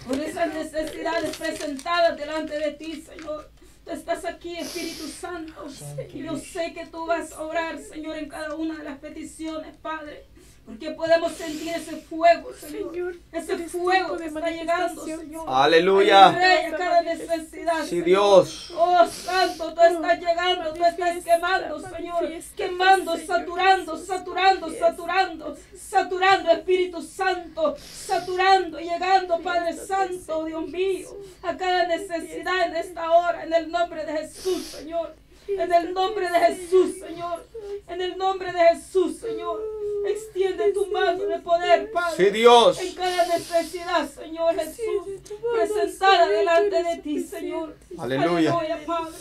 Por 0.06 0.20
esas 0.20 0.54
necesidades 0.54 1.36
presentadas 1.38 2.18
delante 2.18 2.58
de 2.58 2.72
ti, 2.72 3.02
Señor. 3.02 3.50
Tú 3.84 3.92
estás 3.92 4.26
aquí, 4.26 4.58
Espíritu 4.58 5.08
Santo. 5.08 5.66
Y 6.14 6.24
yo 6.24 6.38
sé 6.38 6.74
que 6.74 6.86
tú 6.86 7.06
vas 7.06 7.32
a 7.32 7.42
orar, 7.42 7.80
Señor, 7.80 8.18
en 8.18 8.30
cada 8.30 8.56
una 8.56 8.78
de 8.78 8.84
las 8.84 9.00
peticiones, 9.00 9.76
Padre. 9.82 10.26
Porque 10.68 10.92
podemos 10.92 11.32
sentir 11.32 11.70
ese 11.70 11.96
fuego, 11.96 12.52
Señor. 12.54 12.92
Señor, 12.92 13.16
Ese 13.32 13.58
fuego 13.70 14.18
que 14.18 14.26
está 14.26 14.50
llegando. 14.50 15.06
Señor. 15.06 15.46
Aleluya. 15.48 16.28
Ay, 16.28 16.36
Rey, 16.36 16.66
a 16.66 16.78
cada 16.78 17.02
necesidad. 17.04 17.84
Sí, 17.84 17.90
Señor. 17.90 18.06
Dios. 18.06 18.74
Oh, 18.78 19.08
Santo, 19.08 19.74
tú 19.74 19.82
estás 19.82 20.20
llegando, 20.20 20.74
tú 20.74 20.84
estás 20.84 21.24
quemando, 21.24 21.80
Señor. 21.80 22.30
Quemando, 22.58 23.18
saturando, 23.18 23.98
saturando, 23.98 24.70
saturando, 24.74 25.58
saturando, 25.74 26.52
Espíritu 26.52 27.02
Santo, 27.02 27.78
saturando, 27.78 28.78
llegando, 28.78 29.40
Padre 29.40 29.74
Santo, 29.74 30.44
Dios 30.44 30.68
mío, 30.68 31.18
a 31.44 31.56
cada 31.56 31.88
necesidad 31.88 32.68
en 32.68 32.76
esta 32.76 33.10
hora, 33.10 33.46
en 33.46 33.54
el 33.54 33.72
nombre 33.72 34.06
de 34.06 34.12
Jesús, 34.12 34.64
Señor. 34.64 35.16
En 35.48 35.74
el 35.74 35.94
nombre 35.94 36.30
de 36.30 36.40
Jesús, 36.40 37.00
Señor. 37.00 37.46
En 37.88 38.02
el 38.02 38.18
nombre 38.18 38.52
de 38.52 38.60
Jesús, 38.60 39.18
Señor. 39.18 39.62
Extiende 40.06 40.72
tu 40.74 40.88
mano 40.88 41.26
de 41.26 41.40
poder, 41.40 41.92
Padre. 41.92 42.26
Sí, 42.26 42.32
Dios. 42.32 42.80
En 42.80 42.96
cada 42.96 43.26
necesidad, 43.26 44.10
Señor 44.10 44.56
Jesús. 44.56 45.22
Presentada 45.54 46.28
delante 46.28 46.84
de 46.84 46.98
ti, 46.98 47.24
Señor. 47.24 47.76
Aleluya. 47.98 48.54
Padre. 48.86 49.16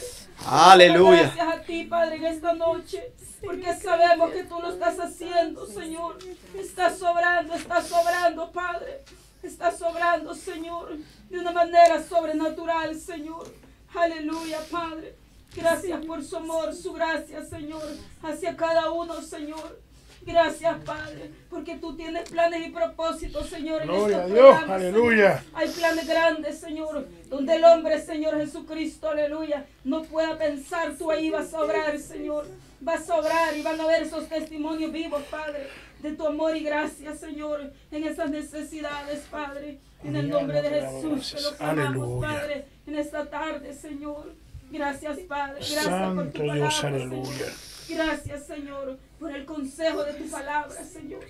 Aleluya. 0.44 1.22
Gracias 1.22 1.48
a 1.48 1.62
ti, 1.62 1.84
Padre, 1.84 2.16
en 2.16 2.24
esta 2.26 2.52
noche. 2.54 3.12
Porque 3.44 3.74
sabemos 3.74 4.30
que 4.30 4.44
tú 4.44 4.60
lo 4.60 4.72
estás 4.72 4.98
haciendo, 4.98 5.66
Señor. 5.66 6.18
Estás 6.56 6.98
sobrando, 6.98 7.54
estás 7.54 7.86
sobrando, 7.86 8.50
Padre. 8.50 9.02
Estás 9.42 9.78
sobrando, 9.78 10.34
Señor. 10.34 10.96
De 11.30 11.38
una 11.38 11.52
manera 11.52 12.02
sobrenatural, 12.02 12.98
Señor. 12.98 13.46
Aleluya, 13.94 14.60
Padre. 14.70 15.25
Gracias 15.56 16.04
por 16.04 16.22
su 16.22 16.36
amor, 16.36 16.74
su 16.74 16.92
gracia, 16.92 17.44
Señor. 17.44 17.82
Hacia 18.22 18.56
cada 18.56 18.90
uno, 18.90 19.22
Señor. 19.22 19.80
Gracias, 20.26 20.82
Padre, 20.84 21.30
porque 21.48 21.76
tú 21.76 21.94
tienes 21.94 22.28
planes 22.28 22.66
y 22.66 22.70
propósitos, 22.70 23.48
Señor. 23.48 23.82
en 23.82 23.88
Gloria 23.88 24.22
a 24.22 24.26
Dios, 24.26 24.56
aleluya. 24.68 25.38
Señor. 25.38 25.52
Hay 25.54 25.68
planes 25.68 26.08
grandes, 26.08 26.58
Señor, 26.58 27.06
donde 27.28 27.54
el 27.54 27.64
hombre, 27.64 28.00
Señor 28.00 28.36
Jesucristo, 28.36 29.08
aleluya, 29.08 29.66
no 29.84 30.02
pueda 30.02 30.36
pensar, 30.36 30.94
tú 30.98 31.12
ahí 31.12 31.30
vas 31.30 31.54
a 31.54 31.62
obrar, 31.62 31.98
Señor. 32.00 32.46
Vas 32.80 33.08
a 33.08 33.20
obrar 33.20 33.56
y 33.56 33.62
van 33.62 33.80
a 33.80 33.86
ver 33.86 34.02
esos 34.02 34.28
testimonios 34.28 34.90
vivos, 34.90 35.22
Padre, 35.30 35.68
de 36.02 36.12
tu 36.12 36.26
amor 36.26 36.56
y 36.56 36.64
gracia, 36.64 37.14
Señor, 37.14 37.72
en 37.92 38.04
esas 38.04 38.28
necesidades, 38.30 39.20
Padre. 39.30 39.78
En 40.02 40.16
el 40.16 40.28
nombre 40.28 40.60
de 40.60 40.80
Jesús, 40.82 41.34
te 41.36 41.40
lo 41.40 41.56
clamamos. 41.56 42.24
Padre, 42.24 42.66
en 42.86 42.96
esta 42.96 43.26
tarde, 43.26 43.72
Señor. 43.72 44.34
Gracias, 44.70 45.18
Padre. 45.28 45.54
Gracias 45.56 45.84
por 45.84 45.92
Santo 45.92 46.22
tu 46.32 46.42
Dios, 46.42 46.74
palabra, 46.80 46.88
aleluya. 46.88 47.30
Señor. 47.30 47.52
Gracias, 47.88 48.46
Señor, 48.48 48.98
por 49.20 49.30
el 49.30 49.44
consejo 49.44 50.02
de 50.04 50.12
tu 50.14 50.28
palabra, 50.28 50.74
Señor. 50.84 51.20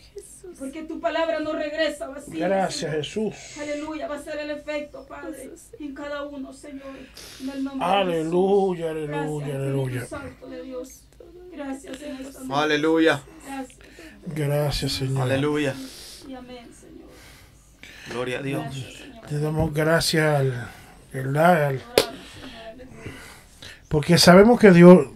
Porque 0.58 0.84
tu 0.84 0.98
palabra 1.00 1.38
no 1.40 1.52
regresa 1.52 2.08
vacía. 2.08 2.48
Gracias, 2.48 2.90
Señor. 3.06 3.32
Jesús. 3.34 3.58
Aleluya, 3.60 4.08
va 4.08 4.16
a 4.16 4.22
ser 4.22 4.38
el 4.38 4.50
efecto, 4.52 5.06
Padre, 5.06 5.50
en 5.78 5.94
cada 5.94 6.22
uno, 6.24 6.52
Señor. 6.54 6.96
En 7.42 7.50
el 7.50 7.62
nombre 7.64 7.86
Aleluya, 7.86 8.94
de 8.94 9.06
Jesús. 9.06 9.12
aleluya, 9.16 9.46
Gracias, 9.46 9.60
aleluya. 9.60 10.06
Santo 10.06 10.48
de 10.48 10.62
Dios. 10.62 11.02
Gracias 11.52 12.02
en 12.02 12.16
esta 12.16 12.40
noche. 12.40 12.54
Aleluya. 12.62 13.22
Gracias. 13.46 13.78
Gracias, 14.34 14.92
Señor. 14.92 15.22
Aleluya. 15.22 15.74
Y 16.26 16.34
amén, 16.34 16.68
Señor. 16.74 17.08
Gloria 18.10 18.38
a 18.38 18.42
Dios. 18.42 18.62
Gracias, 18.62 18.94
Señor. 18.94 19.26
Te 19.26 19.38
damos 19.40 19.74
gracias 19.74 20.24
al, 20.40 20.52
al- 20.54 21.78
Señor. 21.80 21.95
Porque 23.96 24.18
sabemos 24.18 24.60
que 24.60 24.72
Dios, 24.72 25.06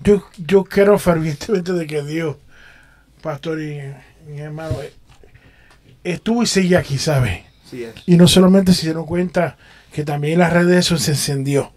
yo, 0.00 0.24
yo 0.38 0.64
quiero 0.64 0.98
fervientemente 0.98 1.72
de 1.72 1.86
que 1.86 2.02
Dios, 2.02 2.34
pastor 3.22 3.62
y 3.62 3.80
mi 4.26 4.40
hermano, 4.40 4.82
eh, 4.82 4.92
estuvo 6.02 6.42
y 6.42 6.46
sigue 6.48 6.76
aquí, 6.76 6.98
¿sabe? 6.98 7.46
Sí 7.70 7.84
es. 7.84 7.94
Y 8.04 8.16
no 8.16 8.26
solamente 8.26 8.72
se 8.74 8.86
dieron 8.86 9.06
cuenta 9.06 9.56
que 9.92 10.02
también 10.04 10.40
las 10.40 10.52
redes 10.52 10.66
de 10.66 10.78
eso 10.78 10.98
se 10.98 11.12
encendió. 11.12 11.72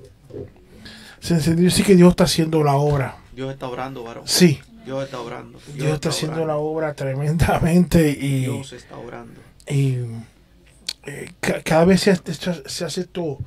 Se 1.19 1.35
encendió, 1.35 1.69
sí 1.69 1.83
que 1.83 1.95
Dios 1.95 2.09
está 2.09 2.23
haciendo 2.23 2.63
la 2.63 2.73
obra. 2.73 3.17
Dios 3.35 3.53
está 3.53 3.67
orando, 3.67 4.03
varón. 4.03 4.23
Sí, 4.25 4.59
Dios 4.85 5.03
está 5.03 5.19
orando. 5.19 5.59
Dios 5.75 5.93
está 5.93 6.09
haciendo 6.09 6.43
la 6.43 6.55
obra 6.57 6.95
tremendamente 6.95 8.09
y, 8.09 8.45
Dios 8.45 8.73
está 8.73 8.97
orando. 8.97 9.39
y, 9.67 9.97
eh, 11.05 11.29
ca- 11.39 11.61
cada 11.61 11.85
vez 11.85 12.01
se, 12.01 12.15
se 12.65 12.83
hace 12.85 13.01
esto 13.01 13.37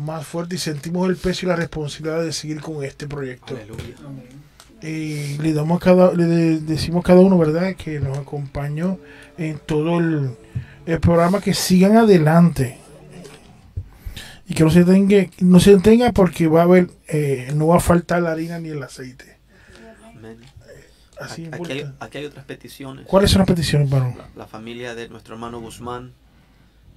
más 0.00 0.26
fuerte 0.26 0.54
y 0.56 0.58
sentimos 0.58 1.08
el 1.08 1.16
peso 1.16 1.46
y 1.46 1.48
la 1.48 1.56
responsabilidad 1.56 2.22
de 2.22 2.32
seguir 2.32 2.60
con 2.60 2.82
este 2.84 3.06
proyecto. 3.06 3.54
Aleluya. 3.56 3.96
Y 4.82 5.36
le 5.38 5.52
damos 5.52 5.80
a 5.80 5.84
cada, 5.84 6.14
le 6.14 6.24
de- 6.24 6.60
decimos 6.60 7.04
a 7.04 7.08
cada 7.08 7.20
uno, 7.20 7.36
¿verdad?, 7.36 7.74
que 7.76 8.00
nos 8.00 8.16
acompañó 8.16 8.98
en 9.36 9.58
todo 9.58 9.98
el, 9.98 10.30
el 10.86 11.00
programa, 11.00 11.40
que 11.40 11.52
sigan 11.54 11.96
adelante. 11.96 12.78
Y 14.48 14.54
que 14.54 14.64
no 14.64 14.70
se 14.70 14.84
tenga, 14.84 15.26
no 15.40 15.60
se 15.60 15.76
detenga 15.76 16.12
porque 16.12 16.48
va 16.48 16.60
a 16.60 16.64
haber, 16.64 16.88
eh, 17.08 17.52
no 17.54 17.68
va 17.68 17.76
a 17.76 17.80
faltar 17.80 18.22
la 18.22 18.32
harina 18.32 18.58
ni 18.58 18.70
el 18.70 18.82
aceite. 18.82 19.36
Amén. 20.16 20.38
Así 21.20 21.48
Aquí 21.52 21.72
hay, 21.72 21.92
aquí 22.00 22.18
hay 22.18 22.24
otras 22.24 22.46
peticiones. 22.46 23.06
¿Cuáles 23.06 23.30
son 23.30 23.40
las 23.40 23.48
peticiones, 23.48 23.88
varón? 23.90 24.14
La, 24.16 24.28
la 24.34 24.46
familia 24.46 24.94
de 24.94 25.08
nuestro 25.08 25.34
hermano 25.34 25.60
Guzmán, 25.60 26.12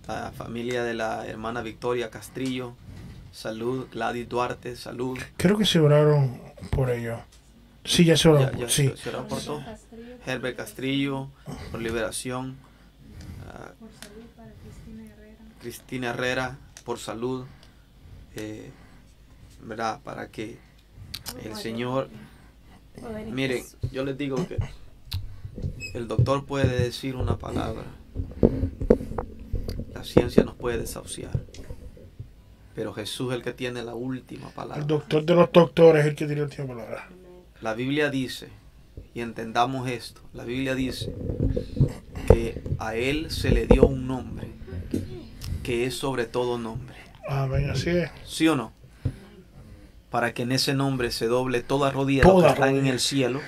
la 0.07 0.31
familia 0.31 0.83
de 0.83 0.93
la 0.93 1.27
hermana 1.27 1.61
Victoria 1.61 2.09
Castrillo, 2.09 2.73
salud, 3.33 3.87
Gladys 3.91 4.29
Duarte, 4.29 4.75
salud. 4.77 5.19
Creo 5.35 5.57
que 5.57 5.65
se 5.65 5.79
oraron 5.79 6.39
por 6.71 6.89
ello. 6.89 7.17
Sí, 7.83 8.05
ya 8.05 8.15
se 8.15 8.29
oraron. 8.29 8.53
Ya- 8.53 8.59
ya 8.67 8.69
sí. 8.69 8.87
se- 8.89 8.95
se 8.97 9.09
oraron 9.09 9.27
por 9.27 9.41
todo. 9.41 9.61
Herbert 10.25 10.55
Castrillo, 10.55 11.27
por 11.71 11.81
liberación. 11.81 12.55
Por 13.79 13.89
salud 13.91 14.23
para 14.37 14.51
Cristina 14.53 15.03
Herrera. 15.05 15.37
Cristina 15.59 16.09
Herrera, 16.11 16.57
por 16.85 16.99
salud. 16.99 17.45
eh, 18.35 18.71
¿Verdad? 19.61 19.99
Para 20.03 20.29
que 20.29 20.57
el 21.43 21.55
Señor 21.55 22.09
Miren, 23.31 23.63
yo 23.91 24.03
les 24.05 24.17
digo 24.17 24.35
que 24.47 24.57
el 25.93 26.07
doctor 26.07 26.45
puede 26.45 26.79
decir 26.79 27.15
una 27.15 27.37
palabra, 27.37 27.83
la 29.93 30.03
ciencia 30.03 30.43
nos 30.43 30.55
puede 30.55 30.77
desahuciar, 30.79 31.31
pero 32.75 32.93
Jesús 32.93 33.31
es 33.31 33.37
el 33.37 33.43
que 33.43 33.53
tiene 33.53 33.83
la 33.83 33.95
última 33.95 34.47
El 34.47 34.53
palabra. 34.53 34.83
doctor 34.83 35.25
de 35.25 35.35
los 35.35 35.51
doctores 35.51 36.01
es 36.01 36.09
el 36.11 36.15
que 36.15 36.25
tiene 36.25 36.41
el 36.41 36.49
tiempo 36.49 36.75
de 36.75 36.83
hablar. 36.83 37.07
La 37.61 37.73
Biblia 37.73 38.09
dice, 38.09 38.49
y 39.13 39.21
entendamos 39.21 39.89
esto, 39.89 40.21
la 40.33 40.43
Biblia 40.43 40.75
dice 40.75 41.13
que 42.27 42.61
a 42.79 42.95
Él 42.95 43.31
se 43.31 43.51
le 43.51 43.67
dio 43.67 43.85
un 43.85 44.07
nombre 44.07 44.47
que 45.63 45.85
es 45.85 45.95
sobre 45.95 46.25
todo 46.25 46.57
nombre. 46.57 46.95
Amén, 47.29 47.69
así 47.69 47.89
es. 47.89 48.11
¿Sí 48.25 48.47
o 48.47 48.55
no? 48.55 48.73
para 50.13 50.35
que 50.35 50.43
en 50.43 50.51
ese 50.51 50.75
nombre 50.75 51.09
se 51.09 51.25
doble 51.25 51.63
toda 51.63 51.89
rodilla 51.89 52.21
Toda 52.21 52.49
que 52.49 52.53
están 52.53 52.75
en 52.75 52.85
el 52.85 52.99
cielo, 52.99 53.41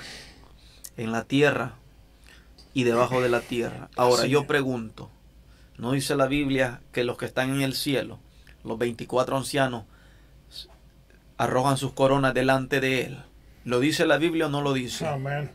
en 0.98 1.12
la 1.12 1.24
tierra 1.24 1.76
y 2.74 2.86
debajo 2.86 3.22
de 3.22 3.30
la 3.30 3.42
tierra. 3.42 3.92
Ahora 3.96 4.26
yo 4.26 4.48
pregunto, 4.48 5.12
¿no 5.78 5.92
dice 5.92 6.16
la 6.16 6.26
Biblia 6.26 6.82
que 6.92 7.04
los 7.04 7.18
que 7.18 7.28
están 7.28 7.52
en 7.54 7.62
el 7.62 7.76
cielo, 7.76 8.18
los 8.66 8.78
24 8.78 9.38
ancianos, 9.38 9.86
arrojan 11.38 11.78
sus 11.78 11.94
coronas 11.94 12.34
delante 12.34 12.80
de 12.80 13.04
él? 13.04 13.18
¿Lo 13.64 13.80
dice 13.80 14.06
la 14.06 14.18
Biblia 14.18 14.48
o 14.48 14.50
no 14.50 14.62
lo 14.62 14.74
dice? 14.74 15.08
Amén. 15.08 15.52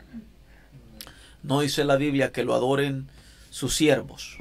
No 1.43 1.61
dice 1.61 1.85
la 1.85 1.95
Biblia 1.95 2.31
que 2.31 2.43
lo 2.43 2.53
adoren 2.53 3.07
sus 3.49 3.75
siervos. 3.75 4.37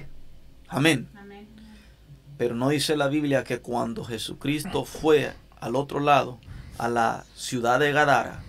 Amén. 0.68 1.08
Amén. 1.16 1.48
Pero 2.36 2.54
no 2.54 2.68
dice 2.68 2.96
la 2.96 3.08
Biblia 3.08 3.44
que 3.44 3.60
cuando 3.60 4.04
Jesucristo 4.04 4.84
fue 4.84 5.32
al 5.60 5.76
otro 5.76 6.00
lado, 6.00 6.38
a 6.78 6.88
la 6.88 7.24
ciudad 7.34 7.78
de 7.78 7.92
Gadara, 7.92 8.42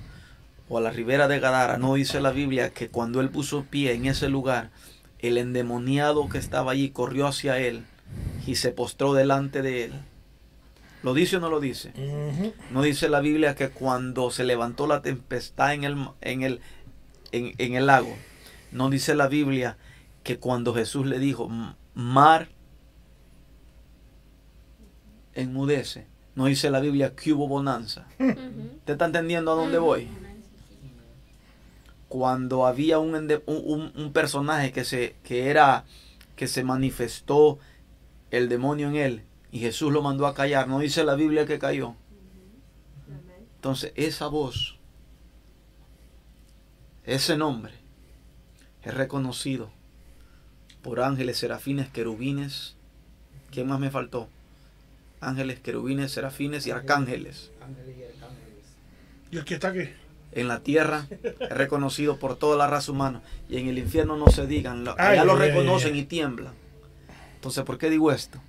o 0.69 0.77
a 0.77 0.81
la 0.81 0.91
ribera 0.91 1.27
de 1.27 1.39
Gadara, 1.39 1.77
no 1.77 1.95
dice 1.95 2.22
la 2.22 2.31
Biblia 2.31 2.69
que 2.69 2.89
cuando 2.89 3.19
él 3.19 3.30
puso 3.30 3.65
pie 3.65 3.93
en 3.93 4.06
ese 4.06 4.30
lugar, 4.30 4.69
el 5.19 5.38
endemoniado 5.38 6.30
que 6.30 6.38
estaba 6.38 6.72
allí 6.72 6.89
corrió 6.89 7.27
hacia 7.27 7.60
él 7.60 7.85
y 8.48 8.56
se 8.56 8.72
postró 8.72 9.14
delante 9.14 9.61
de 9.61 9.85
él. 9.85 9.93
¿Lo 11.03 11.14
dice 11.14 11.38
o 11.38 11.40
no 11.40 11.49
lo 11.49 11.60
dice? 11.60 11.91
No 12.72 12.82
dice 12.84 13.10
la 13.10 13.19
Biblia 13.22 13.56
que 13.56 13.69
cuando 13.69 14.30
se 14.32 14.44
levantó 14.44 14.86
la 14.88 15.02
tempestad 15.02 15.73
en 15.73 15.84
el, 15.84 16.07
en 16.22 16.44
el, 16.44 16.60
en, 17.32 17.53
en 17.57 17.73
el 17.76 17.88
lago, 17.88 18.15
no 18.72 18.90
dice 18.90 19.15
la 19.15 19.28
Biblia 19.28 19.78
que 20.23 20.38
cuando 20.38 20.73
Jesús 20.76 21.07
le 21.07 21.18
dijo, 21.18 21.48
"M- 21.48 21.73
mar, 21.95 22.49
enmudece. 25.34 26.06
No 26.36 26.45
dice 26.45 26.69
la 26.69 26.80
Biblia 26.80 27.15
que 27.15 27.34
hubo 27.34 27.48
bonanza. 27.48 28.06
¿Usted 28.19 28.94
está 28.94 29.06
entendiendo 29.06 29.52
a 29.52 29.56
dónde 29.56 29.80
voy? 29.80 30.07
Cuando 32.07 32.65
había 32.65 32.99
un, 32.99 33.15
un- 33.45 33.91
un 33.95 34.14
personaje 34.14 34.72
que 34.72 34.84
se, 34.86 35.15
que 35.23 35.49
era, 35.49 35.86
que 36.36 36.48
se 36.48 36.64
manifestó 36.64 37.60
el 38.32 38.49
demonio 38.49 38.88
en 38.90 38.95
él 38.95 39.23
y 39.52 39.60
Jesús 39.60 39.91
lo 39.91 40.02
mandó 40.02 40.28
a 40.28 40.34
callar, 40.34 40.68
no 40.68 40.80
dice 40.80 41.03
la 41.03 41.15
Biblia 41.15 41.45
que 41.45 41.60
cayó. 41.60 41.95
Entonces, 43.56 43.91
esa 43.95 44.28
voz, 44.28 44.78
ese 47.06 47.38
nombre, 47.38 47.73
es 48.84 48.94
reconocido 48.94 49.69
por 50.82 50.99
ángeles, 51.02 51.38
serafines, 51.38 51.90
querubines. 51.90 52.76
¿Quién 53.52 53.68
más 53.68 53.80
me 53.80 53.91
faltó? 53.91 54.30
Ángeles, 55.19 55.60
querubines, 55.60 56.11
serafines 56.11 56.65
y 56.65 56.72
arcángeles. 56.72 57.52
Ángeles 57.61 57.98
y 57.98 58.03
arcángeles. 58.03 58.65
¿Y 59.32 59.38
el 59.38 59.45
que 59.45 59.53
está 59.56 59.68
aquí? 59.69 59.90
En 60.32 60.48
la 60.48 60.61
tierra 60.61 61.07
es 61.40 61.49
reconocido 61.49 62.18
por 62.18 62.38
toda 62.38 62.56
la 62.57 62.65
raza 62.68 62.91
humana. 62.91 63.22
Y 63.49 63.57
en 63.57 63.68
el 63.68 63.78
infierno 63.78 64.15
no 64.15 64.28
se 64.28 64.48
digan. 64.48 64.84
lo- 64.86 64.95
Ay, 64.98 65.18
Allá 65.19 65.26
lo 65.26 65.34
ay, 65.36 65.41
ay, 65.41 65.48
reconocen 65.49 65.94
ay. 65.94 65.99
y 65.99 66.06
tiemblan. 66.06 66.53
Entonces, 67.36 67.64
¿por 67.65 67.78
qué 67.78 67.90
digo 67.90 68.11
esto? 68.11 68.40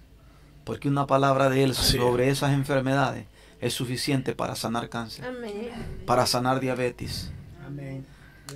Porque 0.64 0.89
una 0.89 1.06
palabra 1.06 1.51
de 1.51 1.64
Él 1.64 1.74
Sí. 1.74 1.97
sobre 1.98 2.28
esas 2.28 2.52
enfermedades 2.52 3.26
es 3.60 3.74
suficiente 3.74 4.34
para 4.34 4.55
sanar 4.56 4.89
cáncer, 4.89 5.24
Amén. 5.24 5.70
para 6.06 6.26
sanar 6.26 6.60
diabetes, 6.60 7.30
Amén. 7.66 8.05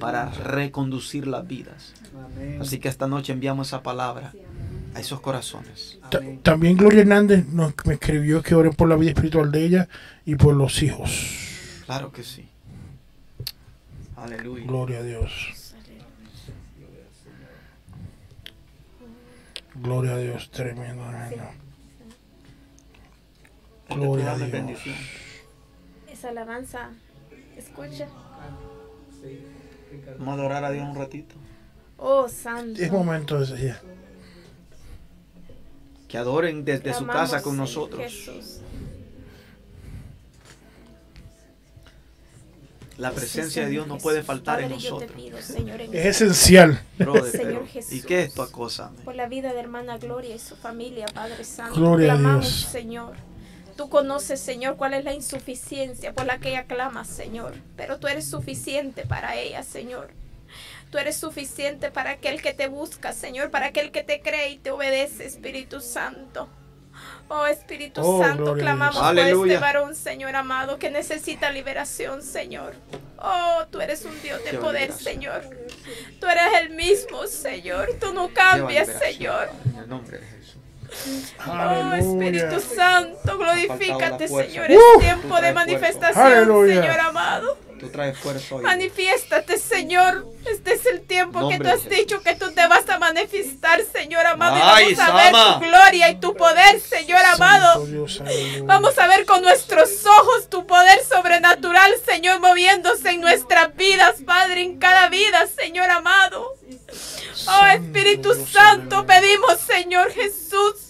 para 0.01 0.31
reconducir 0.31 1.27
las 1.27 1.47
vidas. 1.47 1.95
Amén. 2.15 2.59
Así 2.61 2.79
que 2.79 2.89
esta 2.89 3.07
noche 3.07 3.33
enviamos 3.33 3.69
esa 3.69 3.83
palabra 3.83 4.33
a 4.95 5.01
esos 5.01 5.21
corazones. 5.21 5.99
Ta-. 6.11 6.21
También 6.43 6.77
Gloria 6.77 7.01
Hernández 7.03 7.47
nos, 7.49 7.75
me 7.85 7.95
escribió 7.95 8.43
que 8.43 8.55
oren 8.55 8.73
por 8.73 8.89
la 8.89 8.97
vida 8.97 9.11
espiritual 9.11 9.51
de 9.53 9.65
ella 9.65 9.89
y 10.25 10.37
por 10.37 10.55
los 10.55 10.83
hijos. 10.83 11.83
Claro 11.87 12.11
que 12.13 12.23
sí. 12.25 12.49
Aleluya. 14.17 14.65
Gloria 14.67 14.99
a 14.99 15.03
Dios. 15.03 15.53
Gloria 19.75 20.15
a 20.15 20.19
Dios, 20.19 20.51
tremendo, 20.51 21.05
tremendo. 21.05 21.66
Gloria 23.89 24.33
a 24.33 24.37
Dios. 24.37 24.51
bendición. 24.51 24.97
Esa 26.11 26.29
alabanza, 26.31 26.91
escucha. 27.57 28.09
Vamos 30.19 30.29
a 30.29 30.33
adorar 30.33 30.65
a 30.65 30.71
Dios 30.71 30.89
un 30.89 30.97
ratito. 30.97 31.35
Oh, 31.99 32.29
santo. 32.29 32.81
Es 32.81 32.91
momento 32.91 33.39
de 33.41 33.47
decir. 33.47 33.77
Que 36.09 36.19
adoren 36.19 36.65
desde 36.65 36.95
su 36.95 37.07
casa 37.07 37.43
con 37.43 37.57
nosotros. 37.57 38.01
Jesús. 38.01 38.61
La 42.99 43.11
presencia 43.11 43.65
de 43.65 43.71
Dios 43.71 43.87
no 43.87 43.99
puede 43.99 44.23
faltar 44.23 44.61
en 44.61 44.71
Padre, 44.71 44.83
te 44.83 44.91
nosotros. 44.91 45.13
pido, 45.13 45.43
Señor, 45.43 45.81
en 45.83 45.95
Es 45.95 46.07
esencial. 46.07 46.81
Brother, 46.99 47.31
Señor 47.31 47.53
pero, 47.53 47.67
Jesús. 47.67 47.93
¿Y 47.93 48.03
qué 48.03 48.23
es 48.23 48.33
tu 48.35 48.51
cosa? 48.51 48.91
por 49.05 49.15
la 49.15 49.29
vida 49.29 49.53
de 49.53 49.61
hermana 49.61 49.99
Gloria 49.99 50.35
y 50.35 50.39
su 50.39 50.57
familia, 50.57 51.05
Padre 51.13 51.45
Santo. 51.45 51.79
Gloria 51.79 52.15
a 52.15 52.17
Dios. 52.17 52.69
Señor. 52.73 53.15
Tú 53.77 53.89
conoces, 53.91 54.41
Señor, 54.41 54.77
cuál 54.77 54.95
es 54.95 55.05
la 55.05 55.13
insuficiencia 55.13 56.13
por 56.13 56.27
la 56.27 56.39
que 56.39 56.51
ella 56.51 56.65
clama, 56.65 57.05
Señor. 57.05 57.55
Pero 57.77 57.99
tú 57.99 58.09
eres 58.09 58.29
suficiente 58.29 59.05
para 59.07 59.37
ella, 59.37 59.63
Señor. 59.63 60.11
Tú 60.91 60.99
eres 60.99 61.17
suficiente 61.17 61.91
para 61.91 62.11
aquel 62.11 62.41
que 62.41 62.55
te 62.55 62.69
busca, 62.69 63.13
Señor, 63.13 63.51
para 63.51 63.67
aquel 63.67 63.91
que 63.91 64.03
te 64.03 64.21
cree 64.21 64.51
y 64.51 64.59
te 64.59 64.71
obedece, 64.71 65.27
Espíritu 65.27 65.81
Santo. 65.81 66.49
Oh 67.29 67.45
Espíritu 67.47 68.01
Oh, 68.03 68.23
Santo, 68.23 68.55
clamamos 68.55 68.97
por 68.97 69.19
este 69.19 69.59
varón, 69.59 69.95
Señor 69.95 70.35
amado, 70.37 70.79
que 70.79 70.91
necesita 70.91 71.51
liberación, 71.51 72.23
Señor. 72.23 72.75
Oh, 73.19 73.65
tú 73.71 73.81
eres 73.81 74.05
un 74.05 74.21
Dios 74.23 74.43
de 74.45 74.55
poder. 74.59 74.93
Señor. 74.93 75.43
Tú 76.21 76.27
eres 76.27 76.63
el 76.63 76.71
mismo, 76.71 77.27
Señor. 77.27 77.89
Tú 78.01 78.13
no 78.13 78.29
cambias, 78.29 78.89
Señor. 78.89 79.51
En 79.67 79.77
el 79.81 79.89
nombre 79.89 80.19
de 80.19 80.27
Jesús. 80.27 80.46
Oh. 81.47 81.95
Espíritu 81.95 82.61
Santo, 82.61 83.39
glorifícate. 83.39 84.29
Señor. 84.29 84.71
Es 84.71 84.79
tiempo 85.01 85.41
de 85.41 85.53
manifestación. 85.53 86.67
Señor 86.69 87.01
amado. 87.01 87.66
Tú 87.79 87.89
traes. 87.91 88.17
Manifiéstate, 88.63 89.59
Señor. 89.59 90.27
Este 90.51 90.75
es 90.75 90.87
el 90.87 91.03
tiempo 91.03 91.49
que 91.49 91.59
tú 91.59 91.69
has 91.69 91.89
dicho 91.89 92.23
que 92.23 92.35
tú 92.37 92.53
te 92.53 92.67
vas 92.69 92.89
a 92.89 92.99
manifestar, 92.99 93.81
Señor 93.93 94.25
amado. 94.27 94.57
Ay, 94.63 94.93
y 94.93 94.95
vamos 94.95 95.11
a 95.11 95.17
ver 95.17 95.33
tu 95.33 95.67
gloria 95.67 96.11
y 96.11 96.21
tu 96.21 96.35
poder, 96.35 96.81
Señor 96.81 97.21
amado. 97.25 97.85
Dios. 97.85 98.23
Vamos 98.63 98.99
a 98.99 99.09
ver 99.09 99.27
con 99.27 99.43
nuestros 99.43 100.07
ojos 100.07 100.49
tu 100.49 100.67
poder 100.67 101.03
sobrenatural, 101.05 101.93
Señor, 102.05 102.41
moviéndose 102.41 103.11
en 103.11 103.21
nuestras 103.21 103.75
vidas, 103.77 104.17
Padre, 104.25 104.63
en 104.63 104.79
cada 104.79 105.09
vida, 105.09 105.47
Señor 105.47 105.91
amado. 105.91 106.55
Oh 107.49 107.67
Espíritu 107.67 108.35
Santo, 108.47 109.05
pedimos, 109.07 109.59
Señor 109.61 110.11
Jesús, 110.13 110.86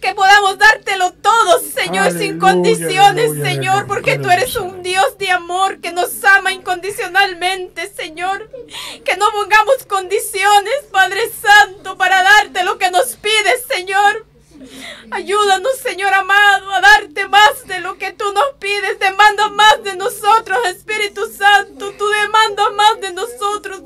que 0.00 0.14
podamos 0.14 0.58
dártelo 0.58 1.12
todo, 1.14 1.60
Señor, 1.60 2.12
sin 2.12 2.38
condiciones, 2.38 3.30
aleluya, 3.30 3.50
Señor, 3.50 3.74
aleluya, 3.74 3.86
porque 3.86 4.18
tú 4.18 4.30
eres 4.30 4.54
un 4.56 4.82
Dios 4.82 5.18
de 5.18 5.30
amor 5.30 5.80
que 5.80 5.92
nos 5.92 6.22
ama 6.24 6.52
incondicionalmente, 6.52 7.92
Señor. 7.92 8.48
Que 9.04 9.16
no 9.16 9.26
pongamos 9.32 9.84
condiciones, 9.88 10.84
Padre 10.92 11.30
Santo, 11.30 11.96
para 11.96 12.22
darte 12.22 12.62
lo 12.62 12.78
que 12.78 12.90
nos 12.90 13.16
pides, 13.16 13.64
Señor. 13.68 14.26
Ayúdanos, 15.10 15.78
Señor 15.82 16.12
amado, 16.12 16.72
a 16.72 16.80
darte 16.80 17.28
más 17.28 17.66
de 17.66 17.80
lo 17.80 17.96
que 17.98 18.12
tú 18.12 18.32
nos 18.32 18.54
pides. 18.58 18.98
Demanda 18.98 19.48
más 19.48 19.82
de 19.82 19.96
nosotros, 19.96 20.58
Espíritu 20.66 21.30
Santo. 21.30 21.92
Tú 21.98 22.08
demandas 22.08 22.72
más 22.74 23.00
de 23.00 23.12
nosotros. 23.12 23.82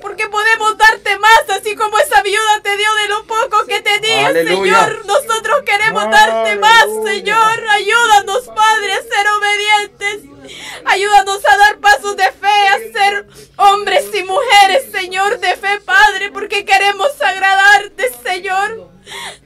Porque 0.00 0.28
podemos 0.28 0.76
darte 0.78 1.18
más, 1.18 1.50
así 1.50 1.74
como 1.74 1.98
esa 1.98 2.22
viuda 2.22 2.60
te 2.62 2.76
dio 2.76 2.94
de 2.94 3.08
lo 3.08 3.24
poco 3.26 3.64
que 3.66 3.80
tenía, 3.80 4.28
Aleluya. 4.28 4.84
Señor. 4.84 5.06
Nosotros 5.06 5.62
queremos 5.64 6.10
darte 6.10 6.56
más. 6.56 6.86
Señor. 7.04 7.64
Ayúdanos, 7.70 8.42
Padre, 8.54 8.92
a 8.92 9.02
ser 9.02 9.26
obedientes. 9.38 10.36
Ayúdanos 10.84 11.40
a 11.44 11.56
dar 11.56 11.78
pasos 11.78 12.16
de 12.16 12.30
fe, 12.32 12.68
a 12.68 12.78
ser 12.78 13.26
hombres 13.56 14.04
y 14.14 14.22
mujeres, 14.22 14.90
Señor, 14.92 15.40
de 15.40 15.56
fe, 15.56 15.80
Padre, 15.84 16.30
porque 16.30 16.64
queremos 16.64 17.10
agradarte, 17.20 18.10
Señor. 18.22 18.95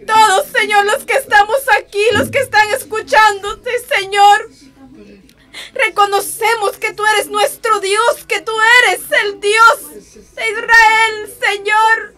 Todos, 0.06 0.46
Señor, 0.46 0.84
los 0.86 1.04
que 1.04 1.14
estamos 1.14 1.58
aquí, 1.78 2.02
los 2.12 2.30
que 2.30 2.38
están 2.38 2.68
escuchándote, 2.70 3.70
Señor. 3.94 4.50
Reconocemos 5.74 6.76
que 6.78 6.92
tú 6.92 7.04
eres 7.06 7.28
nuestro 7.28 7.80
Dios, 7.80 8.24
que 8.26 8.40
tú 8.40 8.52
eres 8.86 9.00
el 9.24 9.40
Dios 9.40 10.34
de 10.34 10.48
Israel, 10.48 11.34
Señor. 11.40 12.14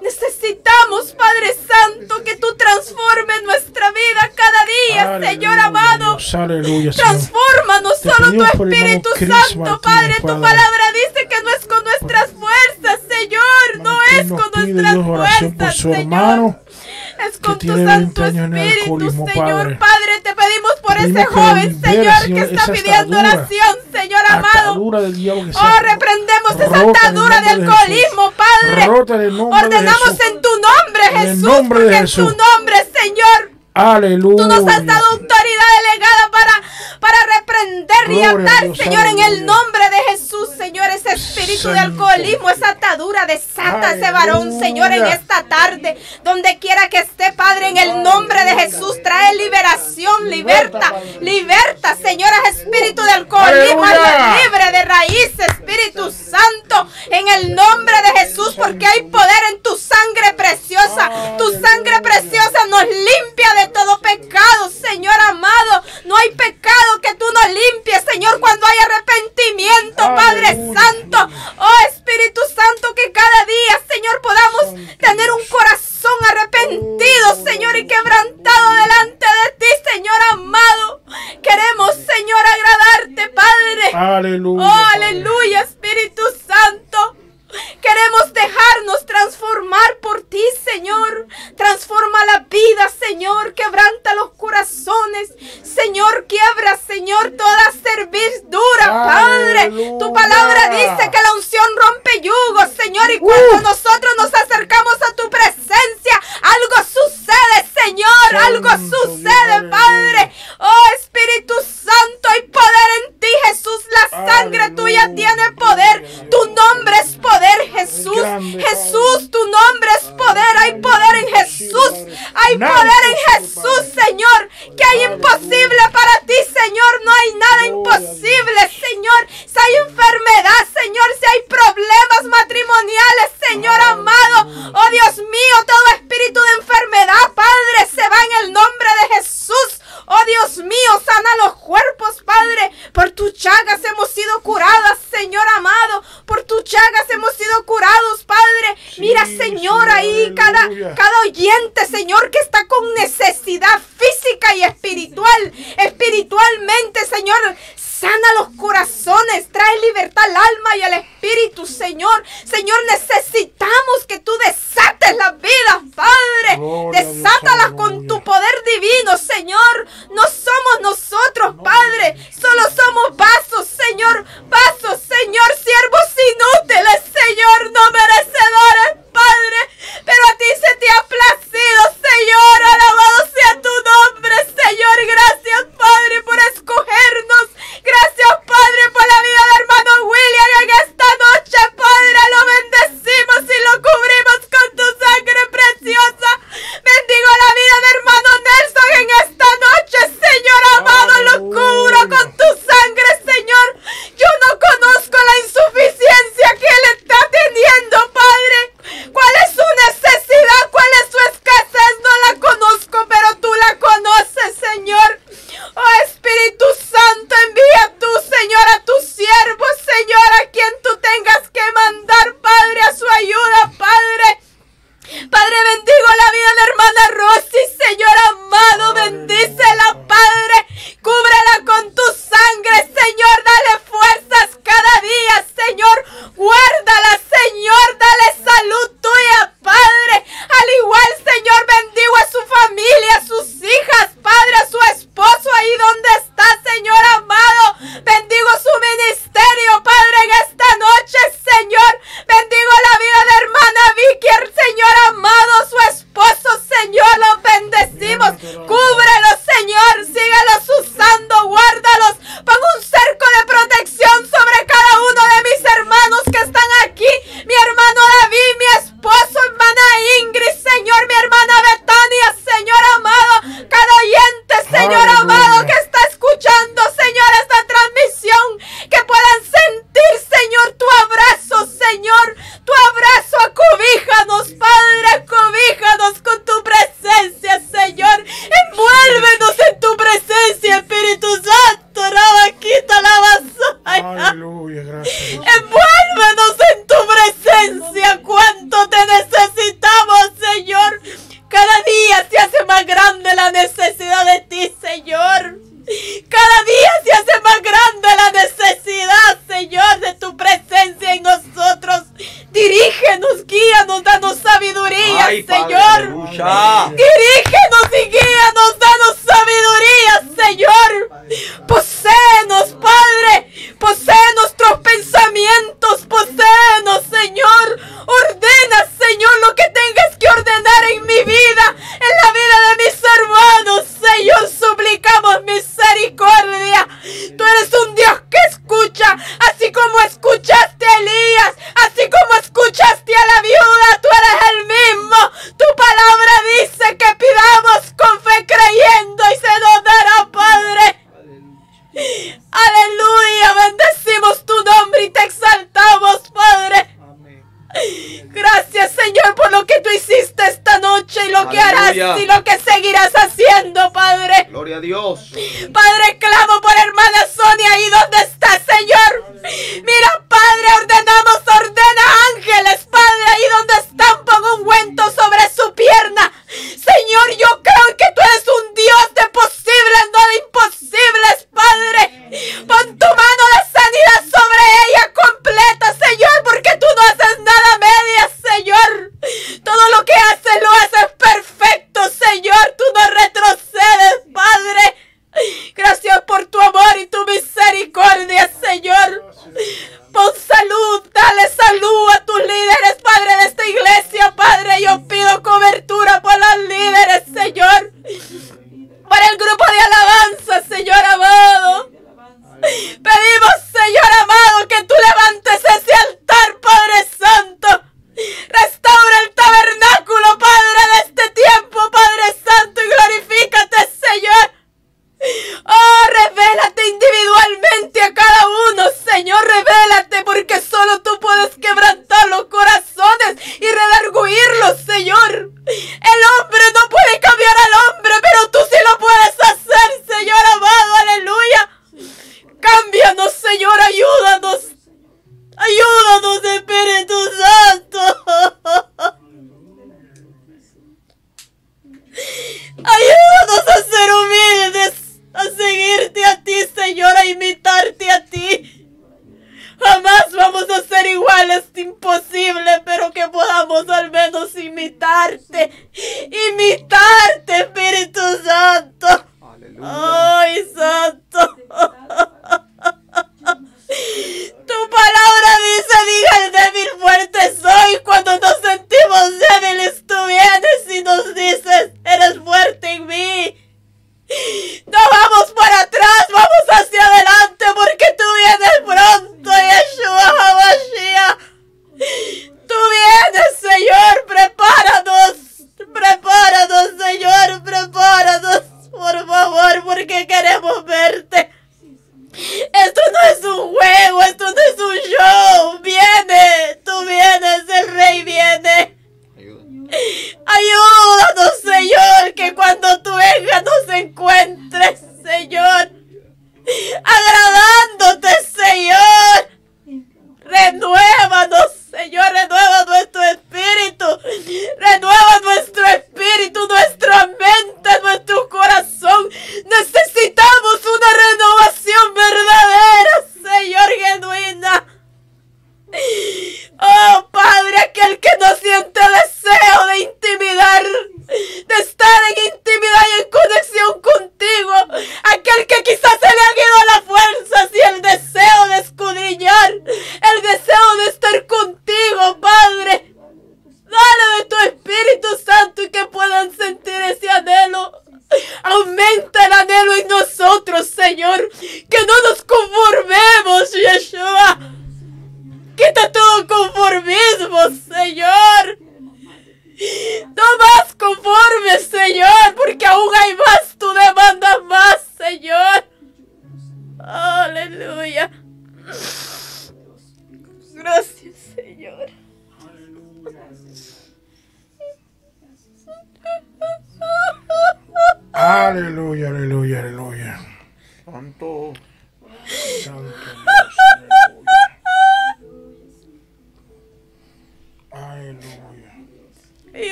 Necesitamos, 0.00 1.12
Padre 1.12 1.56
Santo, 1.66 2.22
que 2.22 2.36
tú 2.36 2.54
transformes 2.56 3.42
nuestra 3.42 3.90
vida 3.90 4.30
cada 4.36 5.18
día, 5.20 5.30
Señor 5.30 5.58
amado. 5.58 6.16
Dios, 6.16 6.34
aleluya, 6.34 6.92
Señor. 6.92 7.08
Transfórmanos 7.08 8.00
Te 8.00 8.10
solo 8.10 8.32
tu 8.32 8.44
Espíritu 8.44 9.08
Santo, 9.18 9.80
Padre. 9.80 10.14
Tu 10.20 10.26
palabra 10.26 10.92
dice 10.92 11.28
que 11.28 11.42
no 11.42 11.50
es 11.50 11.66
con 11.66 11.82
nuestras 11.82 12.30
fuerzas, 12.30 13.00
Señor. 13.08 13.82
No 13.82 13.96
tiene 17.58 17.84
Santo 17.84 18.22
20 18.22 18.36
Señor 19.32 19.78
Padre. 19.78 20.20
te 20.22 20.34
pedimos 20.34 20.72
por 20.82 20.96
ese 20.96 21.24
joven, 21.24 21.80
Señor, 21.80 22.24
que 22.26 22.40
está 22.54 22.72
pidiendo 22.72 23.18
oración, 23.18 23.76
Señor 23.92 24.20
amado. 24.28 24.74
oh, 24.74 25.80
reprendemos 25.80 26.52
esa 26.60 26.80
atadura 26.80 27.40
de 27.40 27.48
alcoholismo, 27.50 28.32
Padre. 28.32 28.88
Ordenamos 28.88 30.16
en 30.30 30.42
tu 30.42 30.48
nombre, 30.48 31.18
Jesús, 31.18 31.68
porque 31.68 31.96
en 31.96 32.06
tu 32.06 32.22
nombre, 32.22 32.76
Señor. 33.00 33.56
Aleluya. 33.74 34.42
Tú 34.42 34.48
nos 34.48 34.66
has 34.72 34.86
dado 34.86 35.06
autoridad 35.10 35.66
delegada 35.82 36.30
para, 36.32 36.62
para 36.98 37.18
reprender 37.38 38.10
y 38.10 38.22
atar, 38.22 38.74
Señor, 38.74 39.06
en 39.06 39.18
el 39.18 39.44
nombre 39.44 39.82
de 39.90 40.12
Jesús, 40.12 40.48
Señor, 40.56 40.88
ese 40.88 41.10
espíritu 41.10 41.68
de 41.68 41.80
alcoholismo, 41.80 42.48
esa 42.48 42.70
atadura, 42.70 43.26
desata 43.26 43.92
ese 43.92 44.10
varón, 44.12 44.58
Señor, 44.58 44.92
en 44.92 45.04
esta 45.06 45.42
tarde, 45.42 45.98
donde 46.24 46.58
en 47.68 47.76
el 47.76 48.02
nombre 48.02 48.44
de 48.44 48.54
Jesús. 48.54 49.02
Trae 49.02 49.34
liberación, 49.36 50.28
liberta, 50.30 50.94
liberta, 51.20 51.96
Señora 51.96 52.36
Jesús 52.46 52.55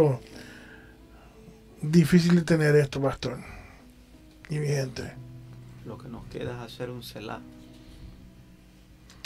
momento 0.00 0.20
difícil 1.80 2.36
de 2.36 2.42
tener 2.42 2.74
esto, 2.76 3.00
pastor. 3.00 3.38
Y 4.48 4.58
mi 4.58 4.66
gente. 4.66 5.14
Lo 5.84 5.98
que 5.98 6.08
nos 6.08 6.24
queda 6.26 6.52
es 6.56 6.72
hacer 6.72 6.90
un 6.90 7.02
celá. 7.02 7.40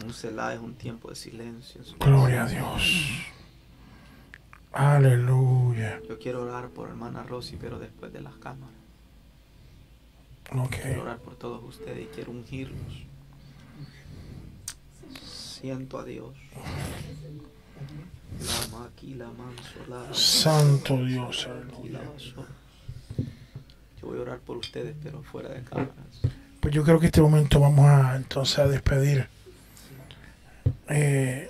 Un 0.05 0.12
Selah 0.15 0.55
es 0.55 0.61
un 0.61 0.74
tiempo 0.74 1.11
de 1.11 1.16
silencio. 1.16 1.81
Gloria 1.99 2.45
a. 2.45 2.47
Dios. 2.47 3.24
Aleluya. 4.73 6.01
Yo 6.09 6.20
quiero 6.20 6.43
orar 6.43 6.69
por 6.69 6.89
hermana 6.89 7.24
Rosy, 7.24 7.57
pero 7.61 7.81
después 7.81 8.12
de 8.12 8.20
las 8.20 8.35
cámaras. 8.36 8.77
Ok. 10.57 10.77
Quiero 10.82 11.03
orar 11.03 11.19
por 11.19 11.35
todos 11.35 11.65
ustedes 11.65 12.05
y 12.05 12.07
quiero 12.15 12.31
ungirlos. 12.31 13.07
Siento 15.24 15.99
a 15.99 16.05
Dios. 16.05 16.36
Santo 20.14 20.96
Dios. 21.05 21.48
Yo 24.00 24.06
voy 24.09 24.18
a 24.18 24.22
orar 24.22 24.38
por 24.38 24.56
ustedes, 24.59 24.94
pero 25.02 25.22
fuera 25.22 25.48
de 25.50 25.62
cámaras. 25.62 25.92
Pues 26.60 26.74
yo 26.74 26.84
creo 26.84 26.98
que 27.00 27.06
este 27.06 27.20
momento 27.20 27.60
vamos 27.60 27.86
a 27.86 28.16
entonces 28.16 28.59
a 28.59 28.66
despedir. 28.68 29.26
Eh, 30.88 31.48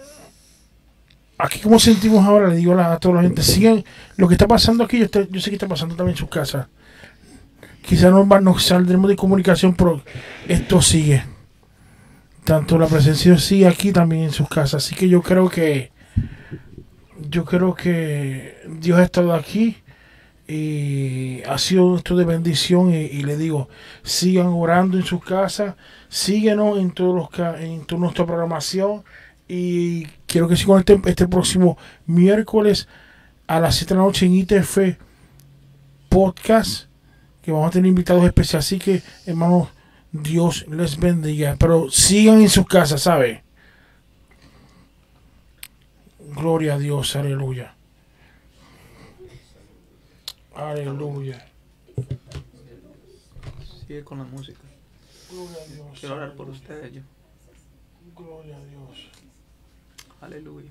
aquí 1.38 1.60
como 1.60 1.78
sentimos 1.78 2.24
ahora, 2.26 2.48
le 2.48 2.56
digo 2.56 2.72
a, 2.72 2.76
la- 2.76 2.92
a 2.94 2.98
toda 2.98 3.16
la 3.16 3.22
gente, 3.22 3.42
sigan 3.42 3.84
lo 4.16 4.28
que 4.28 4.34
está 4.34 4.46
pasando 4.48 4.84
aquí, 4.84 4.98
yo, 4.98 5.06
yo 5.30 5.40
sé 5.40 5.50
que 5.50 5.56
está 5.56 5.68
pasando 5.68 5.94
también 5.94 6.14
en 6.14 6.18
sus 6.18 6.28
casas. 6.28 6.66
Quizás 7.82 8.10
no 8.12 8.24
nos 8.24 8.64
saldremos 8.64 9.08
de 9.08 9.16
comunicación, 9.16 9.74
pero 9.74 10.02
esto 10.46 10.82
sigue. 10.82 11.24
Tanto 12.44 12.78
la 12.78 12.86
presencia 12.86 13.36
sigue 13.38 13.66
aquí 13.66 13.92
también 13.92 14.24
en 14.24 14.32
sus 14.32 14.48
casas. 14.48 14.84
Así 14.84 14.94
que 14.94 15.08
yo 15.08 15.22
creo 15.22 15.48
que 15.48 15.90
yo 17.20 17.44
creo 17.44 17.74
que 17.74 18.56
Dios 18.68 18.98
ha 18.98 19.04
estado 19.04 19.34
aquí 19.34 19.76
y 20.46 21.42
ha 21.42 21.58
sido 21.58 21.96
esto 21.96 22.16
de 22.16 22.24
bendición 22.24 22.94
y, 22.94 22.96
y 22.96 23.22
le 23.22 23.36
digo 23.36 23.68
sigan 24.02 24.46
orando 24.46 24.96
en 24.96 25.04
sus 25.04 25.22
casas 25.22 25.74
síguenos 26.08 26.78
en 26.78 26.90
todos 26.92 27.14
los 27.14 27.60
en 27.60 27.84
toda 27.84 28.00
nuestra 28.00 28.24
programación 28.24 29.04
y 29.46 30.06
quiero 30.26 30.48
que 30.48 30.56
sigan 30.56 30.78
este, 30.78 31.00
este 31.04 31.28
próximo 31.28 31.76
miércoles 32.06 32.88
a 33.46 33.60
las 33.60 33.76
7 33.76 33.92
de 33.92 33.98
la 33.98 34.06
noche 34.06 34.24
en 34.24 34.34
ITF 34.36 34.78
podcast 36.08 36.86
que 37.42 37.52
vamos 37.52 37.68
a 37.68 37.72
tener 37.72 37.88
invitados 37.88 38.24
especiales 38.24 38.64
así 38.64 38.78
que 38.78 39.02
hermanos 39.26 39.68
Dios 40.12 40.64
les 40.70 40.98
bendiga 40.98 41.56
pero 41.58 41.90
sigan 41.90 42.40
en 42.40 42.48
sus 42.48 42.66
casas 42.66 43.02
¿sabe? 43.02 43.44
Gloria 46.34 46.74
a 46.74 46.78
Dios 46.78 47.16
aleluya 47.16 47.74
aleluya 50.54 51.48
Sigue 53.88 54.04
con 54.04 54.18
la 54.18 54.24
música. 54.24 54.60
Gloria 55.30 55.62
a 55.62 55.66
Dios. 55.66 55.98
Quiero 55.98 56.16
orar 56.16 56.34
por 56.34 56.50
ustedes 56.50 56.92
yo. 56.92 57.00
Gloria 58.14 58.58
a 58.58 58.64
Dios. 58.66 59.08
Aleluya. 60.20 60.70